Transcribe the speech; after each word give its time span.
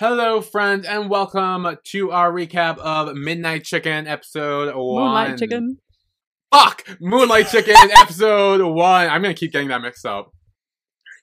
Hello, 0.00 0.40
friends, 0.40 0.86
and 0.86 1.10
welcome 1.10 1.76
to 1.84 2.10
our 2.10 2.32
recap 2.32 2.78
of 2.78 3.14
Midnight 3.14 3.64
Chicken 3.64 4.06
episode 4.06 4.74
one. 4.74 5.04
Moonlight 5.04 5.38
Chicken. 5.38 5.76
Fuck! 6.50 6.96
Moonlight 7.02 7.48
Chicken 7.48 7.74
episode 7.98 8.62
one. 8.62 9.10
I'm 9.10 9.20
gonna 9.20 9.34
keep 9.34 9.52
getting 9.52 9.68
that 9.68 9.82
mixed 9.82 10.06
up. 10.06 10.32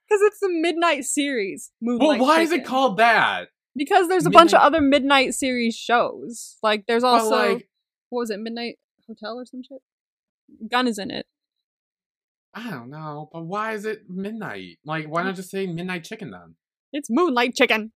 Because 0.07 0.21
it's 0.21 0.39
the 0.41 0.49
Midnight 0.51 1.05
series. 1.05 1.71
Well, 1.81 1.97
Moonlight 1.97 2.21
why 2.21 2.41
is 2.41 2.51
it 2.51 2.65
called 2.65 2.97
that? 2.97 3.47
Because 3.75 4.09
there's 4.09 4.27
a 4.27 4.29
bunch 4.29 4.53
of 4.53 4.61
other 4.61 4.79
Midnight 4.79 5.33
series 5.33 5.75
shows. 5.75 6.57
Like 6.61 6.83
there's 6.87 7.03
also 7.03 7.53
like, 7.53 7.69
what 8.09 8.19
was 8.19 8.29
it, 8.29 8.39
Midnight 8.39 8.75
Hotel 9.07 9.39
or 9.39 9.45
some 9.47 9.63
shit? 9.63 9.79
Gun 10.71 10.87
is 10.87 10.99
in 10.99 11.09
it. 11.09 11.25
I 12.53 12.69
don't 12.69 12.91
know, 12.91 13.27
but 13.33 13.43
why 13.43 13.73
is 13.73 13.85
it 13.85 14.03
midnight? 14.07 14.77
Like, 14.85 15.07
why 15.07 15.23
not 15.23 15.33
just 15.33 15.49
say 15.49 15.65
Midnight 15.65 16.03
Chicken 16.03 16.29
then? 16.29 16.57
It's 16.93 17.09
Moonlight 17.09 17.55
Chicken. 17.55 17.91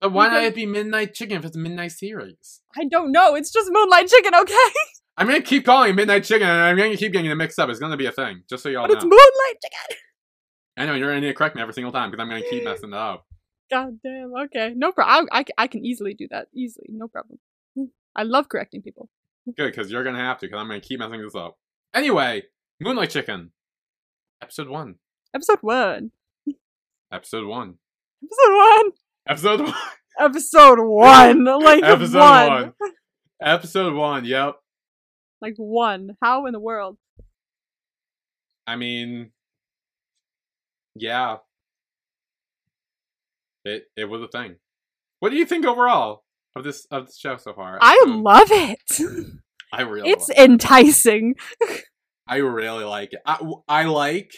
But 0.00 0.12
why 0.12 0.28
not 0.28 0.42
it 0.42 0.54
be 0.54 0.64
Midnight 0.64 1.12
Chicken 1.12 1.38
if 1.38 1.44
it's 1.44 1.56
a 1.56 1.58
Midnight 1.58 1.92
series? 1.92 2.62
I 2.76 2.84
don't 2.86 3.12
know. 3.12 3.34
It's 3.34 3.52
just 3.52 3.68
Moonlight 3.70 4.08
Chicken, 4.08 4.34
okay? 4.34 4.54
I'm 5.18 5.26
gonna 5.26 5.42
keep 5.42 5.66
calling 5.66 5.90
it 5.90 5.96
Midnight 5.96 6.24
Chicken, 6.24 6.48
and 6.48 6.58
I'm 6.62 6.76
gonna 6.76 6.96
keep 6.96 7.12
getting 7.12 7.30
it 7.30 7.34
mixed 7.34 7.58
up. 7.58 7.68
It's 7.68 7.78
gonna 7.78 7.98
be 7.98 8.06
a 8.06 8.12
thing, 8.12 8.42
just 8.48 8.62
so 8.62 8.70
y'all 8.70 8.88
know. 8.88 8.94
It's. 8.94 9.04
Moonlight 9.04 9.56
Chicken. 9.62 9.96
I 10.78 10.86
know 10.86 10.94
you're 10.94 11.08
gonna 11.08 11.20
need 11.20 11.26
to 11.28 11.34
correct 11.34 11.54
me 11.54 11.60
every 11.60 11.74
single 11.74 11.92
time 11.92 12.10
because 12.10 12.22
I'm 12.22 12.30
gonna 12.30 12.48
keep 12.48 12.64
messing 12.64 12.90
it 12.90 12.96
up. 12.96 13.26
God 13.70 13.98
damn. 14.02 14.32
Okay. 14.44 14.72
No 14.74 14.92
problem. 14.92 15.28
I, 15.30 15.40
I, 15.40 15.44
I 15.58 15.66
can 15.66 15.84
easily 15.84 16.14
do 16.14 16.26
that. 16.30 16.48
Easily. 16.54 16.86
No 16.88 17.06
problem. 17.06 17.38
I 18.16 18.22
love 18.22 18.48
correcting 18.48 18.80
people. 18.80 19.10
Good, 19.56 19.72
because 19.72 19.90
you're 19.90 20.04
gonna 20.04 20.18
have 20.18 20.38
to, 20.38 20.46
because 20.46 20.60
I'm 20.60 20.68
gonna 20.68 20.80
keep 20.80 21.00
messing 21.00 21.22
this 21.22 21.34
up. 21.34 21.58
Anyway, 21.92 22.44
Moonlight 22.80 23.10
Chicken, 23.10 23.50
episode 24.42 24.68
one. 24.68 24.96
Episode 25.34 25.58
one. 25.60 26.12
Episode 27.12 27.46
one. 27.46 27.74
Episode 28.22 28.56
one. 28.56 28.90
Episode 29.28 29.60
one. 29.62 29.74
Episode 30.18 30.78
one. 30.80 31.44
Like 31.62 31.82
Episode 31.84 32.18
one. 32.18 32.48
one. 32.48 32.72
Episode 33.42 33.94
one. 33.94 34.24
Yep. 34.24 34.56
Like 35.40 35.54
one. 35.56 36.16
How 36.22 36.46
in 36.46 36.52
the 36.52 36.60
world? 36.60 36.96
I 38.66 38.76
mean, 38.76 39.30
yeah. 40.94 41.36
It 43.64 43.84
it 43.96 44.04
was 44.06 44.22
a 44.22 44.28
thing. 44.28 44.56
What 45.20 45.30
do 45.30 45.36
you 45.36 45.46
think 45.46 45.64
overall 45.66 46.24
of 46.56 46.64
this 46.64 46.86
of 46.90 47.06
this 47.06 47.18
show 47.18 47.36
so 47.36 47.52
far? 47.52 47.78
I 47.80 47.98
Episode- 48.02 48.20
love 48.22 48.48
it. 48.50 49.00
I 49.72 49.82
really. 49.82 50.10
It's 50.10 50.28
like 50.28 50.38
it. 50.38 50.50
enticing. 50.50 51.34
I 52.26 52.36
really 52.36 52.84
like 52.84 53.12
it. 53.12 53.20
I, 53.26 53.38
I 53.68 53.84
like 53.84 54.30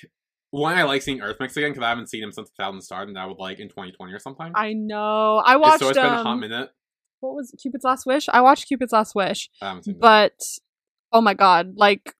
one. 0.53 0.77
I 0.77 0.84
like 0.84 1.03
seeing 1.03 1.20
Earth 1.20 1.39
Mix 1.41 1.56
again 1.56 1.70
because 1.70 1.83
I 1.83 1.89
haven't 1.89 2.08
seen 2.08 2.22
him 2.22 2.31
since 2.31 2.50
Thousand 2.56 2.83
Stars, 2.83 3.08
and 3.08 3.17
that 3.17 3.27
was 3.27 3.39
like 3.39 3.58
in 3.58 3.69
2020 3.69 4.12
or 4.12 4.19
something. 4.19 4.53
I 4.55 4.75
know. 4.75 5.42
I 5.44 5.56
watched. 5.56 5.81
so 5.81 5.89
it's 5.89 5.98
been 5.98 6.06
a 6.06 6.22
hot 6.22 6.27
um, 6.27 6.41
minute. 6.41 6.70
what 7.20 7.34
was 7.34 7.55
Cupid's 7.61 7.84
Last 7.84 8.06
Wish? 8.06 8.28
I 8.28 8.41
watched 8.41 8.69
Cupid's 8.69 8.92
Last 8.92 9.14
Wish, 9.14 9.50
I 9.61 9.69
haven't 9.69 9.84
seen. 9.84 9.94
that. 9.94 10.00
but 10.00 10.42
oh 11.11 11.20
my 11.20 11.34
god, 11.34 11.75
like, 11.77 12.14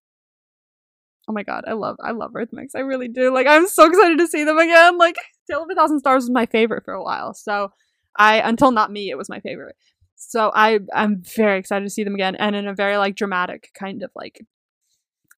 oh 1.29 1.33
my 1.33 1.43
god, 1.43 1.63
I 1.67 1.73
love, 1.73 1.95
I 2.03 2.11
love 2.11 2.31
Earth 2.35 2.49
Mix. 2.51 2.75
I 2.75 2.79
really 2.79 3.07
do. 3.07 3.33
Like, 3.33 3.47
I'm 3.47 3.67
so 3.67 3.85
excited 3.85 4.17
to 4.17 4.27
see 4.27 4.43
them 4.43 4.57
again. 4.57 4.97
Like, 4.97 5.15
Tale 5.49 5.63
of 5.63 5.69
a 5.71 5.75
Thousand 5.75 5.99
Stars 5.99 6.23
was 6.23 6.31
my 6.31 6.45
favorite 6.47 6.83
for 6.83 6.93
a 6.93 7.03
while, 7.03 7.33
so 7.33 7.71
I 8.17 8.39
until 8.39 8.71
not 8.71 8.91
me, 8.91 9.09
it 9.09 9.17
was 9.17 9.29
my 9.29 9.39
favorite. 9.39 9.75
So 10.15 10.51
I, 10.55 10.79
I'm 10.93 11.21
very 11.35 11.59
excited 11.59 11.83
to 11.83 11.89
see 11.89 12.03
them 12.03 12.15
again, 12.15 12.35
and 12.35 12.55
in 12.55 12.67
a 12.67 12.73
very 12.73 12.97
like 12.97 13.15
dramatic 13.15 13.69
kind 13.77 14.01
of 14.03 14.11
like 14.15 14.45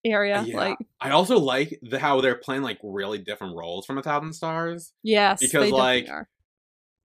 area. 0.06 0.44
Yeah. 0.46 0.58
Like, 0.58 0.78
I 1.02 1.10
also 1.12 1.38
like 1.40 1.80
the, 1.82 2.00
how 2.00 2.22
they're 2.22 2.36
playing 2.38 2.62
like 2.62 2.80
really 2.84 3.18
different 3.20 3.56
roles 3.58 3.86
from 3.86 3.98
A 3.98 4.04
Thousand 4.04 4.34
Stars. 4.34 4.94
yes, 5.04 5.40
Because, 5.42 5.72
like, 5.72 6.08
are. 6.10 6.28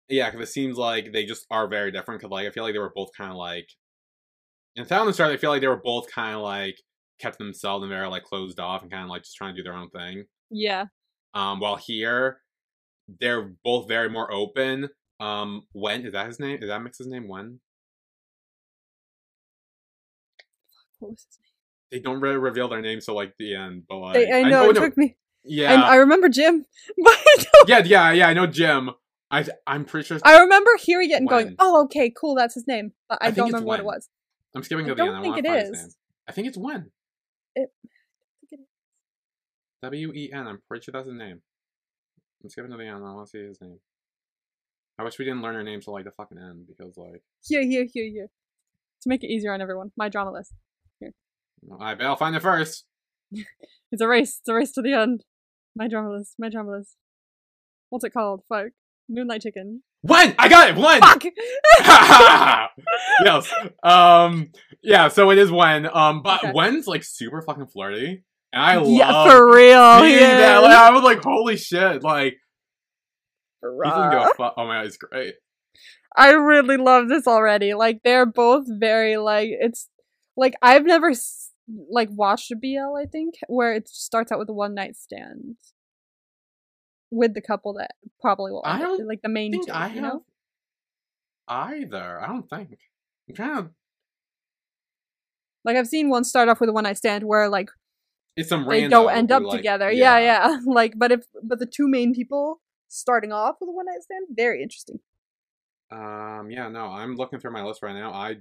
Yeah, 0.10 0.32
because 0.32 0.50
it 0.50 0.52
seems 0.52 0.76
like 0.78 1.12
they 1.14 1.26
just 1.26 1.46
are 1.52 1.68
very 1.68 1.92
different. 1.92 2.20
Because 2.20 2.32
like 2.32 2.48
I 2.48 2.52
feel 2.52 2.64
like 2.64 2.74
they 2.74 2.80
were 2.80 2.92
both 2.96 3.10
kind 3.16 3.32
of 3.32 3.38
like 3.38 3.70
in 4.76 4.86
Thousand 4.86 5.14
Stars. 5.14 5.32
I 5.34 5.38
feel 5.38 5.52
like 5.52 5.62
they 5.62 5.68
were 5.68 5.82
both 5.84 6.12
kind 6.12 6.36
of 6.36 6.42
like 6.42 6.76
kept 7.22 7.38
themselves 7.38 7.84
and 7.84 7.90
very 7.92 8.08
like 8.08 8.24
closed 8.24 8.60
off 8.60 8.82
and 8.82 8.92
kind 8.92 9.04
of 9.04 9.10
like 9.10 9.24
just 9.24 9.36
trying 9.36 9.54
to 9.56 9.62
do 9.62 9.64
their 9.64 9.76
own 9.78 9.90
thing. 9.92 10.24
yeah, 10.50 10.86
Um, 11.36 11.60
while 11.60 11.76
here, 11.76 12.42
they're 13.20 13.52
both 13.64 13.88
very 13.88 14.10
more 14.10 14.32
open. 14.34 14.90
Um, 15.20 15.64
when 15.74 16.06
is 16.06 16.14
that 16.14 16.28
his 16.28 16.40
name? 16.40 16.60
Is 16.64 16.70
that 16.70 16.82
Mix's 16.82 17.08
name? 17.08 17.28
When 17.28 17.60
what 21.00 21.12
was 21.12 21.26
his 21.30 21.38
name? 21.40 21.49
They 21.92 22.00
don't 22.00 22.20
really 22.20 22.38
reveal 22.38 22.68
their 22.68 22.82
name 22.82 23.00
till 23.00 23.16
like 23.16 23.34
the 23.40 23.56
end, 23.56 23.84
but 23.88 23.98
like 23.98 24.18
I, 24.18 24.42
I 24.42 24.50
know 24.50 24.70
it 24.70 24.76
no- 24.76 24.82
took 24.82 24.98
me. 24.98 25.16
Yeah, 25.44 25.74
I, 25.74 25.94
I 25.94 25.96
remember 25.96 26.30
Jim, 26.30 26.66
but 27.04 27.18
yeah, 27.68 27.80
yeah, 27.80 28.12
yeah. 28.12 28.28
I 28.28 28.34
know 28.34 28.46
Jim. 28.46 28.92
I 29.32 29.46
I'm 29.66 29.86
pretty 29.86 30.06
sure. 30.06 30.20
I 30.24 30.42
remember 30.42 30.72
hearing 30.80 31.12
it 31.12 31.16
and 31.16 31.30
going, 31.30 31.56
"Oh, 31.60 31.84
okay, 31.86 32.12
cool, 32.12 32.36
that's 32.36 32.54
his 32.56 32.68
name." 32.68 32.92
But 33.08 33.20
I, 33.22 33.28
I 33.28 33.32
don't 33.32 33.48
remember 33.48 33.66
what 33.68 33.80
it 33.80 33.86
was. 33.86 34.10
I'm 34.56 34.64
skipping 34.64 34.86
to 34.88 34.96
the 34.96 35.02
end. 35.02 35.12
I 35.12 35.14
don't 35.14 35.24
think 35.24 35.38
it 35.38 35.42
to 35.44 35.48
find 35.48 35.62
his 35.62 35.70
is. 35.70 35.98
I 36.28 36.32
think 36.32 36.48
it's 36.48 36.58
Wen. 36.58 36.92
It- 37.56 37.72
W 39.82 40.12
E 40.14 40.32
N. 40.34 40.48
I'm 40.48 40.60
pretty 40.68 40.84
sure 40.84 40.92
that's 40.92 41.08
his 41.08 41.16
name. 41.16 41.42
I'm 42.44 42.50
skipping 42.50 42.72
to 42.72 42.78
the 42.78 42.86
end. 42.86 42.98
I 42.98 43.14
want 43.14 43.28
to 43.28 43.32
see 43.32 43.46
his 43.46 43.62
name. 43.62 43.80
I 44.98 45.04
wish 45.04 45.18
we 45.18 45.26
didn't 45.26 45.42
learn 45.42 45.56
her 45.56 45.64
name 45.64 45.80
till 45.80 45.94
like 45.94 46.04
the 46.04 46.12
fucking 46.12 46.38
end 46.38 46.68
because 46.68 46.98
like 46.98 47.24
Here, 47.42 47.64
here, 47.64 47.88
here, 47.92 48.10
here. 48.10 48.28
To 49.04 49.10
make 49.10 49.24
it 49.24 49.28
easier 49.28 49.54
on 49.54 49.62
everyone, 49.62 49.92
my 49.96 50.10
drama 50.10 50.32
list. 50.32 50.54
I 51.80 51.96
bet 51.96 52.08
I'll 52.08 52.16
find 52.16 52.36
it 52.36 52.42
first. 52.42 52.86
It's 53.92 54.04
a 54.04 54.08
race. 54.08 54.38
It's 54.40 54.48
a 54.48 54.54
race 54.54 54.72
to 54.74 54.84
the 54.84 54.94
end. 54.94 55.24
My 55.76 55.88
drama 55.88 56.12
list. 56.12 56.36
My 56.38 56.48
drama 56.50 56.78
list. 56.78 56.96
What's 57.90 58.06
it 58.06 58.12
called? 58.14 58.44
Fuck. 58.48 58.68
Moonlight 59.10 59.42
Chicken. 59.42 59.82
When 60.02 60.36
I 60.38 60.48
got 60.48 60.70
it. 60.70 60.76
When. 60.78 61.02
Fuck. 61.02 61.24
yes. 63.26 63.52
Um. 63.82 64.52
Yeah. 64.84 65.08
So 65.08 65.32
it 65.32 65.40
is 65.40 65.52
Wen. 65.52 65.90
Um. 65.92 66.22
But 66.22 66.44
Okay. 66.44 66.52
Wen's 66.54 66.86
like 66.88 67.04
super 67.04 67.42
fucking 67.42 67.66
flirty, 67.66 68.24
and 68.54 68.62
I 68.62 68.76
love 68.76 68.90
yeah, 68.90 69.24
for 69.26 69.56
real. 69.56 70.08
Yeah. 70.08 70.60
Like, 70.60 70.72
I 70.78 70.92
was 70.92 71.04
like, 71.04 71.24
holy 71.24 71.58
shit! 71.58 72.04
Like 72.04 72.36
he 73.62 73.68
doesn't 73.90 74.12
give 74.12 74.20
Rah. 74.20 74.30
a 74.30 74.34
fuck. 74.36 74.54
Oh 74.56 74.68
my 74.68 74.76
god, 74.78 74.86
it's 74.86 74.98
great. 74.98 75.34
I 76.16 76.32
really 76.32 76.78
love 76.78 77.10
this 77.10 77.26
already. 77.28 77.74
Like 77.74 78.02
they're 78.04 78.26
both 78.28 78.66
very 78.68 79.18
like 79.18 79.50
it's 79.50 79.90
like 80.38 80.54
I've 80.62 80.86
never 80.86 81.10
s- 81.10 81.49
like 81.90 82.10
watched 82.12 82.52
a 82.52 82.56
BL. 82.56 82.96
I 82.98 83.06
think 83.06 83.36
where 83.48 83.74
it 83.74 83.88
starts 83.88 84.32
out 84.32 84.40
with 84.40 84.50
a 84.50 84.54
one 84.54 84.74
night 84.76 84.96
stand 84.96 85.56
with 87.12 87.34
the 87.34 87.42
couple 87.42 87.74
that 87.74 87.92
probably 88.22 88.52
will. 88.52 88.64
I 88.66 88.80
don't 88.80 89.08
like 89.08 89.22
the 89.22 89.30
main 89.30 89.52
I 89.54 89.58
think 89.58 89.68
two. 89.68 89.74
I 89.74 89.88
you 89.88 89.94
have 89.96 90.04
know? 90.04 90.26
either. 91.48 92.20
I 92.22 92.28
don't 92.28 92.50
think. 92.50 92.78
I'm 93.28 93.36
trying 93.36 93.64
to. 93.64 93.70
Like 95.66 95.76
I've 95.76 95.88
seen 95.88 96.10
one 96.10 96.24
start 96.24 96.50
off 96.50 96.60
with 96.60 96.70
a 96.70 96.74
one 96.74 96.84
night 96.84 96.98
stand 96.98 97.24
where 97.26 97.50
like 97.50 97.70
It's 98.36 98.50
some 98.50 98.68
they 98.68 98.88
don't 98.88 99.12
end 99.12 99.32
up 99.32 99.44
like- 99.44 99.58
together. 99.58 99.92
Yeah. 99.92 100.18
yeah, 100.20 100.60
Like, 100.66 100.94
but 100.98 101.12
if 101.12 101.26
but 101.44 101.60
the 101.60 101.66
two 101.66 101.88
main 101.88 102.14
people 102.14 102.62
starting 102.88 103.32
off 103.32 103.58
with 103.60 103.70
a 103.70 103.74
one 103.74 103.86
night 103.86 104.02
stand, 104.02 104.28
very 104.32 104.64
interesting. 104.64 105.00
Um. 105.92 106.50
Yeah. 106.52 106.70
No. 106.70 106.86
I'm 106.88 107.16
looking 107.16 107.40
through 107.40 107.52
my 107.52 107.64
list 107.64 107.82
right 107.84 107.96
now. 107.96 108.14
I 108.14 108.38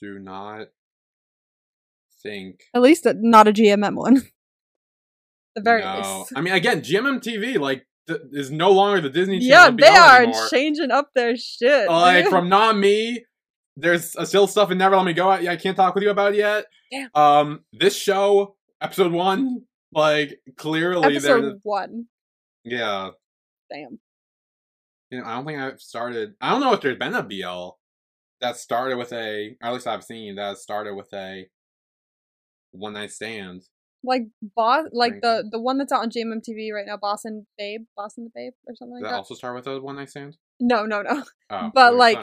do 0.00 0.18
not 0.18 0.68
think. 2.22 2.62
At 2.74 2.82
least 2.82 3.06
uh, 3.06 3.14
not 3.16 3.48
a 3.48 3.52
GMM 3.52 3.94
one. 3.96 4.14
the 5.54 5.62
very 5.62 5.82
no. 5.82 6.18
least. 6.18 6.32
I 6.36 6.40
mean, 6.40 6.54
again, 6.54 6.80
GMMTV 6.80 7.58
like 7.58 7.86
th- 8.08 8.20
is 8.32 8.50
no 8.50 8.70
longer 8.70 9.00
the 9.00 9.10
Disney 9.10 9.40
Channel. 9.40 9.50
Yeah, 9.50 9.64
Channel. 9.64 9.76
they 9.78 9.98
are 9.98 10.22
anymore. 10.22 10.48
changing 10.48 10.90
up 10.90 11.10
their 11.14 11.36
shit. 11.36 11.88
like 11.88 12.28
from 12.28 12.48
not 12.48 12.76
me. 12.76 13.24
There's 13.76 14.14
uh, 14.16 14.24
still 14.24 14.46
stuff 14.46 14.70
in 14.70 14.78
Never 14.78 14.96
Let 14.96 15.06
Me 15.06 15.12
Go. 15.12 15.28
I, 15.28 15.52
I 15.52 15.56
can't 15.56 15.76
talk 15.76 15.94
with 15.94 16.04
you 16.04 16.10
about 16.10 16.34
it 16.34 16.38
yet. 16.38 16.66
Damn. 16.90 17.10
Um, 17.14 17.60
this 17.72 17.96
show, 17.96 18.56
episode 18.80 19.12
one, 19.12 19.62
like 19.92 20.40
clearly 20.56 21.12
there's 21.12 21.24
episode 21.24 21.60
one. 21.62 22.06
yeah. 22.64 23.10
Damn. 23.72 24.00
You 25.10 25.20
know, 25.20 25.24
I 25.24 25.34
don't 25.34 25.46
think 25.46 25.60
I've 25.60 25.80
started. 25.80 26.34
I 26.40 26.50
don't 26.50 26.60
know 26.60 26.72
if 26.72 26.80
there's 26.80 26.98
been 26.98 27.14
a 27.14 27.22
BL 27.22 27.70
that 28.40 28.56
started 28.56 28.96
with 28.96 29.12
a, 29.12 29.56
or 29.62 29.68
at 29.68 29.72
least 29.72 29.86
I've 29.86 30.04
seen 30.04 30.36
that 30.36 30.58
started 30.58 30.94
with 30.94 31.12
a 31.12 31.46
one 32.72 32.94
night 32.94 33.10
stand. 33.10 33.62
Like 34.02 34.22
boss, 34.56 34.86
like 34.92 35.20
the 35.20 35.46
the 35.50 35.60
one 35.60 35.76
that's 35.76 35.92
out 35.92 36.00
on 36.00 36.10
GMMTV 36.10 36.72
right 36.72 36.86
now, 36.86 36.96
Boss 36.96 37.24
and 37.26 37.44
Babe, 37.58 37.82
Boss 37.96 38.16
and 38.16 38.26
the 38.26 38.30
Babe, 38.34 38.52
or 38.66 38.74
something 38.74 38.96
Did 38.96 39.02
like 39.02 39.10
that 39.10 39.14
that. 39.14 39.18
also 39.18 39.34
start 39.34 39.54
with 39.54 39.66
a 39.66 39.78
one 39.80 39.96
night 39.96 40.08
stand? 40.08 40.38
No, 40.58 40.86
no, 40.86 41.02
no. 41.02 41.24
Oh, 41.50 41.70
But, 41.74 41.96
like, 41.96 42.18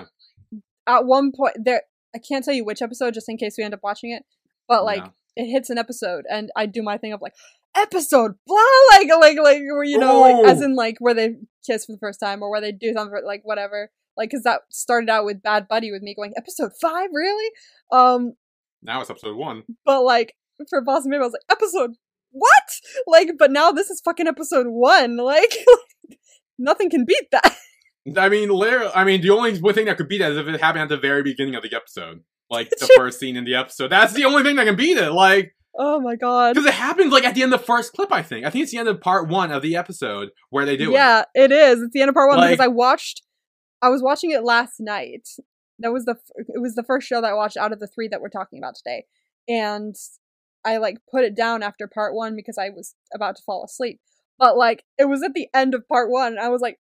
At 0.87 1.05
one 1.05 1.31
point, 1.31 1.55
there, 1.63 1.83
I 2.15 2.19
can't 2.19 2.43
tell 2.43 2.53
you 2.53 2.65
which 2.65 2.81
episode, 2.81 3.13
just 3.13 3.29
in 3.29 3.37
case 3.37 3.55
we 3.57 3.63
end 3.63 3.73
up 3.75 3.81
watching 3.83 4.11
it. 4.11 4.23
But 4.67 4.85
like, 4.85 5.03
No. 5.03 5.11
it 5.35 5.51
hits 5.51 5.69
an 5.69 5.77
episode, 5.77 6.25
and 6.31 6.49
I 6.55 6.65
do 6.65 6.81
my 6.81 6.97
thing 6.97 7.13
of 7.13 7.21
like, 7.21 7.33
episode 7.75 8.33
blah, 8.47 8.57
like, 8.91 9.09
like, 9.09 9.37
like, 9.37 9.61
where 9.61 9.83
you 9.83 9.99
know, 9.99 10.19
like, 10.21 10.45
as 10.47 10.61
in 10.63 10.75
like 10.75 10.95
where 10.99 11.13
they 11.13 11.35
kiss 11.65 11.85
for 11.85 11.91
the 11.91 11.99
first 11.99 12.19
time, 12.19 12.41
or 12.41 12.49
where 12.49 12.61
they 12.61 12.71
do 12.71 12.91
something, 12.93 13.21
like 13.23 13.41
whatever. 13.43 13.91
Like, 14.15 14.31
cause 14.31 14.41
that 14.45 14.61
started 14.71 15.11
out 15.11 15.25
with 15.25 15.43
Bad 15.43 15.67
Buddy 15.67 15.91
with 15.91 16.01
me 16.01 16.15
going 16.15 16.33
episode 16.35 16.71
five, 16.81 17.09
really? 17.13 17.51
Um, 17.91 18.33
now 18.81 19.01
it's 19.01 19.09
episode 19.09 19.35
one. 19.35 19.63
but 19.85 20.03
like 20.03 20.33
for 20.69 20.81
Boss 20.81 21.03
and 21.05 21.11
Babe, 21.11 21.21
I 21.21 21.25
was 21.25 21.33
like, 21.33 21.57
episode 21.57 21.91
what? 22.31 22.69
Like, 23.07 23.31
but 23.39 23.51
now 23.51 23.71
this 23.71 23.89
is 23.89 24.01
fucking 24.01 24.27
episode 24.27 24.67
one. 24.69 25.17
Like, 25.23 25.53
nothing 26.57 26.89
can 26.89 27.05
beat 27.05 27.29
that. 27.31 27.55
I 28.15 28.29
mean, 28.29 28.49
literally, 28.49 28.91
I 28.95 29.03
mean, 29.03 29.21
the 29.21 29.29
only 29.31 29.53
thing 29.73 29.85
that 29.85 29.97
could 29.97 30.07
beat 30.07 30.19
that 30.19 30.31
is 30.31 30.37
if 30.37 30.47
it 30.47 30.61
happened 30.61 30.83
at 30.83 30.89
the 30.89 30.97
very 30.97 31.23
beginning 31.23 31.55
of 31.55 31.63
the 31.63 31.75
episode, 31.75 32.21
like 32.49 32.69
the 32.69 32.89
first 32.97 33.19
scene 33.19 33.35
in 33.35 33.43
the 33.43 33.55
episode. 33.55 33.89
That's 33.91 34.13
the 34.13 34.25
only 34.25 34.43
thing 34.43 34.55
that 34.55 34.65
can 34.65 34.75
beat 34.75 34.97
it. 34.97 35.11
Like, 35.11 35.53
Oh 35.79 35.99
my 35.99 36.15
god. 36.15 36.55
because 36.55 36.65
it 36.67 36.73
happens 36.73 37.11
like 37.11 37.23
at 37.25 37.35
the 37.35 37.43
end 37.43 37.53
of 37.53 37.59
the 37.59 37.65
first 37.65 37.93
clip. 37.93 38.11
I 38.11 38.23
think. 38.23 38.45
I 38.45 38.49
think 38.49 38.63
it's 38.63 38.71
the 38.71 38.77
end 38.77 38.87
of 38.87 38.99
part 39.01 39.27
one 39.29 39.51
of 39.51 39.61
the 39.61 39.75
episode 39.75 40.29
where 40.49 40.65
they 40.65 40.77
do 40.77 40.89
it. 40.91 40.93
yeah, 40.93 41.23
it 41.35 41.51
is. 41.51 41.81
It's 41.81 41.91
the 41.93 42.01
end 42.01 42.09
of 42.09 42.15
part 42.15 42.29
one 42.29 42.37
Like- 42.39 42.51
because 42.51 42.63
I 42.63 42.67
watched. 42.69 43.21
I 43.81 43.89
was 43.89 44.01
watching 44.01 44.31
it 44.31 44.43
last 44.43 44.75
night. 44.79 45.27
That 45.79 45.93
was 45.93 46.05
the. 46.05 46.15
It 46.35 46.61
was 46.61 46.75
the 46.75 46.83
first 46.83 47.07
show 47.07 47.21
that 47.21 47.31
I 47.31 47.35
watched 47.35 47.57
out 47.57 47.71
of 47.71 47.79
the 47.79 47.87
three 47.87 48.07
that 48.07 48.21
we're 48.21 48.29
talking 48.29 48.59
about 48.59 48.75
today, 48.75 49.05
and 49.47 49.95
I 50.65 50.77
like 50.77 50.97
put 51.11 51.23
it 51.23 51.35
down 51.35 51.63
after 51.63 51.87
part 51.87 52.15
one 52.15 52.35
because 52.35 52.57
I 52.57 52.69
was 52.69 52.95
about 53.13 53.35
to 53.37 53.43
fall 53.43 53.63
asleep. 53.63 53.99
But 54.39 54.57
like, 54.57 54.83
it 54.97 55.05
was 55.05 55.23
at 55.23 55.33
the 55.33 55.47
end 55.53 55.73
of 55.73 55.87
part 55.87 56.09
one. 56.09 56.33
And 56.33 56.39
I 56.39 56.49
was 56.49 56.61
like, 56.61 56.79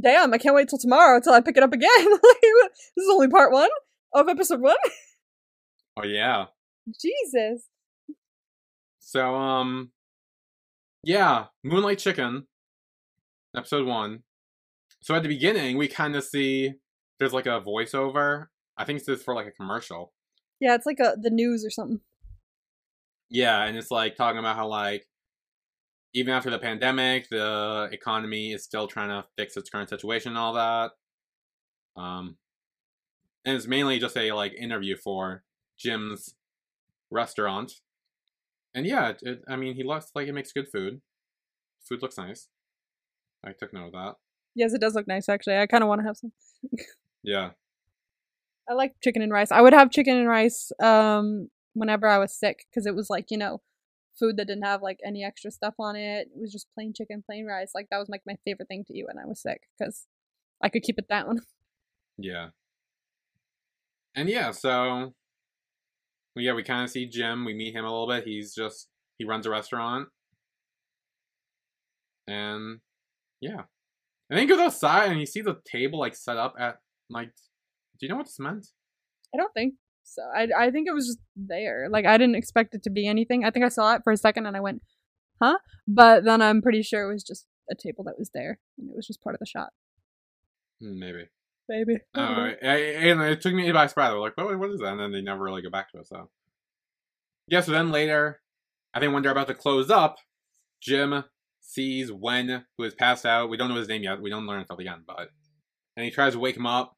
"Damn! 0.00 0.32
I 0.34 0.38
can't 0.38 0.54
wait 0.54 0.68
till 0.68 0.78
tomorrow 0.78 1.20
till 1.20 1.32
I 1.32 1.40
pick 1.40 1.56
it 1.56 1.62
up 1.62 1.72
again." 1.72 1.88
this 2.00 3.04
is 3.04 3.10
only 3.10 3.28
part 3.28 3.52
one 3.52 3.70
of 4.14 4.28
episode 4.28 4.60
one. 4.60 4.76
Oh 5.98 6.04
yeah. 6.04 6.46
Jesus. 7.00 7.68
So 8.98 9.34
um, 9.34 9.92
yeah, 11.02 11.46
Moonlight 11.64 11.98
Chicken, 11.98 12.46
episode 13.56 13.86
one. 13.86 14.24
So 15.00 15.14
at 15.14 15.22
the 15.22 15.28
beginning, 15.28 15.78
we 15.78 15.88
kind 15.88 16.16
of 16.16 16.24
see 16.24 16.74
there's 17.18 17.32
like 17.32 17.46
a 17.46 17.60
voiceover. 17.60 18.46
I 18.76 18.84
think 18.84 19.02
it's 19.06 19.22
for 19.22 19.34
like 19.34 19.46
a 19.46 19.52
commercial. 19.52 20.12
Yeah, 20.60 20.74
it's 20.74 20.86
like 20.86 21.00
a 21.00 21.16
the 21.20 21.30
news 21.30 21.64
or 21.64 21.70
something. 21.70 22.00
Yeah, 23.28 23.64
and 23.64 23.76
it's 23.76 23.90
like 23.90 24.16
talking 24.16 24.38
about 24.38 24.56
how 24.56 24.68
like 24.68 25.06
even 26.14 26.32
after 26.32 26.50
the 26.50 26.58
pandemic, 26.58 27.28
the 27.28 27.88
economy 27.92 28.52
is 28.52 28.64
still 28.64 28.86
trying 28.86 29.08
to 29.08 29.26
fix 29.36 29.56
its 29.56 29.68
current 29.68 29.90
situation 29.90 30.30
and 30.30 30.38
all 30.38 30.54
that. 30.54 30.92
Um, 31.96 32.36
and 33.44 33.56
it's 33.56 33.66
mainly 33.66 33.98
just 33.98 34.16
a 34.16 34.32
like 34.32 34.54
interview 34.54 34.96
for 34.96 35.42
Jim's 35.78 36.34
restaurant. 37.10 37.72
And 38.74 38.86
yeah, 38.86 39.10
it, 39.10 39.18
it, 39.22 39.42
I 39.48 39.56
mean, 39.56 39.74
he 39.74 39.84
looks 39.84 40.10
like 40.14 40.26
he 40.26 40.32
makes 40.32 40.52
good 40.52 40.68
food. 40.72 41.00
Food 41.86 42.02
looks 42.02 42.18
nice. 42.18 42.48
I 43.44 43.52
took 43.52 43.72
note 43.72 43.88
of 43.88 43.92
that. 43.92 44.14
Yes, 44.54 44.72
it 44.72 44.80
does 44.80 44.94
look 44.94 45.06
nice 45.06 45.28
actually. 45.28 45.58
I 45.58 45.66
kind 45.66 45.82
of 45.82 45.88
want 45.88 46.00
to 46.00 46.06
have 46.06 46.16
some. 46.16 46.32
Yeah. 47.26 47.50
I 48.70 48.74
like 48.74 48.94
chicken 49.02 49.20
and 49.20 49.32
rice. 49.32 49.50
I 49.50 49.60
would 49.60 49.74
have 49.74 49.90
chicken 49.90 50.16
and 50.16 50.28
rice 50.28 50.72
um 50.82 51.48
whenever 51.74 52.06
I 52.06 52.18
was 52.18 52.32
sick 52.32 52.64
because 52.70 52.86
it 52.86 52.94
was 52.94 53.10
like 53.10 53.26
you 53.30 53.36
know 53.36 53.60
food 54.18 54.38
that 54.38 54.46
didn't 54.46 54.64
have 54.64 54.80
like 54.80 54.98
any 55.04 55.24
extra 55.24 55.50
stuff 55.50 55.74
on 55.78 55.96
it. 55.96 56.28
It 56.34 56.40
was 56.40 56.52
just 56.52 56.68
plain 56.74 56.94
chicken, 56.96 57.22
plain 57.26 57.44
rice. 57.44 57.72
Like 57.74 57.88
that 57.90 57.98
was 57.98 58.08
like 58.08 58.22
my 58.26 58.36
favorite 58.44 58.68
thing 58.68 58.84
to 58.86 58.96
eat 58.96 59.06
when 59.06 59.18
I 59.22 59.26
was 59.26 59.42
sick 59.42 59.62
because 59.78 60.06
I 60.62 60.68
could 60.70 60.82
keep 60.82 60.98
it 60.98 61.08
down. 61.08 61.40
Yeah. 62.18 62.48
And 64.14 64.26
yeah, 64.26 64.52
so 64.52 65.12
well, 66.34 66.44
yeah, 66.44 66.54
we 66.54 66.62
kind 66.62 66.82
of 66.82 66.88
see 66.88 67.04
Jim. 67.06 67.44
We 67.44 67.52
meet 67.52 67.74
him 67.74 67.84
a 67.84 67.90
little 67.90 68.08
bit. 68.08 68.24
He's 68.24 68.54
just 68.54 68.88
he 69.18 69.26
runs 69.26 69.44
a 69.44 69.50
restaurant, 69.50 70.08
and 72.26 72.80
yeah, 73.42 73.64
and 74.30 74.38
then 74.38 74.38
he 74.38 74.46
goes 74.46 74.60
outside 74.60 75.10
and 75.10 75.20
you 75.20 75.26
see 75.26 75.42
the 75.42 75.60
table 75.70 75.98
like 75.98 76.16
set 76.16 76.38
up 76.38 76.54
at 76.58 76.78
like. 77.10 77.30
Do 77.98 78.04
you 78.04 78.08
know 78.10 78.16
what 78.16 78.26
this 78.26 78.38
meant? 78.38 78.66
I 79.34 79.38
don't 79.38 79.52
think 79.54 79.74
so. 80.04 80.22
I 80.34 80.48
I 80.56 80.70
think 80.70 80.86
it 80.88 80.92
was 80.94 81.06
just 81.06 81.18
there. 81.34 81.88
Like 81.90 82.04
I 82.06 82.18
didn't 82.18 82.34
expect 82.36 82.74
it 82.74 82.82
to 82.84 82.90
be 82.90 83.06
anything. 83.08 83.44
I 83.44 83.50
think 83.50 83.64
I 83.64 83.68
saw 83.68 83.94
it 83.94 84.02
for 84.04 84.12
a 84.12 84.16
second 84.16 84.46
and 84.46 84.56
I 84.56 84.60
went, 84.60 84.82
huh? 85.42 85.58
But 85.88 86.24
then 86.24 86.42
I'm 86.42 86.60
pretty 86.62 86.82
sure 86.82 87.08
it 87.08 87.12
was 87.12 87.22
just 87.24 87.46
a 87.70 87.74
table 87.74 88.04
that 88.04 88.18
was 88.18 88.30
there 88.34 88.58
and 88.78 88.90
it 88.90 88.96
was 88.96 89.06
just 89.06 89.22
part 89.22 89.34
of 89.34 89.40
the 89.40 89.46
shot. 89.46 89.70
Hmm, 90.80 90.98
maybe. 90.98 91.24
Maybe. 91.68 91.84
Baby. 91.94 92.00
Oh, 92.14 92.20
I- 92.62 92.76
and 93.08 93.20
it 93.22 93.40
took 93.40 93.54
me 93.54 93.70
by 93.72 93.86
surprise. 93.86 94.10
I 94.10 94.14
was 94.14 94.20
like, 94.22 94.36
"What? 94.36 94.58
What 94.58 94.70
is 94.70 94.80
that?" 94.80 94.92
And 94.92 95.00
then 95.00 95.12
they 95.12 95.22
never 95.22 95.42
really 95.42 95.62
go 95.62 95.70
back 95.70 95.90
to 95.92 95.98
it. 96.00 96.06
So, 96.06 96.28
yeah. 97.48 97.60
So 97.60 97.72
then 97.72 97.90
later, 97.90 98.40
I 98.94 99.00
think 99.00 99.12
when 99.12 99.22
they're 99.22 99.32
about 99.32 99.48
to 99.48 99.54
close 99.54 99.90
up, 99.90 100.16
Jim 100.80 101.24
sees 101.60 102.12
Wen, 102.12 102.64
has 102.80 102.94
passed 102.94 103.26
out. 103.26 103.50
We 103.50 103.56
don't 103.56 103.68
know 103.68 103.74
his 103.76 103.88
name 103.88 104.02
yet. 104.02 104.20
We 104.20 104.30
don't 104.30 104.46
learn 104.46 104.60
until 104.60 104.76
the 104.76 104.88
end, 104.88 105.02
but 105.06 105.30
and 105.96 106.04
he 106.04 106.10
tries 106.10 106.34
to 106.34 106.38
wake 106.38 106.56
him 106.56 106.66
up 106.66 106.95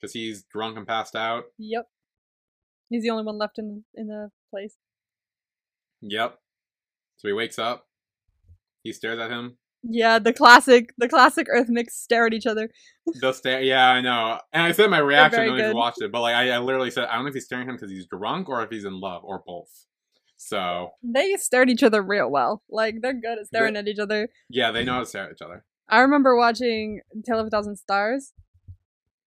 because 0.00 0.12
he's 0.12 0.44
drunk 0.44 0.76
and 0.76 0.86
passed 0.86 1.14
out. 1.16 1.44
Yep. 1.58 1.86
He's 2.90 3.02
the 3.02 3.10
only 3.10 3.24
one 3.24 3.38
left 3.38 3.58
in 3.58 3.84
in 3.94 4.06
the 4.08 4.30
place. 4.50 4.76
Yep. 6.02 6.38
So 7.16 7.28
he 7.28 7.32
wakes 7.34 7.58
up. 7.58 7.86
He 8.82 8.92
stares 8.92 9.18
at 9.18 9.30
him. 9.30 9.56
Yeah, 9.88 10.18
the 10.18 10.32
classic, 10.32 10.90
the 10.98 11.08
classic 11.08 11.46
Earth 11.50 11.68
mix 11.68 11.96
stare 11.96 12.26
at 12.26 12.34
each 12.34 12.46
other. 12.46 12.70
They'll 13.20 13.32
stare. 13.32 13.62
Yeah, 13.62 13.88
I 13.88 14.00
know. 14.00 14.38
And 14.52 14.62
I 14.64 14.72
said 14.72 14.90
my 14.90 14.98
reaction 14.98 15.40
I 15.40 15.56
good. 15.56 15.74
watched 15.74 16.02
it, 16.02 16.10
but 16.10 16.22
like 16.22 16.34
I, 16.34 16.50
I 16.50 16.58
literally 16.58 16.90
said, 16.90 17.04
I 17.04 17.14
don't 17.14 17.24
know 17.24 17.28
if 17.28 17.34
he's 17.34 17.44
staring 17.44 17.66
at 17.68 17.70
him 17.70 17.76
because 17.76 17.90
he's 17.90 18.06
drunk 18.06 18.48
or 18.48 18.62
if 18.62 18.70
he's 18.70 18.84
in 18.84 19.00
love 19.00 19.22
or 19.24 19.42
both. 19.46 19.86
So 20.36 20.90
They 21.02 21.34
stare 21.36 21.62
at 21.62 21.68
each 21.68 21.82
other 21.82 22.02
real 22.02 22.30
well. 22.30 22.62
Like 22.68 22.96
they're 23.00 23.12
good 23.18 23.38
at 23.38 23.46
staring 23.46 23.76
at 23.76 23.88
each 23.88 23.98
other. 23.98 24.28
yeah, 24.50 24.70
they 24.70 24.84
know 24.84 24.94
how 24.94 25.00
to 25.00 25.06
stare 25.06 25.24
at 25.24 25.32
each 25.32 25.42
other. 25.42 25.64
I 25.88 26.00
remember 26.00 26.36
watching 26.36 27.00
Tale 27.24 27.38
of 27.40 27.46
a 27.46 27.50
Thousand 27.50 27.76
Stars. 27.76 28.32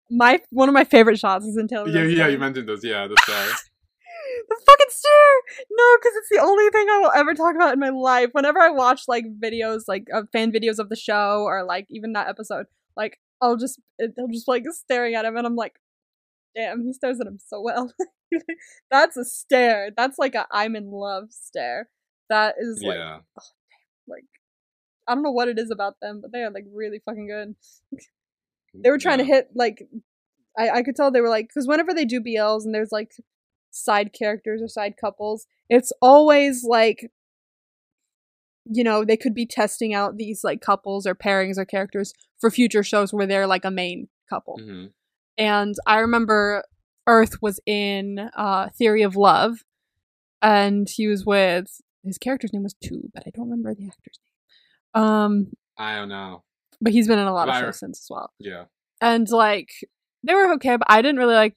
My 0.09 0.41
one 0.49 0.69
of 0.69 0.73
my 0.73 0.83
favorite 0.83 1.19
shots 1.19 1.45
is 1.45 1.57
in 1.57 1.67
a 1.71 1.89
Yeah, 1.89 2.03
yeah, 2.03 2.27
you 2.27 2.37
mentioned 2.37 2.69
this. 2.69 2.83
Yeah, 2.83 3.07
the 3.07 3.17
stare. 3.23 3.47
the 4.49 4.61
fucking 4.65 4.85
stare. 4.89 5.65
No, 5.69 5.97
because 5.97 6.15
it's 6.17 6.29
the 6.31 6.41
only 6.41 6.69
thing 6.69 6.87
I 6.89 6.99
will 6.99 7.11
ever 7.13 7.33
talk 7.33 7.55
about 7.55 7.73
in 7.73 7.79
my 7.79 7.89
life. 7.89 8.29
Whenever 8.31 8.59
I 8.59 8.69
watch 8.69 9.03
like 9.07 9.25
videos, 9.43 9.81
like 9.87 10.07
of 10.13 10.29
fan 10.31 10.51
videos 10.51 10.79
of 10.79 10.89
the 10.89 10.95
show, 10.95 11.43
or 11.43 11.63
like 11.63 11.87
even 11.89 12.13
that 12.13 12.27
episode, 12.27 12.67
like 12.95 13.19
I'll 13.41 13.57
just 13.57 13.79
it, 13.97 14.13
I'm 14.17 14.31
just 14.31 14.47
like 14.47 14.63
staring 14.71 15.15
at 15.15 15.25
him, 15.25 15.35
and 15.35 15.45
I'm 15.45 15.55
like, 15.55 15.73
damn, 16.55 16.83
he 16.83 16.93
stares 16.93 17.19
at 17.19 17.27
him 17.27 17.39
so 17.45 17.61
well. 17.61 17.93
That's 18.91 19.17
a 19.17 19.25
stare. 19.25 19.91
That's 19.95 20.17
like 20.17 20.35
a 20.35 20.47
I'm 20.51 20.75
in 20.75 20.91
love 20.91 21.25
stare. 21.29 21.89
That 22.29 22.55
is 22.59 22.81
like 22.83 22.97
yeah. 22.97 23.19
Oh, 23.39 23.43
like 24.07 24.25
I 25.07 25.13
don't 25.13 25.23
know 25.23 25.31
what 25.31 25.47
it 25.47 25.59
is 25.59 25.71
about 25.71 25.95
them, 26.01 26.19
but 26.21 26.31
they 26.31 26.39
are 26.43 26.51
like 26.51 26.65
really 26.73 27.01
fucking 27.05 27.27
good. 27.27 27.55
They 28.83 28.89
were 28.89 28.97
trying 28.97 29.17
to 29.19 29.23
hit 29.23 29.49
like 29.55 29.83
I 30.57 30.69
I 30.69 30.83
could 30.83 30.95
tell 30.95 31.11
they 31.11 31.21
were 31.21 31.29
like 31.29 31.47
because 31.49 31.67
whenever 31.67 31.93
they 31.93 32.05
do 32.05 32.21
BLs 32.21 32.65
and 32.65 32.73
there's 32.73 32.91
like 32.91 33.11
side 33.71 34.11
characters 34.13 34.61
or 34.61 34.67
side 34.67 34.95
couples, 34.99 35.45
it's 35.69 35.91
always 36.01 36.63
like 36.63 37.11
you 38.69 38.83
know 38.83 39.05
they 39.05 39.17
could 39.17 39.33
be 39.33 39.45
testing 39.45 39.93
out 39.93 40.17
these 40.17 40.43
like 40.43 40.61
couples 40.61 41.05
or 41.07 41.15
pairings 41.15 41.57
or 41.57 41.65
characters 41.65 42.13
for 42.39 42.51
future 42.51 42.83
shows 42.83 43.13
where 43.13 43.25
they're 43.25 43.47
like 43.47 43.65
a 43.65 43.71
main 43.71 44.07
couple. 44.29 44.57
Mhm. 44.59 44.91
And 45.37 45.75
I 45.85 45.99
remember 45.99 46.63
Earth 47.07 47.41
was 47.41 47.59
in 47.65 48.29
uh 48.35 48.69
Theory 48.77 49.03
of 49.03 49.15
Love, 49.15 49.63
and 50.41 50.87
he 50.89 51.07
was 51.07 51.25
with 51.25 51.81
his 52.03 52.17
character's 52.17 52.53
name 52.53 52.63
was 52.63 52.75
Tu, 52.81 53.09
but 53.13 53.23
I 53.25 53.31
don't 53.33 53.49
remember 53.49 53.73
the 53.73 53.87
actor's 53.87 54.19
name. 54.23 55.03
Um, 55.03 55.51
I 55.77 55.95
don't 55.95 56.09
know. 56.09 56.43
But 56.81 56.93
he's 56.93 57.07
been 57.07 57.19
in 57.19 57.27
a 57.27 57.33
lot 57.33 57.49
of 57.49 57.55
shows 57.55 57.79
since 57.79 57.99
as 58.03 58.07
well. 58.09 58.31
Yeah. 58.39 58.65
And 59.01 59.29
like 59.29 59.69
they 60.23 60.33
were 60.33 60.53
okay, 60.53 60.75
but 60.77 60.87
I 60.89 61.01
didn't 61.01 61.17
really 61.17 61.35
like 61.35 61.55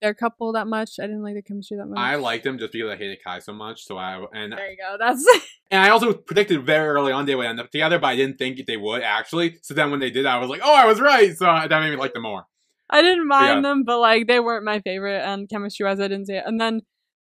their 0.00 0.14
couple 0.14 0.52
that 0.52 0.66
much. 0.66 0.92
I 1.00 1.02
didn't 1.06 1.22
like 1.22 1.34
the 1.34 1.42
chemistry 1.42 1.76
that 1.76 1.86
much. 1.86 1.98
I 1.98 2.14
liked 2.16 2.44
them 2.44 2.58
just 2.58 2.72
because 2.72 2.90
I 2.90 2.96
hated 2.96 3.18
Kai 3.24 3.40
so 3.40 3.52
much. 3.52 3.84
So 3.84 3.98
I 3.98 4.24
and 4.32 4.52
there 4.52 4.70
you 4.70 4.76
go. 4.76 4.96
That's 4.98 5.24
and 5.70 5.82
I 5.82 5.90
also 5.90 6.12
predicted 6.14 6.64
very 6.64 6.88
early 6.88 7.12
on 7.12 7.26
they 7.26 7.34
would 7.34 7.46
end 7.46 7.60
up 7.60 7.70
together, 7.70 7.98
but 7.98 8.06
I 8.08 8.16
didn't 8.16 8.38
think 8.38 8.64
they 8.66 8.76
would 8.76 9.02
actually. 9.02 9.58
So 9.62 9.74
then 9.74 9.90
when 9.90 10.00
they 10.00 10.10
did, 10.10 10.24
I 10.26 10.38
was 10.38 10.48
like, 10.48 10.60
oh, 10.62 10.74
I 10.74 10.86
was 10.86 11.00
right. 11.00 11.36
So 11.36 11.46
uh, 11.46 11.66
that 11.66 11.80
made 11.80 11.90
me 11.90 11.96
like 11.96 12.14
them 12.14 12.22
more. 12.22 12.44
I 12.90 13.02
didn't 13.02 13.26
mind 13.28 13.56
Yeah. 13.64 13.68
them, 13.70 13.84
but 13.84 13.98
like 13.98 14.26
they 14.26 14.40
weren't 14.40 14.64
my 14.64 14.80
favorite. 14.80 15.20
And 15.22 15.48
chemistry 15.48 15.84
wise, 15.84 16.00
I 16.00 16.08
didn't 16.08 16.26
see 16.26 16.34
it. 16.34 16.44
And 16.46 16.60
then 16.60 16.82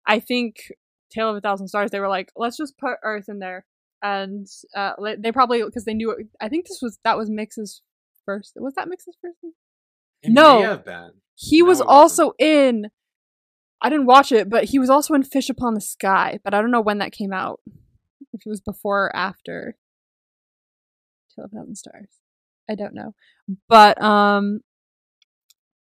I 0.07 0.19
think 0.19 0.57
Tale 1.11 1.29
of 1.31 1.37
a 1.37 1.41
Thousand 1.41 1.69
Stars, 1.69 1.91
they 1.91 2.01
were 2.01 2.09
like, 2.09 2.33
let's 2.35 2.57
just 2.57 2.79
put 2.79 2.97
Earth 3.05 3.27
in 3.29 3.39
there, 3.39 3.65
and 4.03 4.47
uh, 4.77 4.93
they 5.19 5.33
probably 5.33 5.63
because 5.65 5.85
they 5.85 5.95
knew. 5.95 6.11
It, 6.11 6.27
I 6.41 6.49
think 6.49 6.67
this 6.67 6.81
was 6.83 6.99
that 7.05 7.17
was 7.17 7.31
Mix's 7.31 7.83
first. 8.25 8.53
Was 8.57 8.75
that 8.75 8.89
Mix's 8.89 9.17
first? 9.21 9.39
It 10.23 10.33
No. 10.33 10.59
may 10.61 10.63
have 10.67 10.85
been. 10.85 11.13
He 11.37 11.61
No, 11.61 11.67
was 11.67 11.81
also 11.81 12.33
in. 12.39 12.87
I 13.81 13.89
didn't 13.89 14.07
watch 14.07 14.31
it, 14.31 14.49
but 14.49 14.65
he 14.65 14.79
was 14.79 14.91
also 14.91 15.15
in 15.15 15.23
Fish 15.25 15.49
Upon 15.49 15.75
the 15.75 15.81
Sky. 15.81 16.39
But 16.45 16.55
I 16.55 16.61
don't 16.61 16.71
know 16.71 16.81
when 16.81 16.99
that 16.99 17.13
came 17.13 17.33
out. 17.33 17.61
If 18.33 18.43
it 18.47 18.49
was 18.49 18.61
before 18.61 19.07
or 19.07 19.17
after 19.17 19.77
Tale 21.35 21.47
of 21.47 21.51
Thousand 21.51 21.77
Stars, 21.77 22.09
I 22.71 22.75
don't 22.75 22.95
know. 22.95 23.15
But 23.69 24.01
um, 24.03 24.61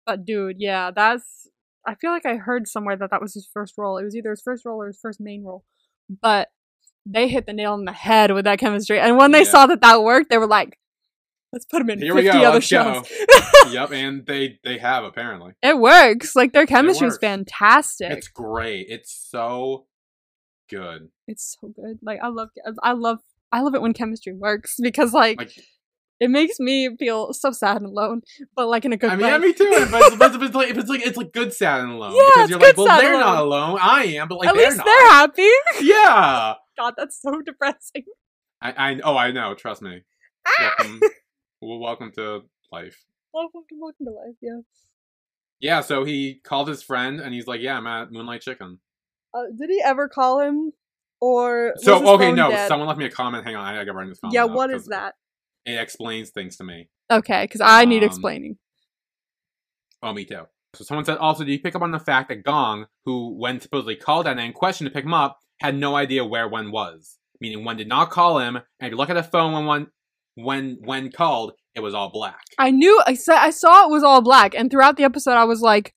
but 0.07 0.25
dude, 0.25 0.57
yeah, 0.59 0.90
that's. 0.90 1.49
I 1.87 1.95
feel 1.97 2.11
like 2.12 2.26
I 2.26 2.37
heard 2.37 2.69
somewhere 2.69 2.97
that 2.97 3.11
that 3.11 3.21
was 3.21 3.35
his 3.35 3.49
first 3.52 3.75
role. 3.76 3.99
It 3.99 4.04
was 4.04 4.14
either 4.14 4.31
his 4.31 4.42
first 4.42 4.64
role 4.64 4.81
or 4.81 4.87
his 4.87 5.00
first 5.00 5.21
main 5.21 5.45
role. 5.45 5.64
But 6.21 6.49
they 7.06 7.28
hit 7.28 7.47
the 7.47 7.52
nail 7.52 7.73
on 7.73 7.85
the 7.85 7.92
head 7.92 8.30
with 8.32 8.44
that 8.44 8.59
chemistry. 8.59 8.99
And 9.00 9.16
when 9.16 9.32
they 9.32 9.40
Yeah. 9.44 9.50
saw 9.50 9.66
that 9.66 9.80
that 9.80 10.02
worked, 10.02 10.30
they 10.30 10.38
were 10.38 10.47
like, 10.47 10.78
"Let's 11.52 11.64
put 11.64 11.78
them 11.80 11.90
in 11.90 12.00
Here 12.00 12.14
we 12.14 12.23
fifty 12.23 12.38
go, 12.38 12.44
other 12.49 12.56
go. 12.59 12.61
shows." 12.61 13.11
yep, 13.73 13.90
and 13.92 14.25
they 14.26 14.59
they 14.64 14.78
have 14.78 15.04
apparently. 15.04 15.52
It 15.62 15.78
works. 15.78 16.35
Like 16.37 16.52
their 16.52 16.66
chemistry 16.66 17.09
is 17.09 17.18
fantastic. 17.18 18.11
It's 18.12 18.28
great. 18.28 18.87
It's 18.88 19.12
so 19.30 19.87
good. 20.71 21.09
It's 21.28 21.56
so 21.61 21.68
good. 21.68 21.99
Like 22.02 22.21
I 22.23 22.28
love 22.28 22.49
I 22.82 22.92
love 22.92 23.18
I 23.50 23.61
love 23.61 23.75
it 23.75 23.82
when 23.82 23.92
chemistry 23.92 24.32
works 24.32 24.76
because 24.80 25.12
like, 25.12 25.38
Like 25.38 25.52
It 26.21 26.30
makes 26.30 26.59
me 26.61 26.97
feel 26.99 27.32
so 27.35 27.50
sad 27.50 27.76
and 27.78 27.87
alone, 27.87 28.23
but 28.56 28.68
like 28.68 28.85
in 28.87 28.92
a 28.92 28.97
good 28.97 29.11
I 29.11 29.16
mean, 29.16 29.25
way. 29.26 29.30
yeah, 29.32 29.38
me 29.38 29.52
too. 29.52 29.68
But 29.90 30.02
it's, 30.04 30.16
but 30.16 30.42
it's, 30.42 30.54
like 30.54 30.71
it's 30.71 30.88
like 30.88 31.04
it's 31.06 31.16
like 31.18 31.32
good 31.32 31.52
sad 31.52 31.80
and 31.80 31.92
alone 31.92 32.12
Yeah, 32.16 32.23
because 32.47 32.50
you're 32.50 32.59
like, 32.61 32.76
well, 32.76 32.87
they're 33.00 33.12
and 33.12 33.21
not 33.21 33.42
alone. 33.42 33.78
I 33.82 34.04
am, 34.04 34.28
but 34.28 34.38
like 34.38 34.49
At 34.49 34.54
they're 34.54 34.64
least 34.66 34.76
not. 34.78 34.87
they're 34.87 35.09
happy. 35.09 35.50
Yeah. 35.82 36.54
God, 36.79 36.95
that's 36.97 37.21
so 37.21 37.41
depressing. 37.47 38.05
I, 38.61 38.73
I 38.93 39.00
oh 39.05 39.17
I 39.17 39.31
know. 39.33 39.55
Trust 39.55 39.83
me. 39.83 40.02
Ah! 40.47 40.75
Welcome, 40.79 41.00
well, 41.61 41.79
welcome 41.79 42.12
to 42.17 42.41
life. 42.71 43.05
welcome 43.33 43.62
to 43.69 43.75
welcome 43.81 44.07
to 44.07 44.12
life. 44.12 44.37
Yeah. 44.41 44.61
Yeah. 45.61 45.81
So 45.81 46.05
he 46.05 46.41
called 46.45 46.69
his 46.69 46.83
friend 46.83 47.21
and 47.21 47.35
he's 47.35 47.47
like, 47.47 47.61
"Yeah, 47.61 47.76
I'm 47.76 47.87
at 47.87 48.11
Moonlight 48.12 48.43
Chicken." 48.43 48.79
Uh, 49.35 49.45
did 49.59 49.71
he 49.71 49.81
ever 49.85 50.09
call 50.09 50.41
him, 50.41 50.73
or 51.21 51.73
So 51.79 52.14
okay, 52.14 52.33
no. 52.33 52.50
dead? 52.50 52.69
Someone 52.69 52.87
left 52.88 52.99
me 52.99 53.07
a 53.07 53.11
comment. 53.11 53.45
Hang 53.45 53.57
on, 53.57 53.64
I 53.75 53.79
gotta 53.85 53.93
write 53.97 54.09
this 54.09 54.19
comment. 54.21 54.35
Yeah, 54.35 54.45
what 54.45 54.71
is 54.71 54.87
that? 54.87 55.14
It 55.64 55.79
explains 55.81 56.31
things 56.31 56.57
to 56.57 56.64
me. 56.64 56.88
Okay, 57.11 57.45
because 57.45 57.61
I 57.61 57.85
need 57.85 58.02
Um, 58.02 58.09
explaining. 58.09 58.59
Oh, 60.02 60.12
me 60.12 60.25
too. 60.25 60.43
So 60.75 60.85
someone 60.85 61.05
said 61.05 61.19
also, 61.19 61.45
did 61.45 61.52
you 61.52 61.61
pick 61.61 61.75
up 61.76 61.83
on 61.83 61.93
the 61.93 61.99
fact 62.00 62.29
that 62.31 62.43
Gong, 62.45 62.87
who 63.05 63.37
Wen 63.38 63.61
supposedly 63.61 63.95
called 63.97 64.26
Anna 64.26 64.43
in 64.43 64.52
questioned 64.52 64.88
to 64.88 64.93
pick 64.95 65.05
him 65.05 65.14
up, 65.14 65.38
had 65.62 65.76
no 65.76 65.95
idea 65.97 66.25
where 66.25 66.49
Wen 66.49 66.71
was? 66.71 67.19
Meaning 67.40 67.64
Wen 67.64 67.76
did 67.76 67.88
not 67.88 68.11
call 68.11 68.38
him, 68.38 68.57
and 68.57 68.64
if 68.81 68.90
you 68.90 68.97
look 68.97 69.11
at 69.11 69.14
the 69.14 69.23
phone 69.23 69.52
when 69.52 69.66
one 69.66 69.87
when 70.35 70.78
when 70.83 71.11
called, 71.11 71.52
it 71.75 71.81
was 71.81 71.95
all 71.95 72.11
black. 72.11 72.40
I 72.59 72.71
knew 72.71 73.00
I 73.07 73.14
saw 73.14 73.35
I 73.35 73.50
saw 73.50 73.87
it 73.87 73.90
was 73.90 74.02
all 74.02 74.23
black, 74.23 74.54
and 74.54 74.71
throughout 74.71 74.97
the 74.97 75.04
episode, 75.04 75.33
I 75.33 75.45
was 75.45 75.61
like, 75.61 75.95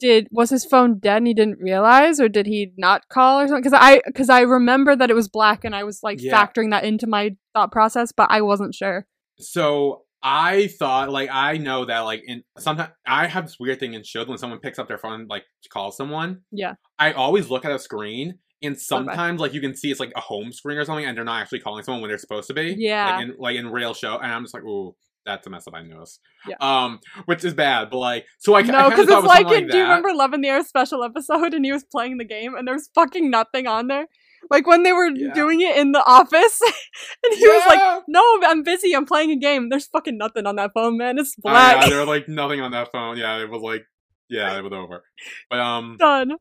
"Did 0.00 0.28
was 0.30 0.50
his 0.50 0.64
phone 0.64 0.98
dead 0.98 1.18
and 1.18 1.26
he 1.26 1.34
didn't 1.34 1.58
realize, 1.60 2.18
or 2.18 2.28
did 2.28 2.46
he 2.46 2.72
not 2.78 3.08
call 3.08 3.40
or 3.40 3.46
something?" 3.48 3.62
Because 3.62 3.78
I 3.80 4.00
because 4.06 4.30
I 4.30 4.40
remember 4.40 4.96
that 4.96 5.10
it 5.10 5.14
was 5.14 5.28
black, 5.28 5.64
and 5.64 5.74
I 5.74 5.84
was 5.84 6.02
like 6.02 6.20
Yeah. 6.20 6.32
factoring 6.34 6.70
that 6.70 6.84
into 6.84 7.06
my 7.06 7.36
thought 7.54 7.70
process, 7.70 8.12
but 8.12 8.30
I 8.30 8.40
wasn't 8.40 8.74
sure. 8.74 9.06
So 9.38 10.05
I 10.22 10.68
thought, 10.68 11.10
like, 11.10 11.28
I 11.32 11.56
know 11.56 11.84
that, 11.84 12.00
like, 12.00 12.22
in 12.26 12.42
sometimes 12.58 12.90
I 13.06 13.26
have 13.26 13.46
this 13.46 13.56
weird 13.60 13.78
thing 13.78 13.94
in 13.94 14.02
shows 14.02 14.26
when 14.26 14.38
someone 14.38 14.58
picks 14.58 14.78
up 14.78 14.88
their 14.88 14.98
phone, 14.98 15.26
like, 15.28 15.44
to 15.62 15.68
call 15.68 15.92
someone. 15.92 16.40
Yeah. 16.50 16.74
I 16.98 17.12
always 17.12 17.48
look 17.50 17.64
at 17.64 17.70
a 17.70 17.78
screen, 17.78 18.38
and 18.62 18.80
sometimes, 18.80 19.40
like, 19.40 19.52
you 19.52 19.60
can 19.60 19.76
see 19.76 19.90
it's 19.90 20.00
like 20.00 20.12
a 20.16 20.20
home 20.20 20.52
screen 20.52 20.78
or 20.78 20.84
something, 20.84 21.04
and 21.04 21.16
they're 21.16 21.24
not 21.24 21.42
actually 21.42 21.60
calling 21.60 21.84
someone 21.84 22.00
when 22.00 22.08
they're 22.08 22.18
supposed 22.18 22.48
to 22.48 22.54
be. 22.54 22.74
Yeah. 22.78 23.16
Like 23.16 23.24
in 23.24 23.34
like 23.38 23.56
in 23.56 23.68
real 23.68 23.94
show, 23.94 24.18
and 24.18 24.32
I'm 24.32 24.42
just 24.42 24.54
like, 24.54 24.64
ooh, 24.64 24.96
that's 25.24 25.46
a 25.46 25.50
mess 25.50 25.66
up. 25.68 25.74
I 25.74 25.82
noticed. 25.82 26.20
Yeah. 26.48 26.56
Um, 26.60 27.00
which 27.26 27.44
is 27.44 27.54
bad, 27.54 27.90
but 27.90 27.98
like, 27.98 28.24
so 28.38 28.54
I, 28.54 28.62
no, 28.62 28.88
because 28.88 29.06
it's 29.06 29.14
was 29.14 29.24
like, 29.24 29.46
in, 29.46 29.64
like 29.64 29.68
do 29.68 29.76
you 29.76 29.82
remember 29.82 30.14
Love 30.14 30.32
in 30.32 30.40
the 30.40 30.48
Air 30.48 30.64
special 30.64 31.04
episode, 31.04 31.52
and 31.52 31.64
he 31.64 31.72
was 31.72 31.84
playing 31.84 32.18
the 32.18 32.24
game, 32.24 32.54
and 32.54 32.66
there 32.66 32.74
was 32.74 32.88
fucking 32.94 33.30
nothing 33.30 33.66
on 33.66 33.88
there. 33.88 34.06
Like 34.50 34.66
when 34.66 34.82
they 34.82 34.92
were 34.92 35.08
Yeah. 35.08 35.32
doing 35.34 35.60
it 35.60 35.76
in 35.76 35.92
the 35.92 36.02
office, 36.06 36.60
and 37.24 37.34
he 37.34 37.46
was 37.46 37.66
like, 37.66 38.02
"No, 38.08 38.22
I'm 38.44 38.62
busy. 38.62 38.94
I'm 38.94 39.06
playing 39.06 39.30
a 39.30 39.36
game. 39.36 39.68
There's 39.68 39.86
fucking 39.86 40.16
nothing 40.18 40.46
on 40.46 40.56
that 40.56 40.72
phone, 40.74 40.96
man. 40.98 41.18
It's 41.18 41.34
black." 41.36 41.82
yeah, 41.84 41.88
there 41.90 41.98
was 42.00 42.08
like 42.08 42.28
nothing 42.28 42.60
on 42.60 42.70
that 42.72 42.90
phone. 42.92 43.16
Yeah, 43.16 43.38
it 43.42 43.50
was 43.50 43.62
like, 43.62 43.84
yeah, 44.28 44.56
it 44.58 44.62
was 44.62 44.72
over. 44.72 45.04
But 45.50 45.58
um, 45.60 45.96
Done. 46.00 46.32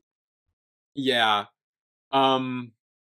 yeah, 0.95 1.45
um, 2.11 2.71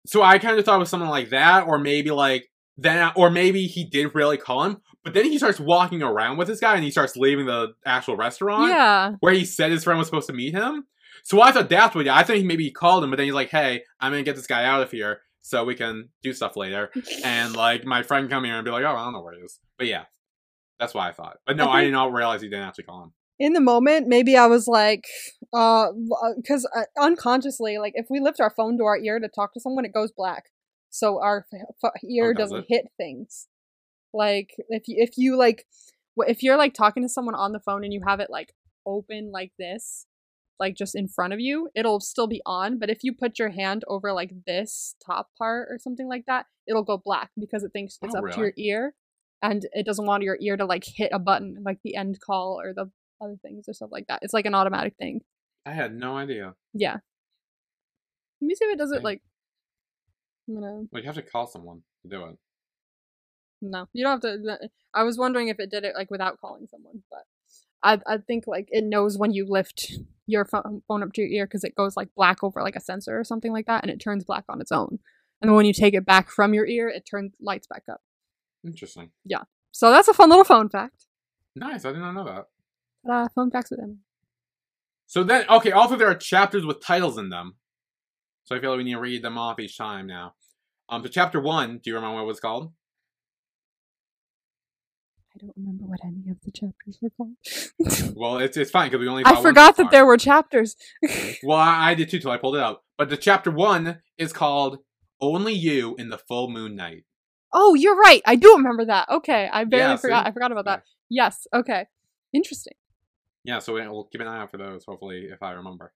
so 0.07 0.23
I 0.23 0.39
kind 0.39 0.59
of 0.59 0.65
thought 0.65 0.77
it 0.77 0.81
was 0.81 0.91
something 0.91 1.09
like 1.11 1.31
that, 1.31 1.67
or 1.67 1.79
maybe 1.79 2.11
like 2.11 2.49
then, 2.79 3.11
or 3.17 3.31
maybe 3.31 3.67
he 3.67 3.85
did 3.85 4.15
really 4.15 4.37
call 4.37 4.65
him, 4.65 4.79
but 5.03 5.15
then 5.15 5.25
he 5.25 5.39
starts 5.39 5.59
walking 5.59 6.03
around 6.03 6.37
with 6.37 6.49
this 6.49 6.61
guy, 6.61 6.75
and 6.75 6.85
he 6.85 6.91
starts 6.91 7.17
leaving 7.17 7.47
the 7.47 7.75
actual 7.85 8.17
restaurant. 8.17 8.69
Yeah. 8.71 9.13
where 9.21 9.33
he 9.33 9.45
said 9.45 9.71
his 9.73 9.85
friend 9.85 9.99
was 9.99 10.07
supposed 10.09 10.29
to 10.29 10.33
meet 10.35 10.55
him. 10.55 10.85
So 11.25 11.41
I 11.41 11.53
thought 11.53 11.69
that's 11.69 11.95
what. 11.95 12.07
I 12.09 12.23
think 12.23 12.47
maybe 12.47 12.65
he 12.65 12.71
called 12.71 13.05
him, 13.05 13.11
but 13.11 13.17
then 13.17 13.27
he's 13.27 13.35
like, 13.35 13.51
"Hey, 13.51 13.83
I'm 14.01 14.13
gonna 14.13 14.23
get 14.23 14.37
this 14.37 14.47
guy 14.47 14.65
out 14.65 14.83
of 14.83 14.91
here 14.91 15.21
so 15.43 15.65
we 15.65 15.75
can 15.75 16.09
do 16.23 16.33
stuff 16.33 16.57
later." 16.57 16.91
And 17.25 17.55
like 17.57 17.85
my 17.85 18.03
friend 18.03 18.29
come 18.31 18.45
here 18.45 18.57
and 18.57 18.65
be 18.65 18.71
like, 18.71 18.85
"Oh, 18.85 18.95
I 18.97 19.05
don't 19.05 19.13
know 19.13 19.23
where 19.23 19.35
he 19.35 19.41
is." 19.41 19.59
But 19.79 19.87
yeah, 19.89 20.05
that's 20.79 20.95
what 20.95 21.03
I 21.07 21.13
thought. 21.13 21.39
But 21.47 21.57
no, 21.57 21.67
I 21.69 21.81
I, 21.81 21.85
did 21.85 21.93
not 21.93 22.13
realize 22.13 22.43
he 22.43 22.49
didn't 22.49 22.65
actually 22.67 22.85
call 22.85 23.03
him. 23.05 23.13
in 23.39 23.53
the 23.53 23.61
moment, 23.61 24.09
maybe 24.09 24.37
I 24.37 24.47
was 24.47 24.67
like, 24.67 25.05
uh, 25.53 25.89
because 26.37 26.69
uh, 26.75 26.85
unconsciously, 27.01 27.79
like 27.79 27.93
if 27.97 28.07
we 28.11 28.21
lift 28.21 28.41
our 28.41 28.51
phone 28.51 28.79
to 28.79 28.85
our 28.85 28.99
ear 28.99 29.19
to 29.19 29.29
talk 29.29 29.53
to 29.55 29.61
someone, 29.61 29.85
it 29.85 29.93
goes 29.95 30.13
black, 30.17 30.45
so 30.91 31.21
our 31.23 31.47
f- 31.53 31.61
f- 31.85 32.05
ear 32.09 32.31
Oh, 32.31 32.33
does 32.33 32.51
doesn't 32.51 32.59
it? 32.61 32.67
hit 32.69 32.87
things. 32.97 33.49
Like 34.15 34.51
if 34.71 34.85
you 34.89 34.97
if 34.99 35.11
you 35.19 35.37
like, 35.37 35.67
if 36.19 36.43
you're 36.43 36.57
like 36.57 36.73
talking 36.75 37.03
to 37.03 37.09
someone 37.09 37.35
on 37.35 37.53
the 37.53 37.61
phone 37.61 37.85
and 37.85 37.93
you 37.93 38.01
have 38.07 38.21
it 38.21 38.31
like 38.31 38.55
open 38.87 39.31
like 39.33 39.53
this, 39.59 40.07
like 40.59 40.75
just 40.77 40.95
in 40.95 41.09
front 41.09 41.33
of 41.33 41.41
you, 41.41 41.69
it'll 41.75 42.01
still 42.01 42.27
be 42.27 42.41
on. 42.47 42.79
But 42.79 42.91
if 42.91 42.99
you 43.03 43.13
put 43.13 43.39
your 43.39 43.51
hand 43.51 43.85
over 43.89 44.13
like 44.13 44.33
this 44.47 44.95
top 45.05 45.29
part 45.39 45.69
or 45.71 45.79
something 45.79 46.09
like 46.09 46.25
that, 46.27 46.47
it'll 46.67 46.85
go 46.85 46.97
black 47.03 47.31
because 47.39 47.63
it 47.63 47.73
thinks 47.73 47.99
it's 48.03 48.15
Oh, 48.15 48.27
up 48.27 48.33
to 48.33 48.41
your 48.41 48.53
ear, 48.57 48.95
and 49.43 49.67
it 49.73 49.87
doesn't 49.87 50.07
want 50.07 50.23
your 50.23 50.39
ear 50.41 50.57
to 50.57 50.65
like 50.65 50.85
hit 50.85 51.11
a 51.13 51.19
button 51.19 51.63
like 51.65 51.79
the 51.85 51.95
end 51.97 52.19
call 52.21 52.61
or 52.61 52.73
the 52.75 52.91
other 53.21 53.37
things 53.43 53.69
or 53.69 53.73
stuff 53.75 53.91
like 53.93 54.07
that. 54.09 54.21
It's 54.23 54.35
like 54.35 54.47
an 54.47 54.55
automatic 54.55 54.95
thing. 54.99 55.21
I 55.65 55.73
had 55.73 55.95
no 55.95 56.17
idea. 56.17 56.55
Yeah. 56.75 56.97
Let 58.41 58.47
me 58.47 58.55
see 58.55 58.65
if 58.67 58.75
it 58.75 58.79
does 58.79 58.93
it 58.93 59.03
like. 59.03 59.23
I'm 60.49 60.55
gonna. 60.55 60.83
Well, 60.93 61.03
you 61.03 61.07
have 61.07 61.17
to 61.17 61.23
call 61.23 61.47
someone 61.47 61.83
to 62.03 62.09
do 62.09 62.25
it. 62.27 62.37
No, 63.63 63.89
you 63.93 64.05
don't 64.05 64.23
have 64.23 64.45
to. 64.45 64.53
Uh, 64.53 64.67
I 64.95 65.03
was 65.03 65.19
wondering 65.19 65.49
if 65.49 65.59
it 65.59 65.71
did 65.71 65.85
it 65.85 65.95
like 65.97 66.11
without 66.11 66.39
calling 66.41 66.67
someone, 66.71 67.03
but 67.11 67.23
I 67.83 68.01
I 68.07 68.19
think 68.19 68.45
like 68.47 68.69
it 68.71 68.85
knows 68.85 69.19
when 69.19 69.33
you 69.33 69.47
lift 69.49 69.93
your 70.27 70.45
phone 70.45 70.83
up 70.91 71.13
to 71.13 71.21
your 71.21 71.31
ear 71.31 71.47
because 71.47 71.65
it 71.65 71.75
goes 71.77 71.97
like 71.97 72.09
black 72.17 72.43
over 72.43 72.63
like 72.63 72.77
a 72.77 72.81
sensor 72.81 73.19
or 73.19 73.25
something 73.25 73.53
like 73.53 73.67
that, 73.67 73.83
and 73.83 73.91
it 73.91 74.01
turns 74.01 74.25
black 74.25 74.45
on 74.49 74.61
its 74.61 74.73
own. 74.73 74.99
And 75.41 75.51
then 75.51 75.55
when 75.55 75.67
you 75.67 75.73
take 75.73 75.95
it 75.95 76.07
back 76.07 76.31
from 76.31 76.55
your 76.55 76.67
ear, 76.67 76.89
it 76.89 77.07
turns 77.09 77.35
lights 77.41 77.67
back 77.67 77.85
up. 77.91 78.01
Interesting. 78.67 79.11
Yeah. 79.25 79.43
So 79.71 79.91
that's 79.91 80.09
a 80.09 80.15
fun 80.15 80.31
little 80.31 80.45
phone 80.45 80.69
fact. 80.69 81.05
Nice. 81.55 81.85
I 81.85 81.93
did 81.93 81.99
not 81.99 82.13
know 82.13 82.25
that. 82.25 82.47
Ta-da, 83.07 83.29
phone 83.35 83.51
facts 83.51 83.71
with 83.71 83.81
Emma. 83.81 83.97
So 85.07 85.23
then, 85.23 85.45
okay. 85.49 85.71
Also, 85.73 85.97
there 85.97 86.09
are 86.09 86.15
chapters 86.15 86.65
with 86.65 86.81
titles 86.81 87.19
in 87.19 87.29
them. 87.29 87.57
So 88.45 88.57
I 88.57 88.61
feel 88.61 88.71
like 88.71 88.79
we 88.79 88.85
need 88.85 88.95
to 88.95 89.01
read 89.01 89.23
them 89.23 89.39
off 89.39 89.61
each 89.61 89.77
time 89.77 90.07
now. 90.07 90.35
Um, 90.89 91.03
so 91.03 91.09
chapter 91.09 91.41
one. 91.41 91.81
Do 91.83 91.91
you 91.91 91.95
remember 91.95 92.17
what 92.17 92.23
it 92.23 92.27
was 92.27 92.41
called? 92.41 92.73
I 95.37 95.39
don't 95.45 95.57
remember 95.57 95.85
what 95.85 96.01
any 96.03 96.31
of 96.31 96.39
the 96.45 96.51
chapters 96.51 96.99
were 97.03 97.11
called. 97.11 97.37
Well, 98.17 98.39
it's 98.39 98.57
it's 98.57 98.71
fine 98.71 98.89
because 98.91 99.01
we 99.01 99.09
only. 99.09 99.23
I 99.27 99.41
forgot 99.43 99.77
that 99.77 99.85
far. 99.85 99.91
there 99.91 100.07
were 100.07 100.17
chapters. 100.17 100.77
Well, 101.43 101.59
I, 101.59 101.91
I 101.91 101.95
did 101.95 102.09
too 102.09 102.19
till 102.19 102.31
I 102.31 102.39
pulled 102.39 102.57
it 102.57 102.63
up. 102.63 102.85
But 102.97 103.11
the 103.11 103.17
chapter 103.19 103.51
one 103.51 103.99
is 104.17 104.33
called 104.33 104.79
"Only 105.21 105.53
You 105.53 105.95
in 105.99 106.09
the 106.09 106.17
Full 106.17 106.49
Moon 106.49 106.75
Night." 106.75 107.05
Oh, 107.53 107.75
you're 107.75 107.97
right. 107.97 108.23
I 108.25 108.37
do 108.37 108.55
remember 108.57 108.87
that. 108.87 109.09
Okay, 109.11 109.49
I 109.53 109.65
barely 109.65 109.93
Yeah, 109.93 109.97
forgot. 109.97 110.25
see? 110.25 110.31
I 110.31 110.33
forgot 110.33 110.53
about 110.53 110.65
that. 110.65 110.83
Yes. 111.11 111.47
Okay. 111.55 111.87
Interesting. 112.33 112.75
Yeah, 113.45 113.59
so 113.61 113.75
we'll 113.75 114.05
keep 114.11 114.21
an 114.23 114.27
eye 114.27 114.41
out 114.41 114.51
for 114.51 114.57
those. 114.59 114.85
Hopefully, 114.87 115.29
if 115.31 115.43
I 115.43 115.53
remember. 115.53 115.93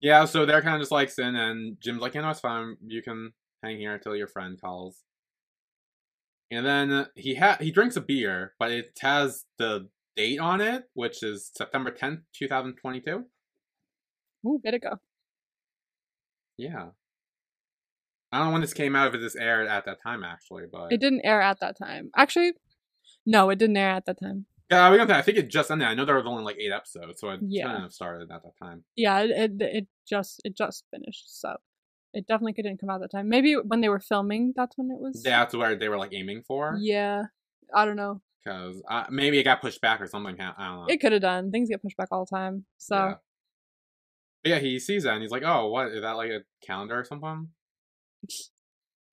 Yeah, 0.00 0.24
so 0.24 0.44
they're 0.46 0.62
kind 0.62 0.74
of 0.74 0.80
just 0.82 0.92
like 0.92 1.10
sin, 1.10 1.36
and 1.36 1.76
Jim's 1.80 2.00
like, 2.00 2.14
"You 2.14 2.22
know, 2.22 2.30
it's 2.30 2.40
fine. 2.40 2.76
You 2.84 3.02
can 3.02 3.32
hang 3.62 3.78
here 3.78 3.94
until 3.94 4.16
your 4.16 4.26
friend 4.26 4.60
calls." 4.60 5.04
And 6.50 6.66
then 6.66 7.06
he 7.14 7.36
ha- 7.36 7.58
he 7.60 7.70
drinks 7.70 7.96
a 7.96 8.00
beer, 8.00 8.54
but 8.58 8.70
it 8.72 8.98
has 9.00 9.44
the 9.58 9.88
date 10.16 10.38
on 10.40 10.60
it, 10.60 10.84
which 10.94 11.22
is 11.22 11.50
September 11.56 11.90
tenth, 11.90 12.20
two 12.34 12.48
thousand 12.48 12.74
twenty-two. 12.76 13.24
Ooh, 14.46 14.60
bit 14.62 14.74
ago. 14.74 14.96
Yeah. 16.56 16.88
I 18.32 18.38
don't 18.38 18.46
know 18.48 18.52
when 18.52 18.60
this 18.60 18.74
came 18.74 18.94
out, 18.94 19.12
if 19.14 19.20
this 19.20 19.34
aired 19.36 19.66
at 19.66 19.84
that 19.86 20.02
time, 20.02 20.22
actually, 20.24 20.64
but 20.70 20.92
It 20.92 21.00
didn't 21.00 21.22
air 21.24 21.40
at 21.40 21.58
that 21.60 21.76
time. 21.76 22.10
Actually, 22.16 22.52
no, 23.26 23.50
it 23.50 23.58
didn't 23.58 23.76
air 23.76 23.90
at 23.90 24.06
that 24.06 24.18
time. 24.22 24.46
Yeah, 24.70 24.88
we 24.90 24.98
got 24.98 25.08
that. 25.08 25.18
I 25.18 25.22
think 25.22 25.36
it 25.36 25.50
just 25.50 25.68
ended. 25.70 25.88
I 25.88 25.94
know 25.94 26.04
there 26.04 26.14
was 26.14 26.26
only 26.26 26.44
like 26.44 26.56
eight 26.60 26.70
episodes, 26.72 27.20
so 27.20 27.30
it 27.30 27.40
Yeah. 27.42 27.66
couldn't 27.66 27.82
have 27.82 27.92
started 27.92 28.30
at 28.30 28.42
that 28.42 28.52
time. 28.62 28.84
Yeah, 28.94 29.20
it, 29.20 29.30
it 29.30 29.52
it 29.60 29.86
just 30.08 30.40
it 30.44 30.56
just 30.56 30.84
finished, 30.92 31.40
so 31.40 31.56
it 32.12 32.26
definitely 32.26 32.52
didn't 32.52 32.80
come 32.80 32.90
out 32.90 32.96
at 32.96 33.10
that 33.10 33.16
time. 33.16 33.28
Maybe 33.28 33.54
when 33.54 33.80
they 33.80 33.88
were 33.88 34.00
filming, 34.00 34.52
that's 34.56 34.76
when 34.76 34.90
it 34.90 34.98
was. 34.98 35.22
That's 35.22 35.54
where 35.54 35.76
they 35.76 35.88
were 35.88 35.98
like 35.98 36.12
aiming 36.12 36.42
for. 36.46 36.76
Yeah, 36.80 37.24
I 37.74 37.84
don't 37.84 37.96
know. 37.96 38.20
Because 38.44 38.82
uh, 38.88 39.04
maybe 39.10 39.38
it 39.38 39.44
got 39.44 39.60
pushed 39.60 39.80
back 39.80 40.00
or 40.00 40.06
something. 40.06 40.40
I 40.40 40.46
don't 40.46 40.76
know. 40.76 40.86
It 40.88 41.00
could 41.00 41.12
have 41.12 41.20
done. 41.20 41.50
Things 41.50 41.68
get 41.68 41.82
pushed 41.82 41.96
back 41.96 42.08
all 42.10 42.24
the 42.24 42.36
time. 42.36 42.64
So 42.78 42.96
Yeah. 42.96 43.14
Yeah, 44.42 44.58
he 44.58 44.78
sees 44.78 45.02
that 45.04 45.12
and 45.12 45.22
he's 45.22 45.30
like, 45.30 45.42
"Oh, 45.44 45.68
what 45.68 45.88
is 45.88 46.00
that? 46.00 46.12
Like 46.12 46.30
a 46.30 46.40
calendar 46.64 46.98
or 46.98 47.04
something?" 47.04 47.48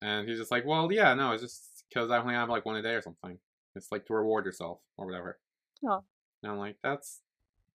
And 0.00 0.28
he's 0.28 0.38
just 0.38 0.52
like, 0.52 0.64
"Well, 0.64 0.92
yeah, 0.92 1.12
no, 1.14 1.32
it's 1.32 1.42
just 1.42 1.84
because 1.88 2.08
I 2.08 2.18
only 2.18 2.32
have 2.32 2.48
like 2.48 2.64
one 2.64 2.76
a 2.76 2.82
day 2.82 2.94
or 2.94 3.02
something. 3.02 3.36
It's 3.74 3.90
like 3.90 4.06
to 4.06 4.14
reward 4.14 4.44
yourself 4.44 4.78
or 4.96 5.06
whatever." 5.06 5.40
Oh. 5.84 6.04
And 6.42 6.52
I'm 6.52 6.58
like, 6.58 6.76
"That's 6.84 7.20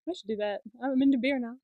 I 0.08 0.14
should 0.14 0.28
do 0.28 0.36
that. 0.38 0.62
I'm 0.82 1.02
into 1.02 1.18
beer 1.18 1.40
now. 1.40 1.56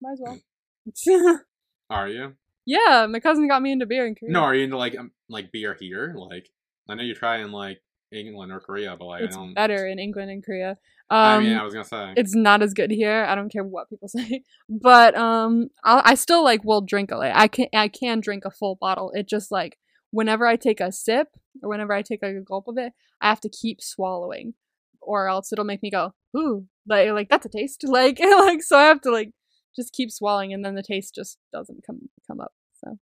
Might 0.00 0.12
as 0.12 0.20
well. 0.20 1.40
are 1.90 2.08
you? 2.08 2.34
Yeah, 2.70 3.06
my 3.06 3.18
cousin 3.18 3.48
got 3.48 3.62
me 3.62 3.72
into 3.72 3.86
beer 3.86 4.06
in 4.06 4.14
Korea. 4.14 4.32
No, 4.32 4.42
are 4.42 4.54
you 4.54 4.64
into 4.64 4.76
like 4.76 4.96
um, 4.96 5.10
like 5.28 5.50
beer 5.50 5.76
here? 5.78 6.14
Like, 6.16 6.48
I 6.88 6.94
know 6.94 7.02
you 7.02 7.14
try 7.14 7.38
in 7.38 7.50
like 7.50 7.80
England 8.12 8.52
or 8.52 8.60
Korea, 8.60 8.96
but 8.96 9.06
like 9.06 9.22
it's 9.22 9.36
I 9.36 9.40
don't. 9.40 9.54
better 9.54 9.88
in 9.88 9.98
England 9.98 10.30
and 10.30 10.44
Korea. 10.44 10.78
Um, 11.10 11.18
I 11.18 11.38
mean, 11.40 11.56
I 11.56 11.64
was 11.64 11.74
gonna 11.74 11.84
say. 11.84 12.14
it's 12.16 12.34
not 12.34 12.62
as 12.62 12.72
good 12.72 12.92
here. 12.92 13.26
I 13.28 13.34
don't 13.34 13.50
care 13.50 13.64
what 13.64 13.90
people 13.90 14.08
say, 14.16 14.44
but 14.68 15.16
um, 15.16 15.70
I'll, 15.82 16.02
I 16.04 16.14
still 16.14 16.44
like 16.44 16.62
will 16.62 16.80
drink 16.80 17.10
a 17.10 17.16
like 17.16 17.34
I 17.34 17.48
can 17.48 17.66
I 17.74 17.88
can 17.88 18.20
drink 18.20 18.44
a 18.44 18.50
full 18.52 18.76
bottle. 18.76 19.10
It 19.14 19.28
just 19.28 19.50
like 19.50 19.76
whenever 20.12 20.46
I 20.46 20.54
take 20.54 20.80
a 20.80 20.92
sip 20.92 21.28
or 21.62 21.70
whenever 21.70 21.92
I 21.92 22.02
take 22.02 22.22
like 22.22 22.36
a 22.36 22.40
gulp 22.40 22.68
of 22.68 22.78
it, 22.78 22.92
I 23.20 23.28
have 23.28 23.40
to 23.40 23.48
keep 23.48 23.82
swallowing, 23.82 24.54
or 25.00 25.28
else 25.28 25.52
it'll 25.52 25.64
make 25.64 25.82
me 25.82 25.90
go 25.90 26.14
ooh, 26.36 26.66
like 26.86 27.10
like 27.10 27.28
that's 27.28 27.46
a 27.46 27.50
taste, 27.50 27.84
like 27.88 28.20
like 28.20 28.62
so 28.62 28.78
I 28.78 28.84
have 28.84 29.00
to 29.02 29.10
like 29.10 29.32
just 29.74 29.92
keep 29.92 30.10
swallowing, 30.10 30.52
and 30.52 30.64
then 30.64 30.74
the 30.74 30.82
taste 30.82 31.14
just 31.14 31.38
doesn't 31.52 31.84
come 31.86 32.08
come 32.26 32.40
up. 32.40 32.52
So 32.84 32.98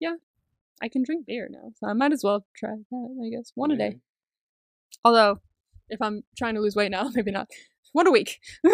yeah, 0.00 0.16
I 0.82 0.88
can 0.88 1.02
drink 1.02 1.26
beer 1.26 1.48
now, 1.50 1.70
so 1.76 1.88
I 1.88 1.92
might 1.92 2.12
as 2.12 2.22
well 2.22 2.46
try 2.56 2.70
that. 2.90 3.24
I 3.24 3.30
guess 3.30 3.52
one 3.54 3.70
a 3.70 3.76
day. 3.76 4.00
Although 5.04 5.40
if 5.88 6.00
I'm 6.02 6.22
trying 6.36 6.54
to 6.54 6.60
lose 6.60 6.76
weight 6.76 6.90
now, 6.90 7.10
maybe 7.14 7.30
not 7.30 7.48
one 7.92 8.06
a 8.06 8.10
week. 8.10 8.38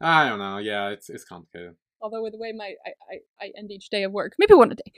I 0.00 0.28
don't 0.28 0.38
know. 0.38 0.58
Yeah, 0.58 0.88
it's 0.88 1.10
it's 1.10 1.24
complicated. 1.24 1.74
Although 2.00 2.22
with 2.22 2.32
the 2.32 2.38
way 2.38 2.52
my 2.52 2.74
I, 2.86 2.90
I, 3.10 3.46
I 3.46 3.52
end 3.56 3.70
each 3.70 3.90
day 3.90 4.02
of 4.02 4.12
work, 4.12 4.34
maybe 4.38 4.54
one 4.54 4.72
a 4.72 4.74
day. 4.74 4.82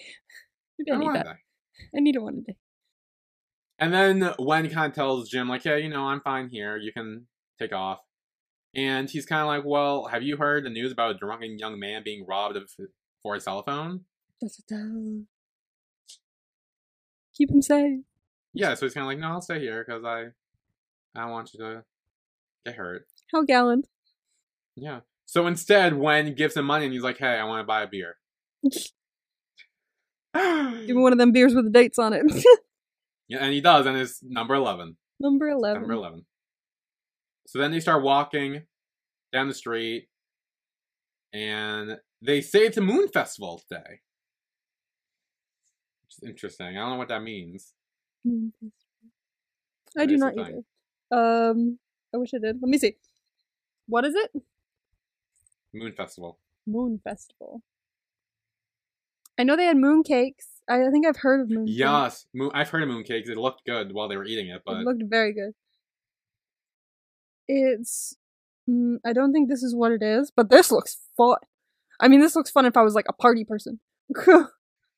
Maybe 0.78 0.92
I 0.92 0.96
I 0.96 0.98
need 0.98 1.14
that. 1.14 1.24
that. 1.24 1.36
I 1.96 2.00
need 2.00 2.16
a 2.16 2.20
one 2.20 2.36
a 2.36 2.52
day. 2.52 2.56
And 3.78 3.94
then 3.94 4.34
Wen 4.38 4.68
kind 4.68 4.90
of 4.90 4.94
tells 4.94 5.30
Jim, 5.30 5.48
like, 5.48 5.64
yeah, 5.64 5.76
you 5.76 5.88
know, 5.88 6.04
I'm 6.04 6.20
fine 6.20 6.50
here. 6.50 6.76
You 6.76 6.92
can 6.92 7.26
take 7.58 7.72
off. 7.72 8.00
And 8.74 9.08
he's 9.08 9.24
kind 9.24 9.40
of 9.40 9.48
like, 9.48 9.64
well, 9.64 10.06
have 10.06 10.22
you 10.22 10.36
heard 10.36 10.64
the 10.64 10.70
news 10.70 10.92
about 10.92 11.14
a 11.14 11.18
drunken 11.18 11.58
young 11.58 11.78
man 11.80 12.02
being 12.04 12.26
robbed 12.26 12.56
of 12.56 12.70
for 13.22 13.34
his 13.34 13.44
cell 13.44 13.62
phone? 13.62 14.02
Keep 17.36 17.50
him 17.50 17.62
safe. 17.62 18.00
Yeah, 18.54 18.74
so 18.74 18.86
he's 18.86 18.94
kind 18.94 19.04
of 19.04 19.08
like, 19.08 19.18
no, 19.18 19.28
I'll 19.28 19.42
stay 19.42 19.60
here 19.60 19.84
because 19.86 20.04
I, 20.04 20.28
I 21.14 21.22
don't 21.22 21.30
want 21.30 21.52
you 21.52 21.60
to 21.60 21.84
get 22.64 22.76
hurt. 22.76 23.06
How 23.32 23.42
gallant. 23.42 23.86
Yeah. 24.76 25.00
So 25.26 25.46
instead, 25.46 25.94
Wen 25.98 26.34
gives 26.34 26.56
him 26.56 26.64
money 26.64 26.84
and 26.84 26.94
he's 26.94 27.02
like, 27.02 27.18
hey, 27.18 27.38
I 27.38 27.44
want 27.44 27.60
to 27.60 27.66
buy 27.66 27.82
a 27.82 27.86
beer. 27.86 28.16
Give 30.34 30.88
me 30.88 30.92
one 31.02 31.12
of 31.12 31.18
them 31.18 31.32
beers 31.32 31.54
with 31.54 31.64
the 31.64 31.70
dates 31.70 31.98
on 31.98 32.12
it. 32.12 32.22
yeah, 33.28 33.38
and 33.40 33.52
he 33.52 33.60
does, 33.60 33.86
and 33.86 33.96
it's 33.96 34.22
number 34.22 34.54
11. 34.54 34.96
Number 35.20 35.48
11. 35.48 35.82
Number 35.82 35.94
11. 35.94 36.24
So 37.46 37.58
then 37.58 37.70
they 37.70 37.80
start 37.80 38.02
walking 38.02 38.62
down 39.32 39.48
the 39.48 39.54
street, 39.54 40.08
and 41.32 41.98
they 42.22 42.40
say 42.40 42.66
it's 42.66 42.76
a 42.76 42.82
moon 42.82 43.08
festival 43.08 43.62
today. 43.68 44.00
Is 46.16 46.28
interesting. 46.28 46.66
I 46.66 46.72
don't 46.80 46.90
know 46.90 46.96
what 46.96 47.08
that 47.08 47.22
means. 47.22 47.72
Mm, 48.26 48.52
I 49.96 50.06
do 50.06 50.16
not 50.16 50.34
either. 50.38 50.62
Um, 51.10 51.78
I 52.14 52.18
wish 52.18 52.34
I 52.34 52.38
did. 52.38 52.60
Let 52.60 52.68
me 52.68 52.78
see. 52.78 52.96
What 53.86 54.04
is 54.04 54.14
it? 54.14 54.30
Moon 55.72 55.92
festival. 55.92 56.38
Moon 56.66 57.00
Festival. 57.02 57.62
I 59.38 59.44
know 59.44 59.54
they 59.56 59.66
had 59.66 59.76
moon 59.76 60.02
cakes. 60.02 60.48
I 60.68 60.90
think 60.90 61.06
I've 61.06 61.18
heard 61.18 61.40
of 61.42 61.50
moon 61.50 61.66
cakes. 61.66 61.78
Yes, 61.78 62.26
moon, 62.34 62.50
I've 62.54 62.70
heard 62.70 62.82
of 62.82 62.88
mooncakes. 62.88 63.28
It 63.28 63.36
looked 63.36 63.64
good 63.64 63.92
while 63.92 64.08
they 64.08 64.16
were 64.16 64.24
eating 64.24 64.48
it, 64.48 64.62
but 64.64 64.78
It 64.78 64.84
looked 64.84 65.02
very 65.04 65.32
good. 65.32 65.52
It's. 67.46 68.16
Mm, 68.68 68.96
I 69.04 69.12
don't 69.12 69.32
think 69.32 69.48
this 69.48 69.62
is 69.62 69.76
what 69.76 69.92
it 69.92 70.02
is, 70.02 70.32
but 70.34 70.50
this 70.50 70.72
looks 70.72 70.98
fun. 71.16 71.36
I 72.00 72.08
mean, 72.08 72.20
this 72.20 72.34
looks 72.34 72.50
fun 72.50 72.66
if 72.66 72.76
I 72.76 72.82
was 72.82 72.94
like 72.94 73.06
a 73.08 73.12
party 73.12 73.44
person. 73.44 73.78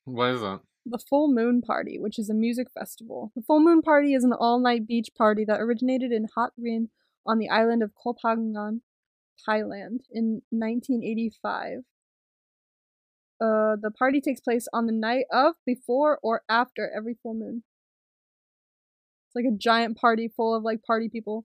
what 0.04 0.30
is 0.30 0.42
it? 0.42 0.60
The 0.90 0.98
Full 0.98 1.32
Moon 1.32 1.60
Party, 1.60 1.98
which 1.98 2.18
is 2.18 2.30
a 2.30 2.34
music 2.34 2.68
festival. 2.72 3.30
The 3.36 3.42
Full 3.42 3.60
Moon 3.60 3.82
Party 3.82 4.14
is 4.14 4.24
an 4.24 4.32
all 4.32 4.58
night 4.58 4.86
beach 4.86 5.10
party 5.16 5.44
that 5.44 5.60
originated 5.60 6.12
in 6.12 6.28
Hat 6.36 6.50
Rin 6.56 6.88
on 7.26 7.38
the 7.38 7.50
island 7.50 7.82
of 7.82 7.92
Koh 7.94 8.16
Phangan, 8.24 8.80
Thailand, 9.46 10.00
in 10.10 10.42
1985. 10.50 11.80
Uh, 13.40 13.76
the 13.80 13.92
party 13.96 14.20
takes 14.20 14.40
place 14.40 14.66
on 14.72 14.86
the 14.86 14.92
night 14.92 15.26
of, 15.30 15.54
before, 15.66 16.18
or 16.22 16.42
after 16.48 16.90
every 16.96 17.16
full 17.22 17.34
moon. 17.34 17.62
It's 19.26 19.36
like 19.36 19.44
a 19.44 19.56
giant 19.56 19.98
party 19.98 20.32
full 20.34 20.54
of 20.54 20.62
like 20.62 20.82
party 20.82 21.08
people 21.08 21.44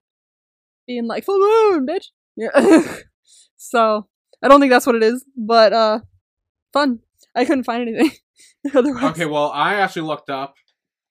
being 0.88 1.06
like, 1.06 1.26
full 1.26 1.40
moon, 1.40 1.86
bitch! 1.86 2.08
Yeah. 2.36 2.98
so, 3.58 4.08
I 4.42 4.48
don't 4.48 4.60
think 4.60 4.72
that's 4.72 4.88
what 4.88 4.96
it 4.96 5.04
is, 5.04 5.26
but 5.36 5.74
uh, 5.74 6.00
fun. 6.72 7.00
I 7.36 7.46
couldn't 7.46 7.64
find 7.64 7.88
anything 7.88 8.12
otherwise. 8.76 9.04
Okay, 9.12 9.26
well, 9.26 9.52
I 9.52 9.76
actually 9.76 10.04
looked 10.04 10.30
up, 10.30 10.54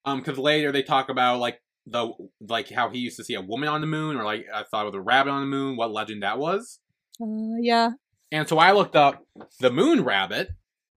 um, 0.04 0.20
because 0.20 0.38
later 0.38 0.72
they 0.72 0.82
talk 0.82 1.08
about 1.08 1.38
like 1.40 1.60
the 1.86 2.12
like 2.40 2.70
how 2.70 2.90
he 2.90 2.98
used 3.00 3.16
to 3.16 3.24
see 3.24 3.34
a 3.34 3.40
woman 3.40 3.68
on 3.68 3.80
the 3.80 3.86
moon, 3.86 4.16
or 4.16 4.24
like 4.24 4.46
I 4.54 4.62
thought 4.70 4.86
with 4.86 4.94
a 4.94 5.00
rabbit 5.00 5.30
on 5.30 5.40
the 5.40 5.46
moon, 5.46 5.76
what 5.76 5.90
legend 5.92 6.22
that 6.22 6.38
was. 6.38 6.78
Uh, 7.20 7.56
yeah. 7.60 7.90
And 8.30 8.48
so 8.48 8.58
I 8.58 8.72
looked 8.72 8.96
up 8.96 9.24
the 9.60 9.70
moon 9.70 10.04
rabbit. 10.04 10.48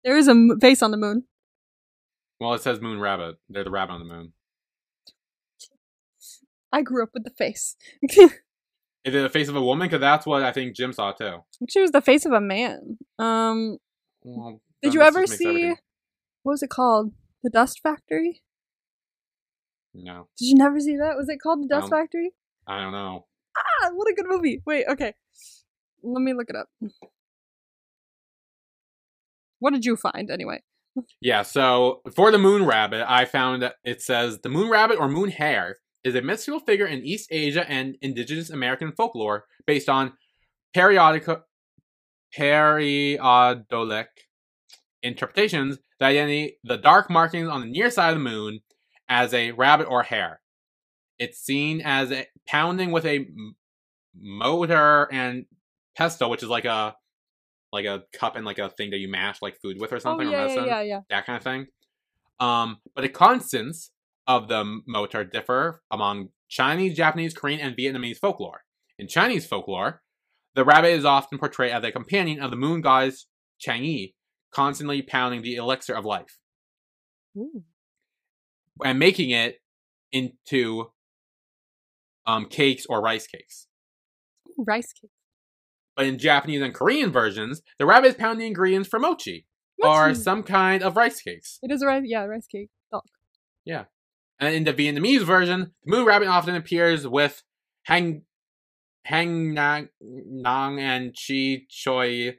There 0.04 0.16
is 0.18 0.28
a 0.28 0.32
m- 0.32 0.58
face 0.62 0.82
on 0.82 0.92
the 0.92 0.98
moon. 0.98 1.24
Well, 2.40 2.54
it 2.54 2.62
says 2.62 2.80
moon 2.82 3.00
rabbit. 3.00 3.36
They're 3.50 3.64
the 3.64 3.72
rabbit 3.72 3.94
on 3.94 4.00
the 4.08 4.14
moon. 4.14 4.34
I 6.72 6.82
grew 6.82 7.04
up 7.04 7.10
with 7.14 7.24
the 7.24 7.32
face. 7.32 7.76
Is 8.04 9.14
it 9.14 9.22
the 9.22 9.30
face 9.30 9.48
of 9.48 9.56
a 9.56 9.62
woman? 9.62 9.88
Because 9.88 10.02
that's 10.02 10.26
what 10.26 10.44
I 10.44 10.52
think 10.52 10.76
Jim 10.76 10.92
saw 10.92 11.12
too. 11.12 11.40
It 11.62 11.80
was 11.80 11.92
the 11.92 12.02
face 12.02 12.26
of 12.26 12.32
a 12.32 12.42
man. 12.42 12.98
Um, 13.20 13.78
Well, 14.24 14.62
did 14.86 14.94
you 14.94 15.02
ever 15.02 15.28
see 15.28 15.46
everything- 15.48 15.78
what 16.44 16.54
was 16.54 16.64
it 16.64 16.70
called? 16.70 17.14
The 17.44 17.50
Dust 17.50 17.80
Factory? 17.82 18.42
No, 19.94 20.28
Did 20.38 20.46
you 20.50 20.56
never 20.56 20.80
see 20.80 20.98
that? 20.98 21.16
Was 21.16 21.30
it 21.30 21.38
called 21.42 21.64
The 21.64 21.68
Dust 21.68 21.90
No. 21.90 21.98
Factory? 21.98 22.32
I 22.68 22.82
don't 22.82 22.92
know. 22.92 23.28
Ah, 23.58 23.90
what 23.94 24.10
a 24.12 24.14
good 24.14 24.26
movie. 24.28 24.62
Wait, 24.66 24.86
okay. 24.90 25.14
Let 26.04 26.22
me 26.22 26.34
look 26.34 26.50
it 26.50 26.56
up. 26.56 26.68
What 29.60 29.74
did 29.74 29.86
you 29.86 29.96
find 29.96 30.30
anyway? 30.30 30.62
Yeah, 31.22 31.42
so 31.44 32.02
for 32.14 32.32
the 32.32 32.38
moon 32.38 32.66
rabbit, 32.66 33.06
I 33.10 33.26
found 33.26 33.62
that 33.62 33.76
it 33.84 34.02
says 34.02 34.40
the 34.42 34.50
moon 34.50 34.70
rabbit 34.70 35.00
or 35.00 35.08
moon 35.08 35.30
hare 35.30 35.78
is 36.04 36.16
a 36.16 36.22
mystical 36.22 36.60
figure 36.60 36.86
in 36.86 37.04
East 37.04 37.30
Asia 37.32 37.70
and 37.70 37.96
indigenous 38.02 38.50
American 38.50 38.92
folklore 38.92 39.46
based 39.66 39.90
on 39.90 40.14
periodic 40.74 41.26
pareidolic 42.38 44.06
interpretations 45.06 45.78
that 46.00 46.08
identify 46.08 46.56
the 46.64 46.78
dark 46.78 47.10
markings 47.10 47.48
on 47.48 47.62
the 47.62 47.68
near 47.68 47.90
side 47.90 48.10
of 48.10 48.16
the 48.16 48.24
moon 48.24 48.60
as 49.08 49.34
a 49.34 49.52
rabbit 49.52 49.86
or 49.86 50.04
hare. 50.04 50.42
It's 51.18 51.40
seen 51.40 51.82
as 51.82 52.12
a 52.12 52.28
pounding 52.48 52.92
with 52.92 53.06
a 53.06 53.28
mortar 54.20 55.08
and 55.12 55.46
pestle, 55.96 56.30
which 56.30 56.44
is 56.44 56.50
like 56.50 56.66
a 56.66 56.96
like 57.72 57.86
a 57.86 58.04
cup 58.14 58.36
and 58.36 58.46
like 58.46 58.60
a 58.60 58.70
thing 58.70 58.92
that 58.92 58.98
you 58.98 59.10
mash 59.10 59.42
like 59.42 59.58
food 59.62 59.78
with 59.80 59.92
or 59.92 60.00
something 60.00 60.28
oh 60.28 60.32
yeah, 60.32 60.38
yeah, 60.38 60.44
medicine 60.44 60.66
yeah, 60.66 60.82
yeah. 60.82 61.00
that 61.10 61.26
kind 61.26 61.38
of 61.38 61.44
thing. 61.44 61.68
Um, 62.40 62.78
but 62.94 63.02
the 63.02 63.10
constants 63.10 63.92
of 64.28 64.48
the 64.48 64.82
mortar 64.88 65.24
differ 65.24 65.82
among 65.92 66.30
Chinese, 66.50 66.96
Japanese, 66.96 67.34
Korean, 67.34 67.60
and 67.60 67.76
Vietnamese 67.76 68.18
folklore. 68.18 68.64
In 68.98 69.08
Chinese 69.08 69.46
folklore, 69.46 70.02
the 70.56 70.64
rabbit 70.64 70.90
is 70.90 71.06
often 71.06 71.38
portrayed 71.38 71.72
as 71.72 71.84
a 71.84 71.92
companion 71.92 72.42
of 72.42 72.50
the 72.52 72.58
moon 72.58 72.82
goddess 72.82 73.28
Chang'e, 73.60 74.14
constantly 74.56 75.02
pounding 75.02 75.42
the 75.42 75.56
elixir 75.56 75.94
of 75.94 76.06
life 76.06 76.40
Ooh. 77.38 77.64
and 78.84 78.98
making 78.98 79.30
it 79.32 79.58
into 80.14 80.92
um, 82.26 82.46
cakes 82.46 82.86
or 82.88 83.02
rice 83.02 83.28
cakes. 83.28 83.68
Rice 84.58 84.94
cakes. 84.94 85.14
But 85.98 86.06
in 86.06 86.18
Japanese 86.18 86.62
and 86.62 86.74
Korean 86.74 87.12
versions, 87.12 87.62
the 87.80 87.86
rabbit 87.86 88.08
is 88.08 88.16
pounding 88.16 88.48
ingredients 88.48 88.88
for 88.88 89.00
mochi, 89.00 89.46
or 89.84 90.14
some 90.14 90.44
kind 90.44 90.82
of 90.82 90.96
rice 90.96 91.22
cakes. 91.22 91.60
It 91.62 91.72
is 91.72 91.82
a 91.82 91.88
rice. 91.88 92.04
Yeah, 92.06 92.24
rice 92.24 92.48
cake. 92.48 92.70
Dog. 92.92 93.04
Yeah. 93.66 93.86
And 94.40 94.56
in 94.56 94.64
the 94.64 94.74
Vietnamese 94.74 95.24
version, 95.24 95.72
the 95.84 95.92
moon 95.92 96.06
rabbit 96.06 96.28
often 96.28 96.56
appears 96.56 97.08
with 97.08 97.44
hang 97.84 98.24
hang 99.06 99.54
nang, 99.54 99.90
nang 100.02 100.80
and 100.80 101.16
chi 101.16 101.66
choi. 101.70 102.38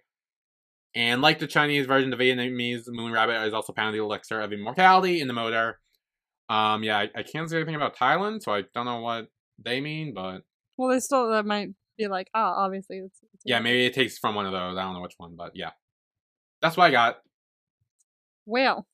And 0.97 1.21
like 1.21 1.39
the 1.39 1.47
Chinese 1.47 1.85
version, 1.85 2.09
the 2.09 2.17
Vietnamese 2.17 2.85
moon 2.89 3.13
rabbit 3.13 3.47
is 3.47 3.53
also 3.53 3.75
pounding 3.75 4.01
the 4.01 4.05
elixir 4.05 4.41
of 4.41 4.51
immortality 4.51 5.21
in 5.21 5.29
the 5.29 5.35
mortar. 5.35 5.79
Um, 6.49 6.83
yeah, 6.83 6.97
I, 6.97 7.11
I 7.15 7.23
can't 7.23 7.51
say 7.51 7.57
anything 7.57 7.75
about 7.75 7.97
Thailand, 7.97 8.43
so 8.43 8.55
I 8.55 8.63
don't 8.75 8.87
know 8.87 9.01
what 9.01 9.29
they 9.63 9.83
mean, 9.83 10.15
but 10.15 10.41
Well, 10.79 10.89
they 10.89 11.01
still 11.01 11.31
that 11.31 11.45
might 11.45 11.69
be 11.99 12.09
like 12.09 12.31
ah, 12.35 12.65
obviously 12.65 12.99
it's. 12.99 13.19
it's 13.35 13.43
yeah, 13.45 13.61
maybe 13.61 13.85
it 13.85 13.93
takes 13.93 14.17
from 14.17 14.35
one 14.35 14.47
of 14.47 14.53
those. 14.53 14.79
I 14.79 14.83
don't 14.83 14.95
know 14.95 15.03
which 15.03 15.17
one, 15.19 15.37
but 15.37 15.53
yeah, 15.55 15.71
that's 16.63 16.79
what 16.79 16.85
I 16.87 16.91
got. 16.93 17.19
Well, 18.47 18.87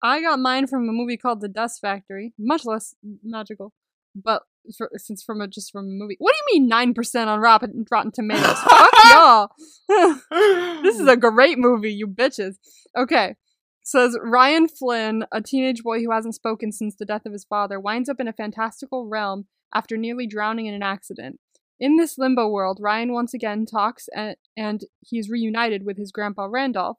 I 0.00 0.20
got 0.20 0.38
mine 0.38 0.68
from 0.68 0.88
a 0.88 0.92
movie 0.92 1.16
called 1.16 1.40
The 1.40 1.48
Dust 1.48 1.80
Factory. 1.80 2.34
Much 2.38 2.64
less 2.64 2.94
magical, 3.24 3.72
but 4.14 4.42
for, 4.76 4.90
since 4.96 5.22
from 5.22 5.40
a 5.40 5.48
just 5.48 5.72
from 5.72 5.86
a 5.86 5.88
movie. 5.88 6.16
What 6.18 6.34
do 6.34 6.38
you 6.38 6.60
mean 6.60 6.68
nine 6.68 6.94
percent 6.94 7.30
on 7.30 7.40
Rotten 7.40 7.84
Rotten 7.90 8.12
Tomatoes? 8.12 8.58
Fuck 8.58 8.92
y'all. 9.10 9.50
this 10.82 10.98
is 10.98 11.08
a 11.08 11.16
great 11.16 11.58
movie, 11.58 11.92
you 11.92 12.06
bitches. 12.06 12.56
Okay. 12.96 13.36
Says 13.84 14.18
Ryan 14.22 14.68
Flynn, 14.68 15.24
a 15.32 15.40
teenage 15.40 15.82
boy 15.82 16.00
who 16.00 16.12
hasn't 16.12 16.34
spoken 16.34 16.72
since 16.72 16.94
the 16.94 17.06
death 17.06 17.24
of 17.24 17.32
his 17.32 17.44
father, 17.44 17.80
winds 17.80 18.10
up 18.10 18.20
in 18.20 18.28
a 18.28 18.34
fantastical 18.34 19.06
realm 19.06 19.46
after 19.74 19.96
nearly 19.96 20.26
drowning 20.26 20.66
in 20.66 20.74
an 20.74 20.82
accident. 20.82 21.40
In 21.80 21.96
this 21.96 22.18
limbo 22.18 22.48
world, 22.48 22.78
Ryan 22.82 23.12
once 23.12 23.32
again 23.32 23.64
talks 23.64 24.08
and, 24.14 24.36
and 24.56 24.82
he's 25.00 25.30
reunited 25.30 25.86
with 25.86 25.96
his 25.96 26.12
grandpa 26.12 26.46
Randolph. 26.50 26.98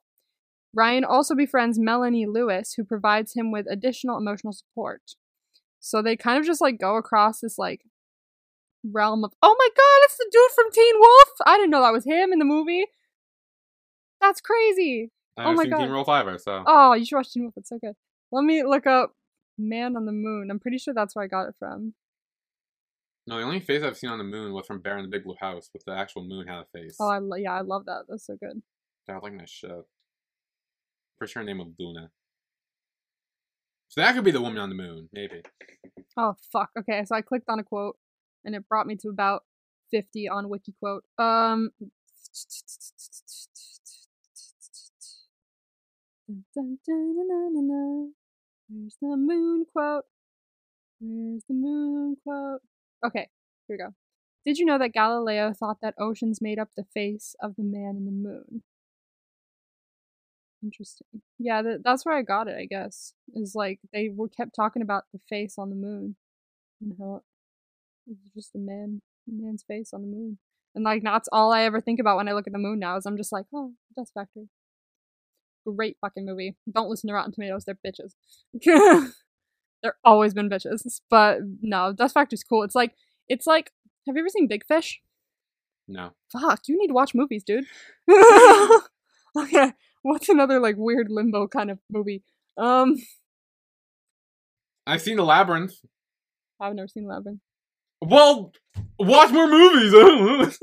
Ryan 0.74 1.04
also 1.04 1.34
befriends 1.34 1.78
Melanie 1.78 2.26
Lewis, 2.26 2.74
who 2.76 2.84
provides 2.84 3.34
him 3.34 3.50
with 3.50 3.66
additional 3.70 4.16
emotional 4.16 4.52
support. 4.52 5.02
So 5.80 6.02
they 6.02 6.16
kind 6.16 6.38
of 6.38 6.44
just 6.44 6.60
like 6.60 6.78
go 6.78 6.96
across 6.96 7.40
this 7.40 7.58
like 7.58 7.82
realm 8.84 9.24
of 9.24 9.32
oh 9.42 9.56
my 9.58 9.68
god, 9.76 10.04
it's 10.04 10.16
the 10.16 10.28
dude 10.30 10.50
from 10.54 10.70
Teen 10.72 10.94
Wolf. 10.98 11.28
I 11.46 11.56
didn't 11.56 11.70
know 11.70 11.82
that 11.82 11.92
was 11.92 12.04
him 12.04 12.32
in 12.32 12.38
the 12.38 12.44
movie. 12.44 12.86
That's 14.20 14.40
crazy. 14.40 15.10
I 15.36 15.44
Oh 15.44 15.54
my 15.54 15.62
seen 15.64 15.70
God. 15.70 15.78
Teen 15.78 15.90
Roll 15.90 16.04
Fiver, 16.04 16.38
so 16.38 16.62
Oh, 16.66 16.92
you 16.94 17.04
should 17.04 17.16
watch 17.16 17.32
Teen 17.32 17.42
Wolf. 17.44 17.54
It's 17.56 17.70
so 17.70 17.78
good. 17.78 17.94
Let 18.32 18.44
me 18.44 18.62
look 18.62 18.86
up 18.86 19.14
Man 19.58 19.96
on 19.96 20.04
the 20.06 20.12
Moon. 20.12 20.50
I'm 20.50 20.60
pretty 20.60 20.78
sure 20.78 20.92
that's 20.94 21.16
where 21.16 21.24
I 21.24 21.28
got 21.28 21.48
it 21.48 21.54
from. 21.58 21.94
no. 23.26 23.38
The 23.38 23.44
only 23.44 23.60
face 23.60 23.82
I've 23.82 23.96
seen 23.96 24.10
on 24.10 24.18
the 24.18 24.24
moon 24.24 24.52
was 24.52 24.66
from 24.66 24.80
Bear 24.80 24.98
in 24.98 25.04
the 25.04 25.10
Big 25.10 25.24
Blue 25.24 25.36
House, 25.40 25.70
with 25.72 25.84
the 25.84 25.92
actual 25.92 26.24
moon 26.24 26.46
had 26.46 26.60
a 26.60 26.66
face. 26.78 26.96
Oh, 27.00 27.08
I 27.08 27.18
lo- 27.18 27.36
yeah, 27.36 27.52
I 27.54 27.60
love 27.62 27.86
that. 27.86 28.04
That's 28.08 28.26
so 28.26 28.36
good. 28.36 28.62
That 29.06 29.14
was 29.14 29.22
like 29.24 29.34
my 29.34 29.44
shit. 29.46 29.70
Pretty 31.18 31.32
sure 31.32 31.42
her 31.42 31.46
name 31.46 31.60
of 31.60 31.68
Luna. 31.78 32.10
So 33.90 34.00
that 34.00 34.14
could 34.14 34.22
be 34.22 34.30
the 34.30 34.40
woman 34.40 34.58
on 34.58 34.68
the 34.68 34.76
moon, 34.76 35.08
maybe. 35.12 35.42
Oh 36.16 36.36
fuck. 36.52 36.70
Okay, 36.78 37.04
so 37.04 37.16
I 37.16 37.22
clicked 37.22 37.48
on 37.48 37.58
a 37.58 37.64
quote, 37.64 37.96
and 38.44 38.54
it 38.54 38.68
brought 38.68 38.86
me 38.86 38.94
to 38.96 39.08
about 39.08 39.42
fifty 39.90 40.28
on 40.28 40.46
WikiQuote. 40.46 41.00
Um. 41.18 41.70
Where's 48.68 48.96
the 49.00 49.16
moon 49.16 49.64
quote? 49.72 50.04
Where's 51.00 51.42
the 51.48 51.54
moon 51.54 52.16
quote? 52.22 52.60
Okay, 53.04 53.28
here 53.66 53.76
we 53.76 53.76
go. 53.76 53.92
Did 54.46 54.58
you 54.58 54.66
know 54.66 54.78
that 54.78 54.92
Galileo 54.92 55.52
thought 55.52 55.78
that 55.82 55.94
oceans 55.98 56.40
made 56.40 56.60
up 56.60 56.68
the 56.76 56.84
face 56.94 57.34
of 57.42 57.56
the 57.56 57.64
man 57.64 57.96
in 57.96 58.04
the 58.04 58.12
moon? 58.12 58.62
Interesting. 60.62 61.06
Yeah, 61.38 61.62
th- 61.62 61.80
that's 61.82 62.04
where 62.04 62.16
I 62.16 62.22
got 62.22 62.48
it. 62.48 62.56
I 62.58 62.66
guess 62.66 63.14
is 63.34 63.54
like 63.54 63.80
they 63.92 64.08
were 64.08 64.28
kept 64.28 64.54
talking 64.54 64.82
about 64.82 65.04
the 65.12 65.20
face 65.28 65.54
on 65.58 65.70
the 65.70 65.76
moon 65.76 66.16
and 66.80 66.94
how 66.98 67.22
it 68.06 68.10
was 68.10 68.32
just 68.34 68.54
a 68.54 68.58
man, 68.58 69.00
a 69.28 69.32
man's 69.32 69.64
face 69.66 69.92
on 69.92 70.02
the 70.02 70.08
moon, 70.08 70.38
and 70.74 70.84
like 70.84 71.02
that's 71.02 71.28
all 71.32 71.52
I 71.52 71.62
ever 71.62 71.80
think 71.80 71.98
about 71.98 72.16
when 72.16 72.28
I 72.28 72.32
look 72.32 72.46
at 72.46 72.52
the 72.52 72.58
moon 72.58 72.78
now. 72.78 72.96
Is 72.96 73.06
I'm 73.06 73.16
just 73.16 73.32
like, 73.32 73.46
oh, 73.54 73.72
Dust 73.96 74.12
Factory. 74.14 74.48
Great 75.66 75.96
fucking 76.00 76.26
movie. 76.26 76.56
Don't 76.70 76.88
listen 76.88 77.08
to 77.08 77.14
Rotten 77.14 77.32
Tomatoes. 77.32 77.64
They're 77.64 77.78
bitches. 77.86 78.14
They're 79.82 79.96
always 80.04 80.34
been 80.34 80.50
bitches. 80.50 81.00
But 81.08 81.40
no, 81.62 81.92
Dust 81.92 82.14
Factory's 82.14 82.44
cool. 82.44 82.62
It's 82.62 82.74
like 82.74 82.94
it's 83.28 83.46
like. 83.46 83.72
Have 84.06 84.16
you 84.16 84.22
ever 84.22 84.30
seen 84.30 84.48
Big 84.48 84.64
Fish? 84.64 85.02
No. 85.86 86.12
Fuck, 86.32 86.60
you 86.68 86.78
need 86.78 86.88
to 86.88 86.94
watch 86.94 87.14
movies, 87.14 87.44
dude. 87.44 87.66
okay, 89.36 89.72
what's 90.02 90.28
another 90.28 90.58
like 90.60 90.76
weird 90.78 91.08
limbo 91.10 91.46
kind 91.48 91.70
of 91.70 91.78
movie? 91.90 92.22
Um, 92.56 92.96
I've 94.86 95.02
seen 95.02 95.16
the 95.16 95.24
labyrinth. 95.24 95.74
I've 96.60 96.74
never 96.74 96.88
seen 96.88 97.06
Labyrinth. 97.06 97.40
Well, 98.02 98.52
watch 98.98 99.30
more 99.30 99.46
movies. 99.48 99.92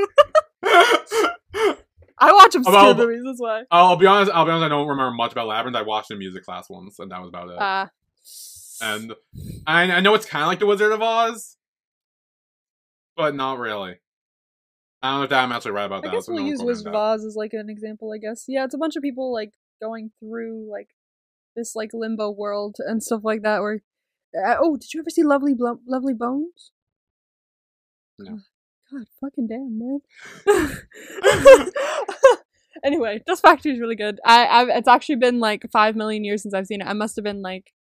I 2.19 2.31
watch 2.33 2.55
obscure 2.55 2.75
About- 2.91 2.97
movies. 2.97 3.21
That's 3.25 3.39
why. 3.41 3.63
I'll 3.71 3.95
be 3.95 4.05
honest. 4.05 4.31
I'll 4.33 4.45
be 4.45 4.51
honest. 4.51 4.65
I 4.65 4.69
don't 4.69 4.87
remember 4.87 5.15
much 5.15 5.31
about 5.31 5.47
labyrinth. 5.47 5.75
I 5.77 5.83
watched 5.83 6.11
in 6.11 6.17
music 6.19 6.43
class 6.43 6.69
once, 6.69 6.99
and 6.99 7.11
that 7.11 7.19
was 7.21 7.29
about 7.29 7.49
it. 7.49 7.59
Uh, 7.59 7.87
and 8.81 9.13
I, 9.65 9.83
I 9.91 9.99
know 10.01 10.13
it's 10.15 10.25
kind 10.25 10.43
of 10.43 10.47
like 10.47 10.59
the 10.59 10.65
Wizard 10.65 10.91
of 10.91 11.01
Oz, 11.01 11.57
but 13.15 13.35
not 13.35 13.59
really. 13.59 13.95
I 15.01 15.11
don't 15.11 15.19
know 15.19 15.23
if 15.25 15.31
I'm 15.31 15.51
actually 15.51 15.71
right 15.71 15.85
about 15.85 16.05
I 16.05 16.07
that. 16.07 16.13
guess 16.15 16.25
so 16.25 16.33
we'll 16.33 16.45
use 16.45 16.61
Wizard 16.61 16.87
of. 16.87 16.95
Oz 16.95 17.25
as 17.25 17.35
like 17.35 17.53
an 17.53 17.69
example. 17.69 18.11
I 18.13 18.17
guess. 18.17 18.45
Yeah, 18.47 18.65
it's 18.65 18.73
a 18.73 18.77
bunch 18.77 18.95
of 18.95 19.03
people 19.03 19.31
like 19.33 19.51
going 19.81 20.11
through 20.19 20.67
like 20.71 20.89
this 21.55 21.75
like 21.75 21.91
limbo 21.93 22.31
world 22.31 22.77
and 22.79 23.03
stuff 23.03 23.21
like 23.23 23.43
that. 23.43 23.61
Where, 23.61 23.81
uh, 24.45 24.55
oh, 24.59 24.77
did 24.77 24.93
you 24.93 25.01
ever 25.01 25.09
see 25.09 25.23
Lovely 25.23 25.53
Blo- 25.53 25.81
Lovely 25.87 26.13
Bones? 26.13 26.71
No. 28.19 28.39
God, 28.91 29.05
fucking 29.21 29.47
damn, 29.47 29.77
man. 29.77 29.99
anyway, 32.83 33.21
Dust 33.27 33.41
Factory 33.41 33.73
is 33.73 33.79
really 33.79 33.95
good. 33.95 34.19
I, 34.25 34.47
I've 34.47 34.69
it's 34.69 34.87
actually 34.87 35.17
been 35.17 35.39
like 35.39 35.65
five 35.71 35.95
million 35.95 36.23
years 36.23 36.41
since 36.41 36.53
I've 36.53 36.67
seen 36.67 36.81
it. 36.81 36.87
I 36.87 36.93
must 36.93 37.15
have 37.15 37.23
been 37.23 37.41
like 37.41 37.73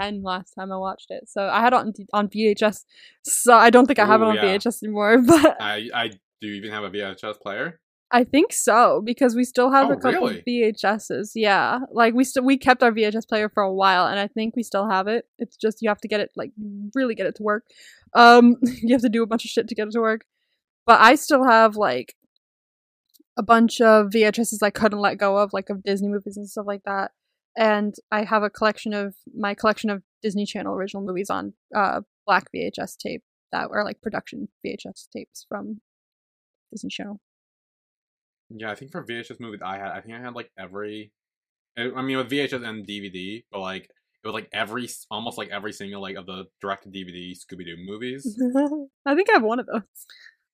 ten 0.00 0.22
last 0.22 0.52
time 0.52 0.72
I 0.72 0.76
watched 0.76 1.10
it. 1.10 1.28
So 1.28 1.48
I 1.48 1.60
had 1.60 1.72
it 1.72 1.76
on 1.76 1.92
on 2.12 2.28
VHS. 2.28 2.84
So 3.22 3.54
I 3.54 3.70
don't 3.70 3.86
think 3.86 3.98
I 3.98 4.06
have 4.06 4.22
it 4.22 4.28
on 4.28 4.34
yeah. 4.36 4.56
VHS 4.56 4.82
anymore, 4.82 5.18
but 5.26 5.56
I 5.60 5.88
I 5.94 6.10
do 6.40 6.48
you 6.48 6.54
even 6.54 6.70
have 6.70 6.84
a 6.84 6.90
VHS 6.90 7.40
player? 7.40 7.80
I 8.12 8.24
think 8.24 8.52
so 8.52 9.00
because 9.04 9.36
we 9.36 9.44
still 9.44 9.70
have 9.70 9.88
Oh, 9.88 9.92
a 9.92 9.96
couple 9.96 10.28
really? 10.28 10.42
VHSs. 10.46 11.30
Yeah, 11.36 11.78
like 11.92 12.12
we 12.14 12.24
still 12.24 12.42
we 12.44 12.58
kept 12.58 12.82
our 12.82 12.90
VHS 12.90 13.28
player 13.28 13.48
for 13.48 13.62
a 13.62 13.72
while, 13.72 14.06
and 14.06 14.18
I 14.18 14.26
think 14.26 14.56
we 14.56 14.64
still 14.64 14.88
have 14.90 15.06
it. 15.06 15.26
It's 15.38 15.56
just 15.56 15.80
you 15.80 15.88
have 15.88 16.00
to 16.00 16.08
get 16.08 16.20
it 16.20 16.30
like 16.34 16.50
really 16.94 17.14
get 17.14 17.26
it 17.26 17.36
to 17.36 17.42
work. 17.44 17.64
Um, 18.14 18.56
you 18.82 18.92
have 18.94 19.02
to 19.02 19.08
do 19.08 19.22
a 19.22 19.26
bunch 19.26 19.44
of 19.44 19.50
shit 19.50 19.68
to 19.68 19.74
get 19.74 19.86
it 19.86 19.92
to 19.92 20.00
work. 20.00 20.22
But 20.86 21.00
I 21.00 21.14
still 21.14 21.44
have 21.44 21.76
like 21.76 22.16
a 23.38 23.42
bunch 23.44 23.80
of 23.80 24.06
VHSs 24.08 24.62
I 24.62 24.70
couldn't 24.70 24.98
let 24.98 25.18
go 25.18 25.36
of, 25.36 25.52
like 25.52 25.70
of 25.70 25.84
Disney 25.84 26.08
movies 26.08 26.36
and 26.36 26.48
stuff 26.48 26.66
like 26.66 26.82
that. 26.84 27.12
And 27.56 27.94
I 28.10 28.24
have 28.24 28.42
a 28.42 28.50
collection 28.50 28.92
of 28.92 29.14
my 29.36 29.54
collection 29.54 29.88
of 29.88 30.02
Disney 30.20 30.46
Channel 30.46 30.74
original 30.74 31.04
movies 31.04 31.30
on 31.30 31.52
uh 31.74 32.00
black 32.26 32.48
VHS 32.52 32.96
tape 32.96 33.22
that 33.52 33.70
were 33.70 33.84
like 33.84 34.02
production 34.02 34.48
VHS 34.66 35.08
tapes 35.14 35.46
from 35.48 35.80
Disney 36.70 36.90
Channel. 36.90 37.20
Yeah, 38.50 38.70
I 38.70 38.74
think 38.74 38.90
for 38.90 39.04
VHS 39.04 39.40
movies 39.40 39.60
I 39.64 39.78
had, 39.78 39.92
I 39.92 40.00
think 40.00 40.14
I 40.14 40.20
had 40.20 40.34
like 40.34 40.50
every. 40.58 41.12
I 41.78 41.90
I 41.96 42.02
mean, 42.02 42.16
with 42.16 42.30
VHS 42.30 42.66
and 42.66 42.86
DVD, 42.86 43.44
but 43.50 43.60
like 43.60 43.84
it 44.22 44.26
was 44.26 44.34
like 44.34 44.48
every, 44.52 44.88
almost 45.10 45.38
like 45.38 45.48
every 45.48 45.72
single 45.72 46.02
like 46.02 46.16
of 46.16 46.26
the 46.26 46.44
direct 46.60 46.90
DVD 46.90 47.32
Scooby 47.32 47.64
Doo 47.64 47.76
movies. 47.78 48.38
I 49.06 49.14
think 49.14 49.30
I 49.30 49.34
have 49.34 49.42
one 49.42 49.60
of 49.60 49.66
those. 49.66 49.82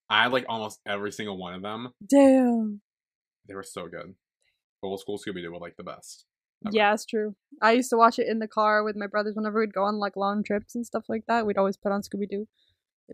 I 0.09 0.25
had 0.25 0.33
like 0.33 0.45
almost 0.49 0.81
every 0.87 1.11
single 1.11 1.37
one 1.37 1.55
of 1.55 1.63
them. 1.63 1.93
Damn. 2.09 2.81
They 3.49 3.55
were 3.55 3.65
so 3.65 3.89
good. 3.89 4.15
Old 4.83 5.01
school 5.01 5.19
Scooby 5.19 5.43
Doo 5.43 5.51
were 5.51 5.59
like 5.59 5.77
the 5.77 5.83
best. 5.83 6.27
ever. 6.65 6.77
Yeah, 6.77 6.93
it's 6.95 7.05
true. 7.05 7.35
I 7.61 7.73
used 7.73 7.91
to 7.91 7.97
watch 7.97 8.21
it 8.21 8.29
in 8.29 8.39
the 8.39 8.47
car 8.47 8.85
with 8.85 8.95
my 8.95 9.09
brothers 9.09 9.35
whenever 9.35 9.59
we'd 9.59 9.73
go 9.73 9.83
on 9.83 9.97
like 9.97 10.17
long 10.17 10.45
trips 10.45 10.77
and 10.77 10.87
stuff 10.87 11.05
like 11.09 11.25
that. 11.27 11.45
We'd 11.45 11.59
always 11.59 11.77
put 11.77 11.91
on 11.91 12.03
Scooby 12.03 12.29
Doo. 12.31 12.47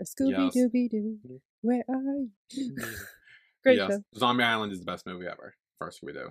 Scooby 0.03 0.51
Dooby 0.55 0.91
Doo, 0.91 1.41
where 1.63 1.83
are 1.89 2.03
you? 2.51 2.77
Great 3.65 3.79
yes. 3.79 3.91
show. 3.93 4.03
Zombie 4.17 4.45
Island 4.45 4.73
is 4.73 4.81
the 4.81 4.85
best 4.85 5.07
movie 5.07 5.27
ever. 5.27 5.55
First 5.79 6.03
Scooby 6.03 6.13
Doo. 6.15 6.31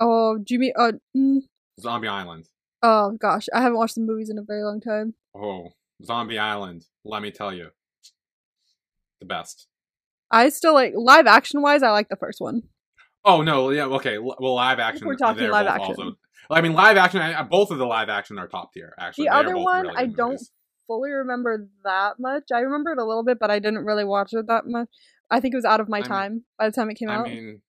Oh, 0.00 0.38
Jimmy. 0.42 0.72
Uh, 0.76 0.92
mm, 1.16 1.40
Zombie 1.78 2.08
Island. 2.08 2.46
oh 2.82 3.12
gosh, 3.12 3.46
I 3.54 3.60
haven't 3.62 3.78
watched 3.78 3.94
the 3.94 4.00
movies 4.00 4.30
in 4.30 4.38
a 4.38 4.42
very 4.42 4.62
long 4.64 4.80
time. 4.80 5.14
Oh, 5.36 5.68
Zombie 6.04 6.38
Island. 6.38 6.84
Let 7.04 7.22
me 7.22 7.30
tell 7.30 7.52
you, 7.52 7.68
the 9.20 9.26
best. 9.26 9.66
I 10.30 10.48
still 10.48 10.74
like 10.74 10.92
live 10.96 11.26
action 11.26 11.60
wise. 11.62 11.82
I 11.82 11.90
like 11.90 12.08
the 12.08 12.16
first 12.16 12.40
one. 12.40 12.62
Oh 13.24 13.42
no, 13.42 13.70
yeah, 13.70 13.84
okay. 13.86 14.18
Well, 14.18 14.54
live 14.54 14.78
action. 14.78 15.06
we're 15.06 15.16
talking 15.16 15.48
live 15.50 15.66
action. 15.66 15.88
Also, 15.90 16.12
I 16.50 16.60
mean, 16.62 16.72
live 16.72 16.96
action. 16.96 17.20
I, 17.20 17.40
I- 17.40 17.42
both 17.42 17.70
of 17.70 17.78
the 17.78 17.84
live 17.86 18.08
action 18.08 18.38
are 18.38 18.48
top 18.48 18.72
tier. 18.72 18.94
Actually, 18.98 19.24
The 19.26 19.30
They 19.32 19.36
other 19.36 19.56
one, 19.58 19.82
really 19.82 19.94
I 19.96 20.06
don't 20.06 20.30
movies. 20.32 20.50
Fully 20.90 21.10
remember 21.12 21.68
that 21.84 22.14
much. 22.18 22.48
I 22.52 22.60
remember 22.60 22.90
it 22.90 22.98
a 22.98 23.04
little 23.04 23.22
bit, 23.22 23.38
but 23.38 23.48
I 23.48 23.60
didn't 23.60 23.84
really 23.84 24.04
watch 24.04 24.32
it 24.32 24.48
that 24.48 24.66
much. 24.66 24.88
I 25.30 25.38
think 25.38 25.54
it 25.54 25.56
was 25.58 25.64
out 25.64 25.78
of 25.78 25.88
my 25.88 25.98
I 25.98 26.00
mean- 26.00 26.08
time 26.08 26.44
by 26.58 26.66
the 26.68 26.72
time 26.72 26.90
it 26.90 26.94
came 26.94 27.08
I 27.08 27.14
out. 27.18 27.26
mean, 27.28 27.60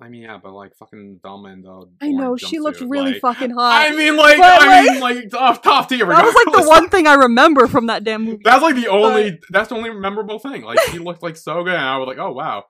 I 0.00 0.08
mean, 0.08 0.22
yeah, 0.22 0.38
but 0.42 0.54
like 0.54 0.74
fucking 0.76 1.20
Dumb 1.22 1.44
and 1.44 1.66
uh, 1.66 1.82
I 2.00 2.08
know 2.12 2.34
she 2.38 2.58
looked 2.58 2.80
really 2.80 3.12
like- 3.12 3.20
fucking 3.20 3.50
hot. 3.58 3.86
I 3.90 3.94
mean, 3.94 4.16
like, 4.16 4.38
But, 4.38 4.62
I 4.62 4.82
mean, 4.84 5.00
like, 5.00 5.28
top, 5.28 5.62
top 5.62 5.90
tier. 5.90 6.06
that 6.06 6.24
was 6.24 6.34
like 6.34 6.62
the 6.62 6.66
one 6.66 6.88
thing 6.88 7.06
I 7.06 7.14
remember 7.14 7.66
from 7.66 7.88
that 7.88 8.02
damn 8.02 8.24
movie. 8.24 8.40
That's 8.42 8.62
like 8.62 8.76
the 8.76 8.88
only. 8.88 9.38
that's 9.50 9.68
the 9.68 9.74
only 9.74 9.90
memorable 9.92 10.38
thing. 10.38 10.62
Like, 10.62 10.80
she 10.90 10.98
looked 10.98 11.22
like 11.22 11.36
so 11.36 11.62
good, 11.64 11.74
and 11.74 11.84
I 11.84 11.98
was 11.98 12.06
like, 12.08 12.18
oh 12.18 12.32
wow. 12.32 12.64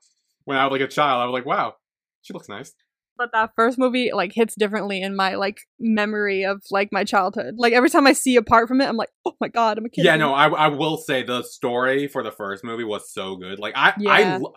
When 0.44 0.56
I 0.56 0.64
was 0.66 0.72
like 0.72 0.80
a 0.80 0.88
child, 0.88 1.22
I 1.22 1.26
was 1.26 1.32
like, 1.32 1.46
wow, 1.46 1.74
she 2.22 2.32
looks 2.32 2.48
nice. 2.48 2.72
But 3.20 3.30
that 3.32 3.50
first 3.54 3.78
movie 3.78 4.10
like 4.14 4.32
hits 4.34 4.54
differently 4.54 5.02
in 5.02 5.14
my 5.14 5.34
like 5.34 5.58
memory 5.78 6.44
of 6.44 6.62
like 6.70 6.88
my 6.90 7.04
childhood. 7.04 7.56
Like 7.58 7.74
every 7.74 7.90
time 7.90 8.06
I 8.06 8.14
see 8.14 8.36
a 8.36 8.42
part 8.42 8.66
from 8.66 8.80
it, 8.80 8.86
I'm 8.88 8.96
like, 8.96 9.10
oh 9.26 9.34
my 9.40 9.48
god, 9.48 9.76
I'm 9.76 9.84
a 9.84 9.90
kid. 9.90 10.06
Yeah, 10.06 10.16
no, 10.16 10.32
I 10.32 10.48
I 10.48 10.68
will 10.68 10.96
say 10.96 11.22
the 11.22 11.42
story 11.42 12.08
for 12.08 12.22
the 12.22 12.32
first 12.32 12.64
movie 12.64 12.84
was 12.84 13.12
so 13.12 13.36
good. 13.36 13.58
Like 13.58 13.74
I 13.76 13.92
I 14.08 14.20
Yeah. 14.22 14.38
lo- 14.40 14.54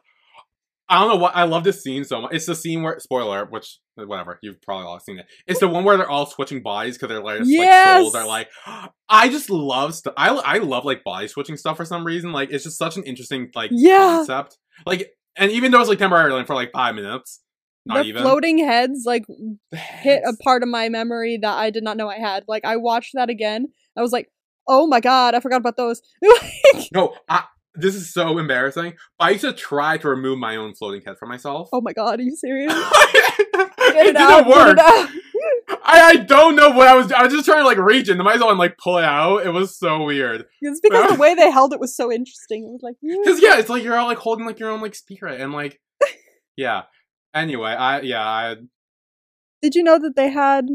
I 0.90 1.00
don't 1.00 1.08
know 1.10 1.16
what 1.16 1.36
I 1.36 1.44
love 1.44 1.64
this 1.64 1.82
scene 1.82 2.04
so 2.04 2.22
much. 2.22 2.34
It's 2.34 2.46
the 2.46 2.56
scene 2.56 2.84
where 2.84 3.00
spoiler, 3.00 3.46
which 3.46 3.80
uh, 4.00 4.06
whatever 4.06 4.38
you've 4.44 4.62
probably 4.62 4.86
all 4.86 5.00
seen 5.00 5.18
it. 5.20 5.26
It's 5.48 5.60
the 5.60 5.68
one 5.68 5.84
where 5.86 5.98
they're 5.98 6.10
all 6.10 6.26
switching 6.26 6.62
bodies 6.62 6.96
because 6.98 7.10
they're 7.10 7.24
like, 7.24 7.40
like 7.40 7.84
souls 7.98 8.16
are 8.16 8.28
like. 8.28 8.50
I 9.10 9.30
just 9.30 9.50
love 9.50 9.96
stuff. 9.96 10.14
I 10.18 10.30
I 10.30 10.58
love 10.60 10.84
like 10.86 11.04
body 11.04 11.28
switching 11.28 11.58
stuff 11.58 11.78
for 11.78 11.86
some 11.86 12.06
reason. 12.06 12.32
Like 12.32 12.52
it's 12.52 12.64
just 12.64 12.78
such 12.78 12.98
an 12.98 13.04
interesting 13.04 13.50
like 13.56 13.72
Yeah. 13.74 13.98
concept. 14.28 14.58
Like 14.86 15.12
and 15.36 15.52
even 15.52 15.72
though 15.72 15.80
it's 15.80 15.90
like 15.90 16.00
temporary, 16.00 16.32
like 16.34 16.48
for 16.48 16.56
like 16.56 16.72
five 16.74 16.96
minutes, 16.96 17.42
not 17.86 18.04
the 18.04 18.10
even 18.10 18.22
floating 18.22 18.58
heads 18.60 19.04
like 19.06 19.26
The 19.28 19.78
hit 19.78 20.24
a 20.26 20.36
part 20.44 20.64
of 20.64 20.70
my 20.70 20.90
memory 20.90 21.38
that 21.42 21.54
I 21.54 21.70
did 21.70 21.84
not 21.84 21.98
know 21.98 22.10
I 22.10 22.18
had. 22.20 22.46
Like 22.48 22.66
I 22.66 22.78
watched 22.78 23.12
that 23.16 23.30
again. 23.30 23.68
I 23.98 24.02
was 24.02 24.12
like, 24.12 24.30
oh 24.68 24.88
my 24.88 25.00
god, 25.00 25.36
I 25.36 25.40
forgot 25.40 25.58
about 25.58 25.78
those. 25.78 26.02
No, 26.92 27.16
I, 27.30 27.44
this 27.76 27.96
is 27.96 28.14
so 28.14 28.38
embarrassing. 28.38 28.94
I 29.20 29.32
used 29.32 29.44
to 29.44 29.54
try 29.54 29.98
to 29.98 30.10
remove 30.10 30.38
my 30.38 30.56
own 30.56 30.74
floating 30.76 31.02
head 31.06 31.18
from 31.20 31.30
myself. 31.30 31.70
oh 31.74 31.82
my 31.82 31.94
god, 31.94 32.20
are 32.20 32.24
you 32.24 32.36
serious? 32.36 32.74
it 32.74 34.08
it 34.08 34.18
didn't 34.18 34.48
work. 34.48 34.78
I, 35.86 36.02
I 36.02 36.16
don't 36.16 36.56
know 36.56 36.70
what 36.70 36.88
I 36.88 36.96
was. 36.96 37.12
I 37.12 37.24
was 37.24 37.34
just 37.34 37.46
trying 37.46 37.62
to 37.62 37.66
like 37.66 37.78
reach 37.78 38.08
it. 38.08 38.14
and 38.14 38.22
I 38.22 38.24
might 38.24 38.36
as 38.36 38.42
well 38.42 38.50
and, 38.50 38.60
like 38.60 38.78
pull 38.78 38.98
it 38.98 39.04
out. 39.04 39.46
It 39.46 39.50
was 39.50 39.78
so 39.78 40.04
weird. 40.04 40.46
It's 40.62 40.80
because 40.80 41.12
the 41.12 41.20
way 41.20 41.36
they 41.36 41.52
held 41.52 41.74
it 41.74 41.80
was 41.80 41.96
so 41.96 42.12
interesting. 42.12 42.64
It 42.64 42.72
was 42.72 42.82
like, 42.82 42.96
Cause 43.26 43.42
yeah, 43.42 43.60
it's 43.60 43.70
like 43.70 43.84
you're 43.84 43.98
all 43.98 44.08
like 44.08 44.18
holding 44.18 44.46
like 44.46 44.60
your 44.60 44.70
own 44.70 44.82
like 44.82 44.96
speaker 44.96 45.28
and 45.28 45.52
like, 45.52 45.80
yeah. 46.56 46.84
Anyway, 47.34 47.72
I 47.72 48.02
yeah 48.02 48.26
I 48.26 48.56
did 49.62 49.76
you 49.76 49.84
know 49.84 49.98
that 50.00 50.16
they 50.16 50.30
had 50.30 50.68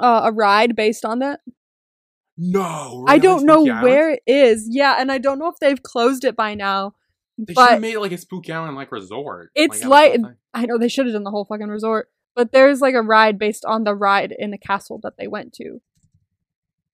uh, 0.00 0.22
a 0.24 0.32
ride 0.32 0.76
based 0.76 1.04
on 1.04 1.18
that? 1.18 1.40
no. 2.36 3.04
I 3.06 3.18
don't 3.18 3.44
know 3.44 3.66
Island? 3.66 3.82
where 3.82 4.10
it 4.10 4.22
is. 4.26 4.66
Yeah, 4.70 4.96
and 4.98 5.10
I 5.10 5.18
don't 5.18 5.38
know 5.38 5.48
if 5.48 5.58
they've 5.60 5.82
closed 5.82 6.24
it 6.24 6.36
by 6.36 6.54
now. 6.54 6.94
They 7.38 7.52
should 7.52 7.56
but- 7.56 7.70
have 7.70 7.80
made 7.80 7.94
it 7.94 8.00
like 8.00 8.12
a 8.12 8.18
spooky 8.18 8.52
island 8.52 8.76
like 8.76 8.92
resort. 8.92 9.50
It's 9.54 9.84
a 9.84 9.88
like- 9.88 10.20
I 10.52 10.66
know 10.66 10.78
they 10.78 10.88
should 10.88 11.06
have 11.06 11.14
done 11.14 11.24
the 11.24 11.30
whole 11.30 11.44
fucking 11.44 11.68
resort, 11.68 12.08
but 12.36 12.52
there's 12.52 12.80
like 12.80 12.94
a 12.94 13.02
ride 13.02 13.38
based 13.38 13.64
on 13.64 13.84
the 13.84 13.94
ride 13.94 14.34
in 14.36 14.50
the 14.50 14.58
castle 14.58 15.00
that 15.02 15.16
they 15.18 15.26
went 15.26 15.52
to. 15.54 15.80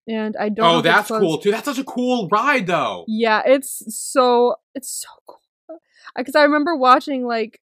And 0.07 0.35
I 0.35 0.49
don't. 0.49 0.65
Oh, 0.65 0.81
that's 0.81 1.09
cool 1.09 1.37
too. 1.37 1.51
That's 1.51 1.65
such 1.65 1.77
a 1.77 1.83
cool 1.83 2.27
ride 2.29 2.65
though. 2.65 3.05
Yeah, 3.07 3.43
it's 3.45 3.83
so 3.95 4.55
it's 4.73 4.89
so 4.89 5.09
cool. 5.27 5.79
Because 6.15 6.35
I 6.35 6.43
remember 6.43 6.75
watching 6.75 7.25
like 7.25 7.61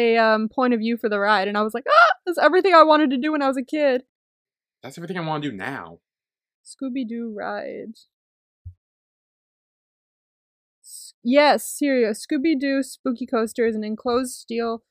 a 0.00 0.16
um 0.18 0.48
point 0.48 0.74
of 0.74 0.80
view 0.80 0.96
for 0.96 1.08
the 1.08 1.18
ride, 1.20 1.46
and 1.48 1.56
I 1.58 1.62
was 1.62 1.74
like, 1.74 1.84
ah, 1.88 2.12
that's 2.26 2.38
everything 2.38 2.74
I 2.74 2.82
wanted 2.82 3.10
to 3.10 3.16
do 3.18 3.32
when 3.32 3.42
I 3.42 3.48
was 3.48 3.56
a 3.56 3.62
kid. 3.64 4.02
That's 4.82 4.96
everything 4.98 5.18
I 5.18 5.26
want 5.26 5.42
to 5.42 5.50
do 5.50 5.56
now. 5.56 5.98
Scooby 6.64 7.06
Doo 7.06 7.32
ride. 7.36 7.94
S- 10.82 11.14
Yes, 11.22 11.66
serious. 11.68 12.26
Scooby 12.26 12.58
Doo 12.58 12.82
Spooky 12.82 13.26
Coaster 13.26 13.66
is 13.66 13.76
an 13.76 13.84
enclosed 13.84 14.32
steel 14.32 14.82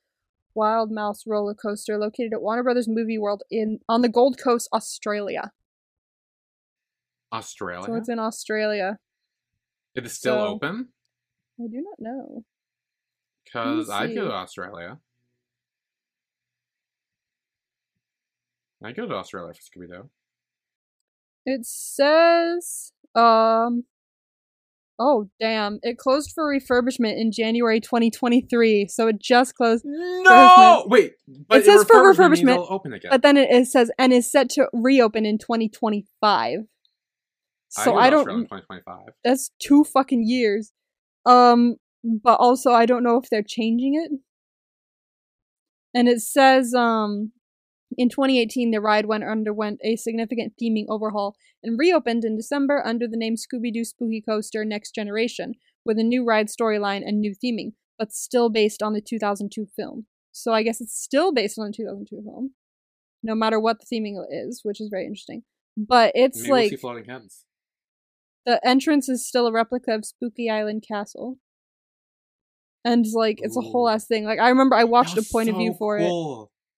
wild 0.53 0.91
mouse 0.91 1.23
roller 1.25 1.53
coaster 1.53 1.97
located 1.97 2.33
at 2.33 2.41
Warner 2.41 2.63
Brothers 2.63 2.87
Movie 2.87 3.17
World 3.17 3.43
in 3.49 3.79
on 3.87 4.01
the 4.01 4.09
Gold 4.09 4.37
Coast, 4.41 4.67
Australia. 4.73 5.51
Australia. 7.31 7.85
So 7.85 7.95
it's 7.95 8.09
in 8.09 8.19
Australia. 8.19 8.97
It 9.95 10.05
is 10.05 10.13
still 10.13 10.35
so- 10.35 10.47
open 10.47 10.89
I 11.61 11.67
do 11.67 11.81
not 11.81 11.99
know. 11.99 12.45
Because 13.51 13.89
I 13.89 14.07
go 14.07 14.25
to 14.25 14.31
Australia. 14.31 14.99
I 18.83 18.91
go 18.91 19.07
to 19.07 19.13
Australia 19.13 19.53
for 19.53 19.79
Scooby 19.79 19.89
Doo. 19.89 20.09
It 21.45 21.65
says, 21.65 22.93
um, 23.15 23.85
oh 24.97 25.29
damn, 25.39 25.79
it 25.81 25.97
closed 25.97 26.31
for 26.33 26.45
refurbishment 26.45 27.19
in 27.19 27.31
January 27.31 27.79
2023, 27.79 28.87
so 28.87 29.07
it 29.07 29.19
just 29.19 29.55
closed. 29.55 29.83
No, 29.85 30.85
wait. 30.87 31.13
But 31.47 31.59
It 31.59 31.65
says 31.65 31.83
for 31.85 31.97
refurbishment 31.97 32.29
means 32.29 32.59
refurbishment, 32.59 32.71
open 32.71 32.93
again. 32.93 33.11
But 33.11 33.21
then 33.21 33.37
it, 33.37 33.49
it 33.49 33.67
says 33.67 33.91
and 33.97 34.13
is 34.13 34.31
set 34.31 34.49
to 34.51 34.69
reopen 34.73 35.25
in 35.25 35.37
2025. 35.37 36.59
So 37.69 37.93
to 37.93 37.97
I, 37.97 38.09
don't. 38.09 38.19
Australia 38.19 38.41
in 38.41 38.45
2025. 38.45 39.13
That's 39.23 39.51
two 39.59 39.83
fucking 39.83 40.23
years. 40.25 40.71
Um, 41.25 41.75
but 42.03 42.35
also 42.35 42.71
I 42.71 42.85
don't 42.85 43.03
know 43.03 43.17
if 43.17 43.29
they're 43.29 43.43
changing 43.45 43.95
it. 43.95 44.19
And 45.93 46.07
it 46.07 46.21
says, 46.21 46.73
um, 46.73 47.31
in 47.97 48.09
2018, 48.09 48.71
the 48.71 48.79
ride 48.79 49.07
went 49.07 49.23
underwent 49.23 49.79
a 49.83 49.95
significant 49.95 50.53
theming 50.61 50.85
overhaul 50.87 51.35
and 51.63 51.79
reopened 51.79 52.23
in 52.23 52.37
December 52.37 52.83
under 52.85 53.07
the 53.07 53.17
name 53.17 53.35
Scooby 53.35 53.73
Doo 53.73 53.83
Spooky 53.83 54.21
Coaster 54.21 54.63
Next 54.63 54.93
Generation, 54.93 55.53
with 55.83 55.97
a 55.97 56.03
new 56.03 56.23
ride 56.23 56.47
storyline 56.47 57.01
and 57.03 57.19
new 57.19 57.33
theming, 57.33 57.73
but 57.97 58.11
still 58.11 58.49
based 58.49 58.83
on 58.83 58.93
the 58.93 59.01
2002 59.01 59.65
film. 59.75 60.05
So 60.31 60.53
I 60.53 60.61
guess 60.61 60.79
it's 60.79 60.97
still 60.97 61.33
based 61.33 61.57
on 61.57 61.65
the 61.67 61.73
2002 61.73 62.21
film, 62.23 62.51
no 63.23 63.33
matter 63.33 63.59
what 63.59 63.77
the 63.79 63.87
theming 63.93 64.23
is, 64.29 64.61
which 64.63 64.79
is 64.79 64.89
very 64.89 65.05
interesting. 65.05 65.41
But 65.75 66.11
it's 66.13 66.37
Maybe 66.37 66.49
we'll 66.51 66.59
like 66.59 66.69
see 66.69 66.75
floating 66.75 67.05
heads. 67.05 67.45
the 68.45 68.65
entrance 68.65 69.09
is 69.09 69.27
still 69.27 69.47
a 69.47 69.51
replica 69.51 69.95
of 69.95 70.05
Spooky 70.05 70.49
Island 70.49 70.83
Castle. 70.87 71.39
And 72.85 73.05
like 73.13 73.39
it's 73.41 73.57
a 73.57 73.61
whole 73.61 73.89
ass 73.89 74.05
thing. 74.05 74.23
Like 74.23 74.39
I 74.39 74.49
remember 74.49 74.75
I 74.75 74.85
watched 74.85 75.17
a 75.17 75.23
point 75.23 75.49
of 75.49 75.55
view 75.55 75.73
so 75.73 75.77
for 75.77 75.97
it, 75.97 76.09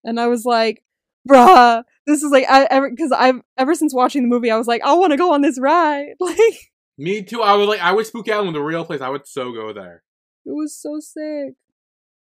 and 0.04 0.20
I 0.20 0.28
was 0.28 0.46
like, 0.46 0.84
"Bruh, 1.30 1.84
this 2.08 2.24
is 2.24 2.32
like 2.32 2.46
I 2.50 2.68
ever 2.72 2.90
because 2.90 3.12
I've 3.12 3.42
ever 3.58 3.76
since 3.76 3.94
watching 3.94 4.24
the 4.24 4.28
movie, 4.28 4.50
I 4.50 4.58
was 4.58 4.68
like, 4.68 4.82
I 4.84 4.94
want 4.94 5.12
to 5.12 5.18
go 5.18 5.34
on 5.34 5.42
this 5.42 5.60
ride." 5.60 6.14
Like 6.20 6.72
Me 6.98 7.24
too. 7.24 7.42
I 7.42 7.56
was 7.56 7.68
like. 7.68 7.82
I 7.82 7.92
would 7.92 8.06
Spook 8.06 8.30
Island 8.30 8.54
was 8.54 8.62
a 8.62 8.64
real 8.64 8.86
place. 8.86 9.02
I 9.02 9.10
would 9.10 9.28
so 9.28 9.52
go 9.52 9.74
there. 9.74 10.04
It 10.46 10.52
was 10.52 10.76
so 10.76 11.00
sick. 11.00 11.54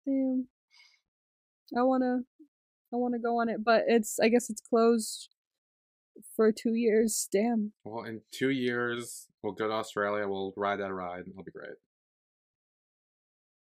Damn, 0.06 0.48
I 1.78 1.84
wanna, 1.84 2.22
I 2.94 2.98
wanna 2.98 3.20
go 3.20 3.40
on 3.40 3.48
it, 3.50 3.64
but 3.64 3.84
it's 3.88 4.20
I 4.20 4.28
guess 4.28 4.50
it's 4.50 4.62
closed 4.62 5.30
for 6.36 6.52
two 6.52 6.74
years. 6.74 7.28
Damn. 7.32 7.72
Well, 7.84 8.04
in 8.04 8.22
two 8.32 8.50
years, 8.50 9.28
we'll 9.42 9.54
go 9.54 9.68
to 9.68 9.74
Australia. 9.74 10.28
We'll 10.28 10.54
ride 10.58 10.80
that 10.80 10.94
ride. 10.94 11.24
It'll 11.30 11.44
be 11.44 11.52
great. 11.52 11.78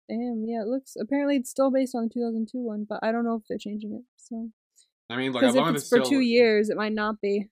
Damn, 0.09 0.45
yeah, 0.47 0.61
it 0.63 0.67
looks 0.69 0.97
apparently 1.01 1.37
it's 1.37 1.51
still 1.51 1.71
based 1.71 1.95
on 1.95 2.05
the 2.05 2.09
2002 2.11 2.59
one, 2.59 2.85
but 2.89 3.01
I 3.03 3.11
don't 3.13 3.25
know 3.25 3.37
if 3.37 3.43
they're 3.49 3.57
changing 3.59 3.93
it. 3.95 4.03
So, 4.17 4.51
I 5.09 5.17
mean, 5.17 5.33
like 5.33 5.45
as 5.45 5.55
long 5.55 5.71
if 5.71 5.77
as 5.77 5.83
it's 5.83 5.89
for 5.91 5.99
still, 5.99 6.11
two 6.11 6.21
years, 6.21 6.69
it 6.69 6.77
might 6.77 6.93
not 6.93 7.21
be. 7.21 7.49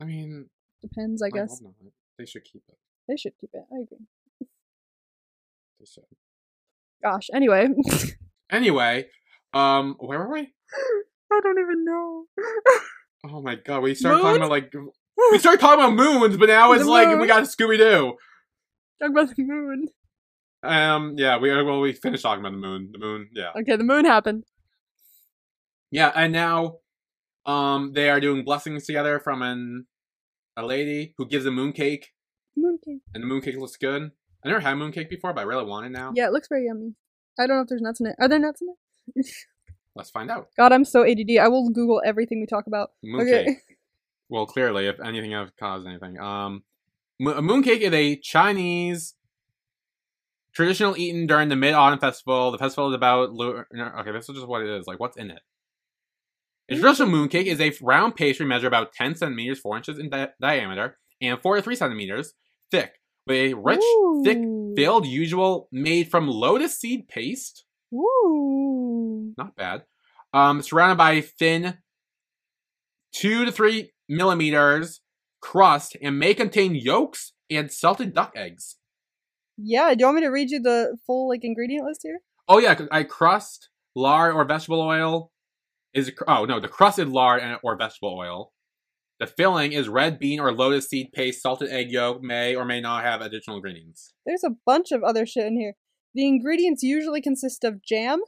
I 0.00 0.04
mean, 0.04 0.50
Depends, 0.82 1.22
I 1.22 1.26
I 1.26 1.30
guess. 1.30 1.62
They 2.18 2.26
should 2.26 2.44
keep 2.44 2.62
it. 2.68 2.76
They 3.08 3.16
should 3.16 3.32
keep 3.40 3.50
it. 3.54 3.62
I 3.72 3.76
agree. 3.82 4.06
They 5.80 5.86
should. 5.86 6.04
Gosh. 7.02 7.28
Anyway, 7.32 7.68
Anyway, 8.50 9.06
um, 9.54 9.96
where 9.98 10.18
were 10.18 10.32
we? 10.32 10.40
I 11.32 11.40
don't 11.42 11.58
even 11.58 11.84
know. 11.84 12.24
Oh 13.24 13.42
my 13.42 13.56
god, 13.56 13.82
we 13.82 13.94
started 13.94 14.20
talking 14.22 14.36
about 14.36 14.50
like 14.50 14.72
we 15.32 15.38
started 15.38 15.60
talking 15.60 15.82
about 15.82 15.94
moons, 15.94 16.36
but 16.36 16.48
now 16.48 16.72
it's 16.74 16.84
The 16.84 16.90
like 16.90 17.08
moon. 17.08 17.20
we 17.20 17.26
got 17.26 17.42
Scooby 17.44 17.78
Doo. 17.78 18.14
Talk 19.00 19.10
about 19.10 19.34
the 19.34 19.42
moon. 19.42 19.88
Um, 20.66 21.14
yeah, 21.16 21.38
we 21.38 21.50
well 21.62 21.80
we 21.80 21.92
finished 21.92 22.22
talking 22.22 22.40
about 22.44 22.52
the 22.52 22.58
moon. 22.58 22.90
The 22.92 22.98
moon, 22.98 23.28
yeah, 23.32 23.50
Okay, 23.58 23.76
the 23.76 23.84
moon 23.84 24.04
happened. 24.04 24.44
yeah, 25.90 26.12
and 26.14 26.32
now, 26.32 26.78
um, 27.44 27.92
they 27.92 28.10
are 28.10 28.20
doing 28.20 28.44
blessings 28.44 28.86
together 28.86 29.18
from 29.20 29.42
an 29.42 29.86
a 30.56 30.64
lady 30.64 31.14
who 31.18 31.26
gives 31.26 31.46
a 31.46 31.50
moon 31.50 31.72
cake, 31.72 32.12
Moon 32.56 32.78
cake. 32.84 33.00
and 33.14 33.22
the 33.22 33.26
moon 33.26 33.40
cake 33.42 33.56
looks 33.56 33.76
good. 33.76 34.10
I 34.44 34.48
never 34.48 34.60
had 34.60 34.74
moon 34.76 34.92
cake 34.92 35.10
before, 35.10 35.32
but 35.32 35.40
I 35.42 35.44
really 35.44 35.64
want 35.64 35.86
it 35.86 35.90
now. 35.90 36.12
Yeah, 36.14 36.26
it 36.26 36.32
looks 36.32 36.48
very 36.48 36.66
yummy. 36.66 36.94
I 37.38 37.46
don't 37.46 37.56
know 37.56 37.62
if 37.62 37.68
there's 37.68 37.82
nuts 37.82 38.00
in 38.00 38.06
it. 38.06 38.16
Are 38.18 38.28
there 38.28 38.38
nuts 38.38 38.62
in 38.62 38.68
it? 39.16 39.26
Let's 39.94 40.10
find 40.10 40.30
out. 40.30 40.48
God, 40.56 40.72
I'm 40.72 40.84
so 40.84 41.04
ADD. 41.04 41.38
I 41.40 41.48
will 41.48 41.68
Google 41.70 42.00
everything 42.04 42.40
we 42.40 42.46
talk 42.46 42.66
about. 42.66 42.90
Moon 43.02 43.20
Okay. 43.22 43.44
cake. 43.46 43.56
Well, 44.28 44.44
clearly, 44.46 44.86
if 44.88 44.98
anything 44.98 45.30
have 45.30 45.54
caused 45.56 45.86
anything, 45.86 46.18
um, 46.18 46.64
a 47.20 47.40
moon 47.40 47.62
cake 47.62 47.80
is 47.82 47.92
a 47.92 48.16
Chinese 48.16 49.14
traditional 50.56 50.96
eaten 50.96 51.26
during 51.26 51.50
the 51.50 51.56
Mid 51.56 51.74
Autumn 51.74 51.98
Festival. 51.98 52.50
The 52.50 52.58
festival 52.58 52.88
is 52.88 52.94
about 52.94 53.30
lu- 53.32 53.62
no, 53.72 53.92
okay. 53.98 54.10
This 54.10 54.28
is 54.28 54.36
just 54.36 54.48
what 54.48 54.62
it 54.62 54.70
is. 54.70 54.86
Like, 54.86 54.98
what's 54.98 55.18
in 55.18 55.30
it? 55.30 55.40
A 56.70 56.74
traditional 56.74 57.10
moon 57.10 57.28
cake 57.28 57.46
is 57.46 57.60
a 57.60 57.72
round 57.82 58.16
pastry 58.16 58.46
measure 58.46 58.66
about 58.66 58.92
ten 58.94 59.14
centimeters, 59.14 59.60
four 59.60 59.76
inches 59.76 59.98
in 59.98 60.08
di- 60.08 60.30
diameter, 60.40 60.96
and 61.20 61.40
four 61.40 61.56
to 61.56 61.62
three 61.62 61.76
centimeters 61.76 62.32
thick, 62.70 62.92
with 63.26 63.36
a 63.36 63.54
rich, 63.54 63.84
thick, 64.24 64.38
filled 64.76 65.06
usual 65.06 65.68
made 65.70 66.10
from 66.10 66.26
lotus 66.26 66.78
seed 66.80 67.06
paste. 67.06 67.64
Ooh. 67.94 69.32
Not 69.36 69.54
bad. 69.56 69.82
Um, 70.32 70.62
surrounded 70.62 70.96
by 70.96 71.20
thin, 71.20 71.78
two 73.12 73.44
to 73.44 73.52
three 73.52 73.92
millimeters 74.08 75.02
crust, 75.40 75.96
and 76.02 76.18
may 76.18 76.32
contain 76.34 76.74
yolks 76.74 77.32
and 77.50 77.70
salted 77.70 78.14
duck 78.14 78.32
eggs. 78.34 78.76
Yeah, 79.56 79.94
do 79.94 80.00
you 80.00 80.06
want 80.06 80.16
me 80.16 80.22
to 80.22 80.28
read 80.28 80.50
you 80.50 80.60
the 80.60 80.96
full 81.06 81.28
like 81.28 81.44
ingredient 81.44 81.86
list 81.86 82.00
here? 82.02 82.20
Oh 82.48 82.58
yeah, 82.58 82.78
I 82.90 83.02
crust, 83.02 83.70
lard, 83.94 84.34
or 84.34 84.44
vegetable 84.44 84.80
oil 84.80 85.32
is 85.94 86.12
oh 86.28 86.44
no, 86.44 86.60
the 86.60 86.68
crust 86.68 86.98
is 86.98 87.08
lard 87.08 87.42
and 87.42 87.58
or 87.62 87.76
vegetable 87.76 88.16
oil. 88.18 88.52
The 89.18 89.26
filling 89.26 89.72
is 89.72 89.88
red 89.88 90.18
bean 90.18 90.40
or 90.40 90.52
lotus 90.52 90.88
seed 90.88 91.10
paste. 91.14 91.42
Salted 91.42 91.70
egg 91.70 91.90
yolk 91.90 92.22
may 92.22 92.54
or 92.54 92.66
may 92.66 92.80
not 92.80 93.02
have 93.02 93.22
additional 93.22 93.56
ingredients. 93.56 94.12
There's 94.26 94.44
a 94.44 94.56
bunch 94.66 94.92
of 94.92 95.02
other 95.02 95.24
shit 95.24 95.46
in 95.46 95.58
here. 95.58 95.74
The 96.14 96.26
ingredients 96.26 96.82
usually 96.82 97.22
consist 97.22 97.64
of 97.64 97.82
jam, 97.82 98.20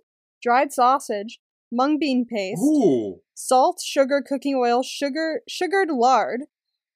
dried 0.43 0.73
sausage, 0.73 1.41
mung 1.71 1.99
bean 1.99 2.27
paste, 2.27 2.63
Ooh, 2.63 3.21
salt, 3.35 3.81
sugar, 3.85 4.23
cooking 4.27 4.55
oil, 4.57 4.83
sugar, 4.83 5.43
sugared 5.49 5.91
lard. 5.91 6.43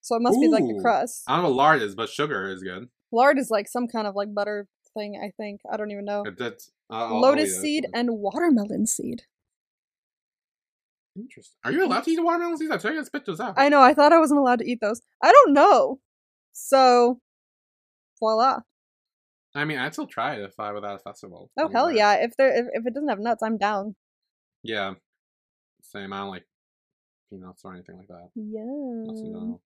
So 0.00 0.16
it 0.16 0.22
must 0.22 0.40
be 0.40 0.48
like 0.48 0.64
the 0.64 0.80
crust. 0.82 1.22
I 1.28 1.34
don't 1.36 1.44
know 1.44 1.50
what 1.50 1.56
lard 1.56 1.82
is, 1.82 1.94
but 1.94 2.08
sugar 2.08 2.48
is 2.48 2.62
good. 2.62 2.88
Lard 3.12 3.38
is 3.38 3.50
like 3.50 3.68
some 3.68 3.86
kind 3.86 4.06
of 4.06 4.14
like 4.14 4.34
butter 4.34 4.66
thing, 4.94 5.20
I 5.22 5.30
think. 5.36 5.60
I 5.70 5.76
don't 5.76 5.90
even 5.90 6.04
know. 6.04 6.24
That's 6.36 6.70
I'll- 6.90 7.14
I'll 7.14 7.20
Lotus 7.20 7.50
eat 7.50 7.52
it. 7.52 7.60
seed 7.60 7.86
and 7.94 8.18
watermelon 8.18 8.86
seed. 8.86 9.22
Interesting. 11.16 11.58
Are 11.64 11.72
you 11.72 11.84
allowed 11.84 12.04
to 12.04 12.10
eat 12.10 12.22
watermelon 12.22 12.56
seeds? 12.56 12.70
I 12.70 12.78
tell 12.78 12.92
you 12.92 13.04
spit 13.04 13.26
those 13.26 13.40
out. 13.40 13.54
I 13.58 13.68
know, 13.68 13.82
I 13.82 13.92
thought 13.94 14.12
I 14.12 14.18
wasn't 14.18 14.40
allowed 14.40 14.60
to 14.60 14.70
eat 14.70 14.80
those. 14.80 15.02
I 15.22 15.30
don't 15.30 15.52
know. 15.52 16.00
So, 16.52 17.20
voila. 18.18 18.60
I 19.54 19.64
mean, 19.66 19.78
I'd 19.78 19.92
still 19.92 20.06
try 20.06 20.34
it 20.36 20.40
if 20.42 20.58
I 20.58 20.74
at 20.74 20.82
a 20.82 20.98
festival. 20.98 21.50
Oh, 21.58 21.68
hell 21.68 21.90
yeah. 21.92 22.14
If 22.14 22.34
there, 22.38 22.48
if, 22.48 22.66
if 22.72 22.86
it 22.86 22.94
doesn't 22.94 23.08
have 23.10 23.18
nuts, 23.20 23.42
I'm 23.42 23.58
down. 23.58 23.96
Yeah. 24.62 24.94
Same. 25.82 26.12
I 26.14 26.18
don't 26.20 26.30
like 26.30 26.46
peanuts 27.28 27.62
or 27.64 27.74
anything 27.74 27.98
like 27.98 28.08
that. 28.08 28.28
Yeah. 28.34 29.04
That's 29.06 29.20
no. 29.20 29.60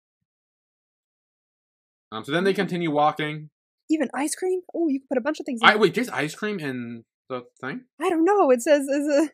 Um. 2.15 2.25
So 2.25 2.33
then 2.33 2.45
they 2.45 2.55
continue 2.55 2.91
walking. 2.91 3.51
Even 3.91 4.09
ice 4.15 4.35
cream? 4.35 4.61
Oh, 4.75 4.89
you 4.89 5.01
can 5.01 5.09
put 5.09 5.19
a 5.19 5.21
bunch 5.21 5.41
of 5.41 5.47
things 5.47 5.61
in. 5.63 5.69
I 5.69 5.77
wait. 5.77 5.95
There's 5.95 6.09
ice 6.09 6.35
cream 6.35 6.59
in 6.61 7.05
the 7.29 7.43
thing. 7.61 7.83
I 8.01 8.09
don't 8.09 8.25
know. 8.25 8.51
It 8.51 8.63
says 8.63 8.83
is 8.87 9.07
a. 9.09 9.31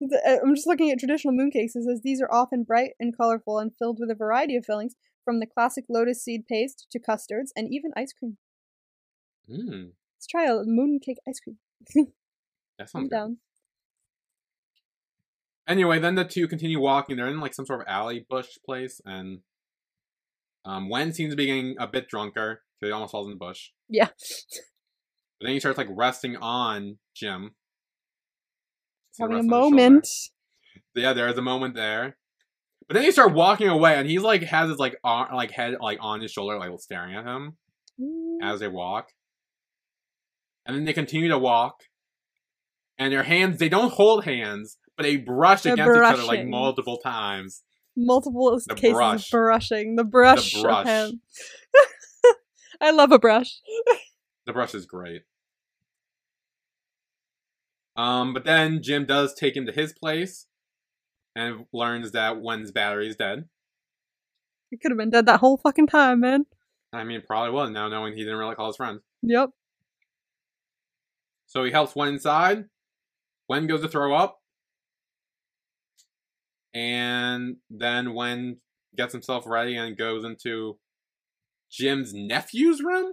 the- 0.00 0.22
uh, 0.26 0.38
I'm 0.42 0.54
just 0.54 0.66
looking 0.66 0.90
at 0.90 0.98
traditional 0.98 1.34
mooncakes. 1.34 1.76
It 1.76 1.84
says 1.84 2.00
these 2.02 2.20
are 2.20 2.32
often 2.32 2.64
bright 2.64 2.92
and 2.98 3.16
colorful 3.16 3.58
and 3.58 3.70
filled 3.78 3.98
with 4.00 4.10
a 4.10 4.14
variety 4.16 4.56
of 4.56 4.64
fillings, 4.64 4.94
from 5.24 5.38
the 5.40 5.46
classic 5.46 5.84
lotus 5.88 6.22
seed 6.24 6.46
paste 6.48 6.86
to 6.90 6.98
custards 6.98 7.52
and 7.54 7.68
even 7.72 7.92
ice 7.96 8.12
cream. 8.12 8.38
Hmm. 9.48 9.90
Let's 10.16 10.26
try 10.28 10.44
a 10.46 10.64
mooncake 10.64 11.18
ice 11.28 11.40
cream. 11.40 11.58
That 12.78 12.84
I'm 12.84 12.88
sounds 12.88 13.08
good. 13.10 13.14
down. 13.14 13.36
Anyway, 15.68 15.98
then 15.98 16.14
the 16.16 16.24
two 16.24 16.48
continue 16.48 16.80
walking. 16.80 17.16
They're 17.16 17.28
in 17.28 17.38
like 17.38 17.54
some 17.54 17.66
sort 17.66 17.82
of 17.82 17.86
alley 17.86 18.24
bush 18.28 18.48
place, 18.64 19.00
and 19.04 19.40
um, 20.64 20.88
Wen 20.88 21.12
seems 21.12 21.32
to 21.32 21.36
be 21.36 21.46
getting 21.46 21.76
a 21.78 21.86
bit 21.86 22.08
drunker, 22.08 22.62
so 22.78 22.86
he 22.86 22.92
almost 22.92 23.12
falls 23.12 23.26
in 23.26 23.32
the 23.32 23.38
bush. 23.38 23.70
Yeah. 23.88 24.08
But 25.40 25.46
then 25.46 25.54
he 25.54 25.60
starts 25.60 25.76
like 25.76 25.88
resting 25.90 26.36
on 26.36 26.98
Jim. 27.16 27.56
So 29.10 29.24
Having 29.24 29.34
a 29.34 29.38
rests 29.38 29.52
on 29.52 29.58
his 29.58 29.64
shoulder. 29.64 29.74
moment. 29.74 30.08
Yeah, 30.94 31.12
there 31.14 31.26
is 31.28 31.36
a 31.36 31.42
moment 31.42 31.74
there. 31.74 32.16
But 32.86 32.94
then 32.94 33.02
he 33.02 33.10
starts 33.10 33.34
walking 33.34 33.66
away, 33.68 33.96
and 33.96 34.08
he's 34.08 34.22
like 34.22 34.42
has 34.44 34.68
his 34.70 34.78
like 34.78 34.96
arm, 35.02 35.34
like 35.34 35.50
head 35.50 35.74
like 35.80 35.98
on 36.00 36.20
his 36.20 36.30
shoulder, 36.30 36.58
like 36.58 36.70
staring 36.78 37.16
at 37.16 37.24
him 37.26 37.56
Mm, 38.00 38.38
as 38.40 38.60
they 38.60 38.68
walk. 38.68 39.08
And 40.64 40.76
then 40.76 40.84
they 40.84 40.92
continue 40.92 41.28
to 41.28 41.38
walk, 41.38 41.80
and 42.96 43.12
their 43.12 43.24
hands 43.24 43.58
they 43.58 43.68
don't 43.68 43.92
hold 43.92 44.24
hands, 44.24 44.78
but 44.96 45.02
they 45.02 45.16
brush 45.16 45.62
They're 45.62 45.72
against 45.74 45.96
each 45.96 46.02
other 46.04 46.22
like 46.22 46.46
multiple 46.46 46.98
times. 46.98 47.62
Multiple 47.96 48.58
The 48.66 48.74
cases 48.74 48.94
brush. 48.94 49.26
of 49.26 49.30
brushing. 49.30 49.96
The 49.96 50.04
brush, 50.04 50.60
brush. 50.60 50.86
of 50.86 51.10
him. 51.10 51.20
I 52.80 52.90
love 52.90 53.12
a 53.12 53.18
brush. 53.18 53.60
The 54.46 54.52
brush 54.52 54.74
is 54.74 54.86
great. 54.86 55.22
Um, 57.96 58.32
but 58.34 58.44
then 58.44 58.82
Jim 58.82 59.04
does 59.04 59.34
take 59.34 59.56
him 59.56 59.66
to 59.66 59.72
his 59.72 59.92
place 59.92 60.46
and 61.36 61.66
learns 61.72 62.12
that 62.12 62.40
Wen's 62.40 62.72
battery 62.72 63.08
is 63.08 63.16
dead. 63.16 63.44
He 64.70 64.78
could 64.78 64.90
have 64.90 64.98
been 64.98 65.10
dead 65.10 65.26
that 65.26 65.40
whole 65.40 65.58
fucking 65.58 65.86
time, 65.88 66.20
man. 66.20 66.46
I 66.92 67.04
mean, 67.04 67.22
probably 67.26 67.50
was 67.52 67.70
now 67.70 67.88
knowing 67.88 68.14
he 68.14 68.24
didn't 68.24 68.38
really 68.38 68.54
call 68.54 68.68
his 68.68 68.76
friend. 68.76 69.00
Yep. 69.22 69.50
So 71.46 71.64
he 71.64 71.70
helps 71.70 71.94
Wen 71.94 72.08
inside. 72.14 72.64
Wen 73.48 73.66
goes 73.66 73.82
to 73.82 73.88
throw 73.88 74.14
up. 74.14 74.41
And 76.74 77.56
then 77.70 78.14
Wen 78.14 78.58
gets 78.96 79.12
himself 79.12 79.46
ready 79.46 79.76
and 79.76 79.96
goes 79.96 80.24
into 80.24 80.78
Jim's 81.70 82.12
nephew's 82.14 82.82
room. 82.82 83.12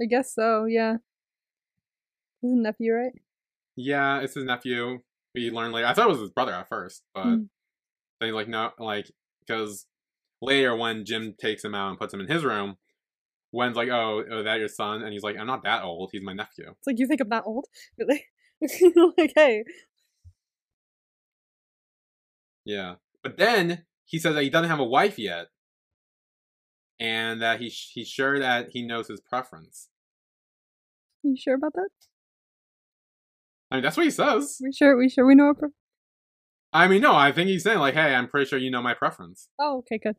I 0.00 0.06
guess 0.06 0.34
so, 0.34 0.64
yeah. 0.64 0.96
His 2.40 2.52
nephew, 2.52 2.92
right? 2.94 3.12
Yeah, 3.76 4.20
it's 4.20 4.34
his 4.34 4.44
nephew. 4.44 5.00
We 5.34 5.50
learn 5.50 5.72
later. 5.72 5.86
I 5.86 5.94
thought 5.94 6.06
it 6.06 6.12
was 6.12 6.20
his 6.20 6.30
brother 6.30 6.52
at 6.52 6.68
first, 6.68 7.02
but 7.14 7.24
Mm. 7.24 7.48
then 8.20 8.28
he's 8.28 8.34
like, 8.34 8.48
no, 8.48 8.70
like, 8.78 9.10
because 9.40 9.86
later 10.40 10.74
when 10.76 11.04
Jim 11.04 11.34
takes 11.38 11.64
him 11.64 11.74
out 11.74 11.90
and 11.90 11.98
puts 11.98 12.12
him 12.12 12.20
in 12.20 12.28
his 12.28 12.44
room, 12.44 12.76
Wen's 13.52 13.76
like, 13.76 13.88
oh, 13.90 14.20
is 14.20 14.44
that 14.44 14.58
your 14.58 14.68
son? 14.68 15.02
And 15.02 15.12
he's 15.12 15.22
like, 15.22 15.36
I'm 15.38 15.46
not 15.46 15.62
that 15.64 15.84
old. 15.84 16.10
He's 16.12 16.22
my 16.22 16.32
nephew. 16.32 16.70
It's 16.70 16.86
like, 16.86 16.98
you 16.98 17.06
think 17.06 17.20
I'm 17.20 17.28
that 17.28 17.44
old? 17.46 17.66
Really? 17.98 18.24
like, 19.18 19.32
hey. 19.36 19.64
Yeah. 22.64 22.96
But 23.22 23.36
then 23.36 23.84
he 24.04 24.18
says 24.18 24.34
that 24.34 24.42
he 24.42 24.50
doesn't 24.50 24.70
have 24.70 24.80
a 24.80 24.84
wife 24.84 25.18
yet. 25.18 25.46
And 27.00 27.42
that 27.42 27.60
he 27.60 27.68
he's 27.68 28.08
sure 28.08 28.38
that 28.38 28.68
he 28.70 28.82
knows 28.82 29.08
his 29.08 29.20
preference. 29.20 29.88
You 31.22 31.36
sure 31.36 31.54
about 31.54 31.72
that? 31.74 31.88
I 33.70 33.76
mean, 33.76 33.82
that's 33.82 33.96
what 33.96 34.04
he 34.04 34.10
says. 34.10 34.58
We 34.62 34.72
sure 34.72 34.96
we 34.96 35.08
sure 35.08 35.26
we 35.26 35.34
know 35.34 35.46
our 35.46 35.54
pre- 35.54 35.70
I 36.74 36.88
mean, 36.88 37.02
no, 37.02 37.14
I 37.14 37.32
think 37.32 37.48
he's 37.48 37.64
saying 37.64 37.78
like, 37.78 37.94
"Hey, 37.94 38.14
I'm 38.14 38.28
pretty 38.28 38.48
sure 38.48 38.58
you 38.58 38.70
know 38.70 38.80
my 38.82 38.94
preference." 38.94 39.48
Oh, 39.58 39.78
okay, 39.78 39.98
good. 39.98 40.16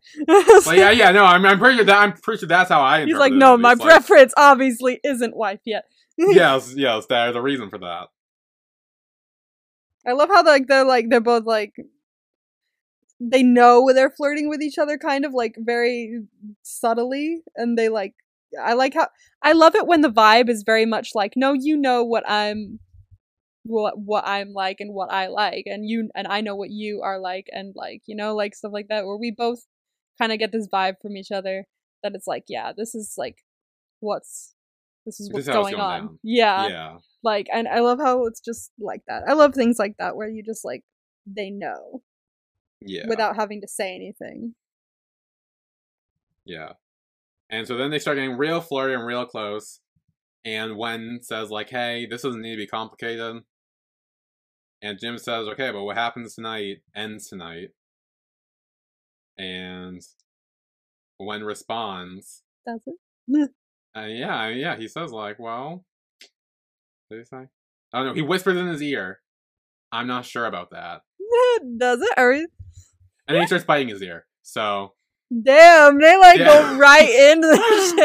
Like, 0.66 0.78
yeah, 0.78 0.92
yeah, 0.92 1.12
no, 1.12 1.24
I'm, 1.24 1.44
I'm 1.46 1.58
pretty 1.58 1.78
sure 1.78 1.86
that 1.86 1.98
I'm 1.98 2.14
pretty 2.14 2.42
sure 2.42 2.48
that's 2.48 2.70
how 2.70 2.82
I. 2.82 3.06
He's 3.06 3.16
like, 3.16 3.34
no, 3.34 3.52
it, 3.52 3.56
at 3.56 3.60
my 3.62 3.70
least, 3.72 3.82
like, 3.82 3.90
preference 3.90 4.34
obviously 4.38 5.00
isn't 5.04 5.36
wife 5.36 5.62
yet. 5.66 5.86
yes, 6.18 6.74
yes, 6.76 7.06
there's 7.08 7.36
a 7.36 7.42
reason 7.42 7.70
for 7.70 7.80
that. 7.80 8.10
I 10.06 10.12
love 10.12 10.30
how 10.30 10.44
like 10.44 10.68
they're 10.68 10.86
like 10.86 11.10
they're 11.10 11.22
both 11.22 11.46
like 11.46 11.74
they 13.32 13.44
know 13.44 13.92
they're 13.94 14.10
flirting 14.10 14.50
with 14.50 14.62
each 14.62 14.78
other 14.78 14.98
kind 14.98 15.26
of 15.26 15.34
like 15.34 15.56
very 15.58 16.24
subtly 16.62 17.42
and 17.56 17.78
they 17.78 17.90
like 17.90 18.14
I 18.62 18.74
like 18.74 18.94
how 18.94 19.08
I 19.42 19.54
love 19.54 19.76
it 19.76 19.88
when 19.88 20.02
the 20.02 20.10
vibe 20.10 20.50
is 20.50 20.64
very 20.64 20.86
much 20.86 21.12
like 21.16 21.34
no 21.36 21.54
you 21.54 21.78
know 21.78 22.04
what 22.04 22.30
I'm 22.30 22.80
what 23.64 23.98
what 23.98 24.28
I'm 24.28 24.54
like 24.54 24.78
and 24.80 24.94
what 24.94 25.12
I 25.12 25.28
like 25.28 25.64
and 25.66 25.88
you 25.88 26.10
and 26.16 26.28
I 26.28 26.42
know 26.42 26.56
what 26.56 26.70
you 26.70 27.02
are 27.02 27.20
like 27.20 27.48
and 27.52 27.74
like 27.76 28.02
you 28.06 28.16
know 28.16 28.36
like 28.36 28.56
stuff 28.56 28.74
like 28.74 28.88
that 28.90 29.06
where 29.06 29.18
we 29.18 29.32
both 29.32 29.66
kind 30.20 30.32
of 30.32 30.40
get 30.40 30.52
this 30.52 30.68
vibe 30.72 30.96
from 31.02 31.16
each 31.18 31.32
other 31.32 31.66
that 32.04 32.14
it's 32.14 32.28
like 32.28 32.44
yeah 32.48 32.74
this 32.76 32.94
is 32.94 33.16
like 33.18 33.38
what's 34.02 34.54
this 35.06 35.20
is 35.20 35.32
what's 35.32 35.48
is 35.48 35.54
how 35.54 35.62
it's 35.62 35.72
going 35.72 35.80
going 35.80 35.82
on. 35.82 36.00
down. 36.02 36.20
yeah. 36.24 36.68
Yeah, 36.68 36.98
like 37.24 37.48
and 37.52 37.68
i 37.68 37.80
love 37.80 38.00
how 38.00 38.26
it's 38.26 38.42
just 38.42 38.72
like 38.80 39.02
that. 39.08 39.24
I 39.28 39.34
love 39.34 39.54
things 39.54 39.80
like 39.80 39.96
that 39.98 40.16
where 40.16 40.30
you 40.30 40.44
just 40.44 40.66
like 40.66 40.84
they 41.26 41.50
know 41.50 42.02
yeah, 42.86 43.04
without 43.08 43.36
having 43.36 43.62
to 43.62 43.68
say 43.68 43.96
anything 43.96 44.54
yeah. 46.46 46.74
And 47.50 47.68
so 47.68 47.78
then 47.78 47.92
they 47.92 48.00
start 48.00 48.18
getting 48.18 48.38
real 48.38 48.62
flirty 48.62 48.94
and 48.94 49.06
real 49.06 49.26
close. 49.26 49.80
And 50.46 50.78
Wen 50.78 51.20
says 51.22 51.50
like, 51.50 51.70
"Hey, 51.70 52.06
this 52.06 52.24
doesn't 52.24 52.42
need 52.42 52.52
to 52.52 52.58
be 52.58 52.68
complicated." 52.68 53.44
And 54.82 55.00
Jim 55.00 55.18
says, 55.18 55.48
"Okay, 55.48 55.72
but 55.72 55.84
what 55.84 55.98
happens 55.98 56.36
tonight 56.36 56.82
ends 56.96 57.30
tonight." 57.30 57.70
And 59.38 60.02
Wen 61.20 61.44
responds, 61.44 62.44
that's 62.66 62.86
it 62.88 63.50
uh, 63.96 64.02
"Yeah, 64.02 64.50
yeah." 64.50 64.76
He 64.76 64.88
says 64.88 65.12
like, 65.12 65.40
"Well," 65.40 65.86
what 67.08 67.18
did 67.18 67.20
he 67.20 67.26
say? 67.26 67.48
Oh 67.94 68.04
no, 68.04 68.14
he 68.14 68.22
whispers 68.22 68.58
in 68.58 68.68
his 68.68 68.82
ear. 68.82 69.22
I'm 69.92 70.08
not 70.08 70.26
sure 70.26 70.46
about 70.46 70.72
that. 70.72 71.04
does 71.78 72.02
it 72.02 72.14
or 72.18 72.32
And 72.34 72.48
then 73.28 73.42
he 73.42 73.48
starts 73.48 73.66
biting 73.66 73.88
his 73.90 74.02
ear. 74.02 74.26
So 74.42 74.94
damn 75.44 76.00
they 76.00 76.16
like 76.18 76.38
Yeah. 76.38 76.46
go 76.46 76.78
right 76.78 77.10
into 77.32 77.48
the 77.48 77.96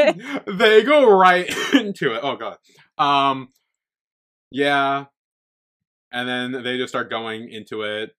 shit 0.46 0.58
they 0.58 0.82
go 0.82 1.10
right 1.18 1.46
into 1.74 2.14
it. 2.14 2.20
Oh 2.22 2.36
god. 2.36 2.56
Um 2.96 3.48
yeah. 4.50 5.06
And 6.10 6.26
then 6.28 6.62
they 6.62 6.78
just 6.78 6.88
start 6.90 7.10
going 7.10 7.50
into 7.50 7.82
it. 7.82 8.10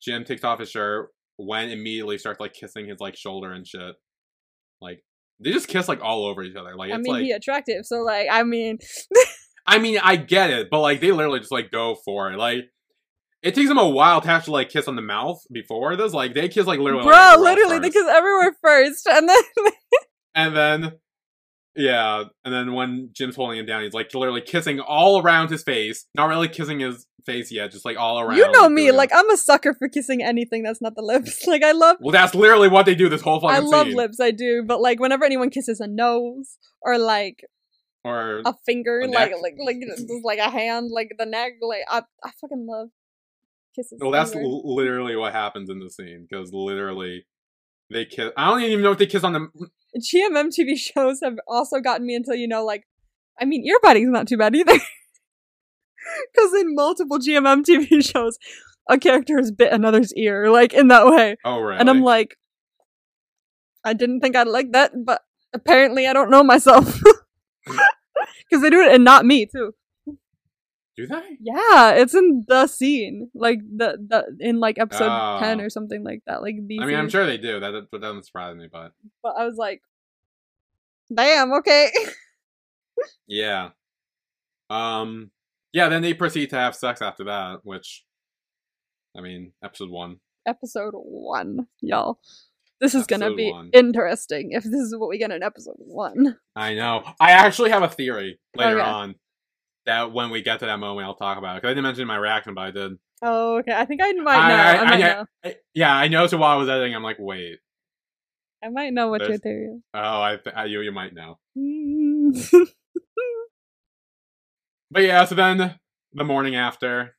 Jim 0.00 0.24
takes 0.24 0.44
off 0.44 0.60
his 0.60 0.70
shirt. 0.70 1.08
Wen 1.36 1.70
immediately 1.70 2.18
starts 2.18 2.38
like 2.40 2.52
kissing 2.52 2.86
his 2.88 3.00
like 3.00 3.16
shoulder 3.16 3.50
and 3.52 3.66
shit. 3.66 3.96
Like 4.80 5.02
they 5.40 5.50
just 5.52 5.66
kiss 5.68 5.88
like 5.88 6.02
all 6.02 6.24
over 6.26 6.42
each 6.44 6.54
other. 6.56 6.76
Like 6.76 6.92
i 6.92 6.96
mean 6.98 7.12
like 7.12 7.22
he 7.24 7.32
attractive 7.32 7.84
so 7.86 8.02
like 8.02 8.28
i 8.30 8.42
mean 8.44 8.78
I 9.70 9.78
mean 9.78 9.98
I 10.02 10.16
get 10.16 10.48
it, 10.48 10.68
but 10.70 10.80
like 10.80 11.00
they 11.02 11.12
literally 11.12 11.40
just 11.40 11.52
like 11.52 11.70
go 11.70 11.94
for 12.02 12.32
it. 12.32 12.38
Like 12.38 12.70
it 13.42 13.54
takes 13.54 13.68
them 13.68 13.78
a 13.78 13.88
while 13.88 14.20
to 14.20 14.28
actually 14.28 14.52
like 14.52 14.70
kiss 14.70 14.88
on 14.88 14.96
the 14.96 15.02
mouth 15.02 15.42
before 15.52 15.96
this. 15.96 16.12
Like 16.12 16.34
they 16.34 16.48
kiss 16.48 16.66
like 16.66 16.80
literally. 16.80 17.04
bro 17.04 17.16
else 17.16 17.40
literally 17.40 17.78
they 17.78 17.90
kiss 17.90 18.06
everywhere 18.06 18.56
first 18.62 19.06
and 19.06 19.28
then 19.28 19.42
And 20.34 20.56
then, 20.56 20.92
yeah, 21.74 22.24
and 22.44 22.54
then 22.54 22.74
when 22.74 23.10
Jim's 23.12 23.34
holding 23.34 23.58
him 23.58 23.66
down, 23.66 23.82
he's 23.82 23.92
like 23.92 24.14
literally 24.14 24.40
kissing 24.40 24.78
all 24.78 25.20
around 25.20 25.50
his 25.50 25.64
face. 25.64 26.06
Not 26.14 26.28
really 26.28 26.48
kissing 26.48 26.78
his 26.80 27.06
face 27.26 27.50
yet, 27.50 27.72
just 27.72 27.84
like 27.84 27.96
all 27.98 28.20
around. 28.20 28.36
you 28.38 28.50
know 28.52 28.70
me 28.70 28.90
like 28.90 29.10
i'm 29.12 29.28
a 29.28 29.36
sucker 29.36 29.74
for 29.74 29.86
kissing 29.86 30.22
anything 30.22 30.62
that's 30.62 30.80
not 30.80 30.94
the 30.94 31.02
lips 31.02 31.44
like 31.46 31.62
i 31.62 31.72
love 31.72 31.96
well, 32.00 32.10
that's 32.10 32.34
literally 32.34 32.68
what 32.68 32.86
they 32.86 32.94
do 32.94 33.10
this 33.10 33.20
whole 33.20 33.38
fucking 33.38 33.54
I 33.54 33.58
love 33.58 33.88
scene. 33.88 33.96
lips, 33.96 34.18
I 34.18 34.30
do, 34.30 34.62
but 34.66 34.80
like 34.80 34.98
whenever 34.98 35.26
anyone 35.26 35.50
kisses 35.50 35.78
a 35.80 35.86
nose 35.86 36.56
or 36.80 36.96
like 36.96 37.44
Or 38.02 38.40
a 38.46 38.54
finger, 38.64 39.00
A 39.00 39.08
like 39.08 39.32
like 39.42 39.56
like 39.58 39.76
just 39.80 40.08
like 40.24 40.38
a 40.38 40.48
hand, 40.48 40.90
like 40.90 41.10
the 41.18 41.26
neck, 41.26 41.52
like 41.60 41.82
I 41.90 42.02
I 42.24 42.30
fucking 42.40 42.66
love 42.66 42.88
kisses. 43.78 43.98
well, 44.00 44.10
that's 44.10 44.34
l- 44.34 44.74
literally 44.74 45.16
what 45.16 45.32
happens 45.32 45.70
in 45.70 45.78
the 45.78 45.90
scene 45.90 46.26
because 46.28 46.50
literally 46.52 47.24
they 47.90 48.04
kiss. 48.04 48.30
I 48.36 48.50
don't 48.50 48.62
even 48.62 48.82
know 48.82 48.92
if 48.92 48.98
they 48.98 49.06
kiss 49.06 49.24
on 49.24 49.32
the. 49.32 49.48
GMMTV 49.98 50.76
shows 50.94 51.20
have 51.22 51.36
also 51.46 51.80
gotten 51.80 52.06
me 52.06 52.14
until 52.14 52.34
you 52.34 52.46
know, 52.48 52.64
like, 52.64 52.84
I 53.40 53.44
mean, 53.44 53.64
ear 53.66 53.78
biting's 53.82 54.10
not 54.10 54.28
too 54.28 54.36
bad 54.36 54.54
either. 54.54 54.78
Because 56.32 56.54
in 56.54 56.74
multiple 56.74 57.18
GMMTV 57.18 58.02
shows, 58.12 58.38
a 58.88 58.98
character 58.98 59.36
has 59.36 59.50
bit 59.50 59.72
another's 59.72 60.14
ear, 60.14 60.50
like 60.50 60.72
in 60.72 60.88
that 60.88 61.06
way, 61.06 61.36
Oh 61.44 61.60
right. 61.60 61.78
and 61.78 61.90
I'm 61.90 62.00
like, 62.02 62.36
I 63.84 63.92
didn't 63.92 64.20
think 64.20 64.34
I'd 64.34 64.46
like 64.48 64.72
that, 64.72 64.92
but 65.04 65.20
apparently 65.52 66.06
I 66.06 66.12
don't 66.14 66.30
know 66.30 66.42
myself. 66.42 66.98
Because 67.66 68.62
they 68.62 68.70
do 68.70 68.80
it 68.80 68.94
and 68.94 69.04
not 69.04 69.26
me 69.26 69.44
too. 69.44 69.72
Do 70.98 71.06
they? 71.06 71.36
Yeah, 71.40 71.92
it's 71.92 72.12
in 72.12 72.44
the 72.48 72.66
scene, 72.66 73.30
like 73.32 73.60
the 73.60 73.98
the 74.04 74.36
in 74.40 74.58
like 74.58 74.80
episode 74.80 75.38
ten 75.38 75.60
or 75.60 75.70
something 75.70 76.02
like 76.02 76.22
that. 76.26 76.42
Like 76.42 76.56
these. 76.66 76.80
I 76.82 76.86
mean, 76.86 76.96
I'm 76.96 77.08
sure 77.08 77.24
they 77.24 77.38
do. 77.38 77.60
That, 77.60 77.86
that 77.92 78.00
doesn't 78.00 78.26
surprise 78.26 78.56
me, 78.56 78.66
but 78.70 78.90
but 79.22 79.34
I 79.38 79.44
was 79.44 79.56
like, 79.56 79.80
damn, 81.14 81.52
okay. 81.52 81.92
yeah. 83.28 83.68
Um. 84.70 85.30
Yeah. 85.72 85.88
Then 85.88 86.02
they 86.02 86.14
proceed 86.14 86.50
to 86.50 86.56
have 86.56 86.74
sex 86.74 87.00
after 87.00 87.22
that, 87.24 87.60
which, 87.62 88.04
I 89.16 89.20
mean, 89.20 89.52
episode 89.62 89.90
one. 89.90 90.16
episode 90.48 90.94
one, 90.94 91.68
y'all. 91.80 92.18
This 92.80 92.96
is 92.96 93.06
gonna 93.06 93.34
be 93.36 93.52
one. 93.52 93.70
interesting 93.72 94.50
if 94.50 94.64
this 94.64 94.80
is 94.80 94.96
what 94.96 95.08
we 95.10 95.18
get 95.18 95.30
in 95.30 95.44
episode 95.44 95.76
one. 95.78 96.38
I 96.56 96.74
know. 96.74 97.04
I 97.20 97.30
actually 97.32 97.70
have 97.70 97.84
a 97.84 97.88
theory 97.88 98.40
later 98.56 98.80
Okay. 98.80 98.88
on 98.90 99.14
that 99.88 100.12
when 100.12 100.30
we 100.30 100.40
get 100.42 100.60
to 100.60 100.66
that 100.66 100.78
moment, 100.78 101.06
I'll 101.06 101.14
talk 101.16 101.36
about 101.38 101.56
it. 101.56 101.62
Because 101.62 101.70
I 101.72 101.74
didn't 101.74 101.84
mention 101.84 102.06
my 102.06 102.16
reaction, 102.16 102.54
but 102.54 102.60
I 102.62 102.70
did. 102.70 102.92
Oh, 103.22 103.56
okay. 103.58 103.72
I 103.74 103.84
think 103.84 104.00
I 104.02 104.12
might 104.12 104.48
know. 104.48 104.54
I- 104.54 104.72
I, 104.72 104.76
I- 104.76 104.84
might 104.84 105.00
know. 105.00 105.52
Yeah, 105.74 105.92
I 105.94 106.08
know. 106.08 106.26
So 106.28 106.36
while 106.38 106.52
I 106.56 106.56
was 106.60 106.68
editing, 106.68 106.94
I'm 106.94 107.02
like, 107.02 107.16
wait. 107.18 107.58
I 108.64 108.68
might 108.70 108.92
know 108.92 109.08
what 109.08 109.26
your 109.28 109.38
theory 109.38 109.66
is. 109.76 109.82
Oh, 109.94 110.22
I, 110.22 110.36
th- 110.42 110.54
I 110.56 110.64
you 110.66 110.80
you 110.80 110.92
might 110.92 111.12
know. 111.14 111.38
But 114.90 115.02
yeah, 115.02 115.24
so 115.26 115.34
then 115.34 115.78
the 116.14 116.24
morning 116.24 116.56
after, 116.56 117.14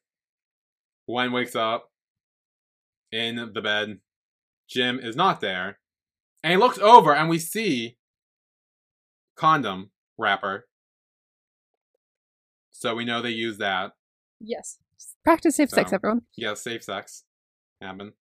Wen 1.07 1.31
wakes 1.31 1.55
up 1.55 1.91
in 3.11 3.51
the 3.53 3.61
bed. 3.61 3.99
Jim 4.67 4.99
is 4.99 5.15
not 5.15 5.39
there. 5.41 5.77
And 6.43 6.51
he 6.51 6.57
looks 6.57 6.79
over 6.79 7.13
and 7.13 7.29
we 7.29 7.37
see 7.39 7.97
condom 9.35 9.91
wrapper. 10.17 10.67
So 12.79 12.95
we 12.95 13.03
know 13.03 13.21
they 13.21 13.29
use 13.31 13.57
that. 13.57 13.91
yes. 14.39 14.77
Practice 15.23 15.57
safe 15.57 15.69
sex, 15.69 15.89
So. 15.91 15.95
everyone. 15.95 16.21
Yeah, 16.37 16.53
safe 16.53 16.81
sex 16.83 17.23
happen. 17.81 18.13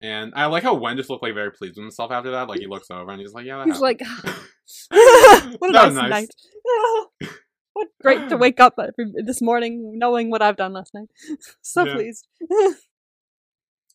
And 0.00 0.32
I 0.36 0.46
like 0.46 0.62
how 0.62 0.74
Wen 0.74 0.96
just 0.96 1.10
looked 1.10 1.24
like 1.24 1.34
very 1.34 1.50
pleased 1.50 1.74
with 1.76 1.84
himself 1.84 2.12
after 2.12 2.30
that. 2.30 2.48
Like 2.48 2.60
he 2.60 2.66
looks 2.68 2.88
over 2.90 3.10
and 3.10 3.20
he's 3.20 3.32
like, 3.32 3.44
"Yeah, 3.44 3.58
that 3.58 3.66
He's 3.66 3.80
like, 3.80 4.00
what 5.58 5.74
a 5.74 5.86
was 5.88 5.94
nice, 5.94 6.10
night. 6.10 6.28
what 7.72 7.88
great 8.00 8.28
to 8.28 8.36
wake 8.36 8.60
up 8.60 8.76
this 9.24 9.42
morning 9.42 9.98
knowing 9.98 10.30
what 10.30 10.42
I've 10.42 10.56
done 10.56 10.72
last 10.72 10.94
night. 10.94 11.08
so 11.60 11.84
Yeah. 11.84 11.94
pleased. 11.94 12.28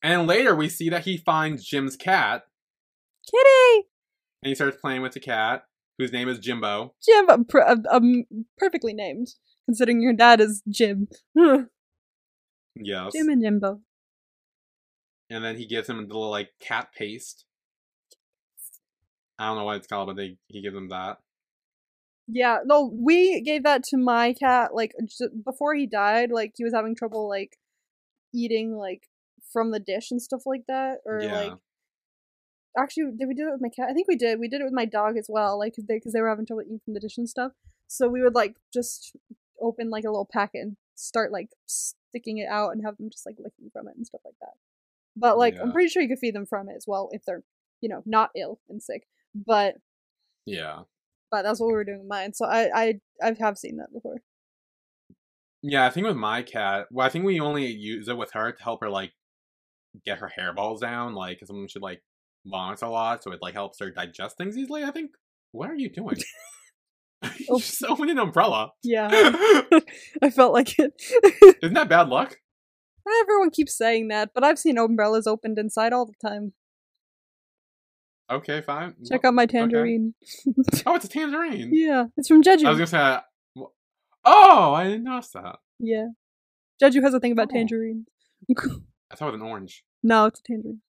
And 0.02 0.28
later 0.28 0.54
we 0.56 0.68
see 0.68 0.90
that 0.90 1.06
he 1.06 1.16
finds 1.18 1.64
Jim's 1.66 1.96
cat 1.96 2.44
Kitty! 3.30 3.88
and 4.42 4.50
he 4.50 4.56
starts 4.56 4.76
playing 4.82 5.02
with 5.02 5.14
the 5.14 5.22
cat, 5.22 5.64
whose 5.98 6.12
name 6.12 6.28
is 6.30 6.40
Jimbo. 6.40 6.94
Jim, 7.06 7.46
pr- 7.46 7.60
uh, 7.62 7.76
um, 7.90 8.24
perfectly 8.58 8.94
named, 8.94 9.28
considering 9.66 10.02
your 10.02 10.14
dad 10.14 10.42
is 10.42 10.62
Jim. 10.70 11.08
Yes. 12.76 13.12
Jim 13.16 13.30
and 13.30 13.42
Jimbo. 13.44 13.82
and 15.30 15.44
then 15.46 15.58
he 15.58 15.68
gives 15.68 15.88
him 15.88 15.98
the 15.98 16.14
little 16.14 16.32
like 16.32 16.50
cat 16.60 16.88
paste. 16.98 17.46
I 19.38 19.46
don't 19.48 19.58
know 19.58 19.66
what 19.66 19.78
it's 19.78 19.86
called, 19.88 20.08
but 20.08 20.16
they 20.16 20.38
he 20.48 20.62
gives 20.64 20.76
him 20.76 20.90
that. 20.90 21.18
Yeah, 22.28 22.60
no, 22.66 22.92
we 23.00 23.42
gave 23.42 23.64
that 23.64 23.84
to 23.86 23.98
my 23.98 24.34
cat 24.34 24.74
like 24.74 24.94
j- 25.06 25.28
before 25.46 25.76
he 25.76 25.86
died. 25.86 26.32
Like 26.32 26.54
he 26.58 26.64
was 26.64 26.74
having 26.74 26.96
trouble 26.96 27.30
like 27.30 27.58
eating 28.34 28.76
like 28.76 29.08
from 29.52 29.70
the 29.72 29.80
dish 29.80 30.10
and 30.10 30.20
stuff 30.22 30.42
like 30.48 30.64
that, 30.68 30.98
or 31.06 31.22
Yeah. 31.22 31.34
like 31.42 31.54
actually 32.78 33.12
did 33.18 33.28
we 33.28 33.34
do 33.36 33.48
it 33.50 33.52
with 33.54 33.62
my 33.62 33.70
cat? 33.70 33.90
I 33.90 33.94
think 33.94 34.08
we 34.08 34.16
did. 34.16 34.40
We 34.40 34.48
did 34.48 34.62
it 34.62 34.66
with 34.66 34.74
my 34.74 34.86
dog 34.86 35.18
as 35.18 35.28
well, 35.30 35.60
like 35.60 35.74
because 35.74 35.86
they 35.86 35.96
because 35.98 36.14
they 36.14 36.22
were 36.22 36.30
having 36.30 36.46
trouble 36.46 36.64
eating 36.64 36.82
from 36.84 36.94
the 36.94 37.00
dish 37.00 37.18
and 37.18 37.30
stuff. 37.30 37.52
So 37.88 38.08
we 38.10 38.22
would 38.22 38.36
like 38.36 38.56
just 38.74 39.16
open 39.62 39.90
like 39.90 40.04
a 40.06 40.10
little 40.10 40.30
packet 40.32 40.62
and 40.62 40.78
start 40.96 41.32
like 41.32 41.50
sticking 41.68 42.38
it 42.40 42.48
out 42.50 42.72
and 42.72 42.84
have 42.86 42.98
them 42.98 43.10
just 43.10 43.26
like 43.26 43.36
licking 43.40 43.70
from 43.72 43.88
it 43.88 43.96
and 43.96 44.06
stuff 44.08 44.22
like 44.26 44.36
that. 44.42 44.54
But 45.16 45.38
like 45.38 45.56
I'm 45.62 45.72
pretty 45.72 45.90
sure 45.90 46.02
you 46.02 46.10
could 46.10 46.20
feed 46.20 46.36
them 46.36 46.46
from 46.46 46.70
it 46.70 46.76
as 46.76 46.86
well 46.88 47.10
if 47.12 47.24
they're 47.26 47.44
you 47.82 47.90
know 47.90 48.02
not 48.06 48.32
ill 48.36 48.60
and 48.70 48.82
sick. 48.82 49.08
But 49.36 49.76
Yeah. 50.46 50.84
but 51.32 51.44
that's 51.44 51.60
what 51.60 51.68
we 51.68 51.74
were 51.74 51.84
doing 51.84 52.00
with 52.00 52.08
mine. 52.08 52.34
So 52.34 52.46
I 52.46 52.70
I 52.84 53.02
I 53.22 53.36
have 53.40 53.58
seen 53.58 53.78
that 53.78 53.94
before. 53.94 54.22
Yeah, 55.62 55.86
I 55.86 55.90
think 55.90 56.06
with 56.08 56.18
my 56.18 56.42
cat, 56.44 56.88
well, 56.92 57.08
I 57.08 57.10
think 57.10 57.26
we 57.26 57.40
only 57.40 57.66
use 57.68 58.08
it 58.10 58.18
with 58.18 58.32
her 58.34 58.52
to 58.52 58.64
help 58.64 58.82
her 58.82 58.90
like 58.90 59.14
get 60.06 60.20
her 60.20 60.32
hairballs 60.38 60.82
down, 60.82 61.16
like 61.16 61.40
'cause 61.40 61.48
someone 61.50 61.68
should 61.68 61.82
like 61.82 62.04
vomits 62.46 62.82
a 62.82 62.88
lot, 62.88 63.24
so 63.24 63.32
it 63.32 63.40
like 63.42 63.54
helps 63.54 63.80
her 63.80 63.90
digest 63.92 64.38
things 64.38 64.58
easily. 64.58 64.84
I 64.84 64.92
think. 64.92 65.12
What 65.52 65.70
are 65.70 65.76
you 65.76 65.90
doing? 65.90 66.18
you 67.38 67.60
just 67.60 67.84
opened 67.84 68.10
an 68.10 68.20
umbrella. 68.20 68.72
Yeah, 68.84 69.08
I 70.22 70.30
felt 70.32 70.54
like 70.54 70.78
it. 70.80 70.94
Isn't 71.62 71.76
that 71.76 71.90
bad 71.90 72.10
luck? 72.10 72.38
Everyone 73.22 73.50
keeps 73.52 73.78
saying 73.78 74.08
that, 74.08 74.32
but 74.34 74.44
I've 74.44 74.58
seen 74.60 74.78
umbrellas 74.78 75.28
opened 75.28 75.60
inside 75.60 75.94
all 75.94 76.06
the 76.06 76.14
time. 76.28 76.54
Okay, 78.32 78.62
fine. 78.62 78.96
Check 79.08 79.26
out 79.26 79.34
my 79.34 79.46
tangerine. 79.46 80.14
Oh, 80.86 80.96
it's 80.96 81.06
a 81.06 81.10
tangerine. 81.10 81.72
Yeah, 81.74 82.06
it's 82.18 82.28
from 82.30 82.42
Jeju. 82.42 82.66
I 82.66 82.70
was 82.70 82.78
gonna 82.80 82.88
say. 82.88 82.98
uh, 82.98 83.20
Oh, 84.26 84.74
I 84.74 84.86
didn't 84.86 85.04
notice 85.04 85.30
that. 85.32 85.58
Yeah, 85.80 86.08
Jeju 86.82 87.04
has 87.04 87.14
a 87.14 87.20
thing 87.20 87.34
about 87.34 87.50
Oh. 87.52 87.54
tangerine. 87.56 88.06
I 89.12 89.16
thought 89.16 89.28
it 89.30 89.34
was 89.34 89.42
an 89.42 89.48
orange. 89.48 89.84
no, 90.02 90.26
it's 90.26 90.40
a 90.40 90.44
tangerine. 90.44 90.82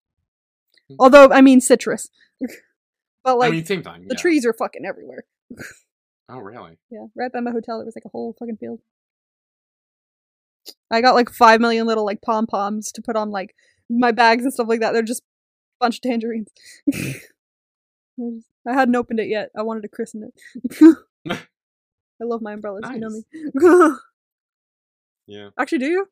Although 0.99 1.31
I 1.31 1.41
mean 1.41 1.61
citrus, 1.61 2.09
but 3.25 3.39
like 3.39 3.49
I 3.49 3.57
mean, 3.57 3.65
same 3.65 3.83
time. 3.83 4.07
the 4.09 4.15
trees 4.15 4.45
are 4.47 4.53
fucking 4.53 4.85
everywhere. 4.87 5.25
Oh, 6.27 6.39
really? 6.39 6.79
Yeah, 6.91 7.05
right 7.15 7.31
by 7.31 7.41
my 7.41 7.51
hotel, 7.51 7.77
there 7.77 7.85
was 7.85 7.95
like 7.95 8.07
a 8.07 8.09
whole 8.09 8.35
fucking 8.39 8.57
field. 8.57 8.81
I 10.91 11.03
got 11.03 11.15
like 11.15 11.29
five 11.29 11.61
million 11.61 11.87
little 11.87 12.07
like 12.07 12.23
pom 12.23 12.47
poms 12.47 12.91
to 12.93 13.03
put 13.03 13.15
on 13.15 13.31
like 13.31 13.55
my 13.91 14.11
bags 14.11 14.43
and 14.43 14.51
stuff 14.51 14.67
like 14.67 14.81
that. 14.81 14.93
They're 14.93 15.03
just 15.03 15.21
a 15.21 15.85
bunch 15.85 15.97
of 15.97 16.01
tangerines. 16.01 16.49
I 16.91 17.13
I 18.67 18.73
hadn't 18.73 18.97
opened 18.97 19.21
it 19.21 19.29
yet. 19.29 19.51
I 19.55 19.61
wanted 19.61 19.83
to 19.83 19.89
christen 19.89 20.31
it. 20.31 20.97
I 21.31 22.25
love 22.25 22.41
my 22.41 22.55
umbrellas. 22.55 22.85
You 22.91 23.01
know 23.01 23.11
me. 23.11 23.97
Yeah. 25.27 25.51
Actually, 25.59 25.79
do 25.79 25.87
you? 25.87 26.09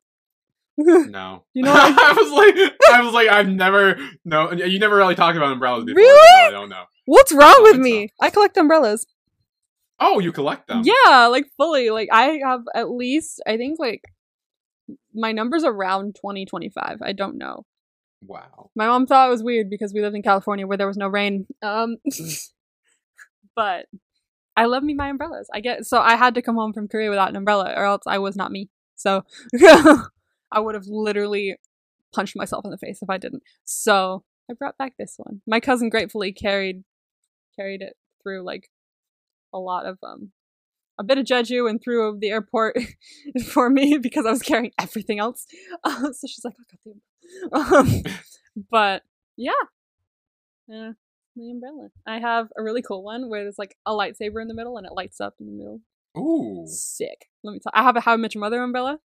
No. 0.79 1.45
You 1.53 1.63
know 1.65 1.73
what 1.73 1.99
I 1.99 2.13
was 2.13 2.31
like, 2.31 2.73
I 2.93 3.03
was 3.03 3.13
like, 3.13 3.29
I've 3.29 3.49
never. 3.49 3.97
No, 4.25 4.53
you 4.53 4.79
never 4.79 4.97
really 4.97 5.15
talked 5.15 5.37
about 5.37 5.53
umbrellas 5.53 5.85
before. 5.85 6.01
Really? 6.01 6.47
I 6.47 6.51
don't 6.51 6.69
know. 6.69 6.85
What's 7.05 7.33
wrong 7.33 7.63
with 7.63 7.79
me? 7.79 8.09
I 8.21 8.31
collect 8.31 8.57
umbrellas. 8.57 9.07
Oh, 10.01 10.19
you 10.19 10.33
collect 10.33 10.69
them? 10.69 10.83
Yeah, 10.85 11.27
like 11.27 11.47
fully. 11.57 11.91
Like 11.91 12.09
I 12.11 12.41
have 12.45 12.63
at 12.75 12.91
least 12.91 13.43
I 13.47 13.57
think 13.57 13.79
like 13.79 14.03
my 15.15 15.33
number's 15.33 15.65
around 15.65 16.17
20, 16.21 16.47
25. 16.47 16.99
I 17.03 17.13
don't 17.13 17.37
know. 17.37 17.65
Wow. 18.25 18.71
My 18.75 18.87
mom 18.87 19.07
thought 19.07 19.29
it 19.29 19.31
was 19.31 19.43
weird 19.43 19.69
because 19.69 19.93
we 19.93 20.01
lived 20.01 20.17
in 20.17 20.23
California 20.23 20.67
where 20.67 20.79
there 20.79 20.87
was 20.87 20.97
no 20.97 21.09
rain. 21.09 21.47
Um, 21.61 21.97
but 23.57 23.87
I 24.57 24.67
love 24.67 24.83
me 24.83 24.95
my 24.95 25.09
umbrellas. 25.09 25.49
I 25.53 25.61
get 25.61 25.87
so 25.87 26.01
I 26.01 26.17
had 26.17 26.35
to 26.35 26.43
come 26.43 26.57
home 26.57 26.73
from 26.73 26.89
Korea 26.89 27.11
without 27.11 27.31
an 27.31 27.37
umbrella, 27.37 27.73
or 27.77 27.85
else 27.85 28.03
I 28.07 28.19
was 28.19 28.37
not 28.37 28.53
me. 28.53 28.71
So 28.97 29.25
I 30.53 30.61
would 30.61 30.75
have 30.75 30.87
literally 30.87 31.57
punched 32.15 32.37
myself 32.37 32.65
in 32.65 32.71
the 32.71 32.79
face 32.79 33.01
if 33.03 33.11
I 33.11 33.19
didn't. 33.19 33.43
So 33.65 34.25
I 34.51 34.55
brought 34.55 34.79
back 34.79 34.95
this 34.99 35.15
one. 35.17 35.41
My 35.47 35.61
cousin 35.61 35.89
gratefully 35.89 36.33
carried 36.33 36.85
carried 37.57 37.83
it 37.83 37.97
through 38.23 38.43
like 38.43 38.71
a 39.53 39.59
lot 39.59 39.85
of 39.85 39.99
um 40.03 40.33
a 40.99 41.05
bit 41.05 41.19
of 41.19 41.25
Jeju 41.25 41.69
and 41.69 41.83
through 41.83 42.19
the 42.21 42.31
airport 42.31 42.79
for 43.47 43.71
me 43.71 43.99
because 44.03 44.27
I 44.27 44.31
was 44.31 44.43
carrying 44.43 44.73
everything 44.79 45.19
else. 45.19 45.47
Uh, 45.85 46.03
so 46.13 46.27
she's 46.27 46.45
like, 46.45 46.55
I 46.55 46.65
got 46.71 46.81
the 46.85 47.61
umbrella. 47.61 47.81
Um, 47.81 48.03
but 48.71 49.03
yeah, 49.37 49.53
yeah, 50.69 50.93
the 51.35 51.51
umbrella. 51.51 51.89
I 52.07 52.19
have 52.19 52.49
a 52.57 52.63
really 52.63 52.83
cool 52.83 53.03
one 53.03 53.29
where 53.29 53.43
there's 53.43 53.59
like 53.59 53.77
a 53.87 53.93
lightsaber 53.93 54.41
in 54.41 54.49
the 54.49 54.55
middle 54.55 54.77
and 54.77 54.87
it 54.87 54.93
lights 54.93 55.21
up 55.21 55.35
in 55.41 55.47
the 55.47 55.53
middle. 55.53 55.81
Ooh. 56.17 56.67
Sick. 56.67 57.31
Let 57.43 57.53
me 57.53 57.61
tell. 57.61 57.73
I 57.75 57.83
have 57.83 57.97
a 57.97 58.01
How 58.01 58.13
I 58.13 58.17
Met 58.17 58.35
Your 58.35 58.41
Mother 58.41 58.63
umbrella. 58.63 58.99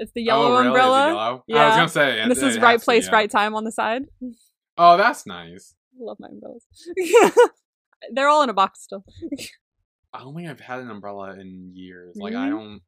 It's 0.00 0.12
the 0.14 0.22
yellow 0.22 0.46
oh, 0.46 0.52
really? 0.52 0.66
Umbrella. 0.68 1.06
yellow? 1.08 1.18
I 1.18 1.30
was 1.32 1.42
Yeah. 1.46 1.76
gonna 1.76 1.88
say. 1.88 2.20
And 2.20 2.30
this 2.30 2.42
is 2.42 2.58
right 2.58 2.72
has 2.72 2.80
to, 2.80 2.84
place, 2.86 3.06
yeah. 3.06 3.12
right 3.12 3.30
time 3.30 3.54
on 3.54 3.64
the 3.64 3.70
side. 3.70 4.06
Oh, 4.78 4.96
that's 4.96 5.26
nice. 5.26 5.74
I 5.94 6.04
love 6.04 6.16
my 6.18 6.28
umbrellas. 6.28 6.64
They're 8.12 8.28
all 8.28 8.42
in 8.42 8.48
a 8.48 8.54
box 8.54 8.82
still. 8.82 9.04
I 10.14 10.20
don't 10.20 10.34
think 10.34 10.48
I've 10.48 10.58
had 10.58 10.80
an 10.80 10.90
umbrella 10.90 11.38
in 11.38 11.72
years. 11.74 12.16
Like 12.18 12.34
I 12.34 12.48
don't. 12.48 12.80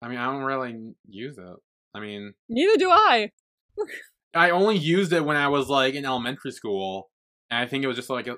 I 0.00 0.08
mean, 0.08 0.18
I 0.18 0.26
don't 0.26 0.44
really 0.44 0.94
use 1.08 1.36
it. 1.36 1.56
I 1.94 2.00
mean, 2.00 2.32
Neither 2.48 2.76
do 2.78 2.90
I. 2.90 3.32
I 4.34 4.50
only 4.50 4.76
used 4.76 5.12
it 5.12 5.24
when 5.24 5.36
I 5.36 5.48
was 5.48 5.68
like 5.68 5.94
in 5.94 6.04
elementary 6.04 6.52
school, 6.52 7.10
and 7.50 7.58
I 7.58 7.66
think 7.66 7.82
it 7.82 7.88
was 7.88 7.96
just 7.96 8.10
like 8.10 8.28
a, 8.28 8.36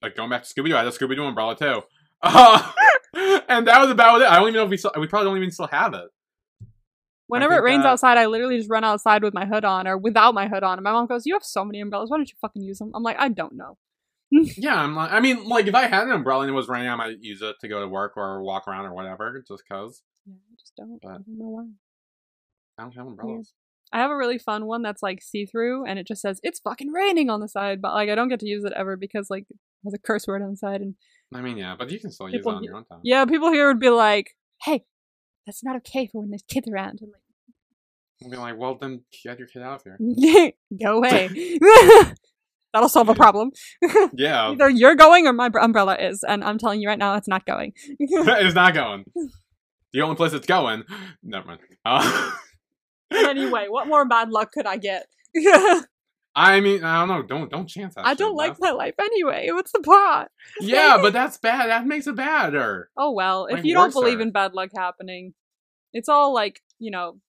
like 0.00 0.16
going 0.16 0.30
back 0.30 0.44
to 0.44 0.48
Scooby 0.48 0.68
Doo. 0.68 0.76
I 0.76 0.78
had 0.78 0.86
a 0.86 0.92
Scooby 0.92 1.14
Doo 1.14 1.24
umbrella 1.24 1.56
too, 1.56 1.82
uh, 2.22 2.72
and 3.48 3.66
that 3.66 3.80
was 3.82 3.90
about 3.90 4.22
it. 4.22 4.28
I 4.28 4.36
don't 4.36 4.48
even 4.48 4.54
know 4.54 4.64
if 4.64 4.70
we 4.70 4.76
still, 4.78 4.92
we 4.98 5.08
probably 5.08 5.28
don't 5.28 5.36
even 5.36 5.50
still 5.50 5.66
have 5.66 5.92
it. 5.92 6.08
Whenever 7.26 7.54
it 7.54 7.62
rains 7.62 7.82
that- 7.84 7.88
outside, 7.90 8.18
I 8.18 8.26
literally 8.26 8.58
just 8.58 8.68
run 8.70 8.84
outside 8.84 9.22
with 9.22 9.32
my 9.34 9.46
hood 9.46 9.64
on 9.64 9.86
or 9.86 9.96
without 9.96 10.34
my 10.34 10.46
hood 10.48 10.62
on. 10.62 10.78
And 10.78 10.84
my 10.84 10.92
mom 10.92 11.06
goes, 11.06 11.24
You 11.26 11.34
have 11.34 11.44
so 11.44 11.64
many 11.64 11.80
umbrellas. 11.80 12.10
Why 12.10 12.18
don't 12.18 12.28
you 12.28 12.36
fucking 12.40 12.62
use 12.62 12.78
them? 12.78 12.90
I'm 12.94 13.02
like, 13.02 13.16
I 13.18 13.28
don't 13.28 13.54
know. 13.56 13.78
Yeah, 14.56 14.74
I'm 14.76 14.96
like, 14.96 15.12
I 15.12 15.20
mean, 15.20 15.44
like 15.44 15.66
if 15.68 15.74
I 15.74 15.86
had 15.86 16.04
an 16.06 16.12
umbrella 16.12 16.42
and 16.42 16.50
it 16.50 16.54
was 16.54 16.68
raining, 16.68 16.88
I 16.88 16.96
might 16.96 17.18
use 17.20 17.40
it 17.40 17.56
to 17.60 17.68
go 17.68 17.80
to 17.80 17.88
work 17.88 18.16
or 18.16 18.42
walk 18.42 18.66
around 18.66 18.84
or 18.86 18.92
whatever, 18.94 19.42
just 19.46 19.62
cause 19.70 20.02
Yeah, 20.26 20.34
I 20.34 20.54
just 20.58 20.72
don't. 20.76 20.94
I 20.94 20.98
But- 21.02 21.26
don't 21.26 21.38
know 21.38 21.48
why. 21.50 21.64
I 22.78 22.82
don't 22.82 22.94
have 22.96 23.06
umbrellas. 23.06 23.52
I 23.92 23.98
have 23.98 24.10
a 24.10 24.16
really 24.16 24.38
fun 24.38 24.66
one 24.66 24.82
that's 24.82 25.02
like 25.04 25.22
see 25.22 25.46
through 25.46 25.84
and 25.86 25.98
it 26.00 26.06
just 26.08 26.20
says 26.20 26.40
it's 26.42 26.58
fucking 26.58 26.90
raining 26.90 27.30
on 27.30 27.38
the 27.40 27.48
side, 27.48 27.80
but 27.80 27.92
like 27.94 28.08
I 28.10 28.16
don't 28.16 28.28
get 28.28 28.40
to 28.40 28.48
use 28.48 28.64
it 28.64 28.72
ever 28.74 28.96
because 28.96 29.30
like 29.30 29.46
it 29.48 29.56
has 29.84 29.94
a 29.94 29.98
curse 29.98 30.26
word 30.26 30.42
on 30.42 30.50
the 30.50 30.56
side 30.56 30.80
and 30.80 30.96
I 31.32 31.40
mean, 31.40 31.56
yeah, 31.56 31.76
but 31.78 31.90
you 31.92 32.00
can 32.00 32.10
still 32.10 32.28
use 32.28 32.44
it 32.44 32.48
on 32.48 32.64
your 32.64 32.76
own 32.76 32.84
time. 32.86 33.00
yeah, 33.04 33.24
people 33.26 33.52
here 33.52 33.68
would 33.68 33.78
be 33.80 33.90
like, 33.90 34.36
"Hey, 34.62 34.84
that's 35.46 35.62
not 35.64 35.76
okay 35.76 36.06
for 36.06 36.20
when 36.20 36.30
there's 36.30 36.44
kids 36.48 36.68
around." 36.68 37.00
I'm 37.02 37.12
I'll 38.22 38.30
be 38.30 38.36
like, 38.36 38.56
well, 38.56 38.76
then 38.80 39.02
get 39.24 39.38
your 39.38 39.48
kid 39.48 39.62
out 39.62 39.82
of 39.86 39.98
here. 39.98 40.52
"Go 40.82 40.98
away." 40.98 41.28
That'll 42.72 42.88
solve 42.88 43.08
a 43.08 43.14
problem. 43.14 43.52
Yeah, 44.14 44.48
Either 44.48 44.68
you're 44.68 44.96
going 44.96 45.28
or 45.28 45.32
my 45.32 45.48
umbrella 45.60 45.96
is, 45.96 46.24
and 46.26 46.42
I'm 46.42 46.58
telling 46.58 46.80
you 46.80 46.88
right 46.88 46.98
now, 46.98 47.14
it's 47.14 47.28
not 47.28 47.46
going. 47.46 47.72
it's 47.86 48.54
not 48.54 48.74
going. 48.74 49.04
The 49.92 50.02
only 50.02 50.16
place 50.16 50.32
it's 50.32 50.46
going. 50.46 50.82
Never 51.22 51.46
mind. 51.46 51.60
Uh, 51.84 52.32
anyway, 53.12 53.66
what 53.68 53.86
more 53.86 54.04
bad 54.06 54.30
luck 54.30 54.50
could 54.50 54.66
I 54.66 54.76
get? 54.78 55.06
I 56.36 56.60
mean, 56.60 56.82
I 56.82 56.98
don't 56.98 57.08
know. 57.08 57.22
Don't 57.22 57.50
don't 57.50 57.66
chance 57.68 57.94
that. 57.94 58.06
I 58.06 58.14
don't 58.14 58.34
like 58.34 58.56
my 58.58 58.70
life 58.70 58.94
anyway. 59.00 59.48
What's 59.52 59.72
the 59.72 59.80
plot? 59.80 60.30
Yeah, 60.60 60.98
but 61.00 61.12
that's 61.12 61.38
bad. 61.38 61.70
That 61.70 61.86
makes 61.86 62.06
it 62.06 62.16
badder. 62.16 62.90
Oh 62.96 63.12
well, 63.12 63.46
if 63.46 63.54
Like, 63.54 63.64
you 63.64 63.74
don't 63.74 63.92
believe 63.92 64.20
in 64.20 64.32
bad 64.32 64.52
luck 64.52 64.70
happening, 64.74 65.34
it's 65.92 66.08
all 66.08 66.34
like, 66.34 66.60
you 66.78 66.90
know, 66.90 67.20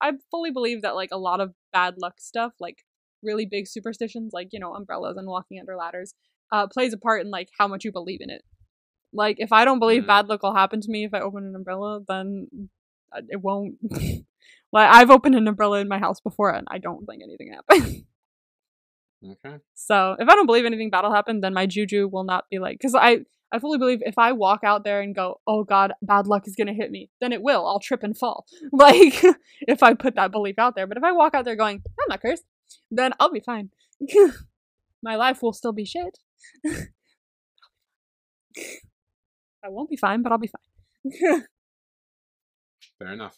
I 0.00 0.12
fully 0.30 0.50
believe 0.50 0.82
that 0.82 0.94
like 0.94 1.10
a 1.12 1.18
lot 1.18 1.40
of 1.40 1.54
bad 1.72 1.94
luck 1.98 2.20
stuff, 2.20 2.52
like 2.60 2.84
really 3.22 3.46
big 3.46 3.66
superstitions, 3.66 4.32
like, 4.32 4.48
you 4.52 4.60
know, 4.60 4.74
umbrellas 4.74 5.16
and 5.16 5.26
walking 5.26 5.58
under 5.58 5.76
ladders, 5.76 6.14
uh, 6.52 6.66
plays 6.68 6.92
a 6.92 6.98
part 6.98 7.22
in 7.22 7.30
like 7.30 7.48
how 7.58 7.66
much 7.66 7.84
you 7.84 7.92
believe 7.92 8.20
in 8.20 8.30
it. 8.30 8.42
Like 9.12 9.36
if 9.38 9.52
I 9.52 9.64
don't 9.64 9.78
believe 9.78 10.04
Mm. 10.04 10.08
bad 10.08 10.28
luck 10.28 10.42
will 10.42 10.54
happen 10.54 10.80
to 10.80 10.90
me 10.90 11.04
if 11.04 11.14
I 11.14 11.20
open 11.20 11.44
an 11.44 11.54
umbrella, 11.56 12.00
then 12.06 12.48
uh, 13.12 13.22
it 13.28 13.40
won't. 13.40 13.76
like 14.72 14.94
I've 14.94 15.10
opened 15.10 15.34
an 15.34 15.48
umbrella 15.48 15.80
in 15.80 15.88
my 15.88 15.98
house 15.98 16.20
before 16.20 16.50
and 16.50 16.66
I 16.70 16.78
don't 16.78 17.06
think 17.06 17.22
anything 17.22 17.52
happened. 17.52 18.04
Okay. 19.24 19.56
So 19.74 20.16
if 20.18 20.28
I 20.28 20.34
don't 20.34 20.46
believe 20.46 20.64
anything 20.64 20.90
bad 20.90 21.02
will 21.02 21.14
happen, 21.14 21.40
then 21.40 21.54
my 21.54 21.66
juju 21.66 22.08
will 22.08 22.24
not 22.24 22.44
be 22.50 22.58
like 22.58 22.78
because 22.78 22.94
I 22.94 23.20
I 23.52 23.58
fully 23.58 23.78
believe 23.78 24.02
if 24.04 24.18
I 24.18 24.32
walk 24.32 24.60
out 24.64 24.84
there 24.84 25.00
and 25.00 25.14
go, 25.14 25.40
oh 25.46 25.64
god, 25.64 25.92
bad 26.02 26.26
luck 26.26 26.46
is 26.46 26.56
gonna 26.56 26.74
hit 26.74 26.90
me, 26.90 27.10
then 27.20 27.32
it 27.32 27.42
will. 27.42 27.66
I'll 27.66 27.80
trip 27.80 28.02
and 28.02 28.16
fall. 28.16 28.46
Like 28.72 29.22
if 29.62 29.82
I 29.82 29.94
put 29.94 30.16
that 30.16 30.30
belief 30.32 30.58
out 30.58 30.74
there. 30.74 30.86
But 30.86 30.96
if 30.96 31.04
I 31.04 31.12
walk 31.12 31.34
out 31.34 31.44
there 31.44 31.56
going, 31.56 31.82
I'm 31.86 32.08
not 32.08 32.20
cursed, 32.20 32.44
then 32.90 33.12
I'll 33.18 33.32
be 33.32 33.40
fine. 33.40 33.70
my 35.02 35.16
life 35.16 35.42
will 35.42 35.52
still 35.52 35.72
be 35.72 35.84
shit. 35.84 36.18
I 39.64 39.68
won't 39.68 39.90
be 39.90 39.96
fine, 39.96 40.22
but 40.22 40.32
I'll 40.32 40.38
be 40.38 40.48
fine. 40.48 41.42
Fair 42.98 43.12
enough. 43.12 43.36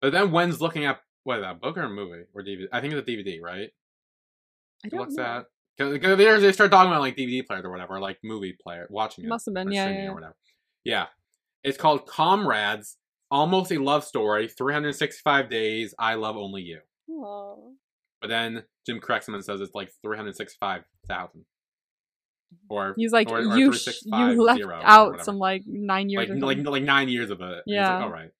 But 0.00 0.12
then 0.12 0.32
Wen's 0.32 0.60
looking 0.60 0.84
at 0.84 1.00
what 1.24 1.38
is 1.38 1.42
that 1.42 1.60
book 1.60 1.76
or 1.76 1.82
a 1.82 1.90
movie 1.90 2.24
or 2.34 2.42
DVD? 2.42 2.66
I 2.72 2.80
think 2.80 2.94
it's 2.94 3.08
a 3.08 3.10
DVD, 3.10 3.40
right? 3.42 3.70
I 4.84 4.88
don't 4.88 5.00
looks 5.00 5.14
know. 5.14 5.22
at 5.24 5.46
because 5.76 6.18
they 6.42 6.52
start 6.52 6.70
talking 6.70 6.90
about 6.90 7.00
like 7.00 7.16
DVD 7.16 7.44
players 7.44 7.64
or 7.64 7.70
whatever, 7.70 7.98
like 7.98 8.18
movie 8.22 8.56
player 8.62 8.86
watching 8.90 9.24
it. 9.24 9.28
Must 9.28 9.46
have 9.46 9.54
been, 9.54 9.72
yeah, 9.72 9.88
yeah, 9.90 10.08
or 10.10 10.14
whatever. 10.14 10.36
Yeah, 10.84 11.06
it's 11.64 11.78
called 11.78 12.06
Comrades, 12.06 12.96
almost 13.30 13.72
a 13.72 13.78
love 13.78 14.04
story, 14.04 14.46
365 14.46 15.50
days. 15.50 15.94
I 15.98 16.14
love 16.14 16.36
only 16.36 16.62
you. 16.62 16.80
Aw. 17.10 17.56
But 18.20 18.28
then 18.28 18.64
Jim 18.86 19.00
corrects 19.00 19.26
him 19.26 19.34
and 19.34 19.44
says 19.44 19.60
it's 19.60 19.74
like 19.74 19.90
365,000. 20.02 20.84
Mm-hmm. 21.28 21.40
Or 22.68 22.94
He's 22.96 23.12
like, 23.12 23.30
or- 23.30 23.38
or 23.38 23.56
you 23.58 23.72
sh- 23.72 24.02
you 24.04 24.42
left 24.42 24.62
out 24.82 25.24
some 25.24 25.38
like 25.38 25.62
nine 25.66 26.08
years. 26.08 26.28
like 26.28 26.40
like 26.56 26.66
like 26.66 26.82
nine 26.84 27.08
years 27.08 27.30
of 27.30 27.40
it. 27.40 27.64
Yeah. 27.66 27.94
like, 27.94 28.04
all 28.04 28.10
right. 28.12 28.30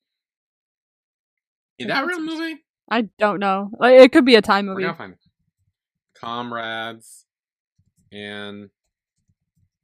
Is 1.79 1.89
that 1.89 2.05
a 2.05 2.07
real 2.07 2.21
movie? 2.21 2.63
I 2.91 3.03
don't 3.19 3.41
know. 3.41 3.71
Like 3.79 3.95
it 3.95 4.13
could 4.13 4.25
be 4.25 4.35
a 4.35 4.43
time 4.43 4.67
movie. 4.67 4.83
We're 4.83 4.89
gonna 4.89 4.99
find 4.99 5.13
it. 5.15 5.19
Comrades 6.21 7.25
and 8.13 8.71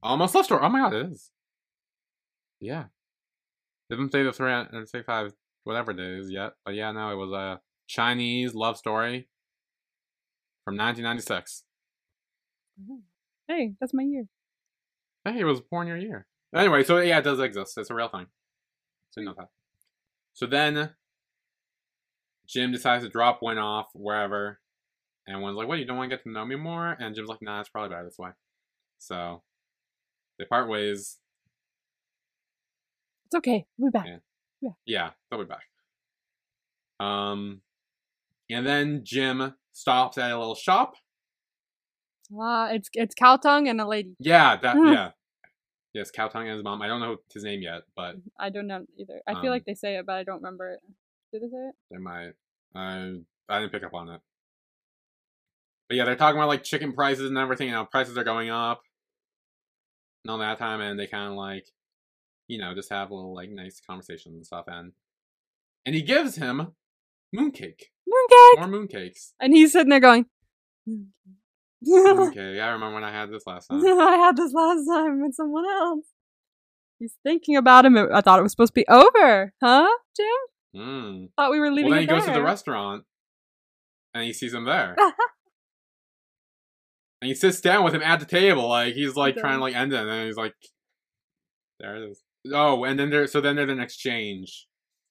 almost 0.02 0.34
love 0.34 0.44
story. 0.44 0.60
Oh 0.62 0.68
my 0.68 0.80
god, 0.80 0.94
it 0.94 1.06
is. 1.10 1.30
Yeah. 2.60 2.84
Didn't 3.88 4.12
say 4.12 4.22
the 4.22 4.32
365 4.32 5.26
uh, 5.26 5.30
whatever 5.64 5.90
it 5.90 5.98
is 5.98 6.30
yet, 6.30 6.52
but 6.64 6.74
yeah, 6.74 6.92
no, 6.92 7.10
it 7.10 7.16
was 7.16 7.32
a 7.32 7.60
Chinese 7.88 8.54
love 8.54 8.76
story 8.76 9.28
from 10.64 10.76
1996. 10.76 11.64
Hey, 13.48 13.72
that's 13.80 13.92
my 13.92 14.04
year. 14.04 14.26
Hey, 15.24 15.40
it 15.40 15.44
was 15.44 15.60
born 15.60 15.88
your 15.88 15.96
year. 15.96 16.26
Anyway, 16.54 16.84
so 16.84 16.98
yeah, 16.98 17.18
it 17.18 17.24
does 17.24 17.40
exist. 17.40 17.76
It's 17.78 17.90
a 17.90 17.94
real 17.94 18.08
thing. 18.08 18.26
So 19.10 19.20
you 19.20 19.26
know 19.26 19.34
that. 19.36 19.48
So 20.34 20.46
then 20.46 20.90
Jim 22.50 22.72
decides 22.72 23.04
to 23.04 23.10
drop 23.10 23.40
Wen 23.42 23.58
off 23.58 23.86
wherever. 23.94 24.58
And 25.26 25.40
Wen's 25.42 25.56
like, 25.56 25.68
what, 25.68 25.78
you 25.78 25.84
don't 25.84 25.96
want 25.96 26.10
to 26.10 26.16
get 26.16 26.24
to 26.24 26.30
know 26.30 26.44
me 26.44 26.56
more? 26.56 26.96
And 26.98 27.14
Jim's 27.14 27.28
like, 27.28 27.42
nah, 27.42 27.60
it's 27.60 27.68
probably 27.68 27.90
better 27.90 28.04
this 28.04 28.18
way. 28.18 28.30
So 28.98 29.42
they 30.38 30.44
part 30.46 30.68
ways. 30.68 31.18
It's 33.26 33.36
okay. 33.36 33.66
We'll 33.78 33.92
be 33.92 33.98
back. 33.98 34.06
Yeah. 34.62 34.70
Yeah, 34.84 35.10
they'll 35.30 35.40
be 35.40 35.46
back. 35.46 35.62
Um, 36.98 37.62
and 38.50 38.66
then 38.66 39.02
Jim 39.04 39.54
stops 39.72 40.18
at 40.18 40.30
a 40.32 40.38
little 40.38 40.54
shop. 40.56 40.94
Ah, 42.38 42.68
it's 42.70 42.88
it's 42.94 43.14
Khaotung 43.14 43.68
and 43.68 43.80
a 43.80 43.86
lady. 43.86 44.16
Yeah, 44.18 44.56
that 44.56 44.76
yeah. 44.84 45.10
Yes, 45.94 46.10
Khaotung 46.16 46.42
and 46.42 46.50
his 46.54 46.62
mom. 46.62 46.82
I 46.82 46.86
don't 46.88 47.00
know 47.00 47.16
his 47.32 47.42
name 47.42 47.62
yet, 47.62 47.82
but 47.96 48.16
I 48.38 48.50
don't 48.50 48.66
know 48.66 48.84
either. 48.98 49.20
I 49.26 49.32
Um, 49.32 49.42
feel 49.42 49.50
like 49.50 49.64
they 49.64 49.74
say 49.74 49.96
it, 49.96 50.06
but 50.06 50.16
I 50.16 50.22
don't 50.24 50.36
remember 50.42 50.72
it. 50.72 50.80
Did 51.32 51.42
they 51.42 51.48
say 51.48 51.68
it? 51.68 51.74
They 51.90 51.98
might. 51.98 52.32
I 52.74 53.16
I 53.48 53.60
didn't 53.60 53.72
pick 53.72 53.84
up 53.84 53.94
on 53.94 54.08
it. 54.08 54.20
But 55.88 55.96
yeah, 55.96 56.04
they're 56.04 56.16
talking 56.16 56.38
about 56.38 56.48
like 56.48 56.62
chicken 56.64 56.92
prices 56.92 57.28
and 57.28 57.38
everything. 57.38 57.68
You 57.68 57.74
know, 57.74 57.84
prices 57.84 58.16
are 58.16 58.24
going 58.24 58.50
up. 58.50 58.82
And 60.24 60.30
all 60.30 60.38
that 60.38 60.58
time, 60.58 60.80
and 60.80 60.98
they 60.98 61.06
kind 61.06 61.30
of 61.30 61.36
like, 61.36 61.66
you 62.46 62.58
know, 62.58 62.74
just 62.74 62.90
have 62.90 63.10
a 63.10 63.14
little 63.14 63.34
like 63.34 63.50
nice 63.50 63.80
conversations 63.84 64.34
and 64.34 64.46
stuff. 64.46 64.66
And 64.68 64.92
and 65.86 65.94
he 65.94 66.02
gives 66.02 66.36
him 66.36 66.74
mooncake, 67.34 67.84
Mooncake. 68.08 68.58
more 68.58 68.68
mooncakes. 68.68 69.32
And 69.40 69.54
he's 69.54 69.72
sitting 69.72 69.88
there 69.88 70.00
going. 70.00 70.26
Mooncake. 71.86 72.60
I 72.60 72.68
remember 72.70 72.94
when 72.94 73.04
I 73.04 73.12
had 73.12 73.30
this 73.30 73.46
last 73.46 73.66
time. 73.70 73.82
I 73.84 74.16
had 74.16 74.36
this 74.36 74.52
last 74.52 74.84
time 74.86 75.22
with 75.22 75.34
someone 75.34 75.64
else. 75.66 76.04
He's 76.98 77.14
thinking 77.22 77.56
about 77.56 77.86
him. 77.86 77.96
I 77.96 78.20
thought 78.20 78.38
it 78.38 78.42
was 78.42 78.52
supposed 78.52 78.74
to 78.74 78.80
be 78.80 78.86
over, 78.88 79.54
huh, 79.62 79.88
Jim? 80.14 80.26
Mm. 80.74 81.30
Thought 81.36 81.50
we 81.50 81.60
were 81.60 81.70
leaving 81.70 81.90
Well, 81.90 82.00
then 82.00 82.02
he 82.02 82.06
goes 82.06 82.26
to 82.26 82.32
the 82.32 82.42
restaurant, 82.42 83.04
and 84.14 84.24
he 84.24 84.32
sees 84.32 84.54
him 84.54 84.64
there. 84.64 84.96
And 87.22 87.28
he 87.28 87.34
sits 87.34 87.60
down 87.60 87.84
with 87.84 87.94
him 87.94 88.02
at 88.02 88.18
the 88.18 88.26
table, 88.26 88.68
like 88.68 88.94
he's 88.94 89.14
like 89.14 89.36
trying 89.36 89.58
to 89.58 89.60
like 89.60 89.74
end 89.74 89.92
it, 89.92 90.00
and 90.00 90.08
then 90.08 90.26
he's 90.26 90.36
like, 90.36 90.54
"There 91.78 91.96
it 91.96 92.10
is." 92.10 92.22
Oh, 92.50 92.84
and 92.84 92.98
then 92.98 93.10
there, 93.10 93.26
so 93.26 93.42
then 93.42 93.56
there's 93.56 93.70
an 93.70 93.78
exchange 93.80 94.66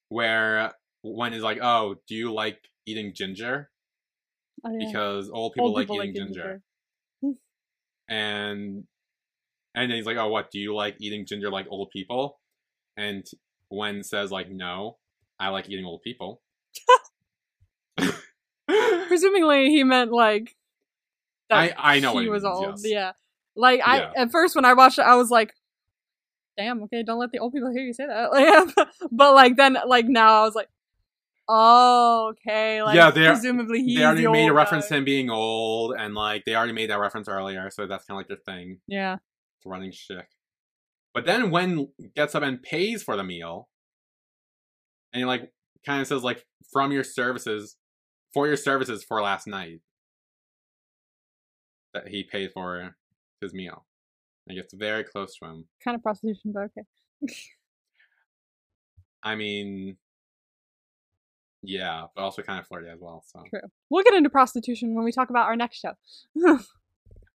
where 0.10 0.74
Wen 1.04 1.34
is 1.34 1.44
like, 1.44 1.60
"Oh, 1.62 1.98
do 2.08 2.16
you 2.16 2.34
like 2.34 2.60
eating 2.88 3.14
ginger?" 3.14 3.70
Oh, 4.66 4.72
yeah. 4.72 4.88
Because 4.88 5.30
old 5.30 5.54
people 5.54 5.68
Old 5.68 5.76
like 5.76 5.84
people 5.84 6.04
eating 6.04 6.16
like 6.16 6.28
ginger. 6.28 6.62
and 8.10 8.84
and 9.76 9.92
then 9.92 9.92
he's 9.92 10.08
like, 10.08 10.18
"Oh, 10.18 10.30
what? 10.30 10.50
Do 10.50 10.58
you 10.58 10.74
like 10.74 10.96
eating 11.00 11.28
ginger 11.28 11.52
like 11.52 11.68
old 11.70 11.92
people?" 11.92 12.40
And 12.98 13.24
Wen 13.70 14.02
says 14.02 14.32
like, 14.32 14.50
"No, 14.50 14.98
I 15.40 15.50
like 15.50 15.70
eating 15.70 15.86
old 15.86 16.02
people." 16.02 16.42
Presumably, 19.08 19.70
he 19.70 19.84
meant 19.84 20.12
like. 20.12 20.56
I 21.52 21.74
I 21.78 22.00
know 22.00 22.16
he 22.18 22.26
he 22.26 22.30
was 22.30 22.44
means, 22.44 22.56
old. 22.56 22.80
yes. 22.80 22.82
Yeah, 22.86 23.12
like 23.56 23.82
I 23.84 24.02
Yeah. 24.02 24.12
at 24.18 24.32
first 24.32 24.56
when 24.56 24.66
I 24.66 24.74
watched 24.74 25.00
it, 25.00 25.06
I 25.06 25.16
was 25.16 25.32
like, 25.32 25.52
"Damn, 26.58 26.84
okay, 26.84 27.02
don't 27.02 27.18
let 27.18 27.32
the 27.32 27.40
old 27.40 27.54
people 27.54 27.72
hear 27.72 27.82
you 27.84 27.94
say 27.94 28.06
that." 28.06 28.88
But 29.12 29.34
like 29.34 29.56
then, 29.58 29.76
like 29.88 30.06
now, 30.06 30.42
I 30.42 30.46
was 30.46 30.54
like, 30.54 30.70
"Oh, 31.48 32.34
okay." 32.34 32.84
Like 32.84 32.96
Yeah, 32.96 33.10
they're- 33.10 33.32
presumably 33.32 33.82
he's 33.84 33.98
they 33.98 34.06
already 34.06 34.26
the 34.26 34.32
made 34.32 34.48
a 34.50 34.54
reference 34.54 34.86
guy. 34.86 34.90
to 34.90 34.96
him 35.00 35.06
being 35.06 35.32
old, 35.32 35.96
and 35.98 36.14
like 36.14 36.46
they 36.46 36.54
already 36.54 36.74
made 36.74 36.92
that 36.92 37.00
reference 37.00 37.28
earlier, 37.28 37.72
so 37.72 37.88
that's 37.88 38.06
kind 38.06 38.16
of 38.16 38.20
like 38.20 38.28
their 38.28 38.38
thing. 38.56 38.80
Yeah, 38.88 39.16
It's 39.58 39.66
running 39.66 39.92
shtick. 39.92 40.28
But 41.16 41.26
then 41.26 41.50
Wen 41.50 41.88
gets 42.16 42.36
up 42.36 42.44
and 42.44 42.62
pays 42.62 43.02
for 43.02 43.18
the 43.18 43.24
meal, 43.24 43.70
and 45.14 45.22
he 45.22 45.26
like 45.26 45.52
kind 45.86 46.02
of 46.02 46.08
says 46.08 46.24
like 46.24 46.46
from 46.72 46.92
your 46.92 47.04
services, 47.04 47.76
for 48.34 48.48
your 48.48 48.58
services 48.58 49.04
for 49.04 49.22
last 49.22 49.48
night, 49.48 49.80
that 51.94 52.08
he 52.08 52.24
paid 52.24 52.52
for 52.54 52.96
his 53.42 53.54
meal. 53.54 53.86
And 54.48 54.58
gets 54.58 54.74
very 54.74 55.04
close 55.04 55.38
to 55.38 55.46
him. 55.46 55.66
kind 55.84 55.96
of 55.96 56.02
prostitution, 56.02 56.52
but 56.54 56.64
okay. 56.64 56.82
I 59.22 59.36
mean, 59.36 59.98
yeah, 61.62 62.06
but 62.16 62.22
also 62.24 62.42
kind 62.42 62.60
of 62.60 62.66
flirty 62.66 62.90
as 62.90 63.00
well. 63.00 63.24
So 63.28 63.44
True. 63.50 63.60
We'll 63.90 64.04
get 64.04 64.14
into 64.16 64.30
prostitution 64.30 64.96
when 64.96 65.06
we 65.06 65.12
talk 65.12 65.30
about 65.30 65.48
our 65.48 65.56
next 65.56 65.80
show. 65.80 65.94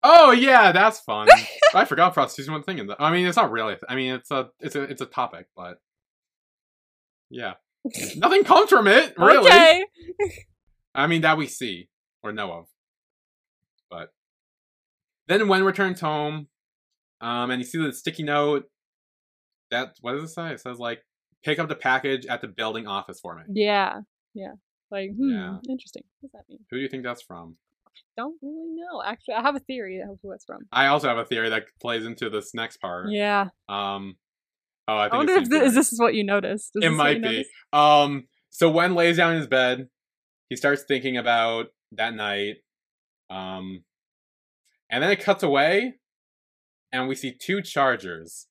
Oh 0.04 0.32
yeah, 0.32 0.72
that's 0.72 1.00
fun. 1.00 1.28
I 1.74 1.84
forgot 1.84 2.14
prostitution 2.14 2.54
was 2.54 2.64
thing 2.64 2.78
in 2.78 2.86
that. 2.88 2.96
I 3.00 3.12
mean, 3.12 3.26
it's 3.26 3.36
not 3.36 3.50
really. 3.50 3.76
I 3.88 3.94
mean, 3.94 4.14
it's 4.14 4.30
a 4.30 4.48
it's 4.60 4.74
a 4.74 4.82
it's 4.82 5.00
a 5.00 5.06
topic, 5.06 5.46
but 5.56 5.78
yeah, 7.32 7.54
nothing 8.16 8.44
comes 8.44 8.70
from 8.70 8.86
it 8.86 9.14
really. 9.18 9.48
Okay. 9.48 9.84
I 10.94 11.06
mean, 11.06 11.22
that 11.22 11.36
we 11.38 11.46
see 11.46 11.88
or 12.22 12.32
know 12.32 12.52
of. 12.52 12.66
But 13.90 14.10
then 15.26 15.48
Wen 15.48 15.64
returns 15.64 16.00
home, 16.00 16.48
um, 17.20 17.50
and 17.50 17.60
you 17.60 17.66
see 17.66 17.78
the 17.78 17.92
sticky 17.92 18.22
note. 18.22 18.64
That 19.70 19.96
what 20.02 20.12
does 20.12 20.24
it 20.24 20.34
say? 20.34 20.52
It 20.52 20.60
says 20.60 20.78
like, 20.78 21.00
pick 21.44 21.58
up 21.58 21.68
the 21.68 21.74
package 21.74 22.26
at 22.26 22.42
the 22.42 22.48
building 22.48 22.86
office 22.86 23.20
for 23.20 23.34
me. 23.36 23.42
Yeah. 23.48 24.00
Yeah. 24.34 24.52
Like, 24.90 25.10
hmm, 25.16 25.30
Yeah. 25.30 25.56
interesting. 25.68 26.02
What 26.20 26.30
does 26.30 26.32
that 26.32 26.44
mean? 26.50 26.58
Who 26.70 26.76
do 26.76 26.82
you 26.82 26.88
think 26.88 27.04
that's 27.04 27.22
from? 27.22 27.56
Don't 28.16 28.36
really 28.42 28.70
know. 28.74 29.02
Actually, 29.02 29.34
I 29.34 29.42
have 29.42 29.56
a 29.56 29.60
theory 29.60 30.00
of 30.00 30.18
who 30.22 30.32
it's 30.32 30.44
from. 30.44 30.60
I 30.70 30.86
also 30.88 31.08
have 31.08 31.16
a 31.18 31.24
theory 31.24 31.48
that 31.48 31.64
plays 31.80 32.04
into 32.04 32.28
this 32.28 32.52
next 32.54 32.78
part. 32.78 33.08
Yeah. 33.10 33.48
Um. 33.68 34.16
Oh, 34.88 34.94
I 34.94 35.06
I, 35.06 35.16
wonder 35.16 35.34
if 35.34 35.48
the 35.48 35.60
thi- 35.60 35.66
is 35.66 35.74
this 35.74 35.92
is 35.92 36.00
what 36.00 36.14
you 36.14 36.24
noticed. 36.24 36.72
Is 36.74 36.84
It 36.84 36.90
might 36.90 37.22
be. 37.22 37.44
Um, 37.72 38.24
so 38.50 38.70
Wen 38.70 38.94
lays 38.94 39.16
down 39.16 39.32
in 39.32 39.38
his 39.38 39.46
bed. 39.46 39.88
He 40.48 40.56
starts 40.56 40.82
thinking 40.82 41.16
about 41.16 41.66
that 41.92 42.14
night. 42.14 42.56
Um, 43.30 43.84
and 44.90 45.02
then 45.02 45.10
it 45.10 45.20
cuts 45.20 45.42
away, 45.42 45.94
and 46.92 47.08
we 47.08 47.14
see 47.14 47.32
two 47.32 47.62
chargers. 47.62 48.46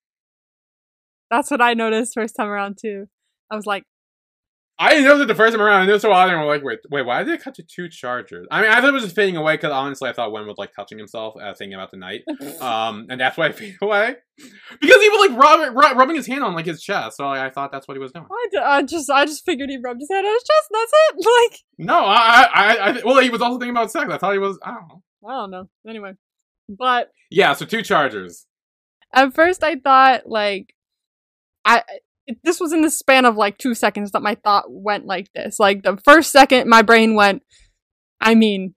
That's 1.29 1.51
what 1.51 1.61
I 1.61 1.73
noticed 1.73 2.13
first 2.15 2.36
time 2.36 2.47
around 2.47 2.77
too. 2.82 3.07
I 3.51 3.55
was 3.55 3.65
like, 3.65 3.84
I 4.82 4.89
didn't 4.89 5.05
know 5.05 5.17
that 5.19 5.27
the 5.27 5.36
first 5.36 5.53
time 5.53 5.61
around. 5.61 5.82
I 5.84 5.86
knew 5.86 5.99
so 5.99 6.11
odd, 6.11 6.29
and 6.29 6.39
I'm 6.39 6.47
like, 6.47 6.63
wait, 6.63 6.79
wait, 6.89 7.05
why 7.05 7.23
did 7.23 7.34
it 7.36 7.43
cut 7.43 7.53
to 7.55 7.63
two 7.63 7.88
chargers? 7.88 8.47
I 8.49 8.61
mean, 8.61 8.71
I 8.71 8.82
thought 8.82 8.89
it 8.89 8.93
was 8.93 9.03
just 9.03 9.15
fading 9.15 9.38
away 9.38 9.53
because 9.55 9.71
honestly, 9.71 10.09
I 10.09 10.13
thought 10.13 10.32
Wen 10.32 10.47
was 10.47 10.57
like 10.57 10.73
touching 10.75 10.97
himself, 10.97 11.36
uh, 11.39 11.53
thinking 11.53 11.75
about 11.75 11.91
the 11.91 11.97
night. 11.97 12.23
Um, 12.61 13.07
and 13.09 13.19
that's 13.21 13.38
why 13.38 13.47
it 13.47 13.55
faded 13.55 13.77
away 13.82 14.15
because 14.38 15.01
he 15.01 15.09
was 15.09 15.29
like 15.29 15.39
rubbing, 15.39 15.73
rub, 15.75 15.97
rubbing 15.97 16.15
his 16.15 16.27
hand 16.27 16.43
on 16.43 16.53
like 16.53 16.65
his 16.65 16.82
chest. 16.82 17.17
So 17.17 17.25
like, 17.27 17.39
I 17.39 17.49
thought 17.49 17.71
that's 17.71 17.88
what 17.88 17.95
he 17.95 17.99
was 18.01 18.11
doing. 18.11 18.25
I, 18.29 18.45
d- 18.51 18.57
I 18.57 18.82
just 18.84 19.09
I 19.09 19.25
just 19.25 19.45
figured 19.45 19.69
he 19.69 19.77
rubbed 19.84 19.99
his 20.01 20.09
hand 20.11 20.25
on 20.25 20.34
his 20.34 20.43
chest. 20.43 20.69
That's 20.71 20.91
it. 20.93 21.25
Like 21.51 21.59
No, 21.77 22.05
I, 22.05 22.47
I, 22.53 22.75
I, 22.75 22.89
I 22.89 23.01
well, 23.05 23.19
he 23.19 23.29
was 23.29 23.41
also 23.41 23.57
thinking 23.59 23.75
about 23.75 23.91
sex. 23.91 24.11
I 24.11 24.17
thought 24.17 24.34
he 24.34 24.39
was. 24.39 24.57
I 24.63 24.71
don't 24.71 24.88
know. 24.89 25.03
I 25.27 25.32
don't 25.34 25.51
know. 25.51 25.69
Anyway, 25.88 26.13
but 26.69 27.11
Yeah, 27.29 27.53
so 27.53 27.65
two 27.65 27.82
chargers. 27.84 28.45
at 29.13 29.34
first 29.34 29.63
I 29.63 29.75
thought 29.75 30.27
like 30.27 30.73
I 31.65 31.84
this 32.43 32.59
was 32.59 32.73
in 32.73 32.82
the 32.82 32.89
span 32.89 33.25
of 33.25 33.36
like 33.36 33.57
two 33.57 33.73
seconds 33.73 34.11
that 34.11 34.21
my 34.21 34.36
thought 34.36 34.65
went 34.69 35.05
like 35.05 35.32
this. 35.34 35.59
Like 35.59 35.84
the 35.84 35.97
first 36.03 36.32
second, 36.32 36.69
my 36.69 36.82
brain 36.82 37.15
went. 37.15 37.43
I 38.19 38.36
mean, 38.36 38.75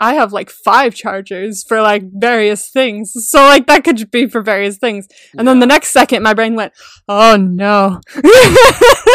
I 0.00 0.14
have 0.14 0.32
like 0.32 0.50
five 0.50 0.94
chargers 0.94 1.64
for 1.66 1.82
like 1.82 2.04
various 2.12 2.70
things, 2.70 3.12
so 3.14 3.40
like 3.40 3.66
that 3.66 3.84
could 3.84 4.10
be 4.10 4.28
for 4.28 4.42
various 4.42 4.78
things. 4.78 5.08
And 5.36 5.46
then 5.48 5.58
the 5.58 5.66
next 5.66 5.88
second, 5.88 6.22
my 6.22 6.34
brain 6.34 6.54
went, 6.54 6.72
"Oh 7.08 7.36
no." 7.36 8.00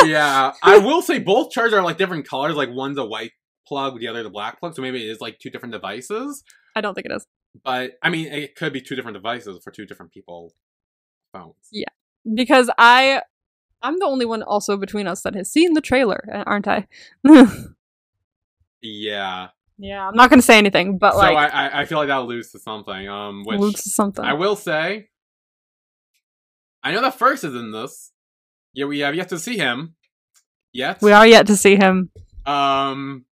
yeah, 0.05 0.53
I 0.61 0.79
will 0.79 1.01
say 1.01 1.19
both 1.19 1.51
chargers 1.51 1.73
are 1.73 1.83
like 1.83 1.97
different 1.97 2.27
colors. 2.27 2.55
Like 2.55 2.69
one's 2.71 2.97
a 2.97 3.05
white 3.05 3.31
plug, 3.67 3.99
the 3.99 4.07
other 4.07 4.23
the 4.23 4.29
black 4.29 4.59
plug. 4.59 4.75
So 4.75 4.81
maybe 4.81 5.05
it 5.05 5.09
is 5.09 5.21
like 5.21 5.39
two 5.39 5.49
different 5.49 5.73
devices. 5.73 6.43
I 6.75 6.81
don't 6.81 6.95
think 6.95 7.05
it 7.05 7.13
is 7.13 7.25
But 7.63 7.91
I 8.01 8.09
mean, 8.09 8.27
it 8.27 8.55
could 8.55 8.73
be 8.73 8.81
two 8.81 8.95
different 8.95 9.15
devices 9.15 9.59
for 9.63 9.71
two 9.71 9.85
different 9.85 10.11
people 10.11 10.53
phones. 11.33 11.55
Yeah. 11.71 11.89
because 12.35 12.69
I, 12.77 13.21
I'm 13.83 13.99
the 13.99 14.05
only 14.05 14.25
one 14.25 14.41
also 14.41 14.77
between 14.77 15.07
us 15.07 15.21
that 15.21 15.35
has 15.35 15.51
seen 15.51 15.73
the 15.73 15.81
trailer, 15.81 16.43
aren't 16.47 16.67
I? 16.67 16.87
Yeah. 18.81 19.47
yeah, 19.77 20.07
I'm 20.07 20.15
not 20.15 20.29
gonna 20.29 20.41
say 20.41 20.57
anything, 20.57 20.97
but 20.97 21.13
so 21.13 21.19
like, 21.19 21.37
I, 21.37 21.67
I 21.67 21.81
I 21.81 21.85
feel 21.85 21.97
like 21.97 22.07
that 22.07 22.19
alludes 22.19 22.51
to 22.51 22.59
something. 22.59 23.07
Um, 23.07 23.43
which 23.45 23.59
Luke's 23.59 23.93
something. 23.93 24.23
I 24.25 24.33
will 24.33 24.55
say, 24.55 25.09
I 26.83 26.91
know 26.91 27.01
that 27.01 27.17
first 27.17 27.43
is 27.43 27.55
in 27.55 27.71
this. 27.71 28.11
Yeah, 28.73 28.85
we 28.85 28.99
have 28.99 29.15
yet 29.15 29.29
to 29.29 29.39
see 29.39 29.57
him. 29.57 29.95
Yet. 30.73 31.01
we 31.03 31.11
are 31.11 31.27
yet 31.27 31.45
to 31.47 31.55
see 31.55 31.75
him. 31.75 32.09
Um, 32.47 33.25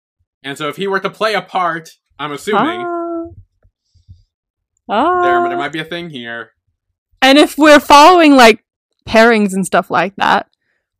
and 0.42 0.58
so 0.58 0.68
if 0.68 0.76
he 0.76 0.86
were 0.86 1.00
to 1.00 1.08
play 1.08 1.32
a 1.34 1.40
part, 1.42 1.88
I'm 2.18 2.32
assuming 2.32 2.84
Ah. 2.86 3.24
there 4.88 5.38
Ah. 5.38 5.48
there 5.48 5.56
might 5.58 5.72
be 5.72 5.80
a 5.80 5.84
thing 5.84 6.10
here. 6.10 6.50
And 7.22 7.38
if 7.38 7.56
we're 7.56 7.80
following 7.80 8.36
like 8.36 8.62
pairings 9.08 9.52
and 9.52 9.64
stuff 9.66 9.90
like 9.90 10.14
that, 10.16 10.48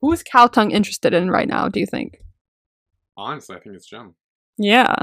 who 0.01 0.13
is 0.13 0.23
Khaotung 0.23 0.73
interested 0.73 1.13
in 1.15 1.31
right 1.31 1.49
now? 1.49 1.69
Do 1.69 1.81
you 1.81 1.87
think? 1.87 2.21
Honestly, 3.17 3.57
I 3.57 3.61
think 3.61 3.77
it's 3.77 3.87
Jim. 3.87 4.15
Yeah. 4.59 4.95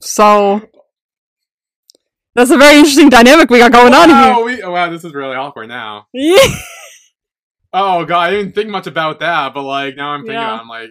So 0.00 0.62
that's 2.34 2.50
a 2.50 2.56
very 2.58 2.78
interesting 2.78 3.08
dynamic 3.08 3.50
we 3.50 3.58
got 3.58 3.72
going 3.72 3.92
on 3.94 4.08
here. 4.08 4.44
we, 4.44 4.62
oh, 4.62 4.70
wow, 4.70 4.88
this 4.90 5.04
is 5.04 5.12
really 5.12 5.34
awkward 5.36 5.68
now. 5.68 6.06
Yeah. 6.12 6.38
Oh 7.70 8.06
god, 8.06 8.20
I 8.20 8.30
didn't 8.30 8.54
think 8.54 8.70
much 8.70 8.86
about 8.86 9.20
that, 9.20 9.52
but 9.52 9.62
like 9.62 9.94
now 9.94 10.12
I'm 10.12 10.20
thinking, 10.22 10.36
Yeah. 10.36 10.58
I'm 10.58 10.68
like, 10.68 10.88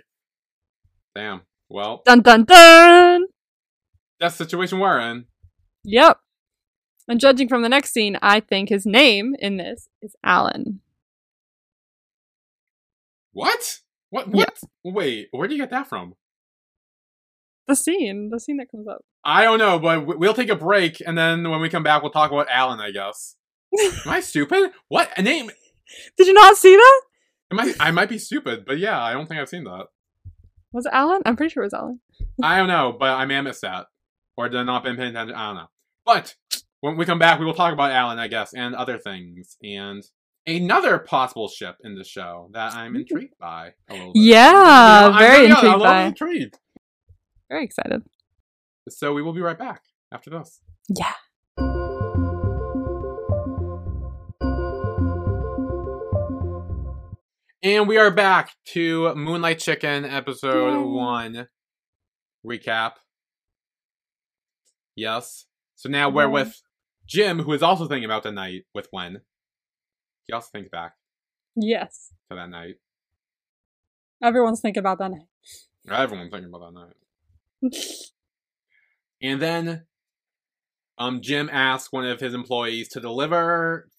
damn. 1.16 1.42
Well, 1.70 2.04
Dun 2.06 2.22
dun 2.22 2.44
dun. 2.44 3.26
that's 4.20 4.38
the 4.38 4.44
situation 4.46 4.78
we're 4.78 5.00
in. 5.00 5.26
Yep. 5.86 6.20
And 7.08 7.20
judging 7.20 7.50
from 7.50 7.64
the 7.64 7.68
next 7.70 7.94
scene, 7.94 8.20
I 8.22 8.42
think 8.42 8.70
his 8.70 8.86
name 8.86 9.36
in 9.40 9.58
this 9.58 9.90
is 10.04 10.16
Alan. 10.24 10.82
What? 13.38 13.82
What? 14.10 14.28
Yeah. 14.34 14.46
What? 14.82 14.96
Wait, 14.96 15.28
where 15.30 15.48
do 15.48 15.54
you 15.54 15.62
get 15.62 15.70
that 15.70 15.88
from? 15.88 16.16
The 17.68 17.76
scene, 17.76 18.32
the 18.32 18.40
scene 18.40 18.58
that 18.58 18.72
comes 18.72 18.88
up. 18.88 19.02
I 19.24 19.44
don't 19.44 19.60
know, 19.60 19.78
but 19.78 20.08
we'll 20.08 20.34
take 20.34 20.50
a 20.50 20.56
break, 20.56 21.04
and 21.06 21.16
then 21.16 21.48
when 21.48 21.62
we 21.62 21.70
come 21.70 21.84
back, 21.84 22.02
we'll 22.02 22.12
talk 22.12 22.32
about 22.32 22.48
Alan. 22.50 22.80
I 22.80 22.90
guess. 22.90 23.36
Am 23.80 24.12
I 24.12 24.20
stupid? 24.22 24.72
What 24.88 25.12
a 25.16 25.22
name? 25.22 25.52
Did 26.18 26.26
you 26.26 26.34
not 26.34 26.58
see 26.58 26.76
that? 26.76 27.02
Am 27.52 27.60
I? 27.60 27.74
I 27.80 27.92
might 27.92 28.10
be 28.10 28.18
stupid, 28.18 28.66
but 28.66 28.80
yeah, 28.80 29.00
I 29.00 29.14
don't 29.14 29.28
think 29.28 29.40
I've 29.40 29.50
seen 29.50 29.66
that. 29.66 29.86
Was 30.72 30.88
it 30.88 30.94
Alan? 30.94 31.22
I'm 31.24 31.36
pretty 31.36 31.54
sure 31.54 31.62
it 31.62 31.68
was 31.68 31.76
Alan. 31.76 32.00
I 32.42 32.58
don't 32.58 32.68
know, 32.68 32.98
but 33.00 33.12
I 33.12 33.26
may 33.26 33.36
have 33.36 33.44
missed 33.44 33.62
that, 33.62 33.86
or 34.36 34.50
did 34.50 34.64
not 34.64 34.84
been 34.84 34.96
paying 34.96 35.12
attention. 35.12 35.36
I 35.36 35.50
don't 35.50 35.58
know. 35.58 35.70
But 36.08 36.34
when 36.82 36.98
we 36.98 37.06
come 37.06 37.20
back, 37.20 37.40
we 37.40 37.46
will 37.46 37.54
talk 37.54 37.72
about 37.72 37.92
Alan, 37.92 38.18
I 38.18 38.30
guess, 38.30 38.56
and 38.56 38.74
other 38.74 38.98
things, 38.98 39.58
and 39.62 40.04
another 40.48 40.98
possible 40.98 41.50
ship 41.50 41.76
in 41.84 41.96
the 41.96 42.04
show 42.04 42.50
that 42.54 42.74
I'm 42.74 42.94
hmm. 42.94 43.02
intrigued 43.02 43.38
by 43.38 43.74
a 43.90 43.94
little 43.94 44.14
bit. 44.14 44.24
Yeah, 44.24 44.48
You 44.48 44.54
know, 44.54 44.64
I'm- 44.64 45.20
very 45.20 45.44
yeah, 45.44 45.50
intrigued 45.50 45.74
I'm 45.74 45.80
by. 45.80 46.04
intrigued. 46.06 46.60
Very 47.50 47.66
excited. 47.66 48.02
So 48.90 49.14
we 49.14 49.22
will 49.22 49.34
be 49.34 49.42
right 49.42 49.60
back 49.60 49.82
after 50.12 50.30
this. 50.30 50.62
Yeah. 50.90 51.14
And 57.64 57.88
we 57.88 57.98
are 57.98 58.12
back 58.12 58.52
to 58.68 59.14
Moonlight 59.16 59.60
Chicken 59.60 60.06
episode 60.06 60.80
Yay. 60.80 60.88
one 60.88 61.48
recap. 62.46 62.94
Yes. 64.96 65.46
So 65.76 65.90
now 65.90 66.08
we're 66.10 66.30
with 66.30 66.62
Jim, 67.06 67.40
who 67.40 67.52
is 67.52 67.64
also 67.64 67.88
thinking 67.88 68.06
about 68.06 68.24
the 68.24 68.32
night 68.32 68.64
with 68.74 68.88
Wen. 68.94 69.22
He 70.28 70.34
also 70.34 70.50
think 70.52 70.70
back 70.72 70.94
Yes. 71.56 72.12
to 72.30 72.36
that 72.36 72.50
night. 72.50 72.76
Everyone's 74.22 74.62
thinking 74.62 74.80
about 74.82 75.00
that 75.00 75.12
night. 75.12 75.28
Everyone's 75.90 76.32
thinking 76.32 76.50
about 76.54 76.74
that 76.74 77.72
night. 77.72 77.76
And 79.20 79.42
then 79.42 79.86
um 81.00 81.22
Jim 81.22 81.50
asks 81.52 81.92
one 81.92 82.06
of 82.06 82.20
his 82.20 82.36
employees 82.36 82.88
to 82.90 83.00
deliver 83.00 83.90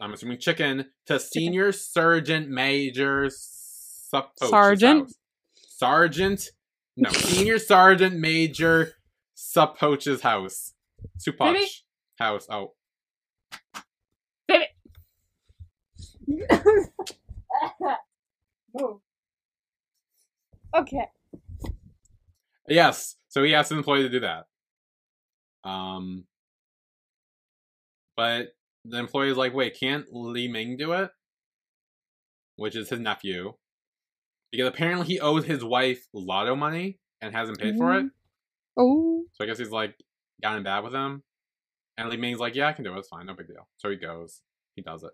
I'm 0.00 0.12
assuming 0.12 0.38
chicken 0.38 0.86
to 1.06 1.20
Senior 1.20 1.70
Sergeant 1.70 2.48
Major 2.48 3.28
Suppoach's 3.30 4.48
Sergeant? 4.50 5.00
house. 5.02 5.14
Sergeant? 5.68 6.50
No, 6.96 7.10
Senior 7.12 7.60
Sergeant 7.60 8.16
Major 8.18 8.94
Suppoach's 9.34 10.22
house. 10.22 10.74
Supoch 11.18 11.84
house. 12.18 12.46
Oh. 12.50 12.72
Move. 18.74 19.00
Okay. 20.76 21.06
Yes. 22.68 23.16
So 23.28 23.42
he 23.42 23.54
asked 23.54 23.70
an 23.70 23.78
employee 23.78 24.02
to 24.02 24.10
do 24.10 24.20
that. 24.20 24.44
Um 25.64 26.24
but 28.16 28.48
the 28.84 28.98
employee 28.98 29.30
is 29.30 29.38
like, 29.38 29.54
wait, 29.54 29.78
can't 29.80 30.04
Li 30.12 30.46
Ming 30.46 30.76
do 30.76 30.92
it? 30.92 31.10
Which 32.56 32.76
is 32.76 32.90
his 32.90 33.00
nephew. 33.00 33.54
Because 34.52 34.68
apparently 34.68 35.06
he 35.06 35.20
owes 35.20 35.46
his 35.46 35.64
wife 35.64 36.06
lotto 36.12 36.54
money 36.54 36.98
and 37.22 37.34
hasn't 37.34 37.58
paid 37.58 37.76
for 37.76 37.94
it. 37.94 38.06
Oh. 38.76 39.24
So 39.32 39.44
I 39.44 39.46
guess 39.46 39.58
he's 39.58 39.70
like 39.70 39.94
gotten 40.42 40.62
bad 40.62 40.84
with 40.84 40.94
him. 40.94 41.22
And 41.96 42.08
Li 42.10 42.16
Ming's 42.16 42.38
like, 42.38 42.54
yeah, 42.54 42.68
I 42.68 42.72
can 42.72 42.84
do 42.84 42.94
it. 42.94 42.98
It's 42.98 43.08
fine. 43.08 43.26
No 43.26 43.34
big 43.34 43.48
deal. 43.48 43.68
So 43.78 43.90
he 43.90 43.96
goes. 43.96 44.42
He 44.74 44.82
does 44.82 45.02
it. 45.02 45.10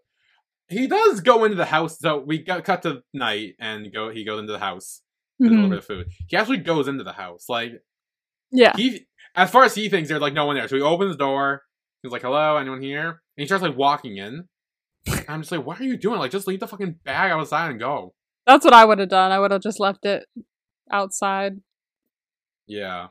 He 0.68 0.86
does 0.86 1.20
go 1.20 1.44
into 1.44 1.56
the 1.56 1.64
house. 1.66 1.98
So 1.98 2.18
we 2.20 2.38
got 2.38 2.64
cut 2.64 2.82
to 2.82 3.02
night 3.12 3.54
and 3.58 3.92
go. 3.92 4.10
he 4.10 4.24
goes 4.24 4.40
into 4.40 4.52
the 4.52 4.58
house. 4.58 5.02
There's 5.38 5.50
a 5.50 5.54
little 5.54 5.68
Mhm. 5.68 5.70
bit 5.70 5.78
of 5.78 5.84
food. 5.84 6.06
He 6.28 6.36
actually 6.36 6.58
goes 6.58 6.88
into 6.88 7.04
the 7.04 7.12
house. 7.12 7.48
Like, 7.48 7.72
Yeah. 8.50 8.72
he 8.76 9.06
as 9.34 9.50
far 9.50 9.64
as 9.64 9.74
he 9.74 9.88
thinks 9.88 10.08
there's 10.08 10.20
like 10.22 10.32
no 10.32 10.46
one 10.46 10.54
there 10.56 10.68
so 10.68 10.76
he 10.76 10.82
opens 10.82 11.12
the 11.12 11.18
door 11.18 11.62
He's 12.02 12.12
like, 12.12 12.20
"Hello, 12.22 12.58
anyone 12.58 12.82
here?" 12.82 13.08
And 13.08 13.18
he 13.42 13.46
starts 13.46 13.62
like 13.62 13.76
walking 13.78 14.18
in. 14.18 14.46
I'm 15.26 15.40
just 15.40 15.50
like, 15.50 15.64
"What 15.64 15.80
are 15.80 15.84
you 15.84 15.96
doing? 15.96 16.18
Like, 16.18 16.30
just 16.30 16.46
leave 16.46 16.60
the 16.60 16.68
fucking 16.68 17.00
bag 17.02 17.32
outside 17.32 17.70
and 17.70 17.80
go." 17.80 18.14
That's 18.46 18.62
what 18.62 18.74
I 18.74 18.84
would 18.84 18.98
have 18.98 19.08
done. 19.08 19.32
I 19.32 19.38
would 19.38 19.50
have 19.52 19.62
just 19.62 19.80
left 19.80 20.04
it 20.04 20.26
outside. 20.90 21.62
Yeah, 22.66 23.08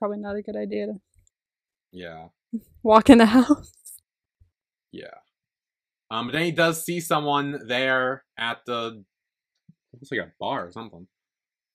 Probably 0.00 0.18
not 0.18 0.34
a 0.34 0.42
good 0.42 0.56
idea 0.56 0.86
to 0.86 1.00
yeah, 1.92 2.28
walk 2.82 3.08
in 3.08 3.18
the 3.18 3.26
house. 3.38 3.72
yeah. 4.90 5.14
Um, 6.10 6.26
but 6.28 6.32
then 6.32 6.42
he 6.44 6.52
does 6.52 6.84
see 6.84 7.00
someone 7.00 7.60
there 7.66 8.24
at 8.38 8.58
the 8.66 9.04
looks 9.92 10.10
like 10.10 10.20
a 10.20 10.32
bar 10.40 10.66
or 10.66 10.72
something, 10.72 11.06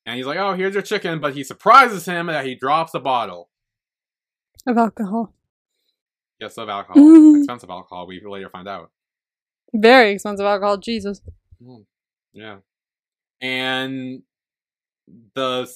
and 0.06 0.18
he's 0.18 0.26
like, 0.26 0.38
"Oh, 0.40 0.54
here's 0.54 0.74
your 0.74 0.82
chicken," 0.84 1.20
but 1.20 1.34
he 1.36 1.44
surprises 1.44 2.06
him 2.06 2.28
that 2.28 2.46
he 2.46 2.56
drops 2.56 2.94
a 2.94 3.00
bottle. 3.00 3.50
Of 4.66 4.78
alcohol. 4.78 5.34
Yes, 6.40 6.58
of 6.58 6.68
alcohol, 6.70 7.02
Mhm. 7.02 7.38
expensive 7.40 7.70
alcohol. 7.70 8.08
We 8.08 8.22
later 8.26 8.50
find 8.50 8.68
out. 8.68 8.92
Very 9.74 10.12
expensive 10.12 10.46
alcohol. 10.46 10.78
Jesus. 10.78 11.22
Mm, 11.62 11.86
Yeah. 12.34 12.58
And 13.42 14.24
the 15.36 15.70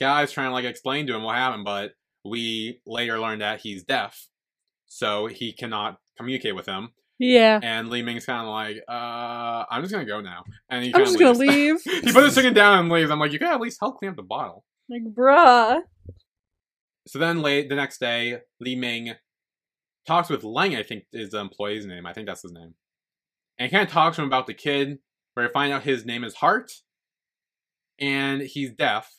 guy's 0.00 0.32
trying 0.32 0.48
to 0.48 0.52
like 0.52 0.64
explain 0.64 1.06
to 1.06 1.14
him 1.14 1.22
what 1.22 1.36
happened, 1.36 1.64
but 1.64 1.94
we 2.24 2.80
later 2.86 3.18
learn 3.18 3.38
that 3.38 3.60
he's 3.60 3.84
deaf, 3.84 4.28
so 4.86 5.26
he 5.26 5.52
cannot 5.52 6.00
communicate 6.16 6.54
with 6.54 6.66
him. 6.66 6.92
Yeah. 7.18 7.60
And 7.62 7.90
Li 7.90 8.02
Ming's 8.02 8.26
kind 8.26 8.42
of 8.42 8.48
like, 8.48 8.82
uh, 8.88 9.64
I'm 9.70 9.82
just 9.82 9.92
gonna 9.92 10.04
go 10.04 10.20
now. 10.20 10.44
And 10.68 10.84
he 10.84 10.94
I'm 10.94 11.04
just 11.04 11.18
gonna 11.18 11.38
leave. 11.38 11.80
he 11.84 12.00
puts 12.00 12.26
his 12.26 12.34
chicken 12.34 12.54
down 12.54 12.80
and 12.80 12.88
leaves. 12.88 13.10
I'm 13.10 13.18
like, 13.20 13.32
you 13.32 13.38
gotta 13.38 13.54
at 13.54 13.60
least 13.60 13.78
help 13.80 13.98
clean 13.98 14.10
up 14.10 14.16
the 14.16 14.22
bottle. 14.22 14.64
like, 14.88 15.02
bruh. 15.04 15.80
So 17.06 17.18
then 17.18 17.42
late 17.42 17.68
the 17.68 17.74
next 17.74 17.98
day, 17.98 18.38
Li 18.60 18.74
Ming 18.74 19.14
talks 20.06 20.28
with 20.28 20.42
Lang. 20.42 20.74
I 20.74 20.82
think 20.82 21.04
is 21.12 21.30
the 21.30 21.38
employee's 21.38 21.86
name. 21.86 22.06
I 22.06 22.12
think 22.12 22.26
that's 22.26 22.42
his 22.42 22.52
name. 22.52 22.74
And 23.58 23.70
he 23.70 23.76
kind 23.76 23.86
of 23.86 23.92
talks 23.92 24.16
to 24.16 24.22
him 24.22 24.28
about 24.28 24.46
the 24.46 24.54
kid, 24.54 24.98
where 25.34 25.46
you 25.46 25.52
find 25.52 25.72
out 25.72 25.82
his 25.82 26.04
name 26.04 26.24
is 26.24 26.34
Heart, 26.34 26.72
and 28.00 28.40
he's 28.42 28.72
deaf. 28.72 29.12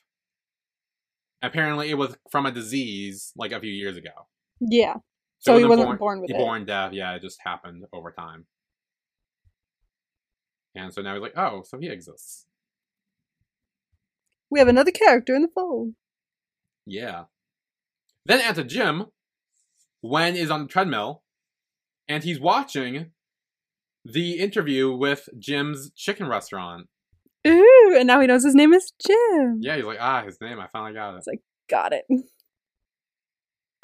Apparently, 1.41 1.89
it 1.89 1.97
was 1.97 2.17
from 2.31 2.45
a 2.45 2.51
disease 2.51 3.31
like 3.37 3.51
a 3.51 3.59
few 3.59 3.71
years 3.71 3.97
ago. 3.97 4.09
Yeah. 4.59 4.95
So, 5.39 5.57
he 5.57 5.65
wasn't 5.65 5.87
born, 5.87 5.97
born, 5.97 6.21
with 6.21 6.29
he 6.29 6.35
it. 6.35 6.39
born 6.39 6.65
deaf. 6.65 6.91
Yeah, 6.93 7.13
it 7.13 7.21
just 7.21 7.39
happened 7.43 7.85
over 7.93 8.11
time. 8.11 8.45
And 10.75 10.93
so 10.93 11.01
now 11.01 11.13
he's 11.13 11.21
like, 11.21 11.37
oh, 11.37 11.63
so 11.63 11.77
he 11.79 11.87
exists. 11.87 12.45
We 14.49 14.59
have 14.59 14.67
another 14.67 14.91
character 14.91 15.35
in 15.35 15.41
the 15.41 15.47
fold. 15.47 15.93
Yeah. 16.85 17.25
Then 18.25 18.41
at 18.41 18.55
the 18.55 18.63
gym, 18.63 19.05
Wen 20.01 20.35
is 20.35 20.51
on 20.51 20.63
the 20.63 20.67
treadmill, 20.67 21.23
and 22.07 22.23
he's 22.23 22.39
watching 22.39 23.11
the 24.03 24.33
interview 24.33 24.95
with 24.95 25.29
Jim's 25.39 25.91
chicken 25.95 26.27
restaurant. 26.27 26.87
Ooh, 27.47 27.95
and 27.97 28.07
now 28.07 28.19
he 28.19 28.27
knows 28.27 28.43
his 28.43 28.55
name 28.55 28.73
is 28.73 28.91
Jim. 29.05 29.59
Yeah, 29.61 29.75
he's 29.75 29.85
like, 29.85 29.99
ah, 29.99 30.23
his 30.23 30.39
name, 30.41 30.59
I 30.59 30.67
finally 30.67 30.93
got 30.93 31.13
it. 31.13 31.17
It's 31.17 31.27
like, 31.27 31.41
got 31.69 31.93
it. 31.93 32.05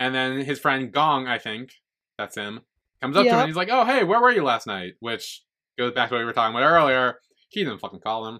And 0.01 0.15
then 0.15 0.41
his 0.41 0.57
friend 0.57 0.91
Gong, 0.91 1.27
I 1.27 1.37
think, 1.37 1.73
that's 2.17 2.35
him, 2.35 2.61
comes 3.03 3.15
up 3.15 3.23
to 3.23 3.29
him 3.29 3.39
and 3.41 3.47
he's 3.47 3.55
like, 3.55 3.69
oh, 3.71 3.85
hey, 3.85 4.03
where 4.03 4.19
were 4.19 4.31
you 4.31 4.43
last 4.43 4.65
night? 4.65 4.93
Which 4.99 5.43
goes 5.77 5.93
back 5.93 6.09
to 6.09 6.15
what 6.15 6.21
we 6.21 6.25
were 6.25 6.33
talking 6.33 6.57
about 6.57 6.67
earlier. 6.67 7.19
He 7.49 7.63
didn't 7.63 7.81
fucking 7.81 7.99
call 7.99 8.27
him. 8.27 8.39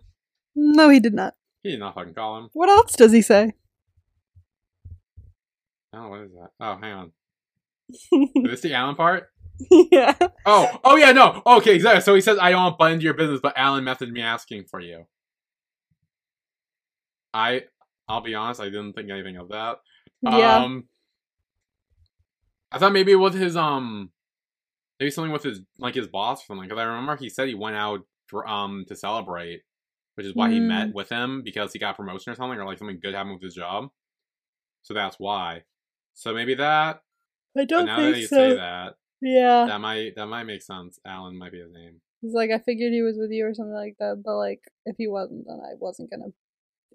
No, 0.56 0.90
he 0.90 1.00
did 1.00 1.14
not. 1.14 1.36
He 1.62 1.70
did 1.70 1.80
not 1.80 1.94
fucking 1.94 2.16
call 2.16 2.40
him. 2.40 2.50
What 2.54 2.70
else 2.70 2.94
does 2.94 3.12
he 3.12 3.22
say? 3.22 3.54
Oh, 5.94 6.10
what 6.10 6.22
is 6.22 6.32
that? 6.32 6.50
Oh, 6.60 6.80
hang 6.82 6.94
on. 6.94 7.12
Is 8.12 8.50
this 8.50 8.62
the 8.62 8.74
Alan 8.74 8.96
part? 8.96 9.28
yeah. 9.70 10.16
Oh, 10.48 10.80
oh 10.84 10.96
yeah, 10.96 11.12
no. 11.12 11.44
Okay, 11.46 11.76
exactly. 11.76 12.02
So 12.02 12.16
he 12.16 12.22
says, 12.22 12.40
I 12.42 12.50
don't 12.50 12.64
want 12.64 12.74
to 12.74 12.78
butt 12.78 12.92
into 12.94 13.04
your 13.04 13.14
business, 13.14 13.40
but 13.44 13.54
Alan 13.56 13.84
messaged 13.84 14.12
me 14.12 14.22
asking 14.22 14.64
for 14.72 14.80
you. 14.80 15.06
I, 17.36 17.66
I'll 18.08 18.22
be 18.22 18.34
honest, 18.34 18.62
I 18.62 18.66
didn't 18.66 18.94
think 18.94 19.12
anything 19.12 19.38
of 19.38 19.50
that. 19.50 19.78
Yeah. 20.24 20.56
Um, 20.56 20.86
I 22.72 22.78
thought 22.80 22.94
maybe 22.94 23.12
it 23.12 23.16
was 23.16 23.34
his, 23.34 23.56
um, 23.56 24.12
maybe 25.00 25.12
something 25.12 25.32
with 25.32 25.44
his, 25.44 25.62
like 25.78 25.96
his 25.96 26.08
boss 26.08 26.42
or 26.44 26.46
something. 26.48 26.68
Because 26.68 26.80
I 26.80 26.84
remember 26.86 27.16
he 27.18 27.30
said 27.30 27.48
he 27.48 27.56
went 27.56 27.76
out, 27.76 28.02
for, 28.28 28.48
um, 28.48 28.86
to 28.88 28.96
celebrate, 28.96 29.62
which 30.16 30.26
is 30.26 30.34
why 30.36 30.50
he 30.50 30.60
Mm. 30.60 30.68
met 30.68 30.94
with 30.94 31.10
him 31.10 31.42
because 31.44 31.74
he 31.74 31.80
got 31.80 31.98
promotion 31.98 32.32
or 32.32 32.36
something, 32.36 32.58
or 32.58 32.66
like 32.66 32.78
something 32.78 33.00
good 33.02 33.14
happened 33.14 33.34
with 33.36 33.44
his 33.44 33.56
job. 33.56 33.90
So 34.84 34.94
that's 34.94 35.18
why. 35.20 35.64
So 36.14 36.34
maybe 36.34 36.54
that. 36.56 37.02
I 37.58 37.66
don't 37.66 37.86
now 37.88 37.98
that 37.98 38.04
think 38.04 38.18
you 38.18 38.28
so. 38.28 38.36
say 38.38 38.56
that, 38.56 38.96
Yeah. 39.22 39.66
that 39.66 39.82
might 39.82 40.16
that 40.16 40.28
might 40.28 40.44
make 40.46 40.62
sense. 40.62 40.98
Alan 41.06 41.38
might 41.38 41.52
be 41.52 41.60
his 41.60 41.72
name. 41.74 42.00
He's 42.22 42.34
like, 42.34 42.52
I 42.52 42.60
figured 42.60 42.94
he 42.94 43.02
was 43.02 43.18
with 43.18 43.32
you 43.32 43.46
or 43.46 43.54
something 43.54 43.74
like 43.74 43.96
that, 44.00 44.22
but 44.24 44.38
like, 44.38 44.62
if 44.86 44.96
he 44.98 45.08
wasn't, 45.08 45.46
then 45.48 45.60
I 45.60 45.74
wasn't 45.78 46.10
gonna 46.10 46.32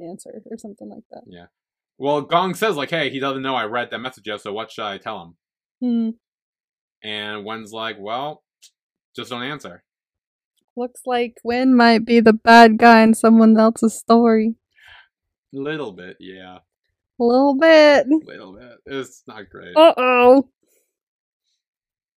answer 0.00 0.42
or 0.50 0.56
something 0.56 0.88
like 0.88 1.04
that. 1.10 1.22
Yeah. 1.26 1.46
Well, 1.98 2.22
Gong 2.22 2.54
says 2.54 2.76
like, 2.76 2.90
"Hey, 2.90 3.10
he 3.10 3.18
doesn't 3.18 3.42
know 3.42 3.54
I 3.56 3.64
read 3.64 3.90
that 3.90 3.98
message 3.98 4.26
yet, 4.26 4.40
so 4.40 4.52
what 4.52 4.70
should 4.70 4.84
I 4.84 4.98
tell 4.98 5.22
him?" 5.22 5.36
Hmm. 5.80 6.10
And 7.02 7.44
Wen's 7.44 7.72
like, 7.72 7.96
"Well, 7.98 8.42
just 9.14 9.30
don't 9.30 9.42
answer." 9.42 9.82
Looks 10.76 11.02
like 11.06 11.36
Wen 11.44 11.74
might 11.74 12.04
be 12.04 12.20
the 12.20 12.32
bad 12.32 12.78
guy 12.78 13.02
in 13.02 13.14
someone 13.14 13.58
else's 13.58 13.94
story. 13.98 14.54
A 15.54 15.58
little 15.58 15.92
bit, 15.92 16.16
yeah, 16.20 16.58
A 17.18 17.24
little 17.24 17.56
bit. 17.56 18.06
A 18.06 18.26
little 18.26 18.54
bit. 18.54 18.72
It's 18.84 19.22
not 19.26 19.48
great. 19.48 19.74
Uh 19.76 19.94
oh. 19.96 20.48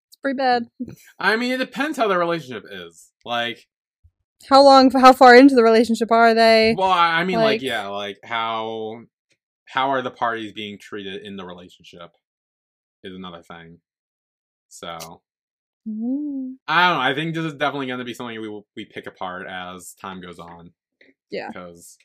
It's 0.07 0.17
pretty 0.21 0.35
bad. 0.37 0.63
I 1.19 1.37
mean, 1.37 1.53
it 1.53 1.57
depends 1.57 1.97
how 1.97 2.07
their 2.09 2.19
relationship 2.19 2.65
is. 2.69 3.11
Like, 3.23 3.67
How 4.49 4.61
long? 4.63 4.91
How 4.91 5.13
far 5.13 5.35
into 5.35 5.55
the 5.55 5.63
relationship 5.63 6.11
are 6.11 6.33
they? 6.33 6.75
well, 6.77 6.89
I 6.89 7.21
I 7.21 7.23
mean, 7.23 7.37
like, 7.37 7.45
Like- 7.45 7.61
yeah, 7.61 7.87
like 7.87 8.17
how 8.23 9.03
how 9.65 9.91
are 9.91 10.01
the 10.01 10.11
parties 10.11 10.51
being 10.51 10.79
treated 10.79 11.21
in 11.23 11.37
the 11.37 11.45
relationship 11.45 12.11
is 13.03 13.15
another 13.15 13.41
thing. 13.43 13.79
So 14.69 15.21
Mm. 15.87 16.55
I 16.67 16.89
don't 16.89 16.97
know. 16.97 17.01
I 17.03 17.15
think 17.15 17.33
this 17.33 17.45
is 17.45 17.53
definitely 17.53 17.87
going 17.87 17.99
to 17.99 18.05
be 18.05 18.13
something 18.13 18.39
we 18.39 18.61
we 18.75 18.85
pick 18.85 19.07
apart 19.07 19.47
as 19.47 19.93
time 19.99 20.21
goes 20.21 20.37
on. 20.37 20.71
Yeah. 21.31 21.47
because 21.47 21.97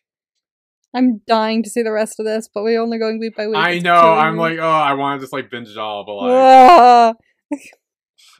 I'm 0.94 1.22
dying 1.26 1.62
to 1.64 1.70
see 1.70 1.82
the 1.82 1.90
rest 1.92 2.20
of 2.20 2.26
this, 2.26 2.48
but 2.52 2.62
we're 2.62 2.80
only 2.80 2.98
going 2.98 3.18
week 3.18 3.36
by 3.36 3.46
week. 3.48 3.56
I 3.56 3.78
know. 3.80 3.94
I'm 3.94 4.36
like, 4.36 4.58
oh, 4.58 4.62
I 4.68 4.92
want 4.94 5.18
to 5.18 5.24
just 5.24 5.32
like 5.32 5.50
binge 5.50 5.68
it 5.68 5.76
all, 5.78 6.04
but 6.04 6.14
like, 6.14 7.16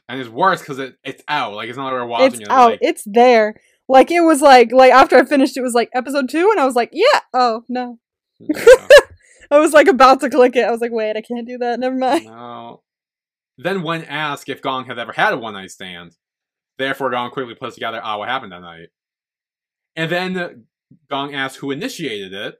and 0.09 0.19
it's 0.21 0.29
worse 0.29 0.61
because 0.61 0.79
it 0.79 0.95
it's 1.03 1.23
out. 1.27 1.53
Like 1.53 1.67
it's 1.69 1.77
not 1.77 1.85
like 1.85 1.93
we're 1.93 2.05
watching 2.05 2.27
it's 2.27 2.39
it. 2.41 2.49
out. 2.49 2.71
Like, 2.71 2.79
It's 2.81 3.03
there. 3.05 3.55
Like 3.89 4.09
it 4.09 4.21
was 4.21 4.41
like 4.41 4.71
like 4.71 4.93
after 4.93 5.17
I 5.17 5.25
finished, 5.25 5.57
it 5.57 5.61
was 5.61 5.73
like 5.73 5.89
episode 5.93 6.29
two, 6.29 6.49
and 6.51 6.59
I 6.59 6.65
was 6.65 6.75
like, 6.75 6.89
yeah. 6.93 7.19
Oh 7.33 7.63
no. 7.67 7.99
I 9.51 9.59
was 9.59 9.73
like 9.73 9.87
about 9.87 10.21
to 10.21 10.29
click 10.29 10.55
it. 10.55 10.65
I 10.65 10.71
was 10.71 10.81
like, 10.81 10.91
wait, 10.91 11.15
I 11.15 11.21
can't 11.21 11.47
do 11.47 11.57
that. 11.59 11.79
Never 11.79 11.95
mind. 11.95 12.25
no. 12.25 12.81
Then 13.57 13.83
Wen 13.83 14.03
asked 14.03 14.49
if 14.49 14.61
Gong 14.61 14.85
has 14.85 14.97
ever 14.97 15.13
had 15.13 15.33
a 15.33 15.37
one 15.37 15.53
night 15.53 15.71
stand, 15.71 16.15
therefore 16.77 17.11
Gong 17.11 17.31
quickly 17.31 17.55
puts 17.55 17.75
together, 17.75 18.01
ah, 18.03 18.17
what 18.17 18.27
happened 18.27 18.51
that 18.51 18.61
night. 18.61 18.89
And 19.95 20.11
then 20.11 20.65
Gong 21.09 21.33
asks 21.33 21.57
who 21.57 21.71
initiated 21.71 22.33
it, 22.33 22.55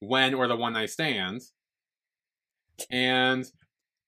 Wen 0.00 0.34
or 0.34 0.46
the 0.46 0.54
one 0.54 0.74
night 0.74 0.90
stand, 0.90 1.40
and 2.90 3.44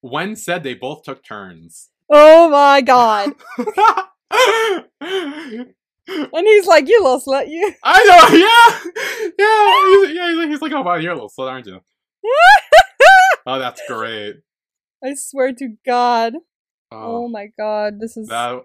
Wen 0.03 0.37
said 0.37 0.63
they 0.63 0.75
both 0.75 1.03
took 1.03 1.25
turns. 1.25 1.91
Oh 2.09 2.49
my 2.49 2.81
god. 2.81 3.33
And 6.33 6.47
he's 6.47 6.67
like, 6.67 6.89
you 6.89 7.03
little 7.03 7.21
slut, 7.21 7.49
you. 7.49 7.73
I 7.85 8.05
know, 8.05 8.37
yeah, 8.39 9.33
yeah, 9.39 10.07
he's, 10.07 10.17
yeah. 10.17 10.29
He's 10.29 10.39
like, 10.39 10.49
he's 10.49 10.63
like, 10.63 10.73
oh 10.73 10.83
wow, 10.83 10.97
you're 10.97 11.13
a 11.13 11.15
little 11.15 11.31
slut, 11.31 11.51
aren't 11.51 11.67
you? 11.67 11.81
Oh, 13.47 13.59
that's 13.59 13.81
great. 13.89 14.37
I 15.03 15.15
swear 15.15 15.53
to 15.55 15.77
God. 15.87 16.35
Oh, 16.93 17.25
Oh 17.25 17.29
my 17.29 17.49
god, 17.59 18.01
this 18.01 18.17
is. 18.17 18.29
that 18.29 18.63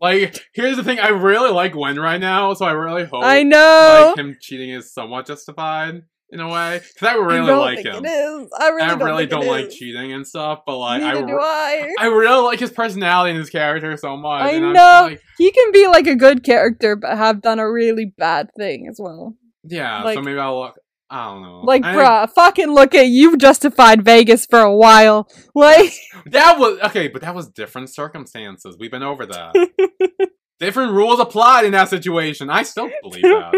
like, 0.00 0.44
here's 0.54 0.76
the 0.76 0.84
thing. 0.84 0.98
I 1.00 1.08
really 1.08 1.50
like 1.50 1.74
Wen 1.74 1.98
right 1.98 2.20
now, 2.20 2.54
so 2.54 2.64
I 2.66 2.72
really 2.72 3.04
hope 3.04 3.24
I 3.24 3.42
know. 3.42 4.08
like 4.08 4.18
him 4.18 4.36
cheating 4.40 4.70
is 4.70 4.92
somewhat 4.92 5.26
justified 5.26 6.02
in 6.30 6.40
a 6.40 6.48
way 6.48 6.80
because 6.94 7.08
I 7.08 7.12
I 7.12 7.14
really 7.14 7.46
don't 7.46 7.60
like 7.60 7.78
him. 7.84 8.04
it 8.04 8.08
is. 8.08 8.48
I 8.58 8.68
really 8.68 8.82
I 8.82 8.86
don't, 8.88 9.02
really 9.06 9.26
don't 9.26 9.46
like 9.46 9.66
is. 9.66 9.74
cheating 9.76 10.12
and 10.12 10.26
stuff, 10.26 10.60
but 10.66 10.76
like 10.78 11.02
I, 11.02 11.20
do 11.20 11.38
I. 11.40 11.88
I 11.98 12.06
really 12.06 12.42
like 12.42 12.60
his 12.60 12.70
personality 12.70 13.30
and 13.30 13.38
his 13.38 13.50
character 13.50 13.96
so 13.96 14.16
much. 14.16 14.42
I 14.42 14.58
know. 14.58 14.72
like, 15.10 15.22
He 15.38 15.50
can 15.50 15.72
be 15.72 15.86
like 15.86 16.06
a 16.06 16.14
good 16.16 16.44
character, 16.44 16.96
but 16.96 17.16
have 17.16 17.40
done 17.40 17.58
a 17.58 17.70
really 17.70 18.12
bad 18.16 18.48
thing 18.56 18.86
as 18.90 18.98
well. 19.02 19.34
yeah. 19.64 20.02
so 20.12 20.20
maybe 20.20 20.38
I'll 20.38 20.60
look. 20.60 20.78
I 21.10 21.24
don't 21.32 21.42
know. 21.42 21.60
Like, 21.64 21.84
I- 21.84 21.94
bruh, 21.94 22.30
fucking 22.34 22.68
look 22.74 22.94
at 22.94 23.06
you've 23.06 23.38
justified 23.38 24.04
Vegas 24.04 24.44
for 24.44 24.60
a 24.60 24.74
while. 24.76 25.26
Like, 25.54 25.94
That 26.26 26.58
was 26.58 26.78
okay, 26.90 27.08
but 27.08 27.22
that 27.22 27.34
was 27.34 27.48
different 27.48 27.88
circumstances. 27.88 28.76
We've 28.78 28.90
been 28.90 29.02
over 29.02 29.24
that. 29.24 29.54
different 30.60 30.92
rules 30.92 31.18
applied 31.20 31.64
in 31.64 31.72
that 31.72 31.88
situation. 31.88 32.50
I 32.50 32.62
still 32.64 32.90
believe 33.02 33.22
that. 33.22 33.54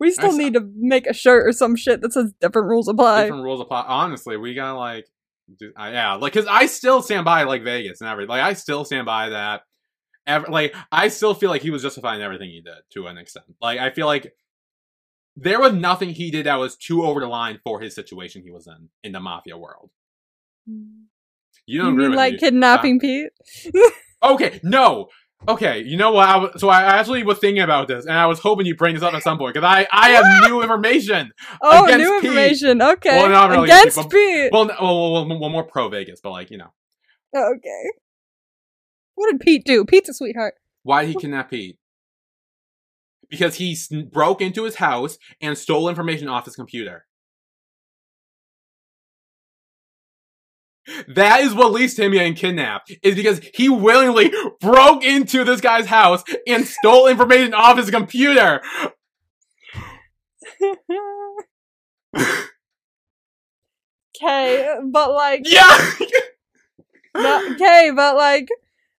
We 0.00 0.10
still 0.10 0.36
need 0.36 0.54
to 0.54 0.68
make 0.76 1.06
a 1.06 1.12
shirt 1.12 1.46
or 1.46 1.52
some 1.52 1.76
shit 1.76 2.00
that 2.02 2.12
says 2.12 2.32
different 2.40 2.68
rules 2.68 2.88
apply. 2.88 3.22
different 3.24 3.44
rules 3.44 3.60
apply. 3.60 3.82
Honestly, 3.86 4.36
we 4.36 4.54
gotta 4.54 4.78
like 4.78 5.06
do- 5.58 5.72
I- 5.76 5.92
yeah, 5.92 6.14
like 6.14 6.32
because 6.32 6.48
I 6.48 6.66
still 6.66 7.02
stand 7.02 7.24
by 7.24 7.42
like 7.44 7.62
Vegas 7.62 8.00
and 8.00 8.08
everything. 8.10 8.30
Like 8.30 8.42
I 8.42 8.52
still 8.54 8.84
stand 8.84 9.06
by 9.06 9.30
that. 9.30 9.62
Ever, 10.26 10.46
like 10.48 10.74
I 10.90 11.08
still 11.08 11.34
feel 11.34 11.50
like 11.50 11.60
he 11.62 11.70
was 11.70 11.82
justifying 11.82 12.22
everything 12.22 12.48
he 12.50 12.60
did 12.62 12.74
to 12.94 13.06
an 13.08 13.18
extent. 13.18 13.44
Like 13.60 13.78
I 13.78 13.90
feel 13.90 14.06
like 14.06 14.32
there 15.36 15.60
was 15.60 15.72
nothing 15.74 16.10
he 16.10 16.30
did 16.30 16.46
that 16.46 16.56
was 16.56 16.76
too 16.76 17.04
over 17.04 17.20
the 17.20 17.26
line 17.26 17.58
for 17.64 17.80
his 17.80 17.94
situation 17.94 18.42
he 18.42 18.50
was 18.50 18.66
in 18.66 18.88
in 19.02 19.12
the 19.12 19.20
mafia 19.20 19.58
world. 19.58 19.90
You 20.66 20.86
You 21.66 21.78
don't 21.82 21.92
agree 21.94 22.08
mean 22.08 22.16
like 22.16 22.32
me? 22.34 22.38
kidnapping 22.38 23.00
Pete? 23.00 23.30
Okay, 24.22 24.58
no. 24.62 25.08
Okay, 25.46 25.82
you 25.82 25.96
know 25.98 26.12
what? 26.12 26.26
I 26.28 26.36
was, 26.38 26.50
so 26.60 26.68
I 26.70 26.82
actually 26.98 27.22
was 27.22 27.38
thinking 27.38 27.62
about 27.62 27.86
this, 27.86 28.06
and 28.06 28.14
I 28.14 28.26
was 28.26 28.38
hoping 28.38 28.64
you'd 28.66 28.78
bring 28.78 28.94
this 28.94 29.02
up 29.02 29.12
at 29.12 29.22
some 29.22 29.36
point 29.36 29.54
because 29.54 29.66
I 29.66 29.86
I 29.92 30.10
have 30.10 30.24
new 30.50 30.62
information. 30.62 31.32
Oh, 31.62 31.84
new 31.86 32.16
information. 32.16 32.80
Okay. 32.80 33.18
Well, 33.18 33.28
not 33.28 33.50
really 33.50 33.64
against 33.64 33.98
against 33.98 34.10
Pete. 34.10 34.50
Well, 34.52 34.66
well, 34.68 35.12
well, 35.12 35.26
well, 35.26 35.40
well, 35.40 35.50
more 35.50 35.64
pro 35.64 35.88
Vegas, 35.90 36.20
but 36.22 36.30
like 36.30 36.50
you 36.50 36.56
know, 36.58 36.72
okay. 37.36 37.84
What 39.16 39.30
did 39.30 39.40
Pete 39.40 39.64
do? 39.64 39.84
Pete's 39.84 40.08
a 40.08 40.14
sweetheart. 40.14 40.54
why 40.82 41.04
did 41.04 41.14
he 41.14 41.20
kidnap 41.20 41.50
Pete? 41.50 41.78
Because 43.28 43.56
he 43.56 43.74
sn- 43.74 44.08
broke 44.12 44.40
into 44.40 44.64
his 44.64 44.76
house 44.76 45.18
and 45.40 45.56
stole 45.58 45.88
information 45.88 46.28
off 46.28 46.44
his 46.46 46.56
computer. 46.56 47.06
That 51.08 51.40
is 51.40 51.54
what 51.54 51.72
leads 51.72 51.94
to 51.94 52.04
him 52.04 52.12
getting 52.12 52.34
kidnapped. 52.34 52.92
Is 53.02 53.14
because 53.14 53.40
he 53.54 53.68
willingly 53.68 54.32
broke 54.60 55.02
into 55.04 55.44
this 55.44 55.60
guy's 55.60 55.86
house 55.86 56.22
and 56.46 56.66
stole 56.66 57.06
information 57.06 57.54
off 57.54 57.78
his 57.78 57.90
computer. 57.90 58.60
Okay, 64.22 64.76
but 64.92 65.12
like, 65.12 65.42
Yeah. 65.44 65.90
okay, 67.16 67.90
but 67.94 68.16
like, 68.16 68.48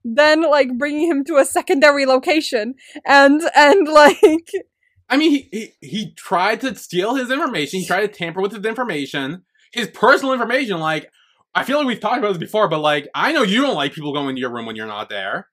then 0.03 0.41
like 0.43 0.77
bringing 0.77 1.07
him 1.09 1.23
to 1.25 1.37
a 1.37 1.45
secondary 1.45 2.05
location 2.05 2.75
and 3.05 3.41
and 3.55 3.87
like, 3.87 4.19
I 5.09 5.17
mean, 5.17 5.31
he, 5.31 5.49
he 5.51 5.87
he 5.87 6.13
tried 6.15 6.61
to 6.61 6.75
steal 6.75 7.15
his 7.15 7.31
information. 7.31 7.79
He 7.79 7.85
tried 7.85 8.01
to 8.01 8.07
tamper 8.07 8.41
with 8.41 8.51
his 8.51 8.65
information, 8.65 9.43
his 9.71 9.87
personal 9.87 10.33
information. 10.33 10.79
Like, 10.79 11.09
I 11.55 11.63
feel 11.63 11.77
like 11.77 11.87
we've 11.87 11.99
talked 11.99 12.19
about 12.19 12.29
this 12.29 12.37
before, 12.37 12.67
but 12.67 12.79
like, 12.79 13.07
I 13.15 13.31
know 13.31 13.41
you 13.41 13.61
don't 13.61 13.75
like 13.75 13.93
people 13.93 14.13
going 14.13 14.29
into 14.29 14.41
your 14.41 14.51
room 14.51 14.65
when 14.65 14.75
you're 14.75 14.85
not 14.85 15.09
there. 15.09 15.47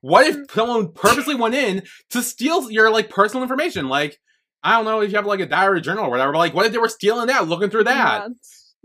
What 0.00 0.26
if 0.26 0.36
mm. 0.36 0.50
someone 0.52 0.92
purposely 0.92 1.34
went 1.34 1.54
in 1.54 1.82
to 2.10 2.22
steal 2.22 2.70
your 2.70 2.90
like 2.90 3.10
personal 3.10 3.42
information? 3.42 3.88
Like, 3.88 4.20
I 4.62 4.76
don't 4.76 4.84
know 4.84 5.00
if 5.00 5.10
you 5.10 5.16
have 5.16 5.26
like 5.26 5.40
a 5.40 5.46
diary 5.46 5.80
journal 5.80 6.04
or 6.04 6.10
whatever. 6.10 6.32
But 6.32 6.38
like, 6.38 6.54
what 6.54 6.66
if 6.66 6.72
they 6.72 6.78
were 6.78 6.88
stealing 6.88 7.26
that, 7.26 7.48
looking 7.48 7.68
through 7.68 7.84
that? 7.84 8.22
I 8.22 8.28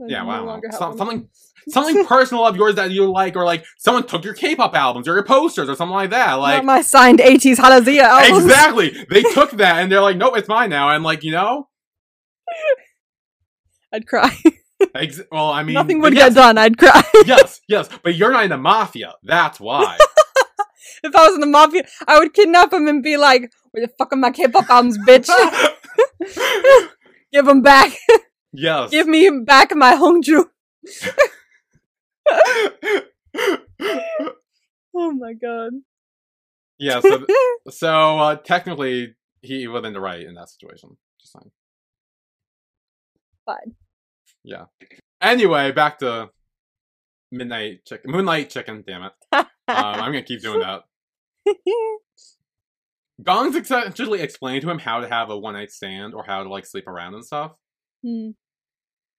Yeah, 0.07 0.24
wow. 0.24 0.43
longer 0.45 0.70
have 0.72 0.78
Some- 0.78 0.89
one. 0.89 0.97
something 0.97 1.30
something 1.70 2.05
personal 2.07 2.45
of 2.45 2.55
yours 2.55 2.76
that 2.76 2.91
you 2.91 3.11
like, 3.11 3.36
or 3.36 3.45
like 3.45 3.66
someone 3.78 4.05
took 4.05 4.24
your 4.24 4.34
K-pop 4.34 4.76
albums 4.76 5.07
or 5.07 5.13
your 5.13 5.24
posters 5.24 5.70
or 5.70 5.76
something 5.76 5.95
like 5.95 6.11
that. 6.11 6.34
Like, 6.34 6.57
Not 6.57 6.66
my 6.66 6.82
signed 6.82 7.20
80s 7.20 7.57
Halazia 7.57 8.01
albums. 8.01 8.45
exactly, 8.45 9.05
they 9.09 9.22
took 9.34 9.51
that 9.51 9.82
and 9.82 9.91
they're 9.91 10.01
like, 10.01 10.18
nope, 10.18 10.38
it's 10.38 10.47
mine 10.47 10.70
now. 10.70 10.89
And 10.89 11.03
like, 11.03 11.24
you 11.24 11.32
know, 11.32 11.70
I'd 13.93 14.07
cry. 14.07 14.38
ex- 14.95 15.21
well, 15.32 15.49
I 15.51 15.63
mean, 15.63 15.73
Nothing 15.73 16.01
would 16.01 16.13
yes, 16.13 16.34
get 16.34 16.41
done. 16.41 16.57
I'd 16.57 16.78
cry. 16.78 17.01
yes, 17.26 17.61
yes, 17.67 17.89
but 18.03 18.15
you're 18.15 18.32
not 18.32 18.43
in 18.43 18.49
the 18.49 18.57
mafia. 18.57 19.13
That's 19.23 19.59
why. 19.59 19.97
if 21.03 21.15
I 21.15 21.26
was 21.28 21.36
in 21.36 21.41
the 21.41 21.47
mafia, 21.47 21.84
I 22.07 22.19
would 22.19 22.34
kidnap 22.34 22.73
him 22.73 22.88
and 22.88 23.01
be 23.03 23.17
like, 23.17 23.51
"Where 23.71 23.86
the 23.86 23.93
fuck 23.97 24.13
are 24.13 24.17
my 24.17 24.32
K-pop 24.32 24.69
albums, 24.69 24.97
bitch? 24.97 25.30
Give 27.34 27.45
them 27.45 27.61
back. 27.61 27.93
yes. 28.53 28.91
Give 28.91 29.07
me 29.07 29.30
back 29.45 29.76
my 29.76 29.93
Hongju." 29.95 30.45
Oh 34.97 35.11
my 35.11 35.34
god. 35.34 35.73
yeah. 36.80 37.01
So, 37.01 37.26
so 37.69 38.19
uh, 38.19 38.36
technically, 38.38 39.15
he 39.41 39.67
was 39.67 39.84
in 39.84 39.91
the 39.93 39.99
right 39.99 40.21
in 40.21 40.36
that 40.36 40.49
situation. 40.49 40.95
Just 41.19 41.34
saying. 41.34 41.51
Fine. 43.45 43.76
Yeah. 44.46 44.66
Anyway, 45.22 45.72
back 45.72 46.00
to 46.00 46.30
midnight 47.32 47.84
chicken, 47.86 48.12
moonlight 48.12 48.50
chicken. 48.52 48.84
Damn 48.86 49.04
it. 49.04 49.12
Um, 49.32 49.46
I'm 49.68 50.12
gonna 50.12 50.22
keep 50.22 50.41
doing 50.41 50.60
that. 50.60 50.84
Gong's 53.24 53.56
essentially 53.56 54.22
explained 54.22 54.62
to 54.64 54.70
him 54.70 54.80
how 54.80 55.00
to 55.00 55.08
have 55.08 55.30
a 55.30 55.38
one 55.38 55.54
night 55.54 55.72
stand 55.72 56.14
or 56.14 56.24
how 56.26 56.43
to 56.43 56.50
like 56.50 56.66
sleep 56.66 56.88
around 56.88 57.14
and 57.16 57.26
stuff, 57.26 57.54
Hmm. 58.04 58.32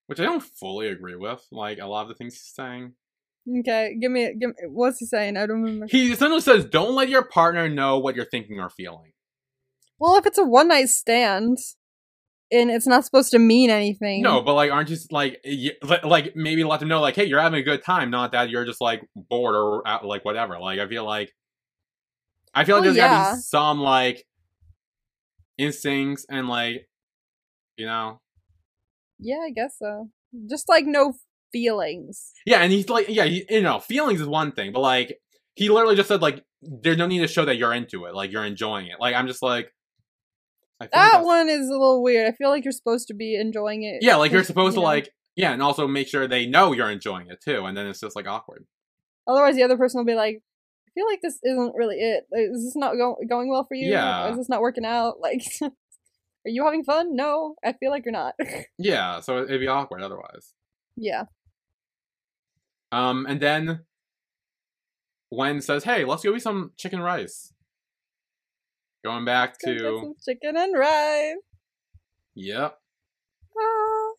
which 0.07 0.21
I 0.21 0.25
don't 0.25 0.43
fully 0.43 0.89
agree 0.89 1.17
with. 1.17 1.45
Like 1.51 1.79
a 1.79 1.87
lot 1.87 2.03
of 2.03 2.09
the 2.09 2.15
things 2.15 2.35
he's 2.35 2.53
saying. 2.55 2.93
Okay, 3.61 3.97
give 4.01 4.11
me, 4.11 4.35
give 4.39 4.51
me. 4.51 4.55
What's 4.69 4.99
he 4.99 5.07
saying? 5.07 5.37
I 5.37 5.47
don't 5.47 5.63
remember. 5.63 5.87
He 5.89 6.13
essentially 6.13 6.41
says, 6.41 6.65
"Don't 6.67 6.95
let 6.95 7.09
your 7.09 7.25
partner 7.25 7.69
know 7.69 7.99
what 7.99 8.17
you're 8.17 8.25
thinking 8.25 8.59
or 8.61 8.69
feeling." 8.69 9.13
Well, 9.99 10.17
if 10.17 10.27
it's 10.27 10.39
a 10.39 10.45
one 10.45 10.69
night 10.69 10.89
stand, 10.89 11.59
and 12.53 12.71
it's 12.71 12.87
not 12.87 13.05
supposed 13.05 13.31
to 13.33 13.39
mean 13.39 13.71
anything. 13.71 14.23
No, 14.23 14.41
but 14.43 14.55
like, 14.55 14.71
aren't 14.71 14.89
you 14.91 14.97
like, 15.11 15.41
y- 15.45 15.73
li- 15.83 15.99
like 16.05 16.35
maybe 16.37 16.63
let 16.65 16.81
them 16.81 16.89
know, 16.89 17.01
like, 17.01 17.17
hey, 17.17 17.25
you're 17.25 17.41
having 17.41 17.59
a 17.61 17.63
good 17.65 17.83
time, 17.85 18.11
not 18.11 18.33
that 18.33 18.51
you're 18.51 18.65
just 18.65 18.81
like 18.81 19.03
bored 19.15 19.55
or 19.57 19.87
out, 19.87 20.05
like 20.05 20.25
whatever. 20.25 20.59
Like, 20.59 20.79
I 20.79 20.87
feel 20.89 21.05
like, 21.05 21.33
I 22.55 22.65
feel 22.65 22.77
like 22.77 22.85
Well, 22.85 22.95
there's 22.95 22.97
gotta 22.97 23.37
be 23.37 23.41
some 23.43 23.81
like 23.81 24.25
instincts 25.59 26.27
and 26.31 26.49
like, 26.49 26.89
you 27.77 27.87
know, 27.87 28.21
Yeah, 29.19 29.39
I 29.47 29.51
guess 29.51 29.77
so. 29.79 30.11
Just 30.49 30.69
like 30.69 30.85
no 30.87 31.15
feelings. 31.53 32.33
yeah. 32.45 32.59
And 32.61 32.73
he's 32.73 32.89
like, 32.89 33.07
yeah, 33.09 33.25
he, 33.25 33.45
you 33.49 33.63
know, 33.63 33.79
feelings 33.79 34.21
is 34.21 34.27
one 34.27 34.53
thing, 34.53 34.73
but 34.73 34.81
like, 34.81 35.19
he 35.55 35.69
literally 35.71 35.97
just 35.97 36.09
said 36.09 36.21
like, 36.21 36.45
there's 36.63 36.99
no 36.99 37.07
need 37.07 37.21
to 37.21 37.29
show 37.29 37.45
that 37.45 37.57
you're 37.57 37.73
into 37.73 38.05
it, 38.07 38.15
like 38.15 38.31
you're 38.33 38.45
enjoying 38.45 38.87
it. 38.89 38.97
Like, 39.01 39.15
I'm 39.15 39.27
just 39.27 39.43
like, 39.43 39.67
I 39.67 39.67
feel 39.67 39.67
like 39.67 39.75
That 40.81 41.25
one 41.25 41.49
is 41.49 41.69
a 41.69 41.73
little 41.73 42.03
weird. 42.03 42.27
I 42.29 42.33
feel 42.37 42.51
like 42.51 42.65
you're 42.65 42.73
supposed 42.73 43.09
to 43.09 43.15
be 43.15 43.35
enjoying 43.37 43.83
it. 43.85 43.99
Yeah, 44.03 44.17
like 44.17 44.31
you're 44.33 44.45
supposed 44.45 44.75
you 44.77 44.83
to 44.83 44.85
know. 44.85 44.93
like, 44.93 45.09
yeah, 45.35 45.53
and 45.53 45.63
also 45.63 45.87
make 45.87 46.09
sure 46.09 46.27
they 46.29 46.47
know 46.47 46.73
you're 46.73 46.91
enjoying 46.91 47.29
it 47.29 47.41
too, 47.43 47.65
and 47.65 47.77
then 47.77 47.87
it's 47.87 48.01
just 48.01 48.15
like 48.17 48.27
awkward. 48.27 48.67
Otherwise, 49.27 49.57
the 49.57 49.63
other 49.63 49.77
person 49.77 49.99
will 49.99 50.05
be 50.05 50.15
like, 50.15 50.43
"I 50.87 50.91
feel 50.95 51.07
like 51.07 51.21
this 51.23 51.39
isn't 51.43 51.75
really 51.75 51.97
it. 51.97 52.25
Is 52.33 52.63
this 52.65 52.77
not 52.77 52.95
go- 52.97 53.17
going 53.29 53.49
well 53.51 53.65
for 53.65 53.75
you? 53.75 53.91
Yeah. 53.91 54.31
Is 54.31 54.37
this 54.37 54.49
not 54.49 54.61
working 54.61 54.85
out? 54.85 55.15
Like, 55.21 55.43
are 55.63 55.71
you 56.51 56.65
having 56.65 56.85
fun? 56.85 57.17
No, 57.17 57.55
I 57.65 57.73
feel 57.73 57.91
like 57.91 58.05
you're 58.05 58.13
not. 58.13 58.35
Yeah, 58.79 59.21
so 59.21 59.43
it'd 59.43 59.61
be 59.61 59.67
awkward 59.69 60.03
otherwise. 60.03 60.53
yeah. 60.97 61.25
Um, 62.93 63.27
and 63.27 63.41
then 63.41 63.81
Wen 65.31 65.61
says, 65.61 65.85
"Hey, 65.85 66.05
let's 66.05 66.23
go 66.23 66.35
eat 66.35 66.43
some 66.43 66.73
chicken 66.77 67.01
rice." 67.01 67.53
Going 69.07 69.25
back 69.25 69.57
to 69.61 70.15
chicken 70.27 70.57
and 70.57 70.77
rice. 70.77 71.37
yep, 72.35 72.79
Ah. 73.57 74.13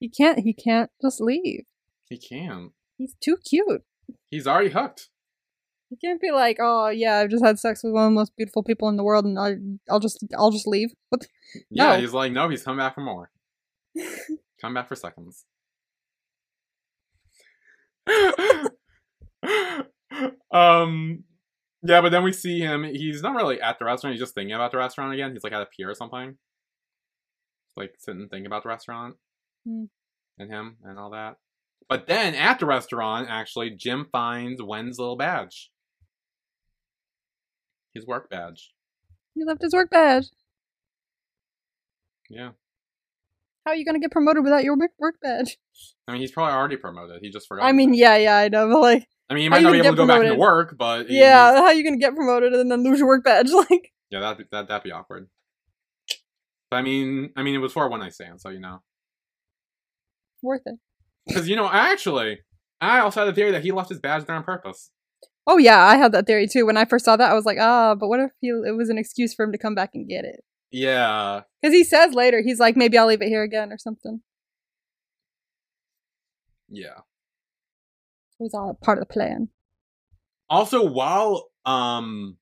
He 0.00 0.08
can't. 0.08 0.40
He 0.40 0.52
can't 0.52 0.90
just 1.00 1.20
leave. 1.20 1.64
he 2.08 2.18
can't. 2.18 2.72
He's 2.96 3.14
too 3.22 3.36
cute. 3.48 3.82
He's 4.30 4.46
already 4.46 4.70
hooked. 4.70 5.08
He 5.90 5.96
can't 5.96 6.20
be 6.20 6.30
like, 6.32 6.56
"Oh 6.60 6.88
yeah, 6.88 7.18
I've 7.18 7.30
just 7.30 7.44
had 7.44 7.58
sex 7.58 7.82
with 7.84 7.92
one 7.92 8.04
of 8.04 8.10
the 8.10 8.14
most 8.14 8.32
beautiful 8.36 8.62
people 8.62 8.88
in 8.88 8.96
the 8.96 9.04
world, 9.04 9.24
and 9.24 9.38
I, 9.38 9.56
I'll 9.90 10.00
just, 10.00 10.24
I'll 10.36 10.50
just 10.50 10.66
leave." 10.66 10.90
What? 11.10 11.20
the- 11.22 11.28
Yeah, 11.70 11.94
No. 11.94 12.00
he's 12.00 12.12
like, 12.12 12.32
no, 12.32 12.48
he's 12.48 12.62
coming 12.62 12.78
back 12.78 12.94
for 12.94 13.00
more. 13.02 13.30
Come 14.60 14.74
back 14.74 14.88
for 14.88 14.96
seconds. 14.96 15.44
um, 20.50 21.24
yeah, 21.82 22.00
but 22.00 22.10
then 22.10 22.22
we 22.24 22.32
see 22.32 22.60
him. 22.60 22.84
He's 22.84 23.22
not 23.22 23.36
really 23.36 23.60
at 23.60 23.78
the 23.78 23.84
restaurant. 23.84 24.14
He's 24.14 24.22
just 24.22 24.34
thinking 24.34 24.54
about 24.54 24.72
the 24.72 24.78
restaurant 24.78 25.12
again. 25.14 25.32
He's 25.32 25.44
like 25.44 25.52
at 25.52 25.62
a 25.62 25.66
pier 25.66 25.90
or 25.90 25.94
something. 25.94 26.36
Like 27.76 27.94
sitting 27.98 28.22
and 28.22 28.30
thinking 28.30 28.46
about 28.46 28.64
the 28.64 28.68
restaurant 28.70 29.16
Hmm. 29.64 29.84
and 30.38 30.50
him 30.50 30.76
and 30.82 30.98
all 30.98 31.10
that. 31.10 31.36
But 31.88 32.06
then 32.06 32.34
at 32.34 32.58
the 32.58 32.66
restaurant, 32.66 33.28
actually, 33.30 33.70
Jim 33.70 34.06
finds 34.10 34.60
Wen's 34.62 34.98
little 34.98 35.16
badge. 35.16 35.70
His 37.94 38.06
work 38.06 38.28
badge. 38.28 38.72
He 39.34 39.44
left 39.44 39.62
his 39.62 39.72
work 39.72 39.90
badge. 39.90 40.26
Yeah. 42.28 42.50
How 43.64 43.72
are 43.72 43.76
you 43.76 43.84
gonna 43.84 44.00
get 44.00 44.10
promoted 44.10 44.42
without 44.44 44.64
your 44.64 44.76
work 44.76 44.90
work 44.98 45.16
badge? 45.22 45.58
I 46.06 46.12
mean, 46.12 46.20
he's 46.20 46.32
probably 46.32 46.54
already 46.54 46.76
promoted. 46.76 47.20
He 47.22 47.30
just 47.30 47.46
forgot. 47.48 47.64
I 47.64 47.72
mean, 47.72 47.94
yeah, 47.94 48.16
yeah, 48.16 48.36
I 48.36 48.48
know, 48.48 48.68
but 48.68 48.80
like, 48.80 49.08
I 49.30 49.34
mean, 49.34 49.50
how 49.50 49.56
might 49.56 49.58
you 49.60 49.64
not 49.66 49.72
be 49.72 49.78
able 49.78 49.90
to 49.90 49.96
go 49.96 50.06
back 50.06 50.22
into 50.22 50.34
work, 50.36 50.76
but 50.78 51.10
yeah, 51.10 51.56
how 51.56 51.64
are 51.64 51.74
you 51.74 51.84
gonna 51.84 51.98
get 51.98 52.14
promoted 52.14 52.52
and 52.54 52.70
then 52.70 52.82
lose 52.82 52.98
your 52.98 53.08
work 53.08 53.24
badge? 53.24 53.50
Like, 53.52 53.92
yeah, 54.10 54.20
that 54.20 54.38
that 54.50 54.68
that'd 54.68 54.82
be 54.82 54.90
awkward. 54.92 55.28
But 56.70 56.76
I 56.78 56.82
mean, 56.82 57.30
I 57.36 57.42
mean, 57.42 57.54
it 57.54 57.58
was 57.58 57.72
for 57.72 57.84
a 57.84 57.88
one 57.88 58.00
night 58.00 58.14
stand, 58.14 58.40
so 58.40 58.48
you 58.48 58.60
know, 58.60 58.80
worth 60.42 60.62
it. 60.66 60.76
because 61.26 61.48
you 61.48 61.56
know, 61.56 61.68
actually, 61.70 62.38
I 62.80 63.00
also 63.00 63.20
had 63.20 63.28
a 63.28 63.34
theory 63.34 63.50
that 63.52 63.62
he 63.62 63.72
left 63.72 63.90
his 63.90 63.98
badge 64.00 64.24
there 64.24 64.36
on 64.36 64.44
purpose. 64.44 64.90
Oh 65.46 65.56
yeah, 65.58 65.78
I 65.82 65.96
had 65.96 66.12
that 66.12 66.26
theory 66.26 66.46
too. 66.46 66.64
When 66.66 66.76
I 66.76 66.84
first 66.84 67.04
saw 67.04 67.16
that, 67.16 67.30
I 67.30 67.34
was 67.34 67.44
like, 67.46 67.58
ah, 67.60 67.94
but 67.94 68.08
what 68.08 68.20
if 68.20 68.30
he, 68.40 68.48
it 68.48 68.76
was 68.76 68.88
an 68.90 68.98
excuse 68.98 69.34
for 69.34 69.44
him 69.44 69.52
to 69.52 69.58
come 69.58 69.74
back 69.74 69.90
and 69.94 70.08
get 70.08 70.24
it? 70.24 70.40
Yeah, 70.70 71.42
Because 71.62 71.74
he 71.74 71.82
says 71.84 72.12
later, 72.12 72.42
he's 72.42 72.60
like, 72.60 72.76
maybe 72.76 72.98
I'll 72.98 73.06
leave 73.06 73.22
it 73.22 73.28
here 73.28 73.42
again 73.42 73.72
or 73.72 73.78
something. 73.78 74.20
Yeah. 76.68 77.00
Was 78.38 78.54
all 78.54 78.78
part 78.82 78.98
of 78.98 79.02
the 79.02 79.12
plan. 79.12 79.48
Also, 80.48 80.86
while 80.86 81.48
um 81.66 82.36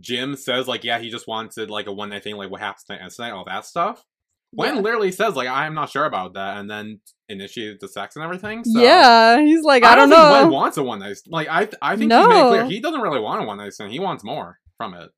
Jim 0.00 0.36
says 0.36 0.66
like, 0.68 0.84
yeah, 0.84 0.98
he 0.98 1.10
just 1.10 1.26
wanted 1.28 1.70
like 1.70 1.86
a 1.86 1.92
one 1.92 2.10
night 2.10 2.24
thing, 2.24 2.36
like 2.36 2.50
what 2.50 2.60
happens 2.60 2.84
tonight 2.84 3.00
and 3.02 3.10
tonight, 3.10 3.30
all 3.30 3.44
that 3.46 3.64
stuff. 3.64 4.04
Wen 4.52 4.76
Yeah. 4.76 4.80
literally 4.82 5.12
says 5.12 5.34
like, 5.34 5.48
I'm 5.48 5.74
not 5.74 5.90
sure 5.90 6.04
about 6.04 6.34
that, 6.34 6.58
and 6.58 6.70
then 6.70 7.00
initiated 7.28 7.78
the 7.80 7.88
sex 7.88 8.14
and 8.16 8.24
everything. 8.24 8.62
So 8.64 8.80
yeah, 8.80 9.40
he's 9.40 9.62
like, 9.64 9.82
I, 9.84 9.94
don't, 9.96 10.08
think 10.08 10.18
know. 10.20 10.32
Wen 10.32 10.50
wants 10.50 10.76
a 10.76 10.82
one 10.82 11.00
night. 11.00 11.16
Like 11.26 11.48
I, 11.48 11.68
I 11.82 11.96
think 11.96 12.12
he 12.12 12.18
made 12.18 12.46
it 12.46 12.48
clear 12.48 12.64
he 12.66 12.80
doesn't 12.80 13.00
really 13.00 13.20
want 13.20 13.42
a 13.42 13.46
one 13.46 13.58
night 13.58 13.72
stand. 13.72 13.92
He 13.92 13.98
wants 14.00 14.22
more 14.22 14.58
from 14.76 14.94
it. 14.94 15.10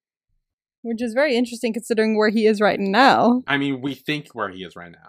Which 0.82 1.02
is 1.02 1.14
very 1.14 1.36
interesting 1.36 1.72
considering 1.72 2.16
where 2.16 2.28
he 2.30 2.46
is 2.46 2.60
right 2.60 2.78
now. 2.78 3.42
I 3.46 3.56
mean, 3.58 3.80
we 3.80 3.94
think 3.94 4.28
where 4.34 4.48
he 4.50 4.62
is 4.62 4.76
right 4.76 4.92
now. 4.92 5.08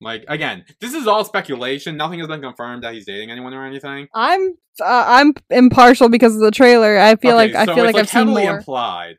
Like 0.00 0.24
again, 0.28 0.64
this 0.80 0.94
is 0.94 1.06
all 1.06 1.24
speculation. 1.24 1.96
Nothing 1.96 2.20
has 2.20 2.28
been 2.28 2.40
confirmed 2.40 2.84
that 2.84 2.94
he's 2.94 3.04
dating 3.06 3.30
anyone 3.30 3.52
or 3.52 3.66
anything. 3.66 4.06
I'm 4.14 4.50
uh, 4.80 5.04
I'm 5.08 5.34
impartial 5.50 6.08
because 6.08 6.34
of 6.36 6.40
the 6.40 6.52
trailer. 6.52 6.98
I 6.98 7.16
feel 7.16 7.32
Okay, 7.36 7.52
like 7.52 7.54
I 7.56 7.66
feel 7.66 7.84
it's, 7.84 7.94
like 7.94 8.02
I've 8.02 8.08
seen 8.08 8.28
more. 8.28 8.58
implied. 8.58 9.16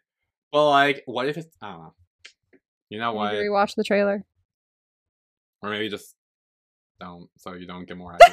But 0.52 0.70
like, 0.70 1.04
what 1.06 1.28
if 1.28 1.38
it's? 1.38 1.48
I 1.62 1.72
don't 1.72 1.80
know. 1.82 1.94
You 2.90 3.00
know 3.00 3.14
what? 3.14 3.34
rewatch 3.34 3.76
the 3.76 3.84
trailer. 3.84 4.24
Or 5.62 5.70
maybe 5.70 5.90
just 5.90 6.16
don't, 7.00 7.28
so 7.38 7.54
you 7.54 7.68
don't 7.68 7.86
get 7.86 7.98
more. 7.98 8.18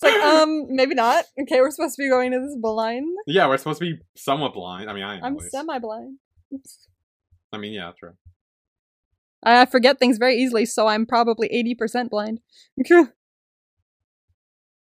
It's 0.00 0.14
like, 0.14 0.22
um, 0.22 0.66
maybe 0.68 0.94
not. 0.94 1.24
Okay, 1.42 1.60
we're 1.60 1.72
supposed 1.72 1.96
to 1.96 2.02
be 2.04 2.08
going 2.08 2.30
to 2.30 2.38
this 2.38 2.54
blind. 2.60 3.08
yeah, 3.26 3.48
we're 3.48 3.56
supposed 3.56 3.80
to 3.80 3.84
be 3.84 3.98
somewhat 4.16 4.54
blind. 4.54 4.88
I 4.88 4.92
mean, 4.92 5.02
I 5.02 5.16
am. 5.16 5.24
I'm 5.24 5.40
semi-blind. 5.40 6.18
I 7.52 7.58
mean, 7.58 7.72
yeah, 7.72 7.90
true. 7.98 8.12
I 9.42 9.66
forget 9.66 9.98
things 9.98 10.18
very 10.18 10.36
easily, 10.36 10.64
so 10.66 10.86
I'm 10.88 11.06
probably 11.06 11.48
80% 11.48 12.10
blind. 12.10 12.40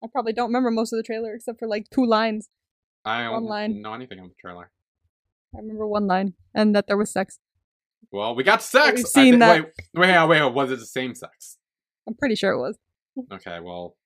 I 0.02 0.06
probably 0.10 0.32
don't 0.32 0.48
remember 0.48 0.70
most 0.70 0.92
of 0.92 0.96
the 0.96 1.02
trailer 1.02 1.34
except 1.34 1.58
for 1.58 1.68
like 1.68 1.90
two 1.90 2.06
lines. 2.06 2.48
I 3.04 3.28
One 3.28 3.42
don't 3.42 3.48
line. 3.50 3.82
know 3.82 3.92
anything 3.94 4.18
of 4.18 4.28
the 4.28 4.34
trailer. 4.40 4.70
I 5.54 5.58
remember 5.58 5.86
one 5.86 6.06
line, 6.06 6.34
and 6.54 6.74
that 6.76 6.86
there 6.86 6.96
was 6.96 7.10
sex. 7.10 7.38
Well, 8.12 8.34
we 8.34 8.44
got 8.44 8.62
sex. 8.62 8.96
We've 8.96 9.04
I 9.06 9.08
seen 9.08 9.34
thi- 9.34 9.38
that. 9.40 9.54
Wait, 9.64 9.72
wait, 9.94 10.28
wait, 10.28 10.42
wait. 10.42 10.54
Was 10.54 10.70
it 10.70 10.78
the 10.78 10.86
same 10.86 11.14
sex? 11.14 11.58
I'm 12.06 12.14
pretty 12.14 12.34
sure 12.34 12.52
it 12.52 12.58
was. 12.58 12.78
Okay, 13.32 13.58
well, 13.60 13.96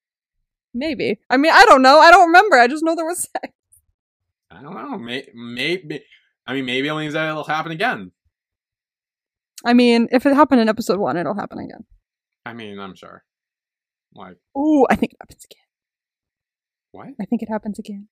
Maybe. 0.76 1.20
I 1.30 1.36
mean, 1.36 1.52
I 1.54 1.64
don't 1.66 1.82
know. 1.82 2.00
I 2.00 2.10
don't 2.10 2.26
remember. 2.26 2.56
I 2.58 2.66
just 2.66 2.82
know 2.84 2.96
there 2.96 3.04
was 3.06 3.22
sex. 3.32 3.54
I 4.50 4.62
don't 4.62 4.74
know. 4.74 4.98
May- 4.98 5.28
Maybe. 5.34 6.02
I 6.46 6.54
mean, 6.54 6.64
maybe 6.64 6.88
it 6.88 6.94
means 6.94 7.14
that 7.14 7.28
it'll 7.28 7.44
happen 7.44 7.70
again. 7.72 8.10
I 9.64 9.72
mean, 9.72 10.08
if 10.12 10.26
it 10.26 10.34
happened 10.34 10.60
in 10.60 10.68
episode 10.68 10.98
one, 10.98 11.16
it'll 11.16 11.34
happen 11.34 11.58
again. 11.58 11.84
I 12.46 12.52
mean, 12.52 12.78
I'm 12.78 12.94
sure. 12.94 13.24
Like 14.14 14.36
Ooh, 14.56 14.86
I 14.90 14.96
think 14.96 15.12
it 15.12 15.18
happens 15.20 15.44
again. 15.44 15.64
what? 16.92 17.08
I 17.20 17.24
think 17.24 17.42
it 17.42 17.48
happens 17.50 17.78
again. 17.78 18.08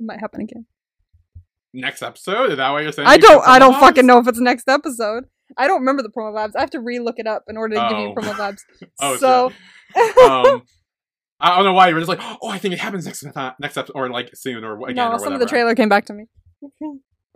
It 0.00 0.06
might 0.06 0.20
happen 0.20 0.40
again. 0.40 0.66
Next 1.72 2.02
episode? 2.02 2.50
Is 2.50 2.56
that 2.56 2.70
what 2.70 2.82
you're 2.82 2.90
saying? 2.92 3.06
I 3.06 3.14
You 3.14 3.20
don't. 3.20 3.46
I 3.46 3.58
don't 3.60 3.74
promo 3.74 3.80
fucking 3.80 4.06
know 4.06 4.18
if 4.18 4.26
it's 4.26 4.40
next 4.40 4.68
episode. 4.68 5.24
I 5.56 5.66
don't 5.68 5.80
remember 5.80 6.02
the 6.02 6.08
promo 6.08 6.32
labs. 6.34 6.56
I 6.56 6.60
have 6.60 6.70
to 6.70 6.80
re-look 6.80 7.18
it 7.18 7.26
up 7.26 7.44
in 7.48 7.56
order 7.56 7.74
to 7.76 7.88
give 7.88 7.98
you 7.98 8.06
Oh. 8.08 8.14
promo 8.14 8.38
labs. 8.38 8.64
Oh, 9.00 9.16
so, 9.16 9.46
um, 10.24 10.62
I 11.40 11.56
don't 11.56 11.64
know 11.64 11.72
why 11.72 11.88
you 11.88 11.94
were 11.94 12.00
just 12.00 12.08
like, 12.08 12.20
oh, 12.42 12.48
I 12.48 12.58
think 12.58 12.74
it 12.74 12.80
happens 12.80 13.06
next 13.06 13.20
time, 13.32 13.54
next 13.60 13.76
episode, 13.76 13.94
or 13.96 14.10
like 14.10 14.30
soon, 14.34 14.64
or 14.64 14.76
again, 14.84 14.96
no, 14.96 15.12
or 15.12 15.18
some 15.18 15.32
of 15.32 15.40
the 15.40 15.46
trailer 15.46 15.74
came 15.74 15.88
back 15.88 16.06
to 16.06 16.12
me. 16.12 16.24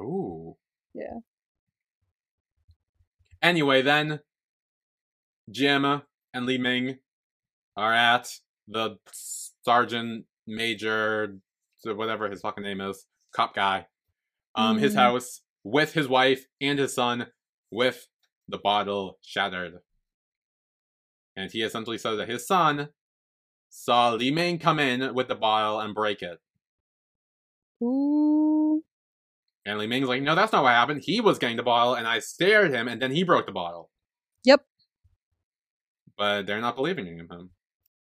Ooh. 0.01 0.57
Yeah. 0.97 1.19
Anyway, 3.45 3.83
then 3.83 4.21
Jim 5.51 5.85
and 5.85 6.47
Li 6.47 6.57
Ming 6.57 6.99
are 7.77 7.93
at 7.93 8.41
the 8.67 8.97
sergeant 9.63 10.25
major, 10.47 11.37
whatever 11.85 12.31
his 12.31 12.41
fucking 12.41 12.65
name 12.65 12.81
is, 12.81 13.07
cop 13.35 13.55
guy, 13.55 13.87
um, 14.55 14.79
his 14.79 14.95
Mhm. 14.95 14.99
house 14.99 15.43
with 15.63 15.93
his 15.93 16.09
wife 16.09 16.47
and 16.59 16.79
his 16.79 16.95
son, 16.95 17.33
with 17.71 18.09
the 18.49 18.57
bottle 18.57 19.19
shattered. 19.21 19.81
And 21.37 21.51
he 21.51 21.61
essentially 21.61 21.99
says 21.99 22.17
that 22.17 22.29
his 22.31 22.47
son 22.47 22.95
saw 23.69 24.15
Li 24.15 24.31
Ming 24.31 24.59
come 24.59 24.79
in 24.79 25.15
with 25.15 25.29
the 25.29 25.35
bottle 25.35 25.81
and 25.81 25.95
break 25.95 26.23
it. 26.23 26.41
Ooh. 27.83 28.83
And 29.67 29.79
Li 29.79 29.87
Ming's 29.87 30.09
like, 30.09 30.23
no, 30.23 30.35
that's 30.35 30.53
not 30.53 30.63
what 30.63 30.73
happened. 30.73 31.03
He 31.05 31.21
was 31.21 31.39
getting 31.39 31.57
the 31.57 31.63
bottle, 31.63 31.95
and 31.95 32.07
I 32.07 32.19
stared 32.19 32.71
at 32.71 32.75
him, 32.79 32.87
and 32.89 33.01
then 33.01 33.11
he 33.11 33.23
broke 33.23 33.47
the 33.47 33.53
bottle. 33.53 33.91
Yep. 34.45 34.63
But 36.19 36.47
they're 36.47 36.61
not 36.61 36.77
believing 36.77 37.07
in 37.07 37.19
him. 37.21 37.51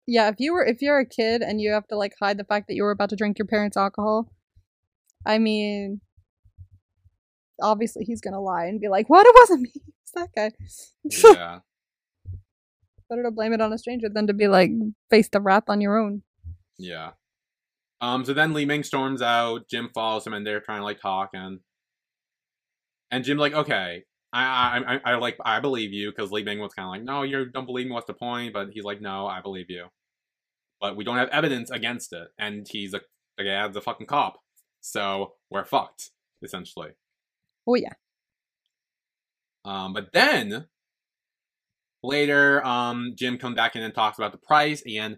Yeah, 0.07 0.29
if 0.29 0.35
you 0.39 0.53
were 0.53 0.65
if 0.65 0.81
you're 0.81 0.99
a 0.99 1.05
kid 1.05 1.41
and 1.43 1.61
you 1.61 1.71
have 1.71 1.85
to 1.89 1.95
like 1.95 2.13
hide 2.19 2.37
the 2.39 2.43
fact 2.43 2.67
that 2.67 2.75
you 2.75 2.83
were 2.83 2.89
about 2.91 3.09
to 3.09 3.15
drink 3.15 3.37
your 3.37 3.45
parents' 3.45 3.77
alcohol, 3.77 4.31
I 5.25 5.37
mean 5.37 6.01
obviously 7.61 8.05
he's 8.05 8.21
gonna 8.21 8.41
lie 8.41 8.65
and 8.65 8.79
be 8.81 8.87
like, 8.87 9.07
What? 9.09 9.27
It 9.27 9.35
wasn't 9.39 9.61
me. 9.61 9.71
It's 10.01 10.13
that 10.13 10.29
guy. 10.35 10.51
Yeah. 11.35 11.59
Better 13.07 13.21
to 13.23 13.31
blame 13.31 13.53
it 13.53 13.61
on 13.61 13.71
a 13.71 13.77
stranger 13.77 14.09
than 14.09 14.25
to 14.25 14.33
be 14.33 14.47
like 14.47 14.71
face 15.11 15.29
the 15.29 15.41
wrath 15.41 15.65
on 15.67 15.81
your 15.81 15.97
own. 15.97 16.23
yeah. 16.79 17.11
Um. 18.01 18.25
So 18.25 18.33
then 18.33 18.53
Li 18.53 18.65
Ming 18.65 18.83
storms 18.83 19.21
out. 19.21 19.67
Jim 19.69 19.89
follows 19.93 20.25
him, 20.25 20.33
and 20.33 20.45
they're 20.45 20.61
trying 20.61 20.79
to 20.79 20.85
like 20.85 21.01
talk, 21.01 21.31
and 21.33 21.59
and 23.11 23.23
Jim's 23.23 23.39
like, 23.39 23.53
okay, 23.53 24.03
I 24.31 24.43
I 24.43 24.95
I, 24.95 24.99
I 25.13 25.15
like 25.15 25.37
I 25.43 25.59
believe 25.59 25.93
you 25.93 26.11
because 26.11 26.31
Li 26.31 26.43
Ming 26.43 26.59
was 26.59 26.73
kind 26.73 26.85
of 26.85 26.91
like, 26.91 27.03
no, 27.03 27.23
you 27.23 27.45
don't 27.45 27.65
believe 27.65 27.87
me. 27.87 27.93
What's 27.93 28.07
the 28.07 28.13
point? 28.13 28.53
But 28.53 28.69
he's 28.71 28.83
like, 28.83 29.01
no, 29.01 29.27
I 29.27 29.41
believe 29.41 29.69
you. 29.69 29.87
But 30.79 30.95
we 30.95 31.03
don't 31.03 31.17
have 31.17 31.29
evidence 31.29 31.71
against 31.71 32.13
it, 32.13 32.29
and 32.37 32.67
he's 32.67 32.93
a 32.93 33.01
the 33.37 33.43
guy's 33.43 33.75
a 33.75 33.81
fucking 33.81 34.07
cop, 34.07 34.39
so 34.81 35.33
we're 35.49 35.65
fucked 35.65 36.11
essentially. 36.41 36.91
Oh 37.67 37.75
yeah. 37.75 37.93
Um, 39.65 39.93
but 39.93 40.13
then 40.13 40.67
later, 42.01 42.65
um, 42.65 43.13
Jim 43.15 43.37
comes 43.37 43.55
back 43.55 43.75
in 43.75 43.81
and 43.81 43.93
talks 43.93 44.17
about 44.17 44.31
the 44.31 44.37
price, 44.37 44.81
and 44.87 45.17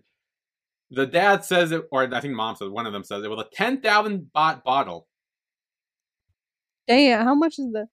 the 0.92 1.08
dad 1.08 1.46
says 1.46 1.72
it, 1.72 1.84
or 1.92 2.14
I 2.14 2.20
think 2.20 2.36
mom 2.36 2.56
says 2.56 2.70
one 2.70 2.86
of 2.86 2.94
them 2.94 3.04
says 3.04 3.24
it 3.24 3.30
was 3.30 3.40
a 3.40 3.56
ten 3.56 3.82
thousand 3.82 4.30
baht 4.36 4.64
bottle. 4.64 5.08
Damn, 6.88 7.26
how 7.26 7.36
much 7.36 7.58
is 7.58 7.72
the 7.72 7.88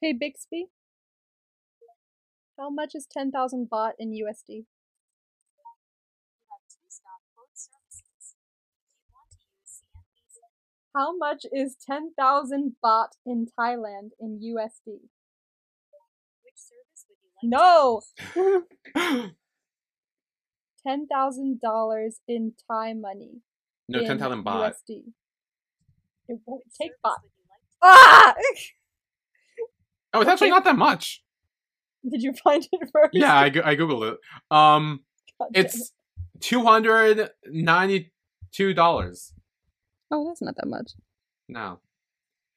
Hey 0.00 0.12
Bixby? 0.12 0.66
How 2.58 2.70
much 2.70 2.94
is 2.94 3.06
ten 3.06 3.30
thousand 3.30 3.68
baht 3.70 3.92
in 3.98 4.12
USD? 4.12 4.64
How 10.96 11.14
much 11.14 11.44
is 11.52 11.76
10,000 11.86 12.76
baht 12.82 13.08
in 13.26 13.48
Thailand 13.58 14.12
in 14.18 14.40
USD? 14.40 15.00
No! 17.42 18.00
$10,000 20.86 22.10
in 22.28 22.52
Thai 22.70 22.92
money. 22.94 23.40
no, 23.88 24.04
ten 24.04 24.18
thousand 24.18 24.44
baht. 24.44 24.72
USD. 24.88 25.02
It 26.28 26.38
won't 26.46 26.64
take 26.80 26.92
baht. 27.04 27.16
Ah! 27.82 28.34
Oh, 30.14 30.20
it's 30.22 30.30
actually 30.30 30.48
not 30.50 30.64
that 30.64 30.76
much. 30.76 31.22
Did 32.10 32.22
you 32.22 32.32
find 32.42 32.66
it 32.72 32.88
first? 32.90 33.10
Yeah, 33.12 33.34
I, 33.34 33.46
I 33.46 33.76
googled 33.76 34.12
it. 34.12 34.18
Um, 34.50 35.00
God 35.38 35.48
damn 35.52 35.60
it. 35.60 35.66
it's 35.66 35.92
two 36.40 36.62
hundred 36.64 37.28
ninety-two 37.46 38.72
dollars. 38.72 39.34
Oh, 40.10 40.26
that's 40.26 40.40
not 40.40 40.54
that 40.56 40.68
much. 40.68 40.92
No, 41.50 41.80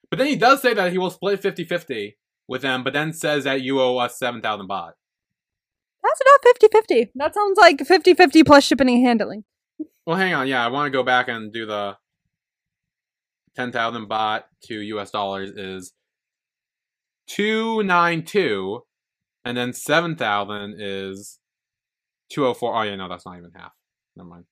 but 0.09 0.19
then 0.19 0.27
he 0.27 0.37
does 0.37 0.61
say 0.61 0.73
that 0.73 0.91
he 0.93 0.97
will 0.97 1.09
split 1.09 1.41
50-50 1.41 2.13
with 2.47 2.61
them, 2.61 2.83
but 2.83 2.93
then 2.93 3.11
says 3.11 3.43
that 3.43 3.61
you 3.61 3.81
owe 3.81 3.97
us 3.97 4.17
seven 4.17 4.41
thousand 4.41 4.69
baht. 4.69 4.93
That's 6.03 6.21
not 6.25 6.39
50 6.43 6.67
50. 6.71 7.11
That 7.15 7.33
sounds 7.35 7.57
like 7.57 7.85
50 7.85 8.13
50 8.13 8.43
plus 8.43 8.63
shipping 8.63 8.89
and 8.89 9.05
handling. 9.05 9.43
Well, 10.05 10.17
hang 10.17 10.33
on. 10.33 10.47
Yeah, 10.47 10.65
I 10.65 10.69
want 10.69 10.87
to 10.87 10.97
go 10.97 11.03
back 11.03 11.27
and 11.27 11.51
do 11.53 11.65
the 11.65 11.97
10,000 13.55 14.07
baht 14.09 14.43
to 14.63 14.75
US 14.79 15.11
dollars 15.11 15.51
is 15.51 15.93
292 17.27 18.81
and 19.45 19.57
then 19.57 19.73
7,000 19.73 20.75
is 20.79 21.39
204. 22.31 22.75
Oh 22.75 22.81
yeah, 22.83 22.95
no, 22.95 23.09
that's 23.09 23.25
not 23.25 23.37
even 23.37 23.51
half. 23.55 23.71
Never 24.15 24.29
mind. 24.29 24.45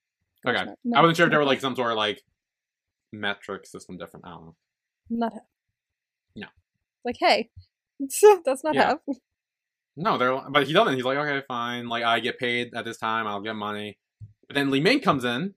Okay. 0.46 0.64
Not- 0.64 0.78
no, 0.84 0.98
I 0.98 1.00
wasn't 1.02 1.16
sure 1.16 1.26
if 1.26 1.30
there 1.30 1.38
were 1.40 1.44
like 1.46 1.60
some 1.60 1.74
sort 1.76 1.90
of 1.90 1.96
like 1.96 2.22
metric 3.12 3.66
system 3.66 3.96
different. 3.98 4.26
I 4.26 4.30
don't 4.30 4.44
know. 4.46 4.56
Not 5.10 5.32
half. 5.32 5.42
No. 6.36 6.46
Like, 7.04 7.16
hey, 7.18 7.50
that's 8.44 8.64
not 8.64 8.74
Yeah. 8.74 8.88
half. 8.88 8.98
No, 10.00 10.16
they're 10.16 10.40
but 10.48 10.66
he 10.68 10.72
doesn't. 10.72 10.94
He's 10.94 11.04
like, 11.04 11.18
okay, 11.18 11.44
fine. 11.48 11.88
Like 11.88 12.04
I 12.04 12.20
get 12.20 12.38
paid 12.38 12.72
at 12.74 12.84
this 12.84 12.98
time, 12.98 13.26
I'll 13.26 13.40
get 13.40 13.54
money. 13.56 13.98
But 14.46 14.54
then 14.54 14.70
Li 14.70 14.80
Ming 14.80 15.00
comes 15.00 15.24
in 15.24 15.32
and 15.42 15.54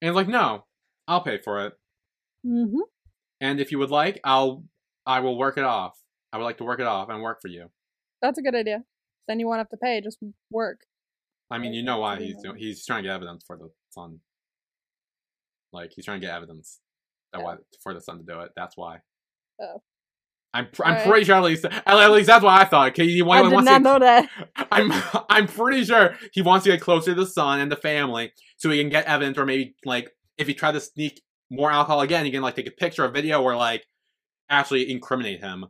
he's 0.00 0.14
like, 0.14 0.26
no, 0.26 0.64
I'll 1.06 1.22
pay 1.22 1.38
for 1.38 1.66
it. 1.66 1.74
Mm-hmm. 2.44 2.80
And 3.40 3.60
if 3.60 3.70
you 3.70 3.78
would 3.78 3.90
like, 3.90 4.20
I'll 4.24 4.64
I 5.06 5.20
will 5.20 5.38
work 5.38 5.58
it 5.58 5.64
off. 5.64 5.96
I 6.32 6.38
would 6.38 6.44
like 6.44 6.58
to 6.58 6.64
work 6.64 6.80
it 6.80 6.86
off 6.86 7.08
and 7.08 7.22
work 7.22 7.40
for 7.40 7.48
you. 7.48 7.70
That's 8.20 8.38
a 8.38 8.42
good 8.42 8.54
idea. 8.56 8.82
Then 9.28 9.38
you 9.38 9.46
won't 9.46 9.58
have 9.58 9.68
to 9.70 9.76
pay. 9.76 10.00
Just 10.00 10.18
work. 10.50 10.80
I 11.48 11.58
mean, 11.58 11.72
you 11.72 11.82
know 11.84 11.98
why 11.98 12.18
he's 12.18 12.36
doing. 12.42 12.56
He's 12.56 12.84
trying 12.84 13.04
to 13.04 13.08
get 13.08 13.14
evidence 13.14 13.44
for 13.46 13.56
the 13.56 13.70
son. 13.90 14.18
Like 15.72 15.92
he's 15.94 16.04
trying 16.04 16.20
to 16.20 16.26
get 16.26 16.34
evidence 16.34 16.80
that 17.32 17.40
Oh. 17.40 17.44
why 17.44 17.56
for 17.80 17.94
the 17.94 18.00
son 18.00 18.18
to 18.18 18.24
do 18.24 18.40
it. 18.40 18.50
That's 18.56 18.76
why. 18.76 18.98
Oh. 19.60 19.82
I'm 20.54 20.68
pr- 20.70 20.84
I'm 20.84 21.08
pretty 21.08 21.24
sure 21.24 21.36
at 21.36 21.42
least 21.42 21.64
at 21.64 22.10
least 22.10 22.26
that's 22.26 22.44
what 22.44 22.52
I 22.52 22.64
thought. 22.64 22.88
Okay, 22.88 23.06
he 23.06 23.22
I 23.22 23.42
did 23.42 23.52
wants 23.52 23.64
not 23.64 23.78
to, 23.78 23.84
know 23.84 23.98
that. 23.98 24.28
I'm 24.72 24.92
I'm 25.30 25.46
pretty 25.46 25.84
sure 25.84 26.16
he 26.32 26.42
wants 26.42 26.64
to 26.64 26.72
get 26.72 26.80
closer 26.80 27.14
to 27.14 27.20
the 27.20 27.26
son 27.26 27.60
and 27.60 27.72
the 27.72 27.76
family 27.76 28.32
so 28.58 28.68
he 28.70 28.78
can 28.80 28.90
get 28.90 29.06
evidence 29.06 29.38
or 29.38 29.46
maybe 29.46 29.74
like 29.86 30.10
if 30.36 30.46
he 30.46 30.54
tried 30.54 30.72
to 30.72 30.80
sneak 30.80 31.22
more 31.50 31.70
alcohol 31.70 32.00
again, 32.02 32.24
he 32.24 32.30
can 32.30 32.42
like 32.42 32.54
take 32.54 32.66
a 32.66 32.72
picture 32.72 33.04
or 33.04 33.08
video 33.08 33.42
or 33.42 33.56
like 33.56 33.86
actually 34.50 34.90
incriminate 34.90 35.40
him 35.40 35.66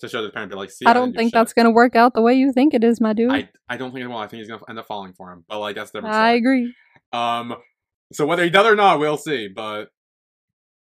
to 0.00 0.08
show 0.08 0.22
the 0.22 0.30
parent 0.30 0.50
be 0.50 0.56
like, 0.56 0.70
see, 0.70 0.86
I 0.86 0.94
don't 0.94 1.12
do 1.12 1.18
think 1.18 1.28
shit." 1.28 1.34
that's 1.34 1.52
gonna 1.52 1.70
work 1.70 1.94
out 1.94 2.14
the 2.14 2.22
way 2.22 2.34
you 2.34 2.52
think 2.52 2.72
it 2.74 2.82
is, 2.82 3.00
my 3.00 3.12
dude. 3.12 3.30
I 3.30 3.50
I 3.68 3.76
don't 3.76 3.92
think 3.92 4.04
it 4.04 4.08
will. 4.08 4.16
I 4.16 4.26
think 4.26 4.40
he's 4.40 4.48
gonna 4.48 4.62
end 4.68 4.78
up 4.78 4.86
falling 4.86 5.12
for 5.12 5.32
him. 5.32 5.44
But 5.48 5.60
like 5.60 5.76
that's 5.76 5.90
different. 5.90 6.14
I 6.14 6.38
story. 6.38 6.38
agree. 6.38 6.74
Um, 7.12 7.54
so 8.12 8.26
whether 8.26 8.42
he 8.42 8.50
does 8.50 8.66
or 8.66 8.74
not, 8.74 8.98
we'll 8.98 9.18
see. 9.18 9.48
But 9.54 9.88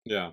yeah. 0.05 0.32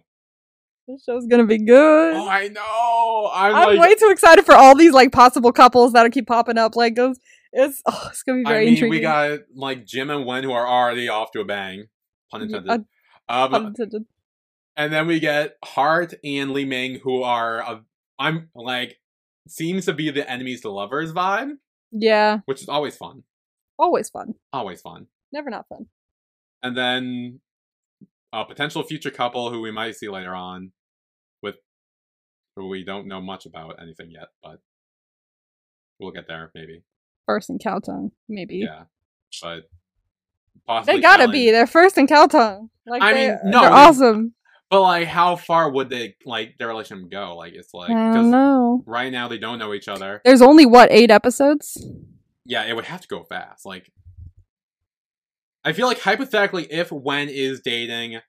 This 0.88 1.04
show's 1.04 1.26
gonna 1.26 1.44
be 1.44 1.58
good. 1.58 2.16
Oh, 2.16 2.26
I 2.28 2.48
know. 2.48 3.30
I'm, 3.34 3.54
I'm 3.54 3.76
like, 3.76 3.80
way 3.88 3.94
too 3.94 4.08
excited 4.10 4.46
for 4.46 4.54
all 4.54 4.74
these 4.74 4.92
like 4.92 5.12
possible 5.12 5.52
couples 5.52 5.92
that'll 5.92 6.10
keep 6.10 6.26
popping 6.26 6.56
up. 6.56 6.74
Like 6.76 6.94
it's 6.96 7.20
it's, 7.52 7.82
oh, 7.86 8.08
it's 8.10 8.22
gonna 8.22 8.38
be 8.38 8.46
I 8.46 8.50
very 8.50 8.64
mean, 8.64 8.74
intriguing. 8.74 8.90
we 8.90 9.00
got 9.00 9.40
like 9.54 9.84
Jim 9.84 10.08
and 10.10 10.24
Wen 10.24 10.44
who 10.44 10.52
are 10.52 10.66
already 10.66 11.08
off 11.08 11.30
to 11.32 11.40
a 11.40 11.44
bang, 11.44 11.84
pun 12.30 12.40
intended. 12.42 12.70
um, 13.28 13.54
Unintended. 13.54 14.06
and 14.78 14.92
then 14.92 15.06
we 15.06 15.20
get 15.20 15.56
Heart 15.62 16.14
and 16.24 16.52
Li 16.52 16.64
Ming 16.64 17.00
who 17.02 17.22
are, 17.22 17.62
uh, 17.62 17.80
I'm 18.18 18.48
like, 18.54 18.98
seems 19.46 19.84
to 19.86 19.92
be 19.92 20.10
the 20.10 20.28
enemies 20.30 20.62
to 20.62 20.70
lovers 20.70 21.12
vibe, 21.12 21.52
yeah, 21.92 22.38
which 22.46 22.62
is 22.62 22.68
always 22.70 22.96
fun. 22.96 23.24
always 23.78 24.08
fun. 24.08 24.34
Always 24.54 24.80
fun. 24.80 25.06
Never 25.32 25.50
not 25.50 25.68
fun. 25.68 25.86
And 26.62 26.76
then 26.76 27.40
a 28.32 28.44
potential 28.44 28.82
future 28.82 29.10
couple 29.10 29.50
who 29.50 29.60
we 29.60 29.70
might 29.70 29.94
see 29.96 30.08
later 30.08 30.34
on, 30.34 30.72
who 32.58 32.68
we 32.68 32.84
don't 32.84 33.06
know 33.06 33.20
much 33.20 33.46
about 33.46 33.80
anything 33.80 34.10
yet, 34.10 34.28
but 34.42 34.60
we'll 35.98 36.10
get 36.10 36.26
there 36.26 36.50
maybe. 36.54 36.82
First 37.26 37.50
in 37.50 37.58
Khaotung, 37.58 38.10
maybe. 38.28 38.58
Yeah, 38.58 38.84
but 39.40 39.68
possibly 40.66 40.96
They 40.96 41.00
gotta 41.00 41.28
be. 41.28 41.50
They're 41.50 41.66
first 41.66 41.96
in 41.98 42.06
Khaotung. 42.06 42.70
Like 42.86 43.02
I 43.02 43.12
they, 43.12 43.28
mean, 43.28 43.38
no, 43.44 43.60
they're 43.60 43.72
awesome. 43.72 44.34
But 44.70 44.82
like, 44.82 45.08
how 45.08 45.36
far 45.36 45.70
would 45.70 45.88
they 45.88 46.16
like 46.26 46.58
their 46.58 46.68
relationship 46.68 47.10
go? 47.10 47.36
Like, 47.36 47.54
it's 47.54 47.72
like 47.72 47.90
I 47.90 48.12
don't 48.12 48.30
know. 48.30 48.82
right 48.86 49.10
now 49.10 49.28
they 49.28 49.38
don't 49.38 49.58
know 49.58 49.72
each 49.72 49.88
other. 49.88 50.20
There's 50.24 50.42
only 50.42 50.66
what 50.66 50.90
eight 50.92 51.10
episodes. 51.10 51.86
Yeah, 52.44 52.64
it 52.64 52.74
would 52.74 52.86
have 52.86 53.00
to 53.00 53.08
go 53.08 53.24
fast. 53.24 53.64
Like, 53.64 53.90
I 55.64 55.72
feel 55.72 55.86
like 55.86 56.00
hypothetically, 56.00 56.64
if 56.64 56.90
Wen 56.90 57.28
is 57.30 57.60
dating 57.60 58.20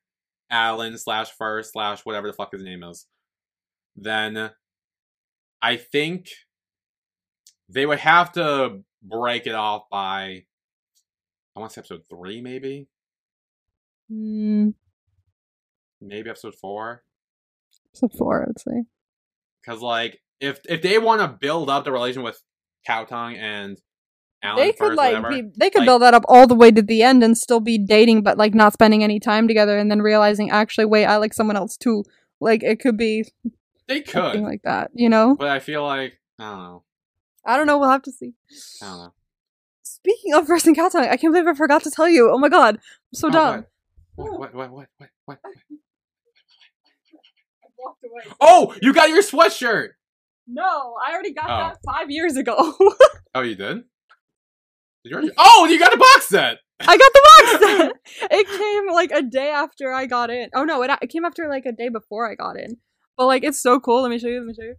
Alan 0.49 0.97
slash 0.97 1.29
First 1.31 1.73
slash 1.73 2.01
whatever 2.01 2.27
the 2.27 2.33
fuck 2.33 2.51
his 2.51 2.63
name 2.63 2.83
is, 2.83 3.05
then 4.03 4.51
I 5.61 5.75
think 5.77 6.27
they 7.67 7.85
would 7.85 7.99
have 7.99 8.31
to 8.33 8.79
break 9.01 9.47
it 9.47 9.55
off 9.55 9.83
by 9.91 10.43
I 11.55 11.59
want 11.59 11.71
to 11.71 11.75
say 11.75 11.79
episode 11.81 12.03
three, 12.09 12.41
maybe, 12.41 12.87
Hmm. 14.09 14.69
maybe 16.01 16.29
episode 16.29 16.55
four. 16.55 17.03
Episode 17.91 18.17
four, 18.17 18.43
I 18.43 18.47
would 18.47 18.59
say. 18.59 18.83
Because 19.61 19.81
like, 19.81 20.19
if 20.39 20.59
if 20.69 20.81
they 20.81 20.97
want 20.99 21.21
to 21.21 21.27
build 21.27 21.69
up 21.69 21.83
the 21.83 21.91
relation 21.91 22.23
with 22.23 22.41
Khaotung 22.87 23.35
and 23.37 23.77
Alan 24.41 24.57
they 24.63 24.71
could 24.71 24.77
first, 24.79 24.97
like 24.97 25.15
whatever, 25.21 25.29
be, 25.43 25.49
they 25.57 25.69
could 25.69 25.79
like- 25.79 25.87
build 25.87 26.01
that 26.01 26.13
up 26.13 26.23
all 26.29 26.47
the 26.47 26.55
way 26.55 26.71
to 26.71 26.81
the 26.81 27.03
end 27.03 27.23
and 27.23 27.37
still 27.37 27.59
be 27.59 27.77
dating, 27.77 28.23
but 28.23 28.37
like 28.37 28.53
not 28.55 28.73
spending 28.73 29.03
any 29.03 29.19
time 29.19 29.47
together, 29.47 29.77
and 29.77 29.91
then 29.91 30.01
realizing 30.01 30.49
actually, 30.49 30.85
wait, 30.85 31.05
I 31.05 31.17
like 31.17 31.33
someone 31.33 31.57
else 31.57 31.75
too. 31.75 32.05
Like 32.39 32.63
it 32.63 32.79
could 32.79 32.95
be 32.95 33.25
they 33.89 34.03
something 34.05 34.43
could, 34.43 34.49
like 34.49 34.61
that, 34.63 34.91
you 34.93 35.09
know. 35.09 35.35
but 35.35 35.49
I 35.49 35.59
feel 35.59 35.83
like 35.83 36.17
I 36.39 36.49
don't 36.51 36.59
know. 36.63 36.83
I 37.45 37.57
don't 37.57 37.67
know. 37.67 37.77
We'll 37.77 37.89
have 37.89 38.03
to 38.03 38.11
see. 38.11 38.33
I 38.81 38.85
don't 38.85 38.97
know. 38.99 39.13
Speaking 39.83 40.33
of 40.33 40.47
First 40.47 40.65
and 40.67 40.77
Khaotung, 40.77 41.01
I 41.09 41.17
can't 41.17 41.33
believe 41.33 41.47
I 41.47 41.53
forgot 41.53 41.83
to 41.83 41.91
tell 41.91 42.07
you. 42.07 42.31
Oh 42.31 42.37
my 42.37 42.47
god, 42.49 42.75
I'm 42.75 42.81
so 43.13 43.27
Oh, 43.27 43.31
dumb. 43.31 43.65
What? 44.15 44.39
What? 44.39 44.53
What? 44.53 44.71
What? 44.71 44.87
What? 44.97 45.09
What? 45.25 45.37
what? 45.43 45.53
I 47.63 47.67
walked 47.77 48.03
away. 48.03 48.35
Oh, 48.41 48.75
you 48.81 48.93
got 48.93 49.09
your 49.09 49.21
sweatshirt. 49.21 49.89
No, 50.47 50.95
I 51.05 51.13
already 51.13 51.33
got 51.33 51.45
Oh. 51.45 51.57
that 51.69 51.77
five 51.85 52.09
years 52.09 52.35
ago. 52.37 52.73
Oh, 53.35 53.41
you 53.41 53.53
did. 53.53 53.83
Did 55.03 55.11
you 55.11 55.13
already? 55.13 55.31
Oh, 55.37 55.67
you 55.69 55.77
got 55.77 55.93
a 55.93 55.97
box 55.97 56.25
set. 56.29 56.57
I 56.79 56.97
got 56.97 57.13
the 57.13 57.21
box 57.29 57.59
set. 58.19 58.31
it 58.31 58.47
came 58.47 58.91
like 58.91 59.11
a 59.11 59.21
day 59.21 59.49
after 59.51 59.93
I 59.93 60.07
got 60.07 60.31
in. 60.31 60.49
Oh 60.55 60.63
no, 60.63 60.81
it, 60.81 60.89
it 61.03 61.07
came 61.11 61.25
after 61.25 61.47
like 61.47 61.67
a 61.67 61.71
day 61.71 61.89
before 61.89 62.27
I 62.29 62.33
got 62.33 62.57
in. 62.57 62.77
But 63.19 63.25
like 63.27 63.43
it's 63.43 63.61
so 63.61 63.81
cool. 63.81 64.01
Let 64.03 64.11
me 64.11 64.17
show 64.17 64.29
you. 64.29 64.37
Let 64.39 64.47
me 64.47 64.53
show 64.53 64.63
you. 64.63 64.75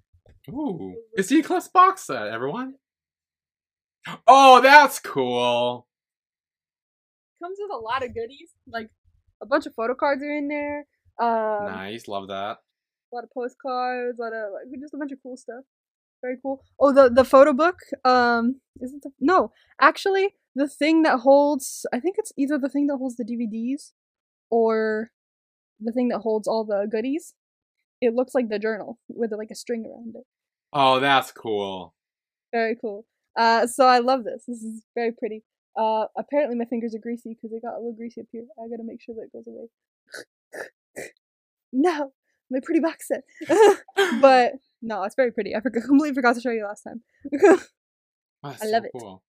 Ooh, 0.48 0.94
it's 1.12 1.28
the 1.28 1.40
Eclipse 1.40 1.68
box 1.68 2.06
set, 2.06 2.26
everyone. 2.28 2.76
Oh, 4.26 4.62
that's 4.62 4.98
cool. 4.98 5.86
Comes 7.42 7.58
with 7.60 7.70
a 7.70 7.76
lot 7.76 8.02
of 8.02 8.14
goodies. 8.14 8.52
Like 8.66 8.88
a 9.42 9.46
bunch 9.46 9.66
of 9.66 9.74
photo 9.74 9.94
cards 9.94 10.22
are 10.22 10.34
in 10.34 10.48
there. 10.48 10.86
Um, 11.20 11.66
nice, 11.66 12.08
love 12.08 12.28
that. 12.28 12.56
a 13.12 13.14
lot 13.14 13.24
of 13.24 13.30
postcards, 13.34 14.18
a 14.18 14.22
lot 14.22 14.32
of 14.32 14.52
like 14.54 14.80
just 14.80 14.94
a 14.94 14.96
bunch 14.96 15.12
of 15.12 15.18
cool 15.22 15.36
stuff. 15.36 15.64
Very 16.22 16.36
cool. 16.40 16.62
Oh, 16.80 16.94
the 16.94 17.10
the 17.10 17.24
photo 17.24 17.52
book. 17.52 17.76
Um, 18.06 18.62
is 18.80 18.94
it 18.94 19.02
the 19.02 19.10
no? 19.20 19.52
Actually, 19.78 20.36
the 20.54 20.66
thing 20.66 21.02
that 21.02 21.18
holds, 21.18 21.84
I 21.92 22.00
think 22.00 22.16
it's 22.16 22.32
either 22.38 22.56
the 22.56 22.70
thing 22.70 22.86
that 22.86 22.96
holds 22.96 23.16
the 23.16 23.24
DVDs, 23.24 23.92
or 24.50 25.10
the 25.78 25.92
thing 25.92 26.08
that 26.08 26.20
holds 26.20 26.48
all 26.48 26.64
the 26.64 26.88
goodies. 26.90 27.34
It 28.00 28.14
looks 28.14 28.34
like 28.34 28.48
the 28.48 28.58
journal 28.58 28.98
with 29.08 29.32
like 29.32 29.50
a 29.50 29.54
string 29.54 29.84
around 29.86 30.14
it. 30.16 30.24
Oh, 30.72 31.00
that's 31.00 31.32
cool. 31.32 31.94
Very 32.52 32.76
cool. 32.80 33.04
Uh, 33.36 33.66
so 33.66 33.86
I 33.86 33.98
love 33.98 34.24
this. 34.24 34.44
This 34.46 34.62
is 34.62 34.84
very 34.94 35.12
pretty. 35.12 35.44
Uh, 35.78 36.06
apparently 36.16 36.56
my 36.56 36.64
fingers 36.64 36.94
are 36.94 36.98
greasy 36.98 37.34
because 37.34 37.50
they 37.52 37.60
got 37.60 37.74
a 37.74 37.78
little 37.78 37.94
greasy 37.94 38.20
up 38.20 38.26
here. 38.32 38.44
I 38.58 38.68
gotta 38.68 38.84
make 38.84 39.00
sure 39.00 39.14
that 39.14 39.22
it 39.22 39.32
goes 39.32 39.46
away. 39.46 41.08
no, 41.72 42.12
my 42.50 42.58
pretty 42.62 42.80
box 42.80 43.08
set. 43.08 43.22
but 44.20 44.52
no, 44.82 45.02
it's 45.04 45.14
very 45.14 45.30
pretty. 45.32 45.54
I 45.54 45.60
forgot, 45.60 45.84
completely 45.84 46.14
forgot 46.14 46.34
to 46.34 46.40
show 46.40 46.50
you 46.50 46.64
last 46.64 46.82
time. 46.82 47.02
I 48.42 48.48
love 48.48 48.58
so 48.60 48.76
it. 48.76 48.90
Cool. 48.98 49.22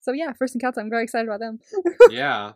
so 0.00 0.12
yeah, 0.12 0.32
first 0.38 0.54
and 0.54 0.62
cats. 0.62 0.78
I'm 0.78 0.90
very 0.90 1.04
excited 1.04 1.26
about 1.28 1.40
them. 1.40 1.58
yeah, 2.10 2.52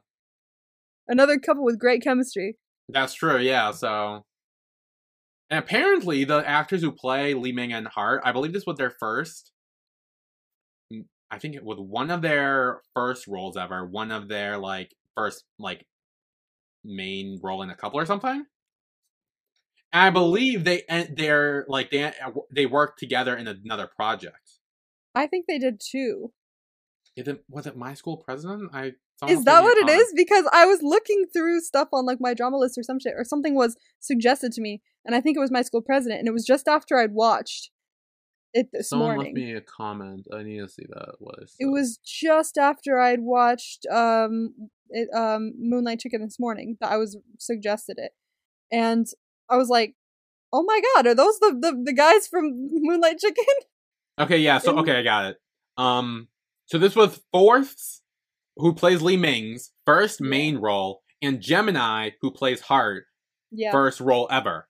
Another 1.09 1.39
couple 1.39 1.64
with 1.64 1.79
great 1.79 2.03
chemistry. 2.05 2.57
that's 2.89 3.14
true. 3.14 3.39
Yeah, 3.39 3.72
so. 3.72 4.25
And 5.51 5.59
apparently, 5.59 6.25
the 6.25 6.49
actors 6.49 6.81
who 6.81 6.93
play 6.93 7.35
Li 7.35 7.53
Ming 7.53 7.72
and 7.72 7.89
Heart, 7.89 8.22
I 8.25 8.33
believe 8.33 8.53
this 8.53 8.67
was 8.67 8.77
their 8.77 8.95
first. 9.01 9.51
mm, 10.93 11.05
I 11.31 11.39
think 11.39 11.57
it 11.57 11.64
was 11.64 11.79
one 11.79 12.11
of 12.11 12.22
their 12.22 12.83
first 12.95 13.27
roles 13.27 13.57
ever. 13.57 13.85
One 13.85 14.13
of 14.13 14.29
their 14.29 14.59
like 14.59 14.95
first 15.17 15.45
like 15.59 15.87
main 16.85 17.41
role 17.43 17.63
in 17.63 17.71
a 17.71 17.77
couple 17.77 17.99
or 17.99 18.07
something. 18.07 18.45
And 19.93 20.03
I 20.03 20.11
believe 20.11 20.64
they 20.64 20.83
they're 21.17 21.64
like 21.68 21.91
they 21.91 22.13
they 22.55 22.67
worked 22.67 22.99
together 22.99 23.37
in 23.37 23.49
another 23.49 23.89
project. 23.95 24.59
I 25.14 25.27
think 25.27 25.47
they 25.49 25.59
did 25.59 25.81
too. 25.81 26.33
Is 27.17 27.27
it, 27.27 27.45
was 27.49 27.67
it 27.67 27.77
my 27.77 27.95
school 27.95 28.17
president? 28.17 28.71
I 28.72 28.93
Is 29.29 29.45
that 29.45 29.63
what 29.63 29.77
it 29.79 29.89
is? 29.91 30.13
Because 30.14 30.49
I 30.53 30.64
was 30.64 30.81
looking 30.83 31.27
through 31.33 31.61
stuff 31.61 31.89
on 31.93 32.07
like 32.07 32.18
my 32.21 32.35
drama 32.35 32.57
list 32.57 32.79
or 32.79 32.85
some 32.85 33.01
shit, 33.01 33.14
or 33.17 33.25
something 33.25 33.55
was 33.57 33.77
suggested 33.99 34.53
to 34.53 34.61
me, 34.61 34.81
and 35.05 35.14
I 35.14 35.21
think 35.21 35.37
it 35.37 35.41
was 35.41 35.51
my 35.51 35.63
school 35.63 35.83
president, 35.83 36.21
and 36.21 36.29
it 36.29 36.33
was 36.33 36.45
just 36.47 36.68
after 36.68 36.97
I'd 36.99 37.13
watched 37.13 37.71
it 38.53 38.68
this 38.72 38.89
Someone 38.91 39.14
morning. 39.17 39.35
left 39.35 39.47
me 39.47 39.55
a 39.55 39.61
comment. 39.61 40.27
I 40.35 40.43
need 40.43 40.59
to 40.59 40.68
see 40.68 40.85
that. 40.89 41.14
What 41.18 41.39
it 41.39 41.51
It 41.61 41.67
was 41.67 41.99
just 42.05 42.59
after 42.59 42.99
I'd 42.99 43.21
watched 43.21 43.87
um 43.91 44.55
it, 44.89 45.09
um 45.14 45.53
Moonlight 45.59 46.01
Chicken 46.01 46.22
this 46.22 46.39
morning 46.41 46.77
that 46.81 46.91
I 46.91 46.97
was 46.97 47.17
suggested 47.39 47.97
it, 47.99 48.13
and 48.72 49.07
I 49.49 49.57
was 49.57 49.68
like, 49.68 49.95
"Oh 50.53 50.63
my 50.64 50.81
god, 50.97 51.07
are 51.07 51.14
those 51.14 51.39
the 51.39 51.57
the, 51.61 51.83
the 51.87 51.93
guys 51.93 52.27
from 52.27 52.51
Moonlight 52.72 53.18
Chicken?" 53.18 53.45
Okay, 54.21 54.39
yeah. 54.39 54.59
So 54.59 54.79
okay, 54.81 54.99
I 54.99 55.03
got 55.03 55.25
it. 55.27 55.37
Um, 55.79 56.29
so 56.67 56.77
this 56.79 56.95
was 56.97 57.21
Fourths, 57.33 58.03
who 58.57 58.75
plays 58.75 59.01
Li 59.01 59.17
Ming's 59.17 59.72
first 59.87 60.21
main 60.21 60.59
role, 60.59 61.03
and 61.22 61.41
Gemini, 61.41 62.11
who 62.21 62.31
plays 62.31 62.61
Heart, 62.63 63.05
Yeah. 63.51 63.71
first 63.72 64.01
role 64.01 64.27
ever. 64.31 64.67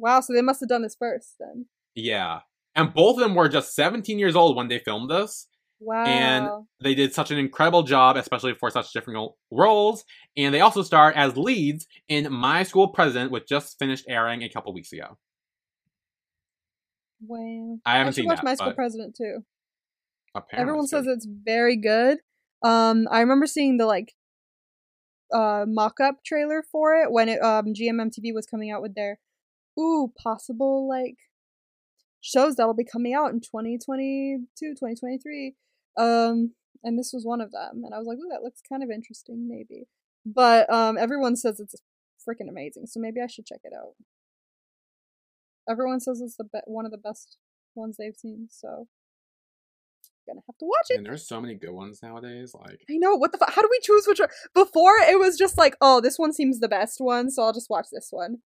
Wow. 0.00 0.20
So 0.20 0.32
they 0.32 0.42
must 0.42 0.60
have 0.60 0.68
done 0.68 0.82
this 0.82 0.96
first 0.98 1.36
then. 1.38 1.66
Yeah, 1.94 2.40
and 2.74 2.94
both 2.94 3.16
of 3.16 3.22
them 3.22 3.34
were 3.34 3.48
just 3.48 3.74
17 3.74 4.18
years 4.18 4.36
old 4.36 4.56
when 4.56 4.68
they 4.68 4.78
filmed 4.78 5.10
this. 5.10 5.46
Wow. 5.80 6.04
And 6.04 6.48
they 6.82 6.94
did 6.94 7.14
such 7.14 7.30
an 7.30 7.38
incredible 7.38 7.82
job, 7.82 8.16
especially 8.16 8.52
for 8.54 8.70
such 8.70 8.92
different 8.92 9.32
roles. 9.50 10.04
And 10.36 10.54
they 10.54 10.60
also 10.60 10.82
star 10.82 11.10
as 11.12 11.36
leads 11.36 11.86
in 12.08 12.30
My 12.30 12.62
School 12.64 12.88
President, 12.88 13.30
which 13.30 13.48
just 13.48 13.78
finished 13.78 14.04
airing 14.06 14.42
a 14.42 14.50
couple 14.50 14.74
weeks 14.74 14.92
ago. 14.92 15.16
Wow. 17.26 17.78
I 17.86 17.94
I 17.94 17.98
haven't 17.98 18.12
should 18.12 18.22
seen 18.22 18.26
watch 18.26 18.38
that. 18.38 18.44
My 18.44 18.54
School 18.54 18.72
President 18.72 19.16
too. 19.16 19.38
apparently 20.34 20.60
Everyone 20.60 20.86
says 20.86 21.06
it's 21.06 21.26
very 21.26 21.76
good. 21.76 22.18
Um, 22.62 23.08
I 23.10 23.20
remember 23.20 23.46
seeing 23.46 23.78
the 23.78 23.86
like 23.86 24.12
uh 25.32 25.64
mock-up 25.66 26.16
trailer 26.26 26.62
for 26.72 26.94
it 26.96 27.12
when 27.12 27.28
it 27.28 27.40
um 27.40 27.66
GMMTV 27.66 28.34
was 28.34 28.46
coming 28.46 28.70
out 28.70 28.82
with 28.82 28.94
their 28.94 29.18
ooh 29.80 30.12
possible 30.22 30.88
like 30.88 31.16
shows 32.20 32.56
that'll 32.56 32.74
be 32.74 32.84
coming 32.84 33.14
out 33.14 33.30
in 33.30 33.40
2022 33.40 34.46
2023 34.58 35.54
um 35.96 36.52
and 36.82 36.98
this 36.98 37.12
was 37.12 37.24
one 37.24 37.40
of 37.40 37.50
them 37.50 37.82
and 37.84 37.94
i 37.94 37.98
was 37.98 38.06
like 38.06 38.18
ooh 38.18 38.28
that 38.30 38.42
looks 38.42 38.60
kind 38.68 38.82
of 38.82 38.90
interesting 38.90 39.48
maybe 39.48 39.86
but 40.26 40.70
um 40.72 40.98
everyone 40.98 41.36
says 41.36 41.60
it's 41.60 41.74
freaking 42.28 42.48
amazing 42.48 42.86
so 42.86 43.00
maybe 43.00 43.20
i 43.20 43.26
should 43.26 43.46
check 43.46 43.60
it 43.64 43.72
out 43.74 43.94
everyone 45.68 46.00
says 46.00 46.20
it's 46.20 46.36
the 46.36 46.44
be- 46.44 46.60
one 46.66 46.84
of 46.84 46.92
the 46.92 46.98
best 46.98 47.38
ones 47.74 47.96
they've 47.96 48.16
seen 48.16 48.48
so 48.50 48.86
gonna 50.30 50.42
have 50.46 50.58
to 50.58 50.64
watch 50.64 50.86
it 50.90 50.98
And 50.98 51.06
there's 51.06 51.26
so 51.26 51.40
many 51.40 51.54
good 51.54 51.72
ones 51.72 52.02
nowadays. 52.02 52.54
Like 52.54 52.84
I 52.90 52.96
know 52.96 53.16
what 53.16 53.32
the 53.32 53.38
fuck. 53.38 53.52
How 53.52 53.62
do 53.62 53.68
we 53.70 53.80
choose 53.82 54.06
which 54.06 54.20
one? 54.20 54.28
Before 54.54 54.92
it 54.98 55.18
was 55.18 55.36
just 55.36 55.58
like, 55.58 55.76
oh, 55.80 56.00
this 56.00 56.18
one 56.18 56.32
seems 56.32 56.60
the 56.60 56.68
best 56.68 56.96
one, 57.00 57.30
so 57.30 57.42
I'll 57.42 57.52
just 57.52 57.70
watch 57.70 57.86
this 57.92 58.08
one. 58.10 58.38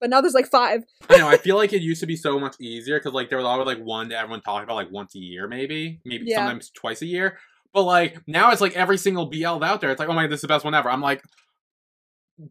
But 0.00 0.10
now 0.10 0.20
there's 0.20 0.34
like 0.34 0.46
five. 0.48 0.84
I 1.10 1.18
know. 1.18 1.28
I 1.28 1.36
feel 1.36 1.56
like 1.56 1.72
it 1.72 1.82
used 1.90 2.00
to 2.00 2.06
be 2.06 2.16
so 2.16 2.38
much 2.38 2.56
easier 2.60 2.98
because 2.98 3.12
like 3.12 3.28
there 3.28 3.38
was 3.38 3.44
always 3.46 3.66
like 3.66 3.78
one 3.84 4.08
that 4.10 4.18
everyone 4.18 4.40
talked 4.42 4.64
about 4.64 4.76
like 4.76 4.90
once 4.90 5.14
a 5.14 5.18
year, 5.18 5.48
maybe, 5.48 6.00
maybe 6.04 6.26
Yeah. 6.26 6.38
sometimes 6.38 6.70
twice 6.70 7.02
a 7.02 7.06
year. 7.06 7.38
But 7.72 7.82
like 7.82 8.16
now 8.26 8.50
it's 8.50 8.60
like 8.60 8.76
every 8.76 8.98
single 8.98 9.26
BL 9.26 9.62
out 9.64 9.80
there. 9.80 9.90
It's 9.90 9.98
like, 9.98 10.08
oh 10.08 10.12
my, 10.12 10.24
god, 10.24 10.30
this 10.32 10.38
is 10.38 10.42
the 10.42 10.48
best 10.48 10.64
one 10.64 10.74
ever. 10.74 10.88
I'm 10.90 11.00
like, 11.02 11.22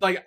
like, 0.02 0.26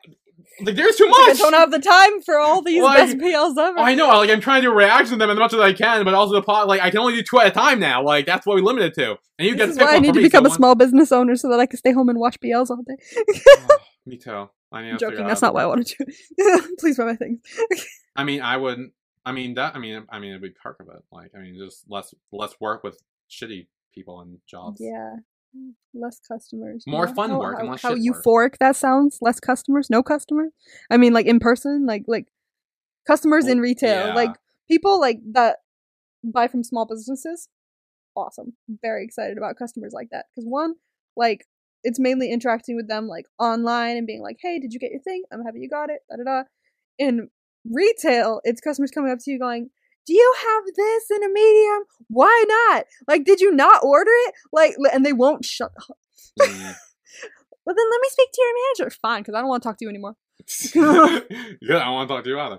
like 0.63 0.75
there's 0.75 0.97
too 0.97 1.07
much. 1.07 1.19
I 1.31 1.35
don't 1.35 1.53
have 1.53 1.71
the 1.71 1.79
time 1.79 2.23
for 2.23 2.39
all 2.39 2.63
these 2.63 2.83
Like, 2.83 2.97
best 2.99 3.19
BLs 3.19 3.57
ever. 3.59 3.79
I 3.79 3.95
know. 3.95 4.09
Like 4.09 4.31
I'm 4.31 4.41
trying 4.41 4.63
to 4.63 4.71
react 4.71 5.09
to 5.11 5.17
them 5.17 5.31
as 5.31 5.39
much 5.39 5.53
as 5.53 5.61
I 5.61 5.73
can, 5.75 6.05
but 6.05 6.15
also 6.15 6.35
the 6.35 6.43
plot. 6.43 6.67
Like 6.67 6.81
I 6.81 6.91
can 6.91 6.99
only 7.01 7.15
do 7.15 7.23
two 7.23 7.39
at 7.41 7.47
a 7.47 7.51
time 7.51 7.79
now. 7.79 8.03
Like 8.03 8.27
that's 8.27 8.47
what 8.47 8.57
we 8.57 8.63
limited 8.63 8.95
to. 8.95 9.17
And 9.39 9.47
you 9.49 9.55
This 9.55 9.61
get 9.61 9.69
is 9.71 9.79
why 9.79 9.97
I 9.97 9.99
need 10.01 10.15
to 10.15 10.23
become 10.23 10.45
so 10.47 10.53
a 10.53 10.55
small 10.55 10.75
business 10.75 11.13
owner 11.13 11.37
so 11.37 11.49
that 11.51 11.61
I 11.61 11.67
can 11.67 11.79
stay 11.79 11.93
home 11.93 12.09
and 12.09 12.19
watch 12.19 12.41
BLs 12.41 12.71
all 12.71 12.83
day. 12.83 12.97
Me 14.07 14.17
too. 14.17 14.49
I 14.73 14.83
need 14.83 14.91
I'm 14.93 14.99
joking. 14.99 15.27
That's 15.27 15.43
not 15.43 15.53
what 15.55 15.63
I 15.63 15.67
want 15.67 15.87
to 15.87 16.05
do. 16.39 16.75
Please 16.79 16.97
buy 16.97 17.05
my 17.05 17.17
things. 17.17 17.41
I 18.17 18.25
mean, 18.25 18.41
I 18.41 18.57
wouldn't. 18.57 18.93
I 19.25 19.33
mean 19.33 19.55
that. 19.55 19.75
I 19.75 19.79
mean, 19.79 20.05
I 20.11 20.19
mean, 20.19 20.31
it'd 20.31 20.43
be 20.43 20.51
part 20.51 20.77
of 20.81 20.89
it. 20.89 21.03
Like, 21.13 21.33
I 21.37 21.41
mean, 21.41 21.57
just 21.59 21.85
less 21.89 22.15
less 22.33 22.55
work 22.61 22.83
with 22.85 22.99
shitty 23.31 23.67
people 23.95 24.21
and 24.21 24.39
jobs. 24.49 24.81
Yeah. 24.81 25.17
Mm, 25.57 25.73
less 25.95 26.21
customers. 26.27 26.85
More 26.87 27.07
Yeah. 27.09 27.15
fun 27.15 27.31
How- 27.31 27.39
work 27.41 27.59
and 27.59 27.67
How, 27.69 27.73
less 27.73 27.83
how 27.83 27.95
shit 27.97 28.05
work. 28.13 28.53
euphoric 28.53 28.59
that 28.59 28.77
sounds. 28.77 29.19
Less 29.21 29.41
customers. 29.41 29.91
No 29.91 30.03
customers. 30.03 30.53
I 30.91 30.97
mean, 30.97 31.13
like 31.13 31.27
in 31.27 31.41
person. 31.41 31.85
Like 31.87 32.05
like 32.07 32.29
customers 33.07 33.47
in 33.47 33.59
retail. 33.61 34.09
yeah. 34.09 34.15
Like 34.15 34.37
people 34.69 35.01
like 35.01 35.19
that 35.33 35.59
buy 36.23 36.47
from 36.49 36.63
small 36.63 36.87
businesses. 36.87 37.49
Awesome. 38.17 38.55
Very 38.83 39.05
excited 39.05 39.37
about 39.39 39.57
customers 39.57 39.93
like 39.93 40.09
that 40.11 40.27
because 40.35 40.49
one, 40.49 40.75
like 41.17 41.47
it's 41.83 41.99
mainly 41.99 42.31
interacting 42.31 42.77
with 42.77 42.89
them 42.89 43.07
like 43.07 43.27
online 43.39 43.97
and 43.97 44.07
being 44.07 44.23
like, 44.23 44.39
"Hey, 44.41 44.59
did 44.59 44.73
you 44.73 44.79
get 44.79 44.91
your 44.91 45.01
thing? 45.03 45.23
I'm 45.33 45.43
happy 45.43 45.61
you 45.61 45.69
got 45.69 45.91
it." 45.91 46.01
Da 46.11 46.17
da 46.17 46.25
da. 46.25 46.43
In 46.99 47.29
retail, 47.65 48.41
it's 48.45 48.61
customers 48.61 48.91
coming 48.91 49.11
up 49.11 49.19
to 49.21 49.31
you 49.31 49.39
going, 49.39 49.71
do 50.07 50.15
you 50.15 50.35
have 50.39 50.75
this 50.75 51.11
in 51.11 51.23
a 51.23 51.33
medium? 51.33 51.83
Why 52.09 52.45
not? 52.49 52.85
Like, 53.07 53.25
did 53.25 53.41
you 53.41 53.53
not 53.53 53.85
order 53.85 54.11
it? 54.11 54.35
Like, 54.53 54.75
and 54.93 55.05
they 55.05 55.13
won't 55.13 55.45
shut 55.45 55.73
up. 55.89 55.99
Mm. 56.41 56.75
Well, 57.67 57.77
then 57.77 57.87
let 57.91 58.01
me 58.01 58.09
speak 58.09 58.29
to 58.33 58.43
your 58.43 58.55
manager. 58.55 58.97
Fine, 59.03 59.21
because 59.21 59.35
I 59.35 59.41
don't 59.41 59.49
want 59.49 59.63
to 59.63 59.69
talk 59.69 59.79
to 59.79 59.85
you 59.85 59.91
anymore. 59.91 60.17
yeah, 60.75 61.77
I 61.77 61.85
don't 61.85 61.93
want 61.93 62.09
to 62.09 62.15
talk 62.15 62.25
to 62.25 62.31
you 62.31 62.41
either. 62.41 62.59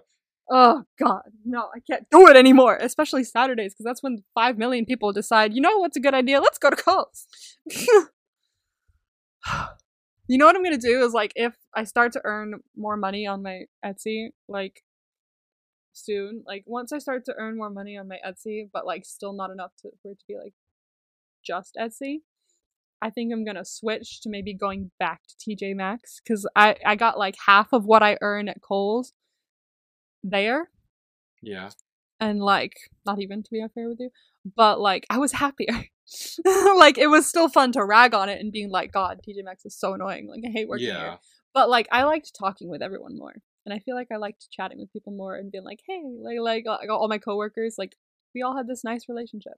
Oh, 0.50 0.84
God. 1.00 1.24
No, 1.44 1.70
I 1.76 1.80
can't 1.90 2.06
do 2.12 2.28
it 2.28 2.38
anymore. 2.38 2.78
Especially 2.80 3.24
Saturdays, 3.24 3.74
because 3.74 3.84
that's 3.84 4.04
when 4.04 4.24
5 4.36 4.58
million 4.58 4.86
people 4.86 5.12
decide, 5.12 5.54
you 5.54 5.60
know 5.60 5.80
what's 5.80 5.98
a 5.98 6.00
good 6.00 6.14
idea? 6.14 6.40
Let's 6.40 6.60
go 6.60 6.70
to 6.70 6.76
Kohl's. 6.76 7.26
you 10.28 10.38
know 10.38 10.46
what 10.46 10.56
I'm 10.56 10.64
to 10.64 10.78
do 10.78 11.04
is, 11.04 11.14
like, 11.14 11.34
if 11.36 11.56
I 11.76 11.84
start 11.84 12.12
to 12.14 12.22
earn 12.24 12.62
more 12.76 12.98
money 12.98 13.26
on 13.28 13.42
my 13.44 13.66
Etsy, 13.86 14.30
like, 14.48 14.84
soon, 15.94 16.44
like, 16.48 16.64
once 16.68 16.92
I 16.94 17.00
start 17.00 17.26
to 17.26 17.36
earn 17.38 17.58
more 17.58 17.70
money 17.70 17.98
on 17.98 18.08
my 18.08 18.18
Etsy, 18.26 18.70
but, 18.72 18.86
like, 18.86 19.06
still 19.06 19.34
not 19.34 19.52
enough 19.52 19.72
to, 19.82 19.90
for 20.02 20.12
it 20.12 20.20
to 20.20 20.26
be, 20.28 20.36
like, 20.38 20.54
just 21.44 21.76
Etsy, 21.80 22.20
I 23.02 23.10
think 23.10 23.34
I'm 23.34 23.44
gonna 23.44 23.66
switch 23.66 24.22
to 24.22 24.30
maybe 24.30 24.54
going 24.54 24.92
back 25.00 25.22
to 25.28 25.36
TJ 25.56 25.76
Maxx 25.76 26.22
because 26.24 26.48
I 26.56 26.76
I 26.86 26.96
got 26.96 27.18
like 27.18 27.36
half 27.48 27.74
of 27.74 27.86
what 27.86 28.04
I 28.04 28.18
earn 28.22 28.48
at 28.48 28.62
Kohl's 28.62 29.14
there, 30.24 30.70
Yeah. 31.42 31.72
and 32.20 32.40
like 32.40 32.74
not 33.06 33.20
even 33.20 33.42
to 33.42 33.50
be 33.52 33.60
unfair 33.62 33.90
with 33.90 34.00
you, 34.00 34.12
but 34.56 34.80
like 34.80 35.08
I 35.10 35.18
was 35.18 35.32
happier. 35.34 35.74
like 36.78 36.98
it 36.98 37.08
was 37.08 37.28
still 37.28 37.50
fun 37.50 37.72
to 37.74 37.86
rag 37.86 38.14
on 38.14 38.30
it 38.30 38.40
and 38.40 38.52
being 38.52 38.70
like, 38.70 38.92
God, 38.92 39.22
TJ 39.28 39.44
Maxx 39.44 39.66
is 39.66 39.78
so 39.78 39.94
annoying. 39.94 40.28
Like 40.28 40.42
I 40.46 40.52
hate 40.52 40.68
working 40.68 40.88
Yeah. 40.88 41.00
here. 41.00 41.20
But 41.54 41.70
like 41.70 41.88
I 41.92 42.04
liked 42.04 42.32
talking 42.38 42.70
with 42.70 42.82
everyone 42.82 43.18
more, 43.18 43.36
and 43.66 43.74
I 43.74 43.80
feel 43.80 43.96
like 43.96 44.08
I 44.12 44.18
liked 44.18 44.50
chatting 44.52 44.80
with 44.80 44.92
people 44.94 45.12
more 45.14 45.36
and 45.36 45.52
being 45.52 45.64
like, 45.66 45.80
hey, 45.88 46.02
like 46.22 46.66
like 46.66 46.90
uh, 46.90 46.94
all 46.94 47.08
my 47.10 47.18
coworkers, 47.18 47.76
like 47.78 47.96
we 48.34 48.42
all 48.42 48.56
had 48.56 48.68
this 48.68 48.84
nice 48.84 49.10
relationship, 49.10 49.54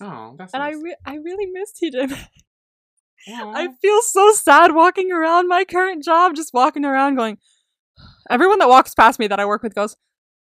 Oh, 0.00 0.34
that's 0.36 0.52
and 0.54 0.62
I 0.62 0.70
re- 0.72 0.96
I 1.06 1.14
really 1.16 1.46
miss 1.46 1.72
TJ 1.72 2.08
Maxx. 2.10 2.28
I 3.28 3.68
feel 3.82 4.00
so 4.02 4.32
sad 4.32 4.74
walking 4.74 5.12
around 5.12 5.48
my 5.48 5.64
current 5.64 6.02
job, 6.04 6.34
just 6.34 6.54
walking 6.54 6.84
around 6.84 7.16
going, 7.16 7.38
everyone 8.30 8.58
that 8.60 8.68
walks 8.68 8.94
past 8.94 9.18
me 9.18 9.26
that 9.28 9.40
I 9.40 9.44
work 9.46 9.62
with 9.62 9.74
goes, 9.74 9.96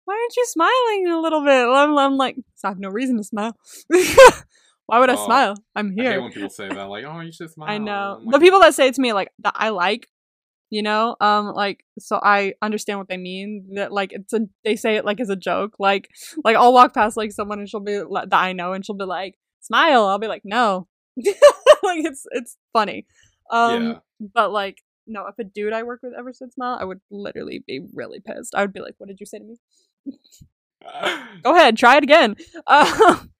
why 0.06 0.14
aren't 0.14 0.36
you 0.38 0.46
smiling 0.46 1.08
a 1.08 1.20
little 1.20 1.44
bit? 1.44 1.68
I'm, 1.68 1.98
I'm 1.98 2.18
like, 2.18 2.36
I 2.64 2.70
have 2.70 2.80
no 2.80 2.90
reason 2.90 3.18
to 3.18 3.24
smile. 3.24 3.56
why 4.90 5.00
would 5.00 5.10
I 5.10 5.14
Oh, 5.14 5.26
smile? 5.26 5.56
I'm 5.76 5.92
here. 5.92 6.10
I 6.10 6.14
hate 6.14 6.22
when 6.22 6.32
people 6.32 6.50
say 6.50 6.68
that. 6.68 6.84
Like, 6.90 7.06
oh, 7.06 7.20
you 7.22 7.32
should 7.32 7.52
smile. 7.56 7.70
I 7.70 7.78
know. 7.78 8.20
I'm 8.22 8.30
The 8.32 8.40
people 8.40 8.60
that 8.62 8.74
say 8.76 8.88
it 8.88 8.96
to 8.96 9.02
me, 9.02 9.14
like, 9.14 9.30
that 9.40 9.54
I 9.56 9.70
like, 9.70 10.08
you 10.70 10.84
know, 10.84 11.16
um, 11.22 11.54
like, 11.54 11.84
so 12.00 12.20
I 12.22 12.54
understand 12.62 13.00
what 13.00 13.08
they 13.08 13.18
mean. 13.18 13.70
That, 13.76 13.92
like, 13.92 14.12
it's 14.14 14.34
a, 14.34 14.42
they 14.64 14.76
say 14.76 14.96
it, 14.98 15.06
like, 15.06 15.20
as 15.20 15.30
a 15.30 15.36
joke. 15.36 15.76
Like, 15.80 16.10
like, 16.44 16.56
I'll 16.56 16.74
walk 16.74 16.94
past, 16.94 17.18
like, 17.18 17.32
someone 17.32 17.60
and 17.60 17.68
she'll 17.70 17.80
be, 17.80 18.02
like, 18.02 18.30
that 18.30 18.40
I 18.42 18.54
know, 18.54 18.74
and 18.74 18.86
she'll 18.86 18.96
be 18.96 19.06
like, 19.06 19.36
smile. 19.62 20.06
I'll 20.06 20.20
be 20.20 20.28
like, 20.28 20.44
no. 20.46 20.88
like, 21.18 22.04
it's, 22.06 22.26
it's 22.32 22.58
funny. 22.74 23.06
Um, 23.52 23.84
Yeah. 23.84 23.94
but, 24.34 24.52
like, 24.52 24.78
no, 25.08 25.26
if 25.28 25.40
a 25.40 25.44
dude 25.44 25.74
I 25.74 25.82
work 25.84 26.02
with 26.04 26.14
ever 26.18 26.34
said 26.34 26.54
smile, 26.54 26.78
I 26.80 26.86
would 26.86 27.02
literally 27.10 27.64
be 27.66 27.82
really 27.94 28.20
pissed. 28.20 28.54
I 28.56 28.62
would 28.62 28.74
be 28.74 28.80
like, 28.82 28.94
what 29.00 29.08
did 29.08 29.20
you 29.20 29.26
say 29.26 29.40
to 29.40 29.44
me? 29.44 29.56
Go 31.44 31.56
ahead, 31.56 31.78
try 31.78 31.98
it 31.98 32.04
again. 32.04 32.36
Um, 32.68 33.32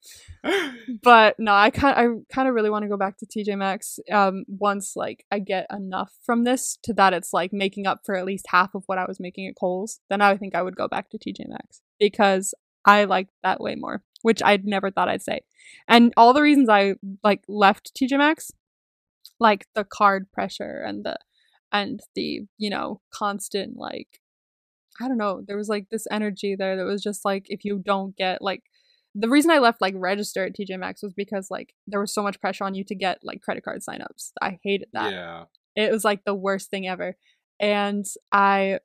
but 1.02 1.36
no, 1.38 1.52
I 1.52 1.70
kind 1.70 1.96
I 1.96 2.34
kind 2.34 2.48
of 2.48 2.54
really 2.54 2.70
want 2.70 2.82
to 2.82 2.88
go 2.88 2.96
back 2.96 3.18
to 3.18 3.26
TJ 3.26 3.58
Maxx. 3.58 3.98
Um, 4.10 4.44
once 4.48 4.94
like 4.96 5.24
I 5.30 5.38
get 5.38 5.66
enough 5.70 6.12
from 6.24 6.44
this 6.44 6.78
to 6.84 6.94
that 6.94 7.12
it's 7.12 7.32
like 7.32 7.52
making 7.52 7.86
up 7.86 8.00
for 8.04 8.14
at 8.14 8.24
least 8.24 8.46
half 8.48 8.74
of 8.74 8.84
what 8.86 8.98
I 8.98 9.04
was 9.06 9.20
making 9.20 9.46
at 9.48 9.56
Kohl's, 9.58 10.00
then 10.08 10.20
I 10.20 10.36
think 10.36 10.54
I 10.54 10.62
would 10.62 10.76
go 10.76 10.88
back 10.88 11.10
to 11.10 11.18
TJ 11.18 11.48
Maxx 11.48 11.82
because 11.98 12.54
I 12.84 13.04
like 13.04 13.28
that 13.42 13.60
way 13.60 13.74
more, 13.76 14.02
which 14.22 14.42
I'd 14.42 14.64
never 14.64 14.90
thought 14.90 15.08
I'd 15.08 15.22
say. 15.22 15.40
And 15.86 16.12
all 16.16 16.32
the 16.32 16.42
reasons 16.42 16.68
I 16.68 16.94
like 17.22 17.42
left 17.46 17.92
TJ 17.94 18.16
Maxx, 18.16 18.50
like 19.38 19.66
the 19.74 19.84
card 19.84 20.32
pressure 20.32 20.82
and 20.86 21.04
the 21.04 21.16
and 21.72 22.00
the 22.14 22.42
you 22.58 22.70
know 22.70 23.00
constant 23.12 23.76
like 23.76 24.20
I 25.02 25.08
don't 25.08 25.18
know, 25.18 25.42
there 25.46 25.56
was 25.56 25.68
like 25.68 25.88
this 25.90 26.06
energy 26.10 26.56
there 26.56 26.76
that 26.76 26.84
was 26.84 27.02
just 27.02 27.24
like 27.24 27.46
if 27.48 27.64
you 27.64 27.80
don't 27.84 28.16
get 28.16 28.42
like 28.42 28.62
the 29.14 29.28
reason 29.28 29.50
I 29.50 29.58
left 29.58 29.80
like 29.80 29.94
register 29.96 30.44
at 30.44 30.54
TJ 30.54 30.78
Maxx 30.78 31.02
was 31.02 31.12
because 31.12 31.50
like 31.50 31.74
there 31.86 32.00
was 32.00 32.14
so 32.14 32.22
much 32.22 32.40
pressure 32.40 32.64
on 32.64 32.74
you 32.74 32.84
to 32.84 32.94
get 32.94 33.18
like 33.22 33.42
credit 33.42 33.64
card 33.64 33.80
signups. 33.80 34.32
I 34.40 34.58
hated 34.62 34.88
that. 34.92 35.12
yeah. 35.12 35.44
It 35.76 35.92
was 35.92 36.04
like 36.04 36.24
the 36.24 36.34
worst 36.34 36.70
thing 36.70 36.86
ever. 36.86 37.16
And 37.58 38.04
I, 38.32 38.78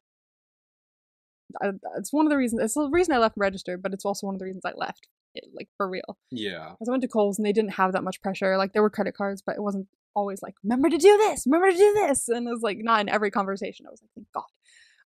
I 1.61 1.71
it's 1.97 2.11
one 2.11 2.25
of 2.25 2.29
the 2.29 2.37
reasons 2.37 2.61
it's 2.61 2.73
the 2.73 2.89
reason 2.89 3.13
I 3.13 3.19
left 3.19 3.35
register, 3.37 3.77
but 3.77 3.93
it's 3.93 4.05
also 4.05 4.27
one 4.27 4.35
of 4.35 4.39
the 4.39 4.45
reasons 4.45 4.65
I 4.65 4.73
left. 4.75 5.07
It, 5.35 5.45
like 5.53 5.67
for 5.77 5.87
real. 5.89 6.17
Yeah. 6.31 6.71
Because 6.71 6.87
I 6.87 6.91
went 6.91 7.03
to 7.03 7.09
Kohl's 7.09 7.37
and 7.37 7.45
they 7.45 7.53
didn't 7.53 7.73
have 7.73 7.91
that 7.93 8.03
much 8.03 8.21
pressure. 8.21 8.57
Like 8.57 8.73
there 8.73 8.81
were 8.81 8.89
credit 8.89 9.15
cards, 9.15 9.43
but 9.45 9.55
it 9.55 9.61
wasn't 9.61 9.87
always 10.15 10.41
like, 10.41 10.55
remember 10.63 10.89
to 10.89 10.97
do 10.97 11.17
this, 11.17 11.45
remember 11.45 11.71
to 11.71 11.77
do 11.77 11.93
this. 11.93 12.29
And 12.29 12.47
it 12.47 12.51
was 12.51 12.61
like 12.61 12.77
not 12.79 13.01
in 13.01 13.09
every 13.09 13.31
conversation. 13.31 13.85
I 13.85 13.91
was 13.91 14.01
like, 14.01 14.11
thank 14.15 14.27
God. 14.33 14.43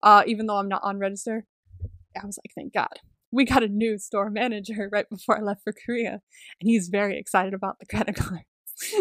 Uh, 0.02 0.24
even 0.28 0.46
though 0.46 0.58
I'm 0.58 0.70
not 0.70 0.84
on 0.84 1.00
register, 1.00 1.46
I 2.22 2.26
was 2.26 2.38
like, 2.38 2.54
thank 2.56 2.74
God. 2.74 3.00
We 3.32 3.46
got 3.46 3.64
a 3.64 3.68
new 3.68 3.98
store 3.98 4.30
manager 4.30 4.90
right 4.92 5.10
before 5.10 5.38
I 5.38 5.42
left 5.42 5.64
for 5.64 5.74
Korea, 5.74 6.22
and 6.60 6.70
he's 6.70 6.90
very 6.90 7.18
excited 7.18 7.54
about 7.54 7.80
the 7.80 7.86
credit 7.86 8.16
card. 8.16 8.42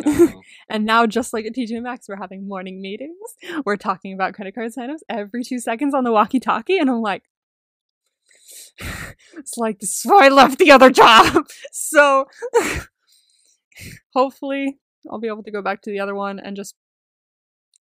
Oh. 0.05 0.43
and 0.69 0.85
now, 0.85 1.07
just 1.07 1.33
like 1.33 1.47
at 1.47 1.55
TJ 1.55 1.81
Maxx, 1.81 2.09
we're 2.09 2.17
having 2.17 2.49
morning 2.49 2.83
meetings. 2.83 3.17
We're 3.65 3.77
talking 3.77 4.13
about 4.13 4.35
credit 4.35 4.57
card 4.57 4.73
signups 4.77 5.03
every 5.09 5.45
two 5.45 5.61
seconds 5.61 5.95
on 5.95 6.03
the 6.03 6.11
walkie-talkie, 6.11 6.79
and 6.79 6.91
I'm 6.91 7.01
like, 7.01 7.23
it's 9.37 9.57
like 9.57 9.81
this 9.81 10.01
is 10.01 10.11
why 10.11 10.27
I 10.27 10.29
left 10.29 10.59
the 10.59 10.71
other 10.71 10.91
job. 10.91 11.47
so 11.73 12.27
hopefully 14.15 14.79
I'll 15.11 15.21
be 15.21 15.29
able 15.29 15.43
to 15.45 15.51
go 15.51 15.63
back 15.63 15.83
to 15.83 15.91
the 15.91 16.01
other 16.01 16.15
one 16.15 16.39
and 16.39 16.57
just 16.57 16.75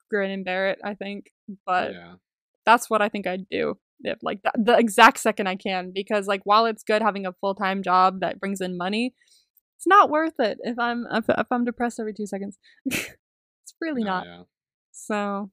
grin 0.09 0.31
and 0.31 0.45
bear 0.45 0.69
it, 0.69 0.79
I 0.83 0.93
think. 0.93 1.31
But 1.65 1.93
yeah. 1.93 2.13
that's 2.65 2.89
what 2.89 3.01
I 3.01 3.09
think 3.09 3.27
I'd 3.27 3.49
do. 3.49 3.77
If 4.03 4.19
like 4.21 4.41
the, 4.43 4.51
the 4.57 4.77
exact 4.77 5.19
second 5.19 5.47
I 5.47 5.55
can 5.55 5.91
because 5.93 6.27
like 6.27 6.41
while 6.43 6.65
it's 6.65 6.83
good 6.83 7.01
having 7.01 7.25
a 7.25 7.33
full 7.33 7.55
time 7.55 7.83
job 7.83 8.19
that 8.21 8.39
brings 8.39 8.61
in 8.61 8.77
money, 8.77 9.13
it's 9.77 9.87
not 9.87 10.09
worth 10.09 10.39
it 10.39 10.57
if 10.63 10.77
I'm 10.79 11.05
if, 11.11 11.25
if 11.29 11.47
I'm 11.51 11.65
depressed 11.65 11.99
every 11.99 12.13
two 12.13 12.25
seconds. 12.27 12.57
it's 12.85 13.15
really 13.79 14.03
No, 14.03 14.09
not. 14.09 14.25
yeah. 14.25 14.41
So 14.91 15.51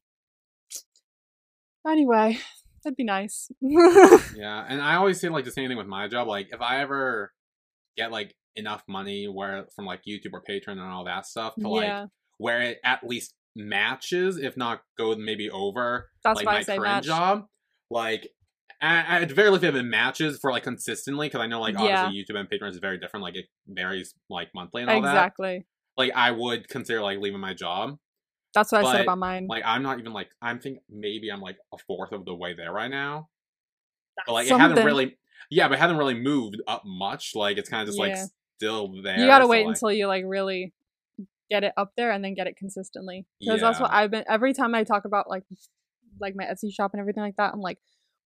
anyway, 1.86 2.38
that'd 2.84 2.96
be 2.96 3.04
nice. 3.04 3.50
Yeah, 4.36 4.64
and 4.68 4.80
I 4.80 4.96
always 4.96 5.20
say 5.20 5.28
like 5.28 5.44
the 5.44 5.50
same 5.50 5.68
thing 5.68 5.76
with 5.78 5.86
my 5.86 6.08
job. 6.08 6.28
Like 6.28 6.48
if 6.52 6.60
I 6.60 6.80
ever 6.80 7.32
get 7.96 8.12
like 8.12 8.34
enough 8.56 8.82
money 8.88 9.26
where 9.26 9.66
from 9.74 9.84
like 9.86 10.02
YouTube 10.08 10.32
or 10.32 10.42
Patreon 10.48 10.72
and 10.72 10.80
all 10.80 11.04
that 11.04 11.26
stuff 11.26 11.54
to 11.60 11.68
like 11.68 11.84
yeah, 11.86 12.06
where 12.38 12.60
it 12.62 12.78
at 12.84 13.02
least 13.04 13.34
matches, 13.56 14.36
if 14.36 14.56
not 14.56 14.80
go 14.96 15.14
maybe 15.16 15.50
over 15.50 16.08
that's 16.22 16.36
like 16.36 16.46
why 16.46 16.52
my 16.52 16.58
I 16.58 16.62
say 16.62 16.76
current 16.76 16.82
match. 16.92 17.04
job. 17.04 17.46
Like 17.90 18.28
at, 18.80 19.22
at 19.22 19.28
the 19.28 19.34
very 19.34 19.50
least, 19.50 19.64
if 19.64 19.74
it 19.74 19.82
matches 19.82 20.38
for 20.40 20.50
like 20.50 20.62
consistently, 20.62 21.26
because 21.26 21.40
I 21.40 21.46
know 21.46 21.60
like 21.60 21.74
Yeah. 21.74 22.04
obviously 22.04 22.24
YouTube 22.24 22.38
and 22.38 22.48
Patreon 22.48 22.70
is 22.70 22.78
very 22.78 22.98
different. 22.98 23.22
Like 23.24 23.36
it 23.36 23.46
varies 23.66 24.14
like 24.30 24.48
monthly 24.54 24.82
and 24.82 24.90
all 24.90 25.02
that. 25.02 25.08
Exactly. 25.08 25.66
Like 25.96 26.12
I 26.14 26.30
would 26.30 26.68
consider 26.68 27.02
like 27.02 27.18
leaving 27.18 27.40
my 27.40 27.54
job. 27.54 27.98
That's 28.54 28.72
what 28.72 28.84
I 28.84 28.92
said 28.92 29.00
about 29.02 29.18
mine. 29.18 29.46
Like 29.48 29.62
I'm 29.66 29.82
not 29.82 29.98
even 29.98 30.12
like 30.12 30.28
I'm 30.40 30.60
think 30.60 30.78
maybe 30.88 31.30
I'm 31.30 31.40
like 31.40 31.56
a 31.72 31.78
fourth 31.86 32.12
of 32.12 32.24
the 32.24 32.34
way 32.34 32.54
there 32.54 32.72
right 32.72 32.90
now. 32.90 33.28
But 34.26 34.32
like 34.32 34.50
it 34.50 34.56
hasn't 34.56 34.84
really 34.84 35.18
yeah, 35.50 35.68
but 35.68 35.74
it 35.74 35.80
hasn't 35.80 35.98
really 35.98 36.14
moved 36.14 36.60
up 36.66 36.82
much. 36.84 37.32
Like 37.34 37.58
it's 37.58 37.68
kind 37.68 37.82
of 37.82 37.88
just 37.88 37.98
like 37.98 38.16
still 38.58 38.92
there. 39.02 39.18
you 39.18 39.26
gotta 39.26 39.44
so, 39.44 39.48
wait 39.48 39.66
like, 39.66 39.74
until 39.74 39.92
you 39.92 40.06
like 40.06 40.24
really 40.26 40.72
get 41.50 41.64
it 41.64 41.72
up 41.76 41.92
there 41.96 42.10
and 42.10 42.24
then 42.24 42.34
get 42.34 42.46
it 42.46 42.56
consistently 42.56 43.24
because 43.40 43.60
that's 43.60 43.80
what 43.80 43.90
i've 43.90 44.10
been 44.10 44.24
every 44.28 44.52
time 44.52 44.74
i 44.74 44.84
talk 44.84 45.04
about 45.04 45.30
like 45.30 45.44
like 46.20 46.34
my 46.36 46.44
etsy 46.44 46.70
shop 46.70 46.90
and 46.92 47.00
everything 47.00 47.22
like 47.22 47.36
that 47.36 47.52
i'm 47.54 47.60
like 47.60 47.78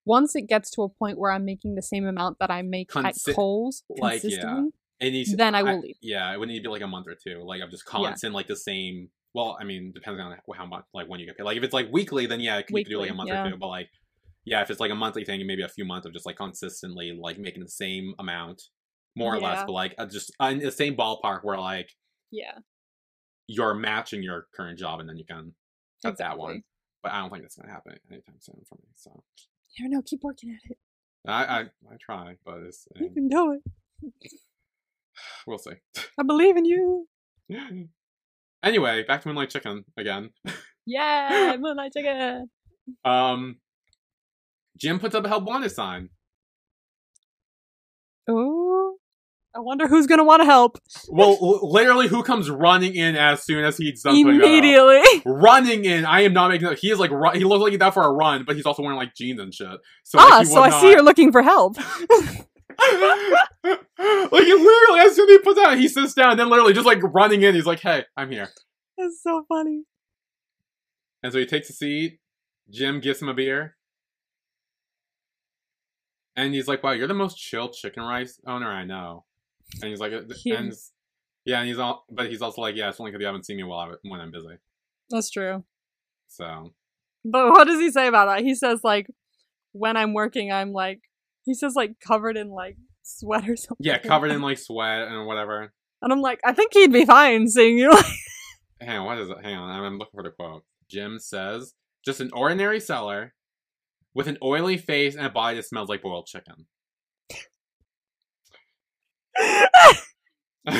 once 0.04 0.34
it 0.34 0.48
gets 0.48 0.70
to 0.70 0.82
a 0.82 0.88
point 0.88 1.18
where 1.18 1.30
i'm 1.30 1.44
making 1.44 1.74
the 1.74 1.82
same 1.82 2.06
amount 2.06 2.38
that 2.40 2.50
i 2.50 2.62
make 2.62 2.90
Consi- 2.90 3.28
at 3.28 3.34
kohl's 3.34 3.84
like, 3.88 4.14
yeah. 4.14 4.20
consistently 4.20 4.70
it 5.02 5.10
needs, 5.10 5.34
then 5.34 5.56
I 5.56 5.64
will 5.64 5.80
leave. 5.80 5.96
Yeah, 6.00 6.32
it 6.32 6.38
would 6.38 6.48
need 6.48 6.58
to 6.58 6.62
be 6.62 6.68
like 6.68 6.82
a 6.82 6.86
month 6.86 7.08
or 7.08 7.16
two. 7.16 7.42
Like 7.44 7.60
I'm 7.60 7.70
just 7.70 7.84
constant, 7.84 8.34
like 8.34 8.46
the 8.46 8.56
same. 8.56 9.08
Well, 9.34 9.56
I 9.60 9.64
mean, 9.64 9.90
depending 9.92 10.24
on 10.24 10.36
how 10.56 10.66
much, 10.66 10.84
like 10.94 11.08
when 11.08 11.18
you 11.18 11.26
get 11.26 11.36
paid. 11.36 11.42
Like 11.42 11.56
if 11.56 11.64
it's 11.64 11.74
like 11.74 11.88
weekly, 11.90 12.26
then 12.26 12.38
yeah, 12.38 12.58
you 12.58 12.62
could 12.62 12.86
do 12.86 12.98
like 13.00 13.10
a 13.10 13.12
Weekly, 13.12 13.16
month 13.16 13.28
yeah. 13.28 13.46
or 13.46 13.50
two. 13.50 13.56
But 13.56 13.66
like, 13.66 13.88
yeah, 14.44 14.62
if 14.62 14.70
it's 14.70 14.78
like 14.78 14.92
a 14.92 14.94
monthly 14.94 15.24
thing, 15.24 15.44
maybe 15.44 15.62
a 15.62 15.68
few 15.68 15.84
months 15.84 16.06
of 16.06 16.12
just 16.12 16.24
like 16.24 16.36
consistently 16.36 17.18
like 17.20 17.36
making 17.36 17.64
the 17.64 17.68
same 17.68 18.14
amount, 18.20 18.62
more 19.16 19.34
or 19.34 19.40
less, 19.40 19.64
but 19.66 19.72
like 19.72 19.92
uh, 19.98 20.06
just 20.06 20.32
uh, 20.40 20.46
in 20.46 20.60
the 20.60 20.70
same 20.70 20.94
ballpark 20.94 21.40
where 21.42 21.58
like 21.58 21.88
yeah 22.30 22.58
you're 23.48 23.74
matching 23.74 24.22
your 24.22 24.46
current 24.54 24.78
job, 24.78 25.00
and 25.00 25.08
then 25.08 25.16
you 25.16 25.24
can 25.24 25.52
have 26.04 26.16
that 26.18 26.38
one. 26.38 26.62
But 27.02 27.10
I 27.10 27.20
don't 27.20 27.30
think 27.30 27.42
that's 27.42 27.56
gonna 27.56 27.72
happen 27.72 27.96
anytime 28.08 28.36
soon 28.38 28.62
for 28.68 28.76
me. 28.76 28.88
So 28.94 29.24
you 29.76 29.84
never 29.88 29.94
know 29.96 30.02
keep 30.04 30.22
working 30.22 30.50
at 30.50 30.70
it 30.70 30.78
I 31.26 31.44
I, 31.44 31.60
I 31.60 31.96
try, 32.00 32.36
but 32.44 32.58
it's 32.62 32.86
you 32.96 33.10
can 33.10 33.28
do 33.28 33.52
it 33.52 33.62
we'll 35.46 35.58
see. 35.58 35.72
i 36.18 36.22
believe 36.22 36.56
in 36.56 36.64
you 36.64 37.06
anyway, 38.62 39.04
back 39.04 39.20
to 39.22 39.28
Moonlight 39.28 39.50
Chicken 39.50 39.84
again. 39.96 40.30
yeah 40.86 41.56
moonlight 41.60 41.92
chicken 41.92 42.48
Um, 43.04 43.56
Jim 44.78 44.98
puts 44.98 45.14
up 45.14 45.24
a 45.24 45.28
help 45.28 45.44
wanted 45.44 45.70
sign. 45.70 46.08
oh 48.28 48.96
i 49.54 49.58
wonder 49.60 49.86
who's 49.88 50.06
gonna 50.06 50.24
want 50.24 50.40
to 50.40 50.46
help 50.46 50.78
Well, 51.08 51.36
l- 51.40 51.70
literally, 51.70 52.08
who 52.08 52.22
comes 52.22 52.48
running 52.50 52.94
in 52.94 53.16
as 53.16 53.44
soon 53.44 53.64
as 53.64 53.76
he's 53.76 54.02
done 54.02 54.14
putting 54.14 54.38
that 54.38 54.44
up? 54.44 54.48
immediately 54.48 55.22
Running 55.26 55.84
in. 55.84 56.04
I 56.06 56.22
am 56.22 56.32
not 56.32 56.50
making 56.50 56.68
that. 56.68 56.78
He 56.78 56.90
is 56.90 56.98
like 56.98 57.10
he 57.34 57.44
looks 57.44 57.62
like 57.62 57.72
he's 57.72 57.80
out 57.80 57.94
for 57.94 58.02
a 58.02 58.12
run, 58.12 58.44
but 58.46 58.56
he's 58.56 58.66
also 58.66 58.82
wearing 58.82 58.96
like 58.98 59.14
jeans 59.14 59.38
and 59.40 59.52
shit. 59.54 59.68
So 60.04 60.18
ah 60.18 60.38
like, 60.38 60.46
so 60.46 60.62
i 60.62 60.70
see 60.80 60.90
you're 60.90 61.02
looking 61.02 61.30
for 61.32 61.42
help 61.42 61.76
like 63.62 64.44
he 64.44 64.54
literally, 64.54 65.00
as 65.00 65.14
soon 65.14 65.28
as 65.30 65.36
he 65.36 65.38
puts 65.38 65.60
out, 65.60 65.78
he 65.78 65.88
sits 65.88 66.14
down, 66.14 66.36
then 66.36 66.48
literally 66.48 66.72
just 66.72 66.86
like 66.86 67.02
running 67.02 67.42
in, 67.42 67.54
he's 67.54 67.66
like, 67.66 67.80
"Hey, 67.80 68.04
I'm 68.16 68.30
here." 68.30 68.48
that's 68.98 69.22
so 69.22 69.44
funny 69.48 69.82
And 71.22 71.32
so 71.32 71.38
he 71.38 71.46
takes 71.46 71.70
a 71.70 71.72
seat. 71.72 72.20
Jim 72.70 73.00
gives 73.00 73.20
him 73.22 73.28
a 73.28 73.34
beer. 73.34 73.76
And 76.36 76.54
he's 76.54 76.68
like, 76.68 76.82
wow, 76.82 76.92
you're 76.92 77.08
the 77.08 77.14
most 77.14 77.36
chill 77.36 77.68
chicken 77.70 78.02
rice 78.02 78.40
owner 78.46 78.70
I 78.70 78.84
know. 78.84 79.24
And 79.80 79.90
he's 79.90 80.00
like, 80.00 80.12
He 80.36 80.50
and 80.52 80.72
yeah, 81.44 81.58
and 81.60 81.68
he's 81.68 81.78
all, 81.78 82.04
but 82.10 82.28
he's 82.30 82.42
also 82.42 82.60
like, 82.60 82.76
yeah, 82.76 82.88
it's 82.88 83.00
only 83.00 83.10
because 83.10 83.20
you 83.20 83.26
haven't 83.26 83.46
seen 83.46 83.56
me 83.56 83.64
while 83.64 83.78
I, 83.80 83.94
when 84.02 84.20
I'm 84.20 84.30
busy. 84.30 84.56
that's 85.10 85.30
true 85.30 85.64
So, 86.28 86.72
But 87.24 87.50
what 87.50 87.66
does 87.66 87.80
he 87.80 87.90
say 87.90 88.06
about 88.06 88.26
that? 88.26 88.44
He 88.44 88.54
says 88.54 88.80
like 88.84 89.06
when 89.72 89.96
I'm 89.96 90.12
working, 90.14 90.52
I'm 90.52 90.72
like 90.72 91.00
he 91.44 91.54
says 91.54 91.74
like 91.74 91.94
covered 92.00 92.36
in 92.36 92.50
like 92.50 92.76
sweat 93.02 93.48
or 93.48 93.56
something. 93.56 93.84
yeah, 93.84 93.98
covered 93.98 94.30
in 94.30 94.40
like 94.42 94.58
sweat 94.68 95.08
and 95.08 95.26
whatever. 95.26 95.72
And 96.00 96.12
I'm 96.12 96.20
like, 96.20 96.40
I 96.44 96.52
think 96.52 96.72
he'd 96.74 96.92
be 96.92 97.04
fine 97.04 97.48
seeing 97.48 97.78
you. 97.78 97.92
Hang 98.80 98.98
on, 98.98 99.06
what 99.06 99.18
is 99.18 99.30
it? 99.30 99.36
Hang 99.42 99.54
on, 99.56 99.70
I'm 99.70 99.98
looking 99.98 100.10
for 100.14 100.22
the 100.24 100.30
quote. 100.30 100.64
Jim 100.90 101.18
says, 101.18 101.74
just 102.04 102.20
an 102.20 102.30
ordinary 102.32 102.80
seller 102.80 103.34
with 104.14 104.26
an 104.26 104.36
oily 104.42 104.76
face 104.76 105.14
and 105.14 105.24
a 105.24 105.30
body 105.30 105.56
that 105.56 105.64
smells 105.64 105.88
like 105.88 106.02
boiled 106.02 106.26
chicken. 106.26 106.66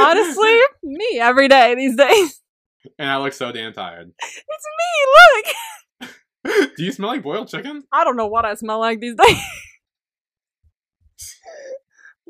Honestly, 0.00 0.60
me 0.82 1.18
every 1.20 1.48
day 1.48 1.74
these 1.74 1.96
days. 1.96 2.40
and 2.98 3.08
I 3.10 3.16
look 3.18 3.32
so 3.32 3.52
damn 3.52 3.72
tired. 3.72 4.10
It's 4.20 4.66
me. 4.78 5.44
Look, 5.44 5.46
Do 6.76 6.84
you 6.84 6.92
smell 6.92 7.10
like 7.10 7.22
boiled 7.22 7.48
chicken? 7.48 7.84
I 7.92 8.04
don't 8.04 8.16
know 8.16 8.26
what 8.26 8.44
I 8.44 8.54
smell 8.54 8.80
like 8.80 9.00
these 9.00 9.14
days. 9.14 9.36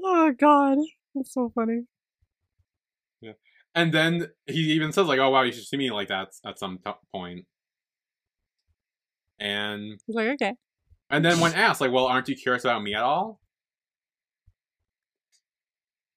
oh 0.04 0.32
God, 0.38 0.78
that's 1.14 1.32
so 1.32 1.50
funny. 1.54 1.82
Yeah. 3.20 3.32
And 3.74 3.92
then 3.92 4.28
he 4.46 4.72
even 4.72 4.92
says 4.92 5.06
like, 5.06 5.18
"Oh 5.18 5.30
wow, 5.30 5.42
you 5.42 5.52
should 5.52 5.64
see 5.64 5.76
me 5.78 5.90
like 5.90 6.09
that 6.09 6.28
at 6.44 6.59
some 6.59 6.78
t- 6.84 6.90
point." 7.12 7.46
And 9.38 9.98
He's 10.06 10.14
like, 10.14 10.28
okay, 10.34 10.54
and 11.10 11.24
then 11.24 11.40
when 11.40 11.54
asked 11.54 11.80
like, 11.80 11.92
"Well, 11.92 12.06
aren't 12.06 12.28
you 12.28 12.36
curious 12.36 12.64
about 12.64 12.82
me 12.82 12.94
at 12.94 13.02
all?" 13.02 13.40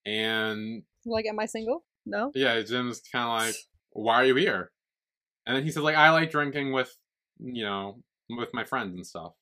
And 0.06 0.84
like, 1.04 1.26
am 1.26 1.38
I 1.38 1.46
single? 1.46 1.84
No. 2.08 2.30
yeah, 2.34 2.62
Jim's 2.62 3.00
kind 3.00 3.24
of 3.24 3.46
like, 3.46 3.56
"Why 3.90 4.14
are 4.14 4.24
you 4.24 4.36
here?" 4.36 4.70
And 5.44 5.56
then 5.56 5.64
he 5.64 5.72
says 5.72 5.82
like, 5.82 5.96
"I 5.96 6.10
like 6.10 6.30
drinking 6.30 6.72
with, 6.72 6.96
you 7.40 7.64
know, 7.64 8.02
with 8.30 8.54
my 8.54 8.64
friends 8.64 8.94
and 8.94 9.04
stuff." 9.04 9.32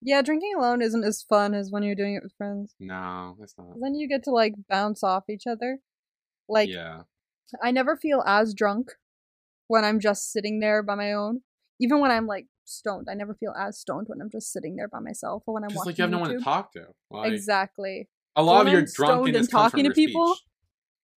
Yeah, 0.00 0.22
drinking 0.22 0.54
alone 0.56 0.80
isn't 0.80 1.04
as 1.04 1.22
fun 1.22 1.54
as 1.54 1.70
when 1.70 1.82
you're 1.82 1.94
doing 1.94 2.14
it 2.14 2.22
with 2.22 2.32
friends. 2.38 2.74
No, 2.80 3.36
it's 3.42 3.54
not. 3.58 3.78
Then 3.80 3.94
you 3.94 4.08
get 4.08 4.24
to 4.24 4.30
like 4.30 4.54
bounce 4.68 5.02
off 5.02 5.24
each 5.28 5.46
other. 5.46 5.80
Like, 6.48 6.70
yeah, 6.70 7.02
I 7.62 7.70
never 7.70 7.96
feel 7.96 8.22
as 8.26 8.54
drunk 8.54 8.92
when 9.68 9.84
I'm 9.84 10.00
just 10.00 10.32
sitting 10.32 10.60
there 10.60 10.82
by 10.82 10.94
my 10.94 11.12
own. 11.12 11.42
Even 11.80 12.00
when 12.00 12.10
I'm 12.10 12.26
like 12.26 12.46
stoned, 12.64 13.08
I 13.10 13.14
never 13.14 13.34
feel 13.34 13.52
as 13.58 13.78
stoned 13.78 14.06
when 14.08 14.22
I'm 14.22 14.30
just 14.30 14.52
sitting 14.52 14.76
there 14.76 14.88
by 14.88 15.00
myself 15.00 15.42
or 15.46 15.54
when 15.54 15.64
I'm 15.64 15.74
watching 15.74 15.90
like 15.90 15.98
you 15.98 16.02
have 16.02 16.10
no 16.10 16.18
one 16.18 16.30
to 16.30 16.40
talk 16.40 16.72
to. 16.72 16.86
Like, 17.10 17.32
exactly. 17.32 18.08
A 18.36 18.42
lot 18.42 18.58
When 18.58 18.66
of 18.66 18.72
your 18.72 18.80
I'm 18.82 18.86
stoned 18.86 19.36
and 19.36 19.50
talking 19.50 19.84
to 19.84 19.90
people, 19.90 20.34
speech. 20.34 20.44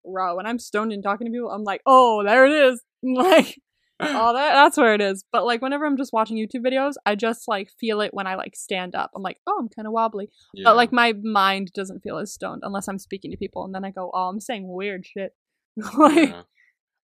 Bro, 0.05 0.37
when 0.37 0.47
I'm 0.47 0.59
stoned 0.59 0.93
and 0.93 1.03
talking 1.03 1.27
to 1.27 1.33
people, 1.33 1.51
I'm 1.51 1.65
like, 1.65 1.83
oh, 1.85 2.23
there 2.25 2.47
it 2.47 2.53
is. 2.53 2.83
Like, 3.01 3.61
oh, 4.01 4.33
that, 4.33 4.55
that's 4.55 4.77
where 4.77 4.93
it 4.93 5.01
is. 5.01 5.25
But 5.31 5.45
like, 5.45 5.63
whenever 5.63 5.87
I'm 5.87 5.97
just 5.97 6.13
watching 6.13 6.37
YouTube 6.37 6.67
videos, 6.67 6.95
I 7.07 7.15
just 7.15 7.47
like 7.47 7.71
feel 7.79 8.01
it 8.01 8.13
when 8.13 8.27
I 8.27 8.35
like 8.35 8.57
stand 8.57 8.97
up. 8.97 9.13
I'm 9.15 9.23
like, 9.23 9.39
oh, 9.47 9.57
I'm 9.61 9.69
kind 9.69 9.87
of 9.87 9.93
wobbly. 9.93 10.31
Yeah. 10.53 10.65
But 10.65 10.77
like, 10.77 10.91
my 10.91 11.13
mind 11.23 11.73
doesn't 11.75 12.01
feel 12.01 12.19
as 12.19 12.33
stoned 12.33 12.63
unless 12.65 12.89
I'm 12.89 12.99
speaking 12.99 13.31
to 13.31 13.37
people, 13.37 13.65
and 13.65 13.73
then 13.73 13.85
I 13.85 13.93
go, 13.93 14.11
oh, 14.13 14.29
I'm 14.29 14.41
saying 14.41 14.67
weird 14.67 15.07
shit. 15.07 15.33
like, 15.97 16.31
Yeah. 16.31 16.43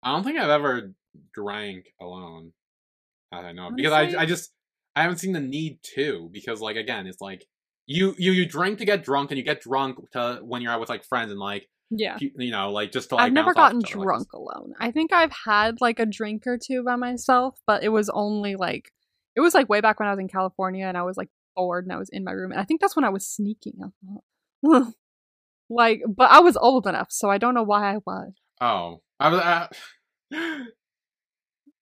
I 0.02 0.12
don't 0.12 0.24
think 0.24 0.38
I've 0.38 0.48
ever 0.48 0.92
drank 1.34 1.92
alone. 2.00 2.52
I 3.30 3.52
know, 3.52 3.68
of. 3.68 3.76
because 3.76 3.92
I 3.92 4.22
I 4.22 4.26
just 4.26 4.50
I 4.94 5.02
haven't 5.02 5.18
seen 5.18 5.32
the 5.32 5.40
need 5.40 5.78
to 5.94 6.28
because 6.32 6.60
like 6.60 6.76
again 6.76 7.06
it's 7.06 7.20
like 7.20 7.46
you 7.92 8.14
you 8.18 8.32
you 8.32 8.46
drink 8.46 8.78
to 8.78 8.84
get 8.84 9.04
drunk 9.04 9.30
and 9.30 9.38
you 9.38 9.44
get 9.44 9.60
drunk 9.60 9.98
to 10.12 10.40
when 10.42 10.62
you're 10.62 10.72
out 10.72 10.80
with 10.80 10.88
like 10.88 11.04
friends 11.04 11.30
and 11.30 11.40
like 11.40 11.68
yeah. 11.90 12.16
you, 12.20 12.30
you 12.36 12.50
know 12.50 12.70
like 12.70 12.92
just 12.92 13.10
to 13.10 13.16
like 13.16 13.26
I've 13.26 13.32
never 13.32 13.54
gotten 13.54 13.78
other, 13.78 13.98
like, 13.98 14.06
drunk 14.06 14.32
alone. 14.32 14.72
I 14.80 14.90
think 14.90 15.12
I've 15.12 15.32
had 15.32 15.80
like 15.80 15.98
a 15.98 16.06
drink 16.06 16.46
or 16.46 16.58
two 16.58 16.82
by 16.84 16.96
myself, 16.96 17.58
but 17.66 17.82
it 17.82 17.90
was 17.90 18.08
only 18.08 18.56
like 18.56 18.92
it 19.36 19.40
was 19.40 19.54
like 19.54 19.68
way 19.68 19.80
back 19.80 20.00
when 20.00 20.08
I 20.08 20.12
was 20.12 20.20
in 20.20 20.28
California 20.28 20.86
and 20.86 20.96
I 20.96 21.02
was 21.02 21.16
like 21.16 21.28
bored 21.54 21.84
and 21.84 21.92
I 21.92 21.98
was 21.98 22.08
in 22.10 22.24
my 22.24 22.32
room 22.32 22.50
and 22.50 22.60
I 22.60 22.64
think 22.64 22.80
that's 22.80 22.96
when 22.96 23.04
I 23.04 23.10
was 23.10 23.26
sneaking 23.26 23.74
alcohol. 23.82 24.94
like, 25.70 26.02
but 26.08 26.30
I 26.30 26.40
was 26.40 26.56
old 26.56 26.86
enough, 26.86 27.08
so 27.10 27.30
I 27.30 27.38
don't 27.38 27.54
know 27.54 27.62
why 27.62 27.94
I 27.94 27.98
was. 28.06 28.32
oh 28.60 29.02
I 29.20 29.28
was 29.28 29.40
uh, 29.40 29.68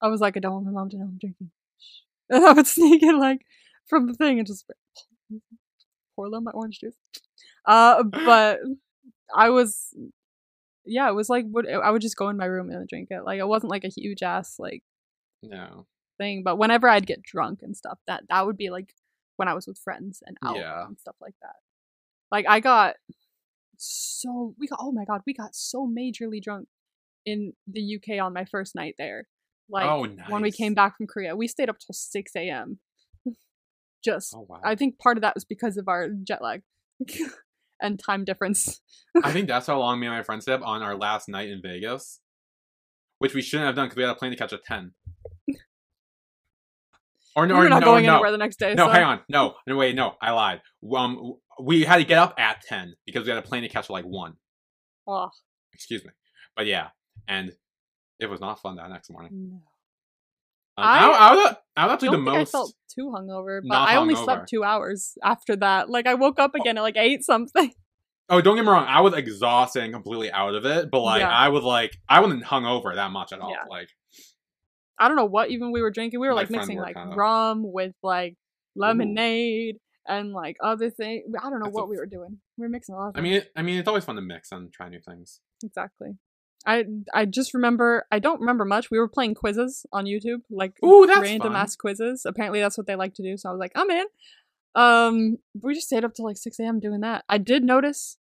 I 0.03 0.09
was 0.09 0.21
like, 0.21 0.37
I 0.37 0.41
don't 0.41 0.53
want 0.53 0.67
my 0.67 0.73
mom 0.73 0.91
to 0.91 0.99
know 0.99 1.05
I'm 1.05 1.19
drinking, 1.19 1.51
and 2.31 2.45
I 2.45 2.53
would 2.53 2.67
sneak 2.67 3.03
it 3.03 3.15
like 3.15 3.43
from 3.87 4.07
the 4.07 4.15
thing 4.15 4.39
and 4.39 4.47
just 4.47 4.65
them 6.29 6.45
my 6.45 6.51
orange 6.51 6.81
juice. 6.81 6.97
Uh, 7.65 8.03
but 8.03 8.59
I 9.35 9.51
was, 9.51 9.95
yeah, 10.85 11.09
it 11.09 11.15
was 11.15 11.29
like 11.31 11.47
would 11.49 11.69
I 11.69 11.91
would 11.91 12.03
just 12.03 12.17
go 12.17 12.29
in 12.29 12.37
my 12.37 12.47
room 12.47 12.69
and 12.71 12.89
drink 12.89 13.09
it. 13.11 13.23
Like 13.25 13.39
it 13.39 13.49
wasn't 13.49 13.71
like 13.71 13.85
a 13.85 13.89
huge 13.89 14.23
ass 14.23 14.57
like 14.59 14.83
no 15.43 15.87
thing. 16.19 16.43
But 16.43 16.57
whenever 16.57 16.89
I'd 16.89 17.07
get 17.07 17.23
drunk 17.23 17.61
and 17.63 17.77
stuff, 17.77 17.99
that 18.07 18.25
that 18.29 18.45
would 18.45 18.57
be 18.57 18.71
like 18.71 18.93
when 19.37 19.49
I 19.49 19.55
was 19.55 19.67
with 19.67 19.79
friends 19.79 20.23
and 20.27 20.37
out 20.45 20.57
Yeah. 20.57 20.87
and 20.87 20.99
stuff 20.99 21.17
like 21.21 21.35
that. 21.43 21.57
Like 22.31 22.47
I 22.49 22.61
got 22.61 22.97
so 23.77 24.55
we 24.59 24.67
got 24.67 24.81
oh 24.83 24.93
my 24.93 25.05
god, 25.05 25.23
we 25.27 25.33
got 25.33 25.55
so 25.55 25.87
majorly 25.89 26.43
drunk 26.43 26.69
in 27.25 27.53
the 27.67 27.97
UK 27.97 28.21
on 28.23 28.33
my 28.33 28.45
first 28.45 28.75
night 28.75 28.95
there. 28.99 29.27
Like 29.69 29.89
oh, 29.89 30.07
when 30.29 30.43
we 30.43 30.51
came 30.51 30.75
back 30.75 30.97
from 30.97 31.07
Korea, 31.07 31.37
we 31.37 31.47
stayed 31.47 31.69
up 31.71 31.79
till 31.79 31.93
six 31.95 32.33
a.m. 32.37 32.79
Just 34.05 34.35
Oh 34.35 34.47
wow. 34.49 34.61
I 34.65 34.75
think 34.75 34.99
part 34.99 35.17
of 35.17 35.23
that 35.23 35.35
was 35.35 35.45
because 35.45 35.77
of 35.77 35.89
our 35.89 36.09
jet 36.09 36.43
lag 36.43 36.63
and 37.81 37.99
time 37.99 38.25
difference. 38.25 38.81
I 39.23 39.33
think 39.33 39.49
that's 39.49 39.67
how 39.67 39.79
long 39.79 40.01
me 40.01 40.07
and 40.07 40.17
my 40.17 40.23
friends 40.23 40.45
stayed 40.45 40.63
on 40.63 40.83
our 40.83 40.97
last 40.97 41.29
night 41.29 41.49
in 41.49 41.61
Vegas, 41.63 42.21
which 43.19 43.35
we 43.35 43.43
shouldn't 43.43 43.67
have 43.67 43.77
done 43.77 43.87
because 43.87 43.97
we 43.97 44.03
had 44.03 44.13
a 44.13 44.15
plane 44.15 44.31
to 44.31 44.37
catch 44.37 44.53
at 44.53 44.65
ten. 44.65 44.93
Or 47.37 47.47
no, 47.47 47.61
we 47.61 47.67
or 47.67 47.69
not 47.69 47.81
no, 47.81 47.87
going 47.87 48.07
no, 48.07 48.15
anywhere 48.15 48.33
the 48.33 48.39
next 48.39 48.59
day. 48.59 48.75
no. 48.75 48.87
so. 48.87 48.93
Hang 48.93 49.05
on, 49.05 49.21
no, 49.29 49.55
no, 49.67 49.77
wait, 49.77 49.95
no, 49.95 50.15
I 50.21 50.33
lied. 50.33 50.63
Um, 50.97 51.35
we 51.63 51.85
had 51.85 51.99
to 51.99 52.05
get 52.05 52.19
up 52.19 52.35
at 52.39 52.63
ten 52.63 52.95
because 53.07 53.25
we 53.25 53.31
had 53.31 53.39
a 53.39 53.43
plane 53.43 53.63
to 53.63 53.69
catch 53.69 53.85
at 53.85 53.91
like 53.91 54.05
one. 54.05 54.35
Oh, 55.07 55.31
Excuse 55.73 56.05
me, 56.05 56.11
but 56.57 56.67
yeah, 56.67 56.89
and 57.29 57.53
it 58.19 58.27
was 58.27 58.41
not 58.41 58.61
fun 58.61 58.77
that 58.77 58.91
next 58.91 59.11
morning. 59.11 59.31
no. 59.33 59.63
Um, 60.81 60.89
I, 60.89 60.99
I- 60.99 61.29
I, 61.31 61.35
was, 61.35 61.55
I 61.77 61.85
was 61.87 61.93
actually 61.95 62.11
the 62.11 62.19
most. 62.19 62.37
I 62.49 62.59
felt 62.59 62.75
too 62.95 63.13
hungover, 63.15 63.61
but 63.67 63.77
I 63.77 63.97
only 63.97 64.15
hungover. 64.15 64.25
slept 64.25 64.49
two 64.49 64.65
hours 64.65 65.17
after 65.23 65.57
that. 65.57 65.89
Like 65.91 66.07
I 66.07 66.15
woke 66.15 66.39
up 66.39 66.55
again 66.55 66.77
at 66.79 66.83
like 66.83 66.97
eight 66.97 67.25
something. 67.25 67.73
Oh, 68.33 68.41
don't 68.41 68.55
get 68.55 68.63
me 68.65 68.71
wrong. 68.71 68.87
I 68.87 69.01
was 69.01 69.13
exhausted 69.15 69.83
and 69.83 69.93
completely 69.93 70.31
out 70.31 70.55
of 70.55 70.65
it, 70.65 70.89
but 70.89 71.01
like 71.01 71.19
Yeah. 71.19 71.31
I 71.31 71.49
was 71.49 71.65
like 71.65 71.97
I 72.09 72.21
wasn't 72.21 72.45
hungover 72.45 72.95
that 72.95 73.11
much 73.11 73.33
at 73.33 73.41
all. 73.41 73.51
Yeah. 73.51 73.65
Like 73.69 73.89
I 75.01 75.09
don't 75.09 75.17
know 75.17 75.25
what 75.25 75.51
even 75.51 75.73
we 75.73 75.83
were 75.83 75.91
drinking. 75.91 76.21
We 76.21 76.29
were 76.29 76.35
like 76.35 76.49
mixing 76.49 76.79
like 76.79 76.95
rum 76.95 77.63
with 77.65 77.93
like 78.05 78.37
lemonade 78.77 79.79
and 80.07 80.33
like 80.33 80.57
other 80.63 80.91
things. 80.91 81.25
I 81.43 81.51
don't 81.51 81.59
know 81.59 81.65
That's 81.65 81.75
what 81.75 81.83
a- 81.83 81.87
we 81.87 81.97
were 81.97 82.07
doing. 82.07 82.39
We 82.57 82.63
were 82.63 82.69
mixing 82.69 82.95
a 82.95 82.99
lot 82.99 83.09
of 83.09 83.17
I 83.17 83.21
mean, 83.21 83.33
it, 83.35 83.51
I 83.57 83.63
mean, 83.63 83.79
it's 83.79 83.89
always 83.89 84.05
fun 84.05 84.15
to 84.15 84.23
mix 84.23 84.53
and 84.53 84.73
try 84.73 84.89
new 84.89 85.01
things. 85.01 85.41
exactly. 85.65 86.11
I 86.67 86.85
I 87.15 87.25
just 87.25 87.55
remember 87.55 88.07
I 88.13 88.19
don't 88.19 88.41
remember 88.41 88.65
much. 88.65 88.91
We 88.91 88.99
were 88.99 89.09
playing 89.09 89.35
quizzes 89.35 89.87
on 89.93 90.05
YouTube, 90.05 90.43
like 90.51 90.75
Ooh, 90.85 91.07
that's 91.07 91.21
random 91.21 91.53
fun. 91.53 91.63
ass 91.63 91.77
quizzes. 91.77 92.25
Apparently 92.27 92.61
that's 92.61 92.77
what 92.77 92.87
they 92.87 92.97
like 92.97 93.15
to 93.15 93.23
do. 93.23 93.37
So 93.37 93.49
I 93.49 93.53
was 93.53 93.61
like, 93.61 93.73
I'm 93.75 93.91
in. 93.91 94.07
Um, 94.75 95.39
we 95.61 95.75
just 95.75 95.87
stayed 95.89 96.05
up 96.05 96.15
till 96.15 96.25
like 96.27 96.37
six 96.37 96.59
a.m. 96.61 96.79
doing 96.81 97.01
that. 97.01 97.25
I 97.29 97.39
did 97.39 97.65
notice 97.65 98.19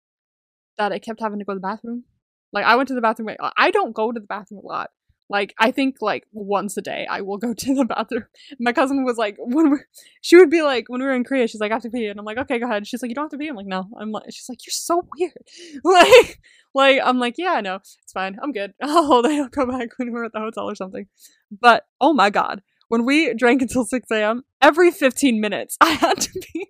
that 0.78 0.92
I 0.92 0.98
kept 0.98 1.20
having 1.20 1.38
to 1.38 1.44
go 1.44 1.52
to 1.52 1.58
the 1.58 1.66
bathroom. 1.66 2.04
Like 2.52 2.64
I 2.64 2.76
went 2.76 2.88
to 2.88 2.94
the 2.94 3.00
bathroom. 3.00 3.34
I 3.56 3.70
don't 3.70 3.94
go 3.94 4.12
to 4.12 4.20
the 4.20 4.26
bathroom 4.26 4.60
a 4.64 4.66
lot. 4.66 4.90
Like 5.28 5.54
I 5.58 5.70
think 5.70 5.96
like 6.00 6.26
once 6.32 6.76
a 6.76 6.82
day 6.82 7.06
I 7.10 7.20
will 7.20 7.38
go 7.38 7.52
to 7.62 7.74
the 7.74 7.84
bathroom. 7.84 8.26
My 8.58 8.72
cousin 8.72 9.04
was 9.04 9.16
like 9.16 9.36
when 9.38 9.70
we 9.70 9.78
she 10.20 10.36
would 10.36 10.50
be 10.50 10.62
like 10.62 10.88
when 10.88 11.00
we 11.00 11.06
were 11.06 11.14
in 11.14 11.24
Korea, 11.24 11.48
she's 11.48 11.60
like 11.60 11.72
I 11.72 11.74
have 11.74 11.82
to 11.82 11.90
pee, 11.90 12.06
and 12.06 12.18
I'm 12.18 12.24
like 12.24 12.38
okay 12.38 12.58
go 12.58 12.66
ahead. 12.66 12.86
She's 12.86 13.02
like 13.02 13.08
you 13.08 13.14
don't 13.14 13.24
have 13.24 13.30
to 13.32 13.38
pee. 13.38 13.48
I'm 13.48 13.56
like 13.56 13.66
no. 13.66 13.88
I'm 13.98 14.12
like 14.12 14.24
she's 14.30 14.48
like 14.48 14.64
you're 14.66 14.72
so 14.72 15.06
weird. 15.16 15.32
Like 15.84 16.40
like 16.74 17.00
I'm 17.02 17.18
like 17.18 17.34
yeah 17.38 17.52
I 17.52 17.60
know 17.60 17.76
it's 17.76 18.12
fine. 18.12 18.38
I'm 18.42 18.52
good. 18.52 18.74
I'll 18.82 19.06
hold 19.06 19.26
it. 19.26 19.50
I'll 19.56 19.66
back 19.66 19.98
when 19.98 20.12
we're 20.12 20.24
at 20.24 20.32
the 20.32 20.40
hotel 20.40 20.68
or 20.68 20.74
something. 20.74 21.06
But 21.50 21.86
oh 22.00 22.12
my 22.12 22.30
god, 22.30 22.62
when 22.88 23.04
we 23.04 23.34
drank 23.34 23.62
until 23.62 23.84
6 23.84 24.10
a.m., 24.10 24.44
every 24.60 24.90
15 24.90 25.40
minutes 25.40 25.76
I 25.80 25.90
had 25.90 26.20
to 26.20 26.32
be. 26.32 26.68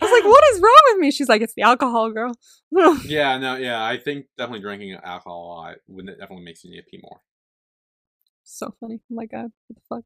I 0.00 0.04
was 0.04 0.10
like, 0.10 0.24
what 0.24 0.44
is 0.52 0.60
wrong 0.60 0.82
with 0.88 0.98
me? 0.98 1.10
She's 1.10 1.28
like, 1.28 1.40
it's 1.40 1.54
the 1.54 1.62
alcohol, 1.62 2.10
girl. 2.10 2.34
Yeah, 3.04 3.38
no, 3.38 3.56
yeah. 3.56 3.84
I 3.84 3.96
think 3.96 4.26
definitely 4.36 4.60
drinking 4.60 4.98
alcohol 5.04 5.44
a 5.44 5.46
lot 5.46 5.76
would 5.86 6.06
definitely 6.06 6.44
makes 6.44 6.64
you 6.64 6.70
need 6.70 6.78
to 6.78 6.82
pee 6.82 7.00
more. 7.00 7.20
So 8.46 8.74
funny. 8.80 9.00
Oh 9.10 9.14
my 9.14 9.26
god, 9.26 9.50
what 9.66 9.76
the 9.76 9.82
fuck? 9.88 10.04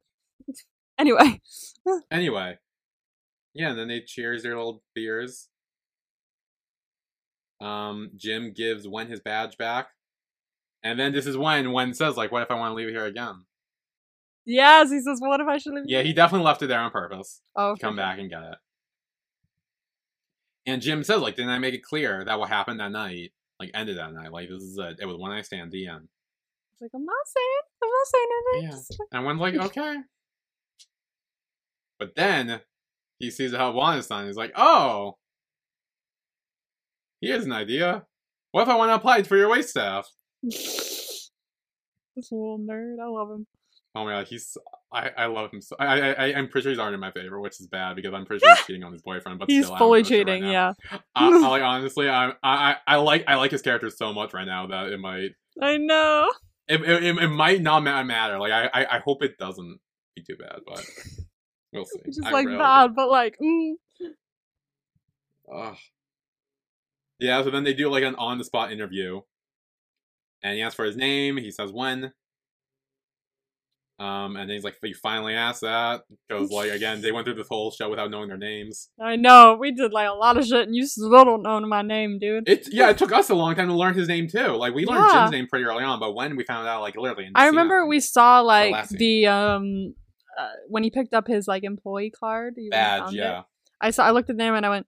Anyway, 0.99 1.41
Anyway, 2.11 2.59
yeah, 3.55 3.71
and 3.71 3.79
then 3.79 3.89
they 3.89 4.03
cheers 4.03 4.43
their 4.43 4.55
little 4.55 4.83
beers. 4.95 5.49
Um, 7.59 8.11
Jim 8.17 8.53
gives 8.53 8.87
Wen 8.87 9.07
his 9.07 9.21
badge 9.21 9.57
back, 9.57 9.89
and 10.83 10.99
then 11.01 11.13
this 11.13 11.27
is 11.27 11.39
when 11.39 11.73
Wen 11.73 11.95
says, 11.95 12.19
"Like, 12.19 12.31
what 12.31 12.43
if 12.43 12.51
I 12.51 12.55
want 12.55 12.73
to 12.73 12.75
leave 12.75 12.91
here 12.91 13.07
again?" 13.07 13.45
yes, 14.45 14.91
he 14.91 15.01
says, 15.01 15.21
what 15.21 15.41
if 15.41 15.47
I 15.47 15.59
should 15.59 15.75
leave? 15.75 15.85
Yeah, 15.87 16.03
he 16.03 16.13
definitely 16.13 16.45
left 16.45 16.63
it 16.63 16.67
there 16.67 16.81
on 16.81 16.91
purpose. 16.91 17.41
oh, 17.57 17.75
to 17.77 17.81
come 17.81 17.97
back 17.97 18.19
and 18.19 18.29
get 18.29 18.43
it. 18.43 18.59
And 20.67 20.83
Jim 20.83 21.03
says, 21.05 21.21
like, 21.21 21.37
didn't 21.37 21.51
I 21.51 21.59
make 21.59 21.75
it 21.75 21.83
clear 21.83 22.25
that 22.25 22.39
what 22.39 22.49
happened 22.49 22.81
that 22.81 22.93
night, 22.93 23.33
like, 23.59 23.71
ended 23.75 23.97
that 23.99 24.13
night? 24.13 24.33
Like, 24.33 24.49
this 24.49 24.63
is 24.63 24.77
it. 24.79 24.99
It 25.01 25.07
was 25.07 25.17
one 25.17 25.31
night 25.31 25.47
stand, 25.47 25.71
the 25.73 25.87
end. 25.87 26.09
Like, 26.81 26.91
I'm 26.95 27.05
not 27.05 27.27
saying, 27.27 27.61
I'm 27.83 27.89
not 27.91 28.07
saying 28.07 28.27
anything. 28.33 28.71
Yeah. 28.71 28.77
Like- 28.99 29.09
And 29.13 29.25
Wen's 29.27 29.41
like, 29.41 29.55
okay. 29.77 29.97
But 31.99 32.15
then 32.17 32.61
he 33.19 33.31
sees 33.31 33.55
how 33.55 33.73
Juan 33.73 33.99
is 33.99 34.07
done. 34.07 34.27
He's 34.27 34.37
like, 34.37 34.53
oh, 34.57 35.17
here's 37.21 37.45
an 37.45 37.53
idea. 37.53 38.05
What 38.53 38.63
if 38.63 38.69
I 38.69 38.77
want 38.77 38.91
to 38.91 38.95
apply 38.95 39.23
for 39.25 39.37
your 39.37 39.51
wait 39.51 39.69
staff? 39.69 40.09
this 40.43 41.31
little 42.17 42.59
nerd, 42.59 42.97
I 43.03 43.07
love 43.09 43.31
him. 43.31 43.47
Oh 43.95 44.05
my 44.05 44.13
god, 44.13 44.27
he's 44.29 44.57
I, 44.93 45.11
I 45.17 45.27
love 45.27 45.51
him 45.53 45.61
so 45.61 45.75
I, 45.81 46.15
I 46.15 46.35
I'm 46.35 46.49
pretty 46.49 46.65
sure 46.65 46.71
he's 46.71 46.79
already 46.79 46.95
in 46.95 47.01
my 47.01 47.11
favorite, 47.11 47.41
which 47.41 47.61
is 47.61 47.67
bad 47.67 47.97
because 47.97 48.15
I'm 48.15 48.25
pretty 48.25 48.45
sure 48.45 48.55
he's 48.55 48.65
cheating 48.67 48.85
on 48.85 48.93
his 48.93 49.03
boyfriend. 49.03 49.39
But 49.41 49.51
He's 49.51 49.67
still, 49.67 49.77
fully 49.79 50.03
give 50.05 50.27
right 50.29 50.35
cheating, 50.37 50.51
yeah. 50.51 50.73
I, 50.93 51.01
I 51.17 51.49
like 51.49 51.63
honestly, 51.63 52.09
I 52.09 52.33
I 52.43 52.77
I 52.87 52.97
like 52.97 53.25
I 53.27 53.35
like 53.35 53.51
his 53.51 53.63
character 53.63 53.91
so 53.91 54.13
much 54.13 54.33
right 54.33 54.47
now 54.47 54.69
that 54.69 54.89
it 54.93 55.01
might 55.01 55.31
I 55.61 55.77
know. 55.77 56.31
It 56.71 56.83
it, 56.83 57.19
it, 57.19 57.29
might 57.29 57.61
not 57.61 57.83
matter. 57.83 58.39
Like 58.39 58.53
I, 58.53 58.71
I 58.73 58.97
I 58.97 58.99
hope 59.01 59.25
it 59.25 59.39
doesn't 59.39 59.81
be 60.15 60.23
too 60.23 60.37
bad, 60.37 60.61
but 60.65 60.87
we'll 61.73 61.85
see. 61.85 61.99
Just 62.07 62.25
I 62.25 62.31
like 62.31 62.47
really- 62.47 62.59
bad, 62.59 62.95
but 62.95 63.11
like, 63.11 63.37
mm. 63.43 63.73
Ugh. 65.53 65.77
Yeah, 67.19 67.43
so 67.43 67.51
then 67.51 67.65
they 67.65 67.75
do 67.75 67.91
like 67.91 68.05
an 68.05 68.15
on 68.15 68.39
the 68.39 68.45
spot 68.45 68.71
interview, 68.71 69.23
and 70.45 70.55
he 70.55 70.63
asks 70.63 70.77
for 70.77 70.85
his 70.85 70.97
name. 70.97 71.37
He 71.39 71.51
says 71.51 71.73
Wen. 71.73 72.13
Um, 74.01 74.37
and 74.37 74.49
then 74.49 74.55
he's 74.57 74.65
like, 74.65 74.77
"You 74.83 74.95
finally 74.95 75.35
asked 75.35 75.61
that," 75.61 76.05
because 76.27 76.51
like 76.51 76.71
again, 76.71 77.03
they 77.03 77.13
went 77.13 77.27
through 77.27 77.35
this 77.35 77.49
whole 77.51 77.71
show 77.71 77.91
without 77.91 78.11
knowing 78.11 78.29
their 78.29 78.39
names. 78.39 78.89
I 78.99 79.17
know. 79.17 79.59
We 79.61 79.73
did 79.73 79.93
like 79.93 80.09
a 80.09 80.15
lot 80.15 80.39
of 80.39 80.47
shit, 80.47 80.67
and 80.67 80.75
you 80.75 80.87
still 80.87 81.11
don't 81.11 81.43
know 81.43 81.61
my 81.61 81.83
name, 81.83 82.19
dude. 82.19 82.49
It 82.49 82.67
yeah, 82.73 82.89
it 82.89 82.97
took 82.97 83.13
us 83.13 83.29
a 83.29 83.35
long 83.35 83.55
time 83.55 83.69
to 83.69 83.75
learn 83.75 83.93
his 83.93 84.09
name 84.09 84.27
too. 84.27 84.57
Like 84.57 84.75
we 84.75 84.87
learned 84.87 85.05
Yeah. 85.13 85.21
Jim's 85.21 85.33
name 85.33 85.47
pretty 85.49 85.67
early 85.67 85.85
on, 85.85 86.01
but 86.01 86.15
when 86.15 86.35
we 86.35 86.45
found 86.45 86.67
out, 86.67 86.81
like 86.81 86.97
literally, 86.97 87.27
in 87.27 87.33
I 87.35 87.47
remember 87.47 87.85
we 87.85 88.01
saw 88.01 88.41
like 88.41 88.89
the 88.89 89.27
um 89.27 89.95
uh, 90.39 90.49
when 90.69 90.83
he 90.83 90.91
picked 90.91 91.13
up 91.13 91.27
his 91.27 91.47
like 91.47 91.63
employee 91.63 92.11
card. 92.11 92.55
badge, 92.71 93.01
found 93.03 93.15
it. 93.15 93.19
yeah. 93.19 93.43
I 93.83 93.91
saw. 93.91 94.05
I 94.05 94.13
looked 94.13 94.31
at 94.31 94.37
the 94.39 94.43
name 94.43 94.55
and 94.55 94.65
I 94.65 94.71
went, 94.71 94.87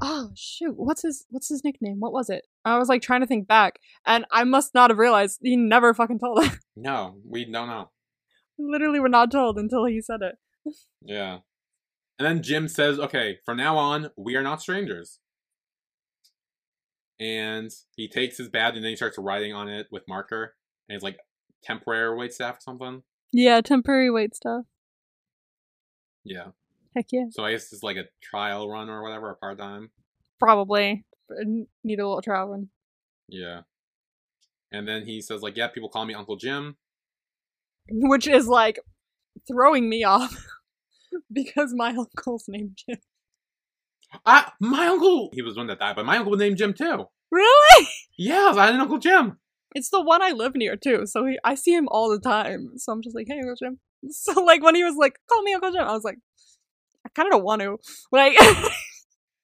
"Oh 0.00 0.30
shoot, 0.34 0.72
what's 0.76 1.02
his 1.02 1.26
what's 1.28 1.48
his 1.50 1.62
nickname? 1.62 2.00
What 2.00 2.12
was 2.14 2.30
it?" 2.30 2.46
I 2.64 2.78
was 2.78 2.88
like 2.88 3.02
trying 3.02 3.20
to 3.20 3.26
think 3.26 3.46
back, 3.46 3.78
and 4.06 4.24
I 4.32 4.44
must 4.44 4.72
not 4.74 4.88
have 4.90 4.98
realized 4.98 5.40
he 5.42 5.56
never 5.56 5.92
fucking 5.92 6.20
told 6.20 6.38
us. 6.38 6.56
No, 6.74 7.16
we 7.28 7.44
don't 7.44 7.68
know. 7.68 7.90
Literally, 8.58 9.00
were 9.00 9.08
not 9.08 9.30
told 9.30 9.58
until 9.58 9.84
he 9.84 10.00
said 10.00 10.20
it. 10.22 10.36
Yeah. 11.02 11.38
And 12.18 12.26
then 12.26 12.42
Jim 12.42 12.68
says, 12.68 12.98
okay, 12.98 13.38
from 13.44 13.58
now 13.58 13.76
on, 13.76 14.10
we 14.16 14.36
are 14.36 14.42
not 14.42 14.62
strangers. 14.62 15.20
And 17.20 17.70
he 17.94 18.08
takes 18.08 18.38
his 18.38 18.48
badge 18.48 18.74
and 18.74 18.84
then 18.84 18.90
he 18.90 18.96
starts 18.96 19.18
writing 19.18 19.52
on 19.52 19.68
it 19.68 19.86
with 19.90 20.02
marker. 20.08 20.54
And 20.88 20.96
it's 20.96 21.04
like 21.04 21.18
temporary 21.62 22.16
wait 22.16 22.32
staff 22.32 22.56
or 22.56 22.60
something. 22.60 23.02
Yeah, 23.32 23.60
temporary 23.60 24.10
wait 24.10 24.34
stuff. 24.34 24.64
Yeah. 26.24 26.48
Heck 26.94 27.06
yeah, 27.12 27.26
So 27.30 27.44
I 27.44 27.52
guess 27.52 27.72
it's 27.72 27.82
like 27.82 27.98
a 27.98 28.04
trial 28.22 28.70
run 28.70 28.88
or 28.88 29.02
whatever, 29.02 29.30
a 29.30 29.36
part 29.36 29.58
time. 29.58 29.90
probably 30.38 31.04
need 31.84 31.98
a 32.00 32.06
little 32.06 32.22
trial 32.22 32.48
run. 32.48 32.68
Yeah. 33.28 33.62
And 34.72 34.88
then 34.88 35.04
he 35.04 35.20
says, 35.20 35.42
like, 35.42 35.56
yeah, 35.56 35.68
people 35.68 35.88
call 35.88 36.06
me 36.06 36.14
Uncle 36.14 36.36
Jim. 36.36 36.76
which 37.90 38.26
is 38.26 38.46
like 38.48 38.78
throwing 39.48 39.88
me 39.88 40.04
off 40.04 40.46
because 41.32 41.72
my 41.74 41.90
uncle's 41.90 42.44
named 42.48 42.78
Jim. 42.86 42.98
Ah, 44.24 44.54
my 44.60 44.86
uncle! 44.86 45.30
He 45.32 45.42
was 45.42 45.54
the 45.54 45.60
one 45.60 45.66
that 45.66 45.78
died, 45.80 45.96
but 45.96 46.06
my 46.06 46.16
uncle 46.16 46.30
was 46.30 46.40
named 46.40 46.56
Jim 46.56 46.72
too. 46.72 47.06
Really? 47.30 47.88
Yeah, 48.16 48.52
I 48.56 48.66
had 48.66 48.74
an 48.74 48.80
Uncle 48.80 48.98
Jim. 48.98 49.38
It's 49.74 49.90
the 49.90 50.00
one 50.00 50.22
I 50.22 50.30
live 50.30 50.54
near 50.54 50.76
too, 50.76 51.06
so 51.06 51.26
he, 51.26 51.38
I 51.44 51.54
see 51.54 51.74
him 51.74 51.88
all 51.90 52.08
the 52.08 52.20
time. 52.20 52.70
So 52.78 52.92
I'm 52.92 53.02
just 53.02 53.14
like, 53.16 53.26
hey, 53.28 53.40
Uncle 53.40 53.56
Jim. 53.56 53.78
So 54.10 54.42
like 54.44 54.62
when 54.62 54.74
he 54.76 54.84
was 54.84 54.94
like, 54.96 55.18
call 55.28 55.42
me 55.42 55.52
Uncle 55.54 55.72
Jim, 55.72 55.82
I 55.82 55.92
was 55.92 56.04
like, 56.04 56.18
I 57.04 57.08
kind 57.14 57.26
of 57.26 57.32
don't 57.32 57.44
want 57.44 57.62
to. 57.62 57.78
Like, 58.12 58.34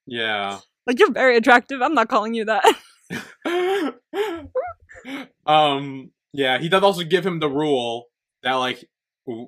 Yeah. 0.07 0.61
like 0.87 0.99
you're 1.01 1.11
very 1.13 1.37
attractive. 1.37 1.83
I'm 1.83 1.95
not 1.95 2.09
calling 2.09 2.35
you 2.35 2.45
that. 2.45 2.65
um 5.47 6.11
yeah 6.33 6.59
he 6.59 6.69
does 6.69 6.83
also 6.83 7.03
give 7.03 7.27
him 7.27 7.41
the 7.41 7.49
rule 7.51 8.07
that 8.43 8.55
like 8.55 8.85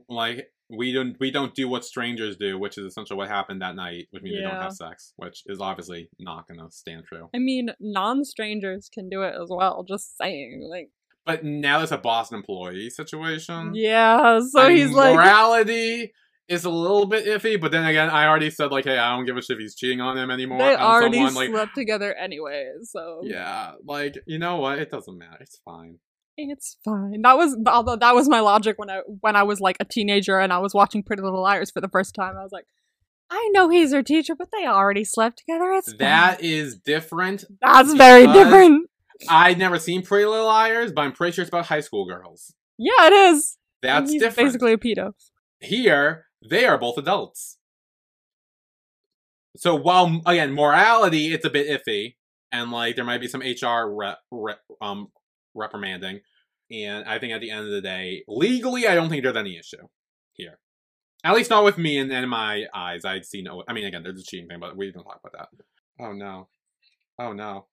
like 0.09 0.49
we 0.71 0.93
don't 0.93 1.17
we 1.21 1.31
don't 1.31 1.55
do 1.55 1.69
what 1.69 1.85
strangers 1.85 2.37
do 2.37 2.59
which 2.59 2.79
is 2.79 2.87
essentially 2.87 3.17
what 3.17 3.29
happened 3.29 3.61
that 3.61 3.77
night 3.77 4.07
which 4.11 4.23
means 4.23 4.37
they 4.37 4.43
don't 4.43 4.63
have 4.63 4.73
sex 4.73 5.13
which 5.17 5.43
is 5.47 5.61
obviously 5.61 6.09
not 6.19 6.49
gonna 6.49 6.71
stand 6.71 7.05
true 7.05 7.29
I 7.35 7.39
mean, 7.39 7.71
non-strangers 7.81 8.89
can 8.93 9.09
do 9.09 9.23
it 9.23 9.35
as 9.41 9.49
well. 9.51 9.85
Just 9.87 10.17
saying, 10.17 10.67
like, 10.71 10.91
but 11.27 11.45
now 11.45 11.83
it's 11.83 11.93
a 11.93 11.99
boston 11.99 12.39
employee 12.39 12.91
situation 12.91 13.73
yeah. 13.75 14.41
So 14.41 14.61
I 14.61 14.73
he's 14.73 14.89
mean, 14.89 14.97
like, 14.97 15.15
morality 15.17 16.13
is 16.49 16.65
a 16.65 16.71
little 16.71 17.07
bit 17.07 17.27
iffy, 17.27 17.61
but 17.61 17.73
then 17.73 17.85
again, 17.87 18.11
I 18.11 18.27
already 18.27 18.51
said 18.51 18.71
like, 18.71 18.85
hey, 18.85 18.99
I 18.99 19.17
don't 19.17 19.25
give 19.25 19.37
a 19.37 19.43
shit 19.43 19.57
if 19.57 19.61
he's 19.61 19.75
cheating 19.75 20.01
on 20.01 20.17
him 20.17 20.31
anymore. 20.31 20.59
They 20.59 20.75
and 20.75 20.83
already 20.83 21.17
someone, 21.17 21.35
like, 21.35 21.51
slept 21.51 21.75
together 21.75 22.15
anyway, 22.15 22.71
so 22.83 23.21
yeah, 23.25 23.73
like 23.85 24.17
you 24.27 24.39
know 24.39 24.57
what? 24.57 24.79
It 24.79 24.91
doesn't 24.91 25.17
matter. 25.17 25.39
It's 25.41 25.61
fine. 25.65 25.99
It's 26.37 26.77
fine. 26.85 27.23
That 27.23 27.37
was 27.37 27.57
although 27.67 27.97
that 27.97 28.15
was 28.15 28.29
my 28.29 28.41
logic 28.41 28.79
when 28.79 28.91
I 28.91 29.01
when 29.21 29.37
I 29.37 29.43
was 29.43 29.61
like 29.61 29.77
a 29.81 29.85
teenager 29.85 30.39
and 30.39 30.53
I 30.53 30.59
was 30.59 30.75
watching 30.75 31.03
Pretty 31.03 31.23
Little 31.23 31.43
Liars 31.43 31.71
for 31.71 31.81
the 31.81 31.89
first 31.89 32.15
time. 32.15 32.37
I 32.37 32.43
was 32.43 32.53
like, 32.53 32.67
I 33.31 33.49
know 33.53 33.69
he's 33.69 33.93
her 33.93 34.03
teacher, 34.03 34.35
but 34.35 34.49
they 34.53 34.67
already 34.67 35.05
slept 35.05 35.39
together. 35.39 35.73
It's 35.73 35.91
fine. 35.91 35.99
That 35.99 36.43
is 36.43 36.77
different. 36.77 37.45
that's 37.61 37.93
very 37.95 38.27
different. 38.27 38.89
I'd 39.29 39.59
never 39.59 39.79
seen 39.79 40.03
Pretty 40.03 40.27
Little 40.27 40.47
Liars, 40.47 40.93
but 40.93 41.03
I'm 41.03 41.13
pretty 41.13 41.35
sure 41.35 41.43
it's 41.43 41.49
about 41.49 41.67
high 41.67 41.81
school 41.81 42.05
girls. 42.05 42.55
Yeah, 42.79 43.07
it 43.07 43.13
is. 43.13 43.57
That's 43.83 44.11
He's 44.11 44.21
different. 44.21 44.49
Basically 44.49 44.73
a 44.73 44.79
pedo. 44.79 45.13
Here, 45.61 46.27
they 46.49 46.65
are 46.67 46.79
both 46.79 46.99
adults. 46.99 47.59
So 49.57 49.75
while 49.75 50.21
again 50.27 50.53
morality, 50.53 51.33
it's 51.33 51.45
a 51.45 51.51
bit 51.51 51.69
iffy, 51.69 52.17
and 52.51 52.73
like 52.73 52.97
there 52.97 53.05
might 53.05 53.21
be 53.21 53.29
some 53.29 53.41
HR 53.41 53.89
re- 53.89 54.17
re- 54.31 54.55
um 54.81 55.09
reprimanding, 55.55 56.21
and 56.71 57.05
I 57.07 57.19
think 57.19 57.33
at 57.33 57.41
the 57.41 57.51
end 57.51 57.67
of 57.67 57.71
the 57.73 57.81
day, 57.81 58.25
legally, 58.29 58.87
I 58.87 58.95
don't 58.95 59.09
think 59.09 59.23
there's 59.23 59.37
any 59.37 59.57
issue 59.59 59.87
here. 60.33 60.59
At 61.25 61.35
least 61.35 61.51
not 61.51 61.65
with 61.65 61.79
me 61.79 61.99
and, 61.99 62.13
and 62.13 62.25
in 62.25 62.29
my 62.29 62.65
eyes. 62.75 63.05
I'd 63.05 63.25
see 63.25 63.41
no. 63.43 63.63
I 63.69 63.73
mean, 63.73 63.85
again, 63.87 64.03
there's 64.03 64.21
a 64.21 64.25
cheating 64.25 64.49
thing, 64.49 64.61
but 64.61 64.77
we 64.77 64.93
don't 64.93 65.05
talk 65.05 65.21
about 65.25 65.49
that. 65.59 65.65
Oh 66.05 66.13
no, 66.13 66.49
oh 67.19 67.33
no. 67.33 67.67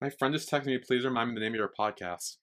My 0.00 0.10
friend 0.10 0.32
just 0.32 0.50
texted 0.50 0.66
me. 0.66 0.78
Please 0.78 1.04
remind 1.04 1.28
me 1.30 1.34
the 1.34 1.40
name 1.40 1.52
of 1.52 1.56
your 1.58 1.72
podcast. 1.78 2.36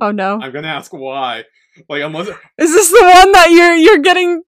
Oh 0.00 0.10
no. 0.10 0.38
I'm 0.40 0.52
gonna 0.52 0.68
ask 0.68 0.92
why. 0.92 1.44
Like 1.88 2.02
unless 2.02 2.28
Is 2.58 2.72
this 2.72 2.90
the 2.90 3.02
one 3.02 3.32
that 3.32 3.50
you're 3.50 3.74
you're 3.74 3.98
getting 3.98 4.42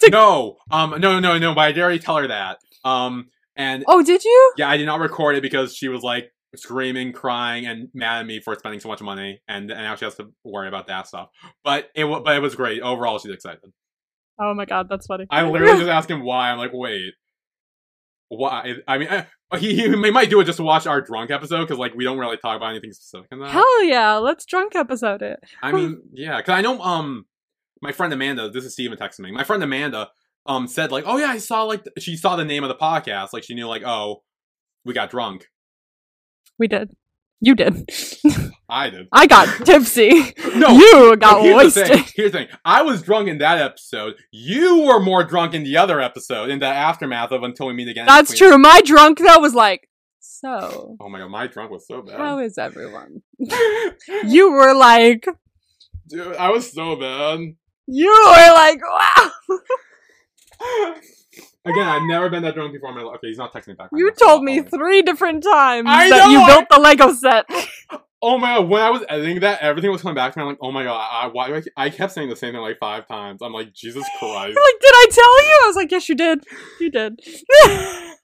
To- 0.00 0.10
no, 0.10 0.56
um, 0.70 1.00
no, 1.00 1.18
no, 1.20 1.38
no. 1.38 1.54
But 1.54 1.60
I 1.62 1.72
did 1.72 1.82
already 1.82 1.98
tell 1.98 2.16
her 2.16 2.28
that. 2.28 2.58
Um, 2.84 3.28
and 3.56 3.84
Oh, 3.88 4.02
did 4.02 4.24
you? 4.24 4.52
yeah, 4.58 4.68
I 4.68 4.76
did 4.76 4.86
not 4.86 5.00
record 5.00 5.36
it 5.36 5.42
because 5.42 5.74
she 5.74 5.88
was 5.88 6.02
like 6.02 6.30
screaming, 6.54 7.12
crying, 7.12 7.66
and 7.66 7.88
mad 7.92 8.20
at 8.20 8.26
me 8.26 8.40
for 8.40 8.54
spending 8.54 8.80
so 8.80 8.88
much 8.88 9.00
money, 9.00 9.40
and, 9.48 9.70
and 9.70 9.80
now 9.80 9.94
she 9.96 10.04
has 10.04 10.14
to 10.16 10.32
worry 10.44 10.68
about 10.68 10.86
that 10.86 11.06
stuff. 11.06 11.28
But 11.64 11.90
it, 11.94 12.06
but 12.06 12.36
it 12.36 12.40
was 12.40 12.54
great 12.54 12.82
overall. 12.82 13.18
She's 13.18 13.32
excited. 13.32 13.72
Oh 14.38 14.54
my 14.54 14.64
god, 14.64 14.88
that's 14.88 15.06
funny. 15.06 15.26
I 15.30 15.48
literally 15.48 15.78
just 15.78 15.90
asked 15.90 16.10
him 16.10 16.22
why. 16.22 16.50
I'm 16.50 16.58
like, 16.58 16.72
wait, 16.72 17.14
why? 18.28 18.74
I 18.86 18.98
mean, 18.98 19.08
I, 19.08 19.58
he, 19.58 19.74
he 19.76 19.88
might 19.88 20.30
do 20.30 20.40
it 20.40 20.44
just 20.44 20.58
to 20.58 20.62
watch 20.62 20.86
our 20.86 21.00
drunk 21.00 21.30
episode 21.30 21.62
because 21.62 21.78
like 21.78 21.94
we 21.94 22.04
don't 22.04 22.18
really 22.18 22.36
talk 22.36 22.56
about 22.56 22.70
anything 22.70 22.92
specific 22.92 23.28
in 23.30 23.38
that. 23.40 23.50
Hell 23.50 23.84
yeah, 23.84 24.14
let's 24.14 24.44
drunk 24.44 24.74
episode 24.74 25.22
it. 25.22 25.40
I 25.62 25.72
mean, 25.72 26.02
yeah, 26.12 26.38
because 26.38 26.52
I 26.52 26.60
know 26.62 26.80
um 26.80 27.26
my 27.80 27.92
friend 27.92 28.12
Amanda. 28.12 28.50
This 28.50 28.64
is 28.64 28.72
Steven 28.72 28.98
texting 28.98 29.20
me. 29.20 29.30
My 29.30 29.44
friend 29.44 29.62
Amanda 29.62 30.10
um 30.46 30.66
said 30.66 30.90
like, 30.90 31.04
oh 31.06 31.16
yeah, 31.16 31.28
I 31.28 31.38
saw 31.38 31.62
like 31.62 31.84
th- 31.84 31.94
she 31.98 32.16
saw 32.16 32.36
the 32.36 32.44
name 32.44 32.64
of 32.64 32.68
the 32.68 32.74
podcast. 32.74 33.28
Like 33.32 33.44
she 33.44 33.54
knew 33.54 33.66
like, 33.66 33.82
oh, 33.84 34.22
we 34.84 34.92
got 34.92 35.10
drunk. 35.10 35.46
We 36.58 36.68
did. 36.68 36.90
You 37.40 37.54
did. 37.54 37.88
I 38.68 38.88
did. 38.90 39.08
I 39.12 39.26
got 39.26 39.64
tipsy. 39.66 40.34
No, 40.56 40.68
you 40.70 41.16
got 41.18 41.42
here's 41.42 41.74
the 41.74 41.80
wasted. 41.82 41.86
thing. 41.88 42.04
Here's 42.16 42.32
the 42.32 42.38
thing. 42.38 42.48
I 42.64 42.80
was 42.80 43.02
drunk 43.02 43.28
in 43.28 43.36
that 43.38 43.58
episode. 43.58 44.14
You 44.30 44.80
were 44.84 44.98
more 45.00 45.22
drunk 45.22 45.52
in 45.52 45.64
the 45.64 45.76
other 45.76 46.00
episode, 46.00 46.48
in 46.48 46.60
the 46.60 46.66
aftermath 46.66 47.30
of 47.32 47.42
Until 47.42 47.66
We 47.66 47.74
Meet 47.74 47.88
Again. 47.88 48.06
That's 48.06 48.30
Queen- 48.30 48.38
true. 48.52 48.58
My 48.58 48.80
drunk 48.82 49.18
though 49.18 49.38
was 49.38 49.52
like, 49.54 49.90
so 50.18 50.96
Oh 50.98 51.08
my 51.10 51.18
god, 51.18 51.28
my 51.30 51.46
drunk 51.46 51.70
was 51.72 51.86
so 51.86 52.00
bad. 52.00 52.16
how 52.16 52.38
is 52.38 52.56
everyone? 52.56 53.22
You 54.24 54.50
were 54.52 54.72
like, 54.74 55.26
Dude, 56.08 56.36
I 56.36 56.48
was 56.50 56.72
so 56.72 56.96
bad. 56.96 57.40
you 57.86 58.08
were 58.08 58.52
like, 58.54 58.80
wow. 58.80 59.30
Again, 61.66 61.86
I've 61.88 62.02
never 62.08 62.30
been 62.30 62.42
that 62.44 62.54
drunk 62.54 62.72
before 62.72 62.90
in 62.90 62.96
my 62.96 63.02
life. 63.02 63.16
Okay, 63.16 63.28
he's 63.28 63.38
not 63.38 63.52
texting 63.52 63.68
me 63.68 63.74
back. 63.74 63.90
right 63.92 63.98
You 63.98 64.06
now, 64.06 64.26
told 64.26 64.44
me 64.44 64.62
three 64.62 65.02
different 65.02 65.42
times 65.42 65.86
I 65.90 66.08
that 66.10 66.24
know, 66.26 66.30
you 66.30 66.38
I- 66.40 66.46
built 66.46 66.64
the 66.70 66.78
Lego 66.80 67.12
set. 67.12 67.44
Oh 68.22 68.38
my 68.38 68.56
god, 68.56 68.68
when 68.68 68.80
I 68.82 68.90
was 68.90 69.04
editing 69.10 69.40
that, 69.40 69.60
everything 69.60 69.90
was 69.92 70.00
coming 70.00 70.14
back 70.14 70.32
to 70.32 70.38
me. 70.38 70.42
I'm 70.44 70.48
like, 70.48 70.58
oh 70.62 70.72
my 70.72 70.84
god, 70.84 70.96
I, 71.12 71.26
why 71.28 71.54
I, 71.56 71.62
I 71.76 71.90
kept 71.90 72.12
saying 72.12 72.30
the 72.30 72.34
same 72.36 72.54
thing 72.54 72.62
like 72.62 72.78
five 72.78 73.06
times. 73.06 73.42
I'm 73.42 73.52
like, 73.52 73.74
Jesus 73.74 74.04
Christ. 74.18 74.54
You're 74.54 74.64
like, 74.64 74.80
did 74.80 74.92
I 74.94 75.06
tell 75.10 75.42
you? 75.44 75.60
I 75.64 75.66
was 75.66 75.76
like, 75.76 75.90
yes, 75.90 76.08
you 76.08 76.14
did. 76.14 76.44
You 76.80 76.90
did. 76.90 77.20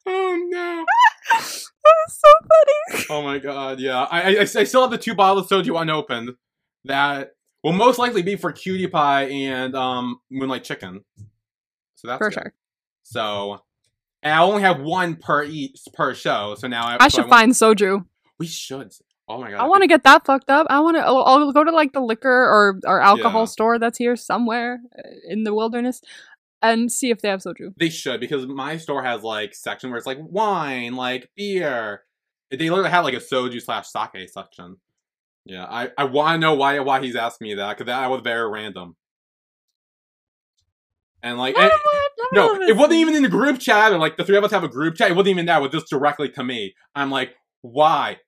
oh 0.06 0.46
no. 0.48 0.84
that 1.30 1.38
was 1.40 2.20
so 2.20 2.28
funny. 2.48 3.04
Oh 3.10 3.22
my 3.22 3.38
god, 3.38 3.80
yeah. 3.80 4.02
I, 4.10 4.36
I, 4.36 4.40
I 4.40 4.44
still 4.44 4.80
have 4.80 4.90
the 4.90 4.98
two 4.98 5.14
bottles 5.14 5.50
of 5.52 5.64
soju 5.64 5.80
unopened 5.80 6.30
that 6.84 7.32
will 7.62 7.72
most 7.72 7.98
likely 7.98 8.22
be 8.22 8.36
for 8.36 8.50
Cutie 8.50 8.88
Pie 8.88 9.24
and 9.24 9.76
um 9.76 10.20
Moonlight 10.30 10.64
Chicken. 10.64 11.04
So 11.96 12.08
that's 12.08 12.18
For 12.18 12.30
good. 12.30 12.34
sure. 12.34 12.54
So, 13.02 13.60
and 14.22 14.32
I 14.34 14.42
only 14.42 14.62
have 14.62 14.80
one 14.80 15.16
per 15.16 15.44
each 15.44 15.80
per 15.92 16.14
show. 16.14 16.54
So 16.56 16.68
now 16.68 16.86
I, 16.86 16.96
I 17.00 17.08
so 17.08 17.16
should 17.18 17.28
want- 17.28 17.30
find 17.30 17.52
soju. 17.52 18.04
We 18.38 18.46
should. 18.46 18.92
Oh 19.28 19.40
my 19.40 19.50
god. 19.50 19.60
I 19.60 19.64
want 19.66 19.82
to 19.82 19.86
get 19.88 20.02
that 20.04 20.26
fucked 20.26 20.50
up. 20.50 20.66
I 20.68 20.80
want 20.80 20.96
to. 20.96 21.02
I'll, 21.04 21.22
I'll 21.24 21.52
go 21.52 21.64
to 21.64 21.70
like 21.70 21.92
the 21.92 22.00
liquor 22.00 22.28
or 22.30 22.80
or 22.84 23.00
alcohol 23.00 23.42
Yeah. 23.42 23.46
store 23.46 23.78
that's 23.78 23.96
here 23.98 24.16
somewhere 24.16 24.80
uh, 24.98 25.08
in 25.28 25.44
the 25.44 25.54
wilderness 25.54 26.02
and 26.60 26.90
see 26.90 27.10
if 27.10 27.20
they 27.22 27.28
have 27.28 27.40
soju. 27.40 27.74
They 27.78 27.88
should 27.88 28.20
because 28.20 28.46
my 28.46 28.76
store 28.78 29.02
has 29.02 29.22
like 29.22 29.54
section 29.54 29.90
where 29.90 29.98
it's 29.98 30.06
like 30.06 30.18
wine, 30.20 30.96
like 30.96 31.30
beer. 31.36 32.02
They 32.50 32.68
literally 32.68 32.90
have 32.90 33.04
like 33.04 33.14
a 33.14 33.18
soju 33.18 33.62
slash 33.62 33.86
sake 33.88 34.28
section. 34.28 34.76
Yeah, 35.44 35.64
I, 35.64 35.90
I 35.96 36.04
want 36.04 36.34
to 36.34 36.38
know 36.38 36.54
why 36.54 36.78
why 36.80 37.00
he's 37.00 37.16
asking 37.16 37.46
me 37.48 37.54
that 37.54 37.76
because 37.78 37.86
that 37.86 38.10
was 38.10 38.20
very 38.22 38.48
random. 38.50 38.96
And 41.22 41.38
like, 41.38 41.56
and- 41.56 41.66
it- 41.66 41.80
no, 42.32 42.54
it 42.62 42.76
wasn't 42.76 42.94
even 43.00 43.14
in 43.14 43.22
the 43.22 43.28
group 43.28 43.58
chat 43.58 43.92
or 43.92 43.98
like 43.98 44.16
the 44.16 44.24
three 44.24 44.36
of 44.36 44.44
us 44.44 44.50
have 44.52 44.64
a 44.64 44.68
group 44.68 44.94
chat. 44.96 45.10
It 45.10 45.14
wasn't 45.14 45.30
even 45.34 45.46
that. 45.46 45.58
It 45.58 45.62
was 45.62 45.70
just 45.72 45.90
directly 45.90 46.30
to 46.30 46.42
me. 46.44 46.74
I'm 46.94 47.10
like, 47.10 47.34
why? 47.60 48.18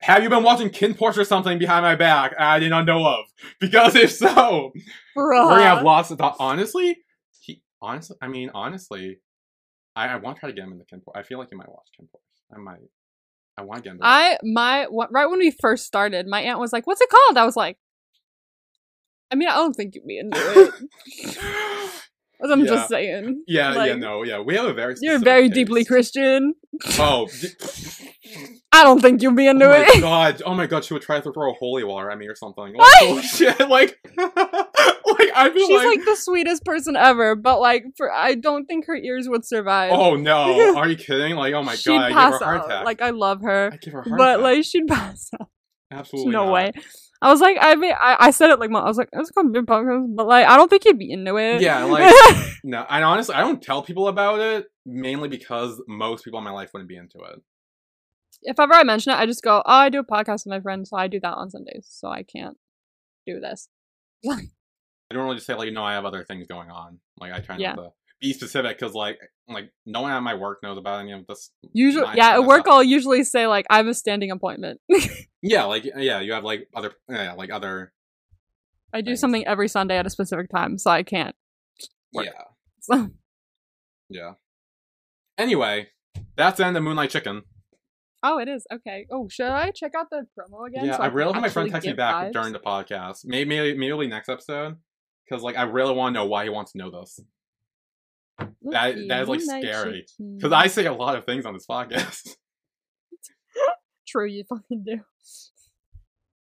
Have 0.00 0.22
you 0.22 0.28
been 0.28 0.42
watching 0.42 0.70
KinnPorsche 0.70 1.18
or 1.18 1.24
something 1.24 1.58
behind 1.58 1.82
my 1.82 1.96
back 1.96 2.34
I 2.38 2.58
did 2.58 2.70
not 2.70 2.84
know 2.86 3.06
of? 3.06 3.24
Because 3.60 3.94
if 3.94 4.10
so, 4.12 4.72
we're 5.14 5.32
gonna 5.34 5.62
have 5.62 5.78
Bruh. 5.78 5.84
lots 5.84 6.10
of 6.10 6.18
thought. 6.18 6.36
Honestly, 6.38 6.96
he 7.40 7.62
honestly, 7.82 8.16
I 8.20 8.28
mean, 8.28 8.50
honestly, 8.54 9.18
I, 9.94 10.08
I 10.08 10.16
want 10.16 10.36
to 10.36 10.40
try 10.40 10.50
to 10.50 10.54
get 10.54 10.64
him 10.64 10.72
in 10.72 10.78
the 10.78 10.84
KinnPorsche. 10.84 11.16
I 11.16 11.22
feel 11.22 11.38
like 11.38 11.48
he 11.50 11.56
might 11.56 11.68
watch 11.68 11.86
KinnPorsche. 12.00 12.54
I 12.54 12.58
might. 12.58 12.78
I 13.58 13.62
want 13.62 13.78
to 13.78 13.88
get 13.88 13.92
him. 13.96 14.00
I 14.02 14.38
my 14.42 14.86
right 15.10 15.26
when 15.26 15.38
we 15.38 15.50
first 15.50 15.86
started, 15.86 16.26
my 16.26 16.40
aunt 16.42 16.58
was 16.60 16.72
like, 16.72 16.86
"What's 16.86 17.00
it 17.00 17.08
called?" 17.08 17.38
I 17.38 17.44
was 17.46 17.56
like, 17.56 17.78
"I 19.30 19.34
mean, 19.34 19.48
I 19.48 19.54
don't 19.54 19.74
think 19.74 19.94
you'd 19.94 20.06
be 20.06 20.18
into 20.18 20.38
it." 20.38 20.74
I'm 22.42 22.60
Yeah. 22.60 22.66
just 22.66 22.88
saying. 22.88 23.44
yeah, 23.46 23.72
yeah, 23.72 23.76
like, 23.78 23.98
no, 23.98 24.22
yeah. 24.22 24.40
We 24.40 24.54
have 24.56 24.66
a 24.66 24.74
very. 24.74 24.94
You're 25.00 25.18
very 25.18 25.44
taste. 25.44 25.54
deeply 25.54 25.84
Christian. 25.84 26.54
Oh, 26.98 27.28
I 28.72 28.82
don't 28.84 29.00
think 29.00 29.22
you'd 29.22 29.36
be 29.36 29.46
oh 29.48 29.52
into 29.52 29.66
my 29.68 29.86
it. 29.88 30.00
god! 30.02 30.42
Oh 30.44 30.54
my 30.54 30.66
god! 30.66 30.84
She 30.84 30.92
would 30.92 31.02
try 31.02 31.20
to 31.20 31.32
throw 31.32 31.52
holy 31.54 31.84
water 31.84 32.10
at 32.10 32.18
me 32.18 32.26
or 32.26 32.34
something. 32.34 32.74
Like, 32.74 32.90
oh 33.02 33.20
shit! 33.22 33.58
Like, 33.60 33.98
like 34.18 35.30
I 35.34 35.50
feel 35.52 35.62
like 35.62 35.66
She's 35.68 35.70
like. 35.70 35.86
like 35.86 36.04
the 36.04 36.16
sweetest 36.16 36.64
person 36.64 36.96
ever, 36.96 37.34
but 37.36 37.60
like, 37.60 37.84
for 37.96 38.12
I 38.12 38.34
don't 38.34 38.66
think 38.66 38.86
her 38.86 38.96
ears 38.96 39.28
would 39.28 39.46
survive. 39.46 39.92
Oh 39.92 40.14
no! 40.16 40.76
Are 40.76 40.88
you 40.88 40.96
kidding? 40.96 41.36
Like, 41.36 41.54
oh 41.54 41.62
my 41.62 41.74
she'd 41.76 41.90
god! 41.90 42.02
I 42.02 42.08
give 42.08 42.16
her 42.16 42.22
a 42.36 42.44
heart 42.44 42.60
out. 42.60 42.66
attack. 42.66 42.84
Like, 42.84 43.00
I 43.00 43.10
love 43.10 43.40
her, 43.42 43.70
I 43.72 43.76
give 43.78 43.92
her 43.94 44.00
a 44.00 44.08
heart 44.08 44.18
but 44.18 44.40
attack. 44.40 44.42
like, 44.56 44.64
she'd 44.64 44.86
pass 44.88 45.30
out. 45.40 45.48
absolutely 45.90 46.32
no 46.32 46.44
not. 46.46 46.52
way. 46.52 46.72
I 47.22 47.30
was 47.30 47.40
like, 47.40 47.56
I 47.60 47.74
mean, 47.76 47.92
I, 47.98 48.16
I 48.20 48.30
said 48.30 48.50
it 48.50 48.60
like, 48.60 48.70
I 48.70 48.84
was 48.84 48.98
like, 48.98 49.08
it's 49.12 49.30
gonna 49.30 49.50
be 49.50 49.60
a 49.60 49.62
podcast, 49.62 50.14
but 50.14 50.26
like, 50.26 50.46
I 50.46 50.56
don't 50.56 50.68
think 50.68 50.84
you'd 50.84 50.98
be 50.98 51.10
into 51.10 51.36
it. 51.36 51.62
Yeah, 51.62 51.84
like 51.84 52.14
no. 52.64 52.84
And 52.88 53.04
honestly, 53.04 53.34
I 53.34 53.40
don't 53.40 53.62
tell 53.62 53.82
people 53.82 54.08
about 54.08 54.40
it 54.40 54.66
mainly 54.84 55.28
because 55.28 55.80
most 55.88 56.24
people 56.24 56.38
in 56.38 56.44
my 56.44 56.50
life 56.50 56.70
wouldn't 56.72 56.88
be 56.88 56.96
into 56.96 57.18
it. 57.20 57.40
if 58.42 58.60
ever 58.60 58.74
I 58.74 58.84
mention 58.84 59.12
it, 59.12 59.16
I 59.16 59.26
just 59.26 59.42
go, 59.42 59.62
oh, 59.64 59.72
I 59.72 59.88
do 59.88 60.00
a 60.00 60.04
podcast 60.04 60.44
with 60.44 60.48
my 60.48 60.60
friends, 60.60 60.90
so 60.90 60.96
I 60.96 61.08
do 61.08 61.18
that 61.20 61.34
on 61.34 61.50
Sundays, 61.50 61.86
so 61.90 62.08
I 62.08 62.22
can't 62.22 62.56
do 63.26 63.40
this. 63.40 63.68
I 64.28 64.36
don't 65.14 65.22
really 65.24 65.36
just 65.36 65.46
say 65.46 65.54
like, 65.54 65.72
no, 65.72 65.84
I 65.84 65.94
have 65.94 66.04
other 66.04 66.24
things 66.24 66.46
going 66.46 66.70
on. 66.70 66.98
Like, 67.18 67.32
I 67.32 67.38
try 67.40 67.56
Yeah. 67.56 67.74
not 67.74 67.82
to 67.82 67.90
be 68.20 68.32
specific 68.32 68.78
because 68.78 68.94
like, 68.94 69.18
like 69.48 69.70
no 69.84 70.02
one 70.02 70.12
at 70.12 70.20
my 70.20 70.34
work 70.34 70.62
knows 70.62 70.78
about 70.78 71.00
any 71.00 71.12
of 71.12 71.26
this. 71.26 71.50
Usually, 71.72 72.06
yeah, 72.14 72.34
at 72.34 72.44
work, 72.44 72.62
stuff. 72.62 72.74
I'll 72.74 72.82
usually 72.82 73.24
say 73.24 73.46
like, 73.46 73.66
I 73.70 73.76
have 73.78 73.86
a 73.86 73.94
standing 73.94 74.30
appointment. 74.30 74.80
Yeah, 75.42 75.64
like 75.64 75.84
yeah, 75.84 76.20
you 76.20 76.32
have 76.32 76.42
like 76.42 76.66
other 76.74 76.92
yeah, 77.08 77.34
like 77.34 77.52
other 77.52 77.92
I 78.92 79.00
do 79.00 79.10
Thanks. 79.10 79.20
something 79.20 79.46
every 79.46 79.68
Sunday 79.68 79.96
at 79.96 80.06
a 80.06 80.10
specific 80.10 80.50
time, 80.50 80.76
so 80.78 80.90
I 80.90 81.04
can't. 81.04 81.36
Work. 82.12 82.26
yeah, 82.26 82.42
So, 82.80 83.10
yeah. 84.08 84.32
Anyway, 85.38 85.88
that's 86.36 86.56
the 86.56 86.66
end 86.66 86.76
of 86.76 86.82
Moonlight 86.82 87.10
Chicken. 87.10 87.42
oh, 88.24 88.38
it 88.38 88.48
is 88.48 88.66
okay. 88.72 89.06
Oh, 89.10 89.28
should 89.28 89.46
I 89.46 89.70
check 89.70 89.92
out 89.96 90.06
the 90.10 90.26
promo 90.36 90.66
again? 90.66 90.86
yeah, 90.86 90.96
so 90.96 91.02
I 91.02 91.08
can 91.08 91.16
really 91.16 91.40
my 91.40 91.48
friend 91.48 91.70
texts 91.70 91.86
me 91.86 91.92
back 91.92 92.14
vibes? 92.16 92.32
during 92.32 92.52
the 92.52 92.58
podcast. 92.58 93.20
Maybe 93.24 93.48
maybe, 93.48 93.78
maybe 93.78 94.06
next 94.08 94.28
episode 94.28 94.76
because 95.28 95.44
like 95.44 95.56
I 95.56 95.62
really 95.62 95.94
want 95.94 96.14
to 96.14 96.20
know 96.20 96.26
why 96.26 96.44
he 96.44 96.50
wants 96.50 96.72
to 96.72 96.78
know 96.78 96.90
this. 96.90 97.20
That- 98.38 98.96
that 99.08 99.22
is, 99.22 99.28
like, 99.28 99.40
scary. 99.40 100.06
Because 100.18 100.52
I 100.52 100.66
say 100.66 100.86
a 100.86 100.92
lot 100.92 101.16
of 101.16 101.24
things 101.24 101.46
on 101.46 101.54
this 101.54 101.66
podcast. 101.66 102.36
True, 104.08 104.26
you 104.26 104.44
fucking 104.48 104.84
do. 104.84 105.00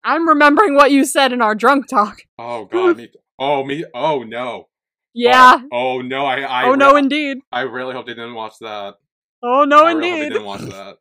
I'm 0.04 0.28
remembering 0.28 0.74
what 0.74 0.90
you 0.90 1.04
said 1.04 1.32
in 1.32 1.42
our 1.42 1.54
drunk 1.54 1.88
talk. 1.88 2.18
Oh 2.38 2.64
god, 2.66 2.96
me. 2.96 3.08
Oh 3.38 3.64
me. 3.64 3.84
Oh 3.94 4.22
no. 4.24 4.68
Yeah. 5.14 5.58
Oh, 5.72 5.98
oh, 5.98 6.02
no. 6.02 6.26
I. 6.26 6.40
I 6.40 6.64
oh 6.64 6.74
no, 6.74 6.92
re- 6.94 6.98
indeed. 7.00 7.38
I 7.52 7.60
really 7.62 7.94
hope 7.94 8.06
they 8.06 8.14
didn't 8.14 8.34
watch 8.34 8.54
that. 8.60 8.94
Oh 9.42 9.64
no, 9.64 9.84
I 9.84 9.92
really 9.92 9.94
hope 9.94 10.00
they 10.02 10.10
indeed. 10.26 10.28
didn't 10.30 10.44
watch 10.44 10.60
that. 10.62 10.96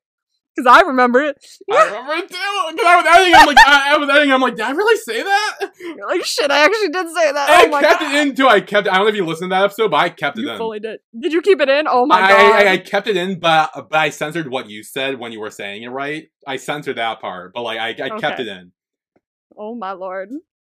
Because 0.57 0.73
I 0.75 0.81
remember 0.87 1.21
it. 1.21 1.37
I 1.71 1.85
remember 1.85 2.13
it 2.13 2.29
too. 2.29 2.71
Because 2.71 2.85
I 2.85 2.95
was 2.97 3.05
editing. 3.15 3.35
I'm 3.35 3.45
like, 3.47 3.57
I, 3.59 3.93
I 3.93 3.97
was 3.97 4.09
editing. 4.09 4.31
I'm 4.33 4.41
like, 4.41 4.55
did 4.55 4.65
I 4.65 4.71
really 4.71 4.97
say 4.97 5.21
that? 5.23 5.71
You're 5.79 6.07
like, 6.07 6.25
shit, 6.25 6.49
I 6.49 6.65
actually 6.65 6.89
did 6.89 7.07
say 7.13 7.31
that. 7.31 7.49
And 7.63 7.67
oh 7.67 7.71
my 7.71 7.77
I 7.77 7.81
kept 7.81 7.99
god. 8.01 8.15
it 8.15 8.27
in 8.27 8.35
too. 8.35 8.47
I 8.47 8.61
kept. 8.61 8.87
I 8.87 8.95
don't 8.95 9.03
know 9.03 9.09
if 9.09 9.15
you 9.15 9.25
listened 9.25 9.51
to 9.51 9.55
that 9.55 9.63
episode, 9.65 9.91
but 9.91 9.97
I 9.97 10.09
kept 10.09 10.37
it 10.39 10.41
You 10.41 10.51
in. 10.51 10.57
fully 10.57 10.79
did. 10.79 10.99
Did 11.19 11.31
you 11.33 11.41
keep 11.43 11.61
it 11.61 11.69
in? 11.69 11.85
Oh 11.87 12.05
my 12.07 12.15
I, 12.21 12.27
god. 12.29 12.51
I, 12.67 12.71
I 12.73 12.77
kept 12.77 13.07
it 13.07 13.15
in, 13.17 13.39
but 13.39 13.69
but 13.75 13.95
I 13.95 14.09
censored 14.09 14.49
what 14.49 14.67
you 14.69 14.81
said 14.83 15.19
when 15.19 15.31
you 15.31 15.39
were 15.39 15.51
saying 15.51 15.83
it 15.83 15.89
right. 15.89 16.27
I 16.47 16.55
censored 16.57 16.97
that 16.97 17.21
part, 17.21 17.53
but 17.53 17.61
like 17.61 17.77
I, 17.77 17.89
I 18.05 18.19
kept 18.19 18.39
it 18.39 18.47
in. 18.47 18.71
oh 19.57 19.75
my 19.75 19.91
lord. 19.91 20.29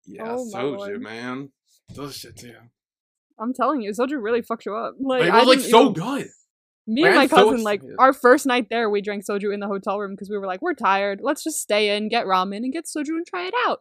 Yeah, 0.07 0.23
Oh, 0.27 0.45
my 0.51 0.61
soju, 0.61 1.01
man. 1.01 1.51
Those 1.95 2.17
shit 2.17 2.37
too. 2.37 2.55
I'm 3.39 3.53
telling 3.55 3.81
you, 3.83 3.91
Soju 3.93 4.23
really 4.23 4.43
fucked 4.43 4.67
you 4.67 4.75
up. 4.77 4.95
Like 5.01 5.21
But 5.23 5.29
it 5.29 5.35
I 5.35 5.45
was 5.45 5.57
like 5.59 5.61
so 5.71 5.91
good. 5.91 6.27
Me 6.87 7.05
and 7.05 7.15
my 7.15 7.23
I'm 7.23 7.29
so 7.29 7.37
cousin, 7.51 7.63
like 7.63 7.83
our 7.99 8.13
first 8.13 8.45
night 8.45 8.67
there, 8.69 8.91
we 8.91 9.01
drank 9.03 9.25
soju 9.25 9.55
in 9.55 9.61
the 9.61 9.69
hotel 9.69 9.99
room 10.01 10.13
because 10.13 10.29
we 10.29 10.37
were 10.37 10.47
like, 10.47 10.61
we're 10.63 10.75
tired. 10.75 11.21
Let's 11.23 11.45
just 11.45 11.61
stay 11.61 11.97
in, 11.97 12.09
get 12.09 12.27
ramen, 12.27 12.57
and 12.59 12.73
get 12.73 12.87
soju 12.87 13.09
and 13.09 13.27
try 13.27 13.47
it 13.47 13.55
out. 13.67 13.81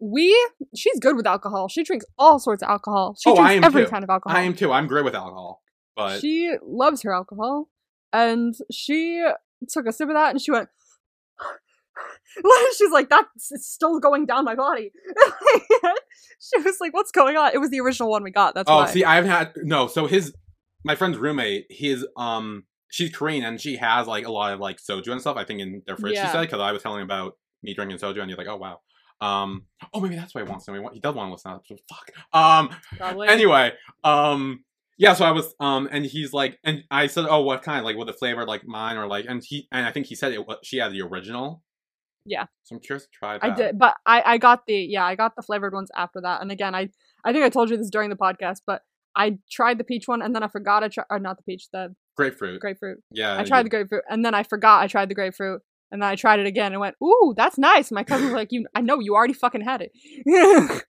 We, 0.00 0.34
she's 0.74 0.98
good 0.98 1.16
with 1.16 1.26
alcohol. 1.26 1.68
She 1.68 1.82
drinks 1.82 2.06
all 2.18 2.38
sorts 2.38 2.62
of 2.62 2.70
alcohol. 2.70 3.16
She 3.22 3.28
Oh, 3.28 3.34
I 3.34 3.48
drinks 3.48 3.56
am 3.56 3.64
every 3.64 3.84
too. 3.84 3.90
kind 3.90 4.04
of 4.04 4.10
alcohol. 4.10 4.36
I 4.36 4.42
am 4.42 4.54
too. 4.54 4.72
I'm 4.72 4.86
great 4.86 5.04
with 5.04 5.14
alcohol, 5.14 5.62
but 5.96 6.20
She 6.20 6.54
loves 6.62 7.02
her 7.02 7.12
alcohol, 7.12 7.68
and 8.12 8.54
she 8.72 9.22
took 9.68 9.86
a 9.86 9.92
sip 9.92 10.08
of 10.08 10.14
that 10.14 10.30
and 10.30 10.40
she 10.40 10.50
went. 10.52 10.68
She's 12.78 12.92
like, 12.92 13.10
that's 13.10 13.50
still 13.66 13.98
going 13.98 14.24
down 14.24 14.44
my 14.44 14.54
body. 14.54 14.92
she 16.40 16.60
was 16.62 16.76
like, 16.80 16.94
"What's 16.94 17.10
going 17.10 17.36
on?" 17.36 17.50
It 17.52 17.58
was 17.58 17.70
the 17.70 17.80
original 17.80 18.10
one 18.10 18.22
we 18.22 18.30
got. 18.30 18.54
That's 18.54 18.70
oh, 18.70 18.76
why. 18.76 18.86
see, 18.86 19.04
I 19.04 19.16
haven't 19.16 19.30
had 19.30 19.52
no. 19.56 19.88
So 19.88 20.06
his 20.06 20.32
my 20.88 20.96
friend's 20.96 21.18
roommate, 21.18 21.66
his 21.68 22.04
um, 22.16 22.64
she's 22.90 23.14
Korean 23.14 23.44
and 23.44 23.60
she 23.60 23.76
has 23.76 24.06
like 24.06 24.26
a 24.26 24.32
lot 24.32 24.54
of 24.54 24.58
like 24.58 24.78
soju 24.78 25.12
and 25.12 25.20
stuff. 25.20 25.36
I 25.36 25.44
think 25.44 25.60
in 25.60 25.82
their 25.86 25.96
fridge. 25.96 26.16
She 26.16 26.26
said 26.26 26.40
because 26.40 26.60
I 26.60 26.72
was 26.72 26.82
telling 26.82 27.02
about 27.02 27.34
me 27.62 27.74
drinking 27.74 27.98
soju, 27.98 28.20
and 28.20 28.30
you're 28.30 28.38
like, 28.38 28.48
oh 28.48 28.56
wow. 28.56 28.80
Um. 29.20 29.66
Oh, 29.92 30.00
maybe 30.00 30.16
that's 30.16 30.34
why 30.34 30.42
he 30.42 30.48
wants 30.48 30.64
to 30.64 30.72
know. 30.72 30.88
He 30.88 30.94
He 30.94 31.00
does 31.00 31.14
want 31.14 31.28
to 31.28 31.32
listen 31.32 31.52
to 31.52 31.60
that. 31.68 31.80
Fuck. 31.88 32.10
Um. 32.32 32.70
Probably. 32.96 33.28
anyway, 33.28 33.72
um, 34.02 34.64
yeah. 34.96 35.12
So 35.12 35.24
I 35.24 35.32
was, 35.32 35.54
um, 35.60 35.88
and 35.90 36.06
he's 36.06 36.32
like, 36.32 36.58
and 36.64 36.84
I 36.90 37.08
said, 37.08 37.26
oh, 37.28 37.42
what 37.42 37.62
kind? 37.62 37.84
Like, 37.84 37.96
with 37.96 38.06
the 38.06 38.12
flavor, 38.12 38.46
like 38.46 38.64
mine, 38.64 38.96
or 38.96 39.06
like, 39.08 39.26
and 39.28 39.42
he, 39.44 39.66
and 39.72 39.84
I 39.84 39.90
think 39.90 40.06
he 40.06 40.14
said 40.14 40.32
it. 40.32 40.40
She 40.62 40.78
had 40.78 40.92
the 40.92 41.02
original. 41.02 41.62
Yeah. 42.24 42.44
So 42.62 42.76
I'm 42.76 42.80
curious 42.80 43.04
to 43.04 43.10
try 43.12 43.38
that. 43.38 43.44
I 43.44 43.54
did, 43.54 43.78
but 43.78 43.96
I 44.06 44.22
I 44.24 44.38
got 44.38 44.66
the 44.66 44.74
yeah 44.74 45.04
I 45.04 45.16
got 45.16 45.34
the 45.34 45.42
flavored 45.42 45.74
ones 45.74 45.90
after 45.96 46.20
that. 46.20 46.40
And 46.40 46.52
again, 46.52 46.74
I 46.74 46.90
I 47.24 47.32
think 47.32 47.44
I 47.44 47.48
told 47.48 47.70
you 47.70 47.76
this 47.76 47.90
during 47.90 48.10
the 48.10 48.16
podcast, 48.16 48.60
but 48.66 48.82
I 49.16 49.38
tried 49.50 49.78
the 49.78 49.84
peach 49.84 50.06
one 50.06 50.22
and 50.22 50.34
then 50.34 50.42
I 50.42 50.48
forgot 50.48 50.84
I 50.84 50.88
tried 50.88 51.06
or 51.10 51.16
uh, 51.16 51.20
not 51.20 51.36
the 51.36 51.42
peach 51.42 51.68
the 51.72 51.94
Grapefruit. 52.16 52.60
grapefruit. 52.60 52.98
Yeah. 53.10 53.38
I 53.38 53.44
tried 53.44 53.58
you- 53.60 53.64
the 53.64 53.70
grapefruit 53.70 54.02
and 54.08 54.24
then 54.24 54.34
I 54.34 54.42
forgot 54.42 54.82
I 54.82 54.86
tried 54.86 55.08
the 55.08 55.14
grapefruit 55.14 55.60
and 55.90 56.02
then 56.02 56.08
I 56.08 56.14
tried 56.16 56.40
it 56.40 56.46
again 56.46 56.72
and 56.72 56.80
went 56.80 56.96
ooh 57.02 57.34
that's 57.36 57.58
nice. 57.58 57.90
My 57.90 58.04
cousin 58.04 58.26
was 58.26 58.34
like 58.34 58.52
you 58.52 58.66
I 58.74 58.80
know 58.80 59.00
you 59.00 59.14
already 59.14 59.34
fucking 59.34 59.62
had 59.62 59.82
it. 59.82 59.92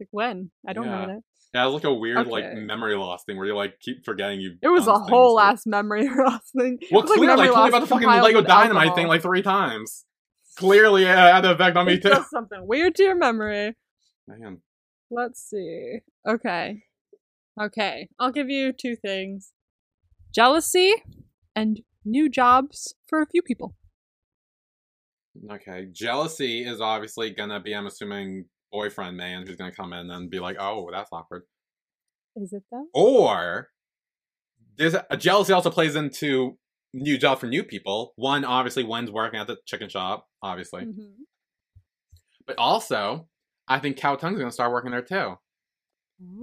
Like 0.00 0.08
when 0.12 0.50
I 0.66 0.72
don't 0.72 0.84
Yeah. 0.86 0.92
remember 0.92 1.14
that. 1.14 1.22
Yeah, 1.54 1.62
it 1.62 1.66
was 1.66 1.74
like 1.74 1.84
a 1.84 1.94
weird 1.94 2.26
like 2.28 2.54
memory 2.54 2.94
loss 2.94 3.24
thing 3.24 3.36
where 3.36 3.46
you 3.46 3.56
like 3.56 3.80
keep 3.80 4.04
forgetting 4.04 4.40
you. 4.40 4.56
It 4.62 4.68
was 4.68 4.86
a 4.86 4.94
whole 4.98 5.40
ass 5.40 5.62
memory 5.66 6.08
loss 6.16 6.50
thing. 6.56 6.78
Well, 6.92 7.02
was 7.02 7.10
clearly, 7.10 7.26
I 7.32 7.36
memory 7.36 7.46
told 7.48 7.58
you 7.64 7.68
about 7.68 7.80
the 7.80 7.86
fucking 7.88 8.08
Lego 8.08 8.42
Dynamite 8.42 8.76
alcohol. 8.76 8.94
thing 8.96 9.06
like 9.08 9.22
three 9.22 9.42
times. 9.42 10.04
Clearly, 10.56 11.02
it 11.04 11.08
had 11.08 11.44
an 11.44 11.52
effect 11.52 11.76
on 11.76 11.86
me 11.86 11.94
It 11.94 12.02
too. 12.02 12.14
something 12.30 12.60
weird 12.66 12.94
to 12.96 13.02
your 13.02 13.16
memory. 13.16 13.74
Man, 14.26 14.60
Let's 15.10 15.40
see. 15.42 16.00
Okay. 16.28 16.82
Okay. 17.60 18.08
I'll 18.18 18.30
give 18.32 18.48
you 18.50 18.72
two 18.72 18.96
things 18.96 19.52
jealousy 20.34 20.94
and 21.56 21.80
new 22.04 22.28
jobs 22.28 22.94
for 23.08 23.20
a 23.22 23.26
few 23.26 23.42
people. 23.42 23.74
okay. 25.50 25.86
Jealousy 25.92 26.64
is 26.64 26.80
obviously 26.80 27.30
gonna 27.30 27.60
be, 27.60 27.74
I'm 27.74 27.86
assuming, 27.86 28.46
boyfriend 28.70 29.16
man 29.16 29.46
who's 29.46 29.56
gonna 29.56 29.72
come 29.74 29.92
in 29.92 30.10
and 30.10 30.30
be 30.30 30.38
like, 30.40 30.56
"Oh, 30.60 30.90
that's 30.92 31.08
awkward." 31.12 31.42
Is 32.36 32.52
it 32.52 32.64
though? 32.70 32.86
Or 32.94 33.68
there's 34.76 34.94
a 34.94 35.16
jealousy 35.16 35.52
also 35.52 35.70
plays 35.70 35.96
into 35.96 36.58
new 36.92 37.18
job 37.18 37.38
for 37.40 37.46
new 37.46 37.64
people. 37.64 38.12
One, 38.16 38.44
obviously, 38.44 38.84
one's 38.84 39.10
working 39.10 39.40
at 39.40 39.46
the 39.46 39.56
chicken 39.66 39.88
shop, 39.88 40.28
obviously, 40.42 40.84
Mhm. 40.84 41.14
but 42.46 42.56
also, 42.58 43.28
I 43.66 43.78
think 43.80 43.96
Khaotung's 43.98 44.38
gonna 44.38 44.52
start 44.52 44.70
working 44.72 44.90
there 44.92 45.02
too. 45.02 45.36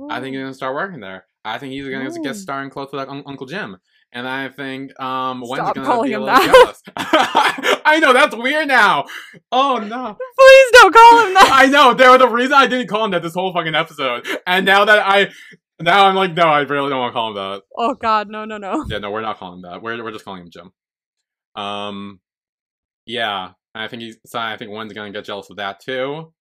I 0.10 0.20
think 0.22 0.36
he's 0.36 0.42
gonna 0.42 0.54
start 0.54 0.76
working 0.76 1.00
there. 1.00 1.26
I 1.44 1.58
think 1.58 1.74
he's 1.74 1.88
gonna 1.88 2.10
Ooh. 2.10 2.24
get 2.24 2.36
starring 2.36 2.70
close 2.70 2.92
with 2.92 3.00
like, 3.00 3.10
Un- 3.10 3.24
Uncle 3.26 3.46
Jim, 3.46 3.78
and 4.12 4.28
I 4.28 4.50
think 4.50 4.98
um 5.00 5.42
Wen's 5.42 5.56
Stop 5.56 5.76
gonna 5.76 5.88
calling 5.88 6.10
be 6.10 6.14
a 6.14 6.20
little 6.20 6.36
that. 6.36 6.46
jealous. 6.54 6.82
I 7.86 8.00
know 8.00 8.14
that's 8.14 8.36
weird 8.36 8.68
now. 8.68 9.06
Oh 9.52 9.78
no. 9.78 10.18
Please 10.38 10.72
don't 10.72 10.94
call 10.94 11.28
him 11.28 11.34
that. 11.34 11.50
I 11.54 11.68
know 11.68 11.94
there 11.94 12.12
was 12.12 12.22
a 12.22 12.30
reason 12.30 12.54
I 12.54 12.68
didn't 12.68 12.88
call 12.88 13.06
him 13.06 13.12
that 13.12 13.22
this 13.22 13.34
whole 13.34 13.54
fucking 13.54 13.76
episode, 13.76 14.28
and 14.48 14.66
now 14.66 14.86
that 14.86 15.00
I 15.06 15.30
now 15.80 16.06
I'm 16.06 16.16
like 16.16 16.34
no, 16.34 16.44
I 16.44 16.62
really 16.62 16.90
don't 16.90 17.00
want 17.00 17.12
to 17.12 17.14
call 17.14 17.30
him 17.30 17.36
that. 17.36 17.62
Oh 17.78 17.94
God, 17.96 18.30
no, 18.30 18.46
no, 18.46 18.58
no. 18.58 18.86
Yeah, 18.88 19.00
no, 19.00 19.12
we're 19.12 19.22
not 19.22 19.38
calling 19.38 19.60
him 19.60 19.62
that. 19.64 19.82
We're 19.82 20.02
we're 20.04 20.12
just 20.12 20.26
calling 20.26 20.44
him 20.44 20.50
Jim. 20.50 20.72
Um, 21.56 22.20
yeah, 23.06 23.52
I 23.74 23.88
think 23.88 24.02
he's. 24.02 24.18
So 24.26 24.40
I 24.40 24.58
think 24.58 24.72
Wen's 24.72 24.94
gonna 24.94 25.12
get 25.12 25.26
jealous 25.26 25.50
of 25.50 25.58
that 25.58 25.80
too. 25.80 26.34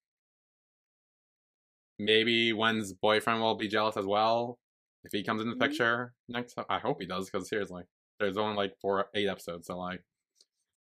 Maybe 1.99 2.51
Wen's 2.53 2.93
boyfriend 2.93 3.41
will 3.41 3.55
be 3.55 3.67
jealous 3.67 3.95
as 3.97 4.05
well 4.05 4.59
if 5.03 5.11
he 5.11 5.23
comes 5.23 5.41
in 5.41 5.49
the 5.49 5.55
Mhm. 5.55 5.61
picture 5.61 6.13
next. 6.27 6.57
I 6.69 6.79
hope 6.79 6.99
he 7.01 7.07
does 7.07 7.29
because 7.29 7.47
seriously, 7.47 7.83
there's 8.19 8.37
only 8.37 8.55
like 8.55 8.75
four, 8.81 9.09
eight 9.13 9.27
episodes, 9.27 9.67
so 9.67 9.77
like, 9.77 10.03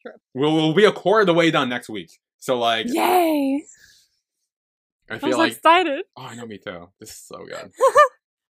True. 0.02 0.12
we'll 0.34 0.54
we'll 0.54 0.74
be 0.74 0.84
a 0.84 0.92
quarter 0.92 1.22
of 1.22 1.26
the 1.26 1.34
way 1.34 1.50
done 1.50 1.68
next 1.68 1.88
week. 1.88 2.20
So 2.38 2.58
like, 2.58 2.86
Yay! 2.88 3.64
I 5.10 5.14
I'm 5.14 5.20
feel 5.20 5.32
so 5.32 5.38
like, 5.38 5.52
excited. 5.52 6.04
oh, 6.16 6.22
I 6.22 6.34
know 6.36 6.46
me 6.46 6.58
too. 6.58 6.88
This 7.00 7.10
is 7.10 7.16
so 7.18 7.44
good. 7.44 7.72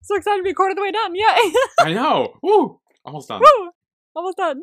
So 0.03 0.15
excited 0.15 0.37
to 0.37 0.43
be 0.45 0.51
a 0.51 0.55
quarter 0.55 0.71
of 0.71 0.77
the 0.77 0.83
way 0.83 0.93
done. 0.93 1.17
Yay! 1.17 1.25
I 1.81 1.93
know. 1.93 2.39
Woo, 2.41 2.81
almost 3.05 3.27
done. 3.27 3.41
Woo! 3.41 3.71
Almost 4.15 4.37
done. 4.37 4.63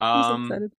I'm 0.00 0.22
so 0.24 0.28
Um, 0.32 0.44
excited. 0.46 0.72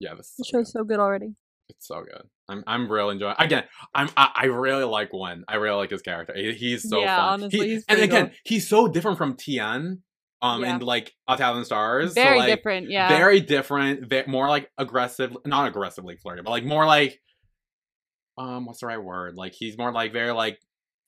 yeah, 0.00 0.14
this 0.14 0.30
is 0.30 0.36
The 0.38 0.44
so 0.44 0.50
good. 0.52 0.58
show's 0.64 0.72
so 0.72 0.84
good 0.84 0.98
already. 0.98 1.34
It's 1.68 1.86
so 1.86 2.02
good. 2.02 2.28
I'm 2.52 2.64
I'm 2.66 2.90
really 2.90 3.14
enjoying. 3.14 3.34
Again, 3.38 3.64
I'm 3.94 4.08
I, 4.16 4.30
I 4.34 4.44
really 4.46 4.84
like 4.84 5.10
Wen. 5.12 5.44
I 5.48 5.56
really 5.56 5.76
like 5.76 5.90
his 5.90 6.02
character. 6.02 6.34
He- 6.36 6.52
he's 6.52 6.88
so 6.88 7.00
Yeah, 7.00 7.16
fun. 7.16 7.32
honestly, 7.42 7.58
He- 7.60 7.68
he's 7.74 7.84
and 7.88 8.00
again, 8.00 8.26
cool. 8.28 8.36
he's 8.44 8.68
so 8.68 8.88
different 8.88 9.18
from 9.18 9.36
Tian. 9.36 10.02
Um, 10.42 10.62
Yeah. 10.62 10.74
and 10.74 10.82
like 10.82 11.12
A 11.28 11.36
Thousand 11.36 11.64
Stars. 11.66 12.14
Very 12.14 12.34
so, 12.36 12.38
like, 12.46 12.56
different, 12.56 12.90
yeah. 12.90 13.08
Very 13.08 13.38
different. 13.40 14.08
Ve- 14.10 14.24
more 14.26 14.48
like 14.48 14.68
aggressive, 14.76 15.36
not 15.46 15.68
aggressively 15.68 16.16
flirty, 16.16 16.42
but 16.42 16.50
like 16.50 16.64
more 16.64 16.84
like, 16.84 17.20
um, 18.38 18.66
what's 18.66 18.80
the 18.80 18.86
right 18.86 19.02
word? 19.02 19.36
Like 19.36 19.52
he's 19.52 19.78
more 19.78 19.92
like 19.92 20.12
very 20.12 20.32
like 20.32 20.58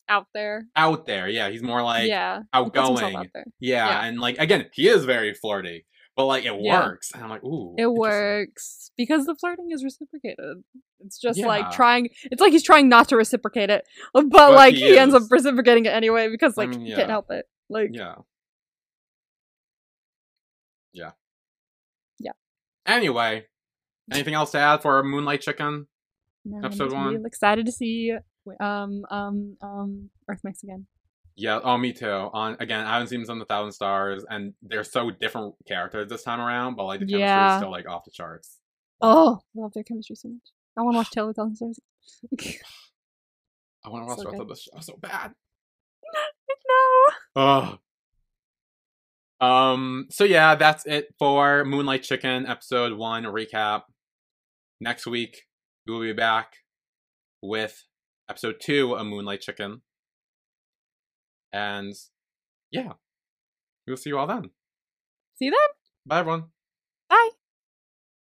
out 0.09 0.27
there. 0.35 0.67
out 0.77 1.07
there. 1.07 1.29
Yeah, 1.29 1.49
he's 1.51 1.63
more 1.63 1.83
like 1.83 2.07
yeah. 2.09 2.41
He 2.55 2.63
puts 2.65 2.77
himself 2.77 2.97
outgoing. 3.03 3.17
out 3.17 3.27
there. 3.35 3.45
Yeah, 3.61 3.89
Yeah. 3.89 4.05
and 4.07 4.21
like 4.21 4.39
again, 4.39 4.69
he 4.73 4.89
is 4.89 5.05
very 5.05 5.35
flirty, 5.35 5.85
but 6.17 6.27
like 6.27 6.45
it 6.45 6.55
Yeah. 6.61 6.87
works. 6.87 7.11
And 7.13 7.23
I'm 7.23 7.31
like, 7.31 7.45
ooh, 7.45 7.75
It 7.79 7.93
works 7.93 8.91
because 8.97 9.27
the 9.27 9.35
flirting 9.35 9.69
is 9.71 9.83
reciprocated. 9.85 10.63
It's 11.01 11.19
just 11.19 11.39
Yeah. 11.39 11.47
like 11.47 11.71
trying. 11.71 12.11
It's 12.25 12.41
like 12.41 12.53
he's 12.53 12.63
trying 12.63 12.89
not 12.89 13.09
to 13.09 13.17
reciprocate 13.17 13.71
it, 13.71 13.85
but, 14.13 14.53
like 14.53 14.75
he 14.75 14.91
he, 14.91 14.99
ends 14.99 15.15
up 15.15 15.23
reciprocating 15.31 15.85
it 15.87 15.93
anyway 15.93 16.29
because 16.29 16.57
I 16.57 16.63
like 16.63 16.71
mean, 16.71 16.87
he 16.87 16.95
can't 16.95 17.11
help 17.11 17.27
it. 17.31 17.47
Like 17.69 17.91
Yeah. 17.93 18.17
Yeah. 20.93 21.11
Yeah. 22.21 22.33
Anyway, 22.87 23.47
anything 24.13 24.35
else 24.35 24.53
to 24.53 24.59
add 24.59 24.83
for 24.83 25.03
Moonlight 25.03 25.41
Chicken? 25.41 25.89
I'm 26.47 26.65
episode 26.65 26.93
one. 26.93 27.25
Excited 27.27 27.67
to 27.67 27.73
see 27.73 28.13
um 28.61 29.05
um 29.11 29.57
um 29.63 30.11
Earth 30.29 30.41
Mix 30.45 30.63
again. 30.63 30.87
Yeah, 31.37 31.59
oh, 31.65 31.77
me 31.77 31.93
too. 31.93 32.07
On 32.09 32.57
again, 32.61 32.87
I 32.87 32.93
haven't 32.95 33.09
seen 33.09 33.25
some 33.25 33.41
of 33.41 33.47
the 33.49 33.53
Thousand 33.53 33.73
Stars, 33.73 34.25
and 34.31 34.55
they're 34.63 34.85
so 34.85 35.11
different 35.11 35.55
characters 35.67 36.09
this 36.09 36.23
time 36.23 36.41
around, 36.41 36.77
but 36.77 36.85
like 36.85 37.01
the 37.01 37.07
chemistry 37.07 37.21
Yeah. 37.27 37.55
is 37.57 37.61
still 37.61 37.71
like 37.73 37.89
off 37.89 38.05
the 38.05 38.13
charts. 38.13 38.59
Oh, 39.01 39.41
I 39.57 39.61
love 39.61 39.73
their 39.75 39.83
chemistry 39.83 40.15
so 40.17 40.29
much. 40.29 40.43
I 40.77 40.83
want 40.83 40.95
to 40.95 40.99
watch 40.99 41.11
Taylor 41.11 41.33
Thousand 41.33 41.57
Stars. 41.57 41.81
I 43.85 43.89
want 43.91 44.03
to 44.05 44.07
watch 44.07 44.19
So 44.19 44.25
the 44.25 44.31
rest 44.31 44.41
of 44.43 44.49
the 44.49 44.57
show 44.57 44.81
so 44.81 44.97
bad. 44.97 45.33
no. 47.37 47.43
Ugh. 47.43 47.79
Um. 49.41 50.07
So 50.11 50.25
yeah, 50.25 50.55
that's 50.55 50.87
it 50.87 51.09
for 51.19 51.65
Moonlight 51.65 52.03
Chicken 52.05 52.47
episode 52.47 52.97
one 52.97 53.25
recap. 53.25 53.83
Next 54.81 55.07
week 55.07 55.43
we 55.87 55.93
will 55.93 56.01
be 56.01 56.13
back 56.13 56.55
with 57.43 57.85
episode 58.31 58.57
two 58.61 58.95
of 58.95 59.07
Moonlight 59.07 59.41
Chicken, 59.41 59.83
and 61.55 61.95
yeah, 62.73 62.95
we'll 63.87 63.97
see 63.97 64.11
you 64.11 64.19
all 64.19 64.27
then. 64.27 64.51
See 65.37 65.47
you 65.47 65.53
then. 65.53 65.71
Bye, 66.05 66.19
everyone. 66.19 66.45
Bye. 67.09 67.31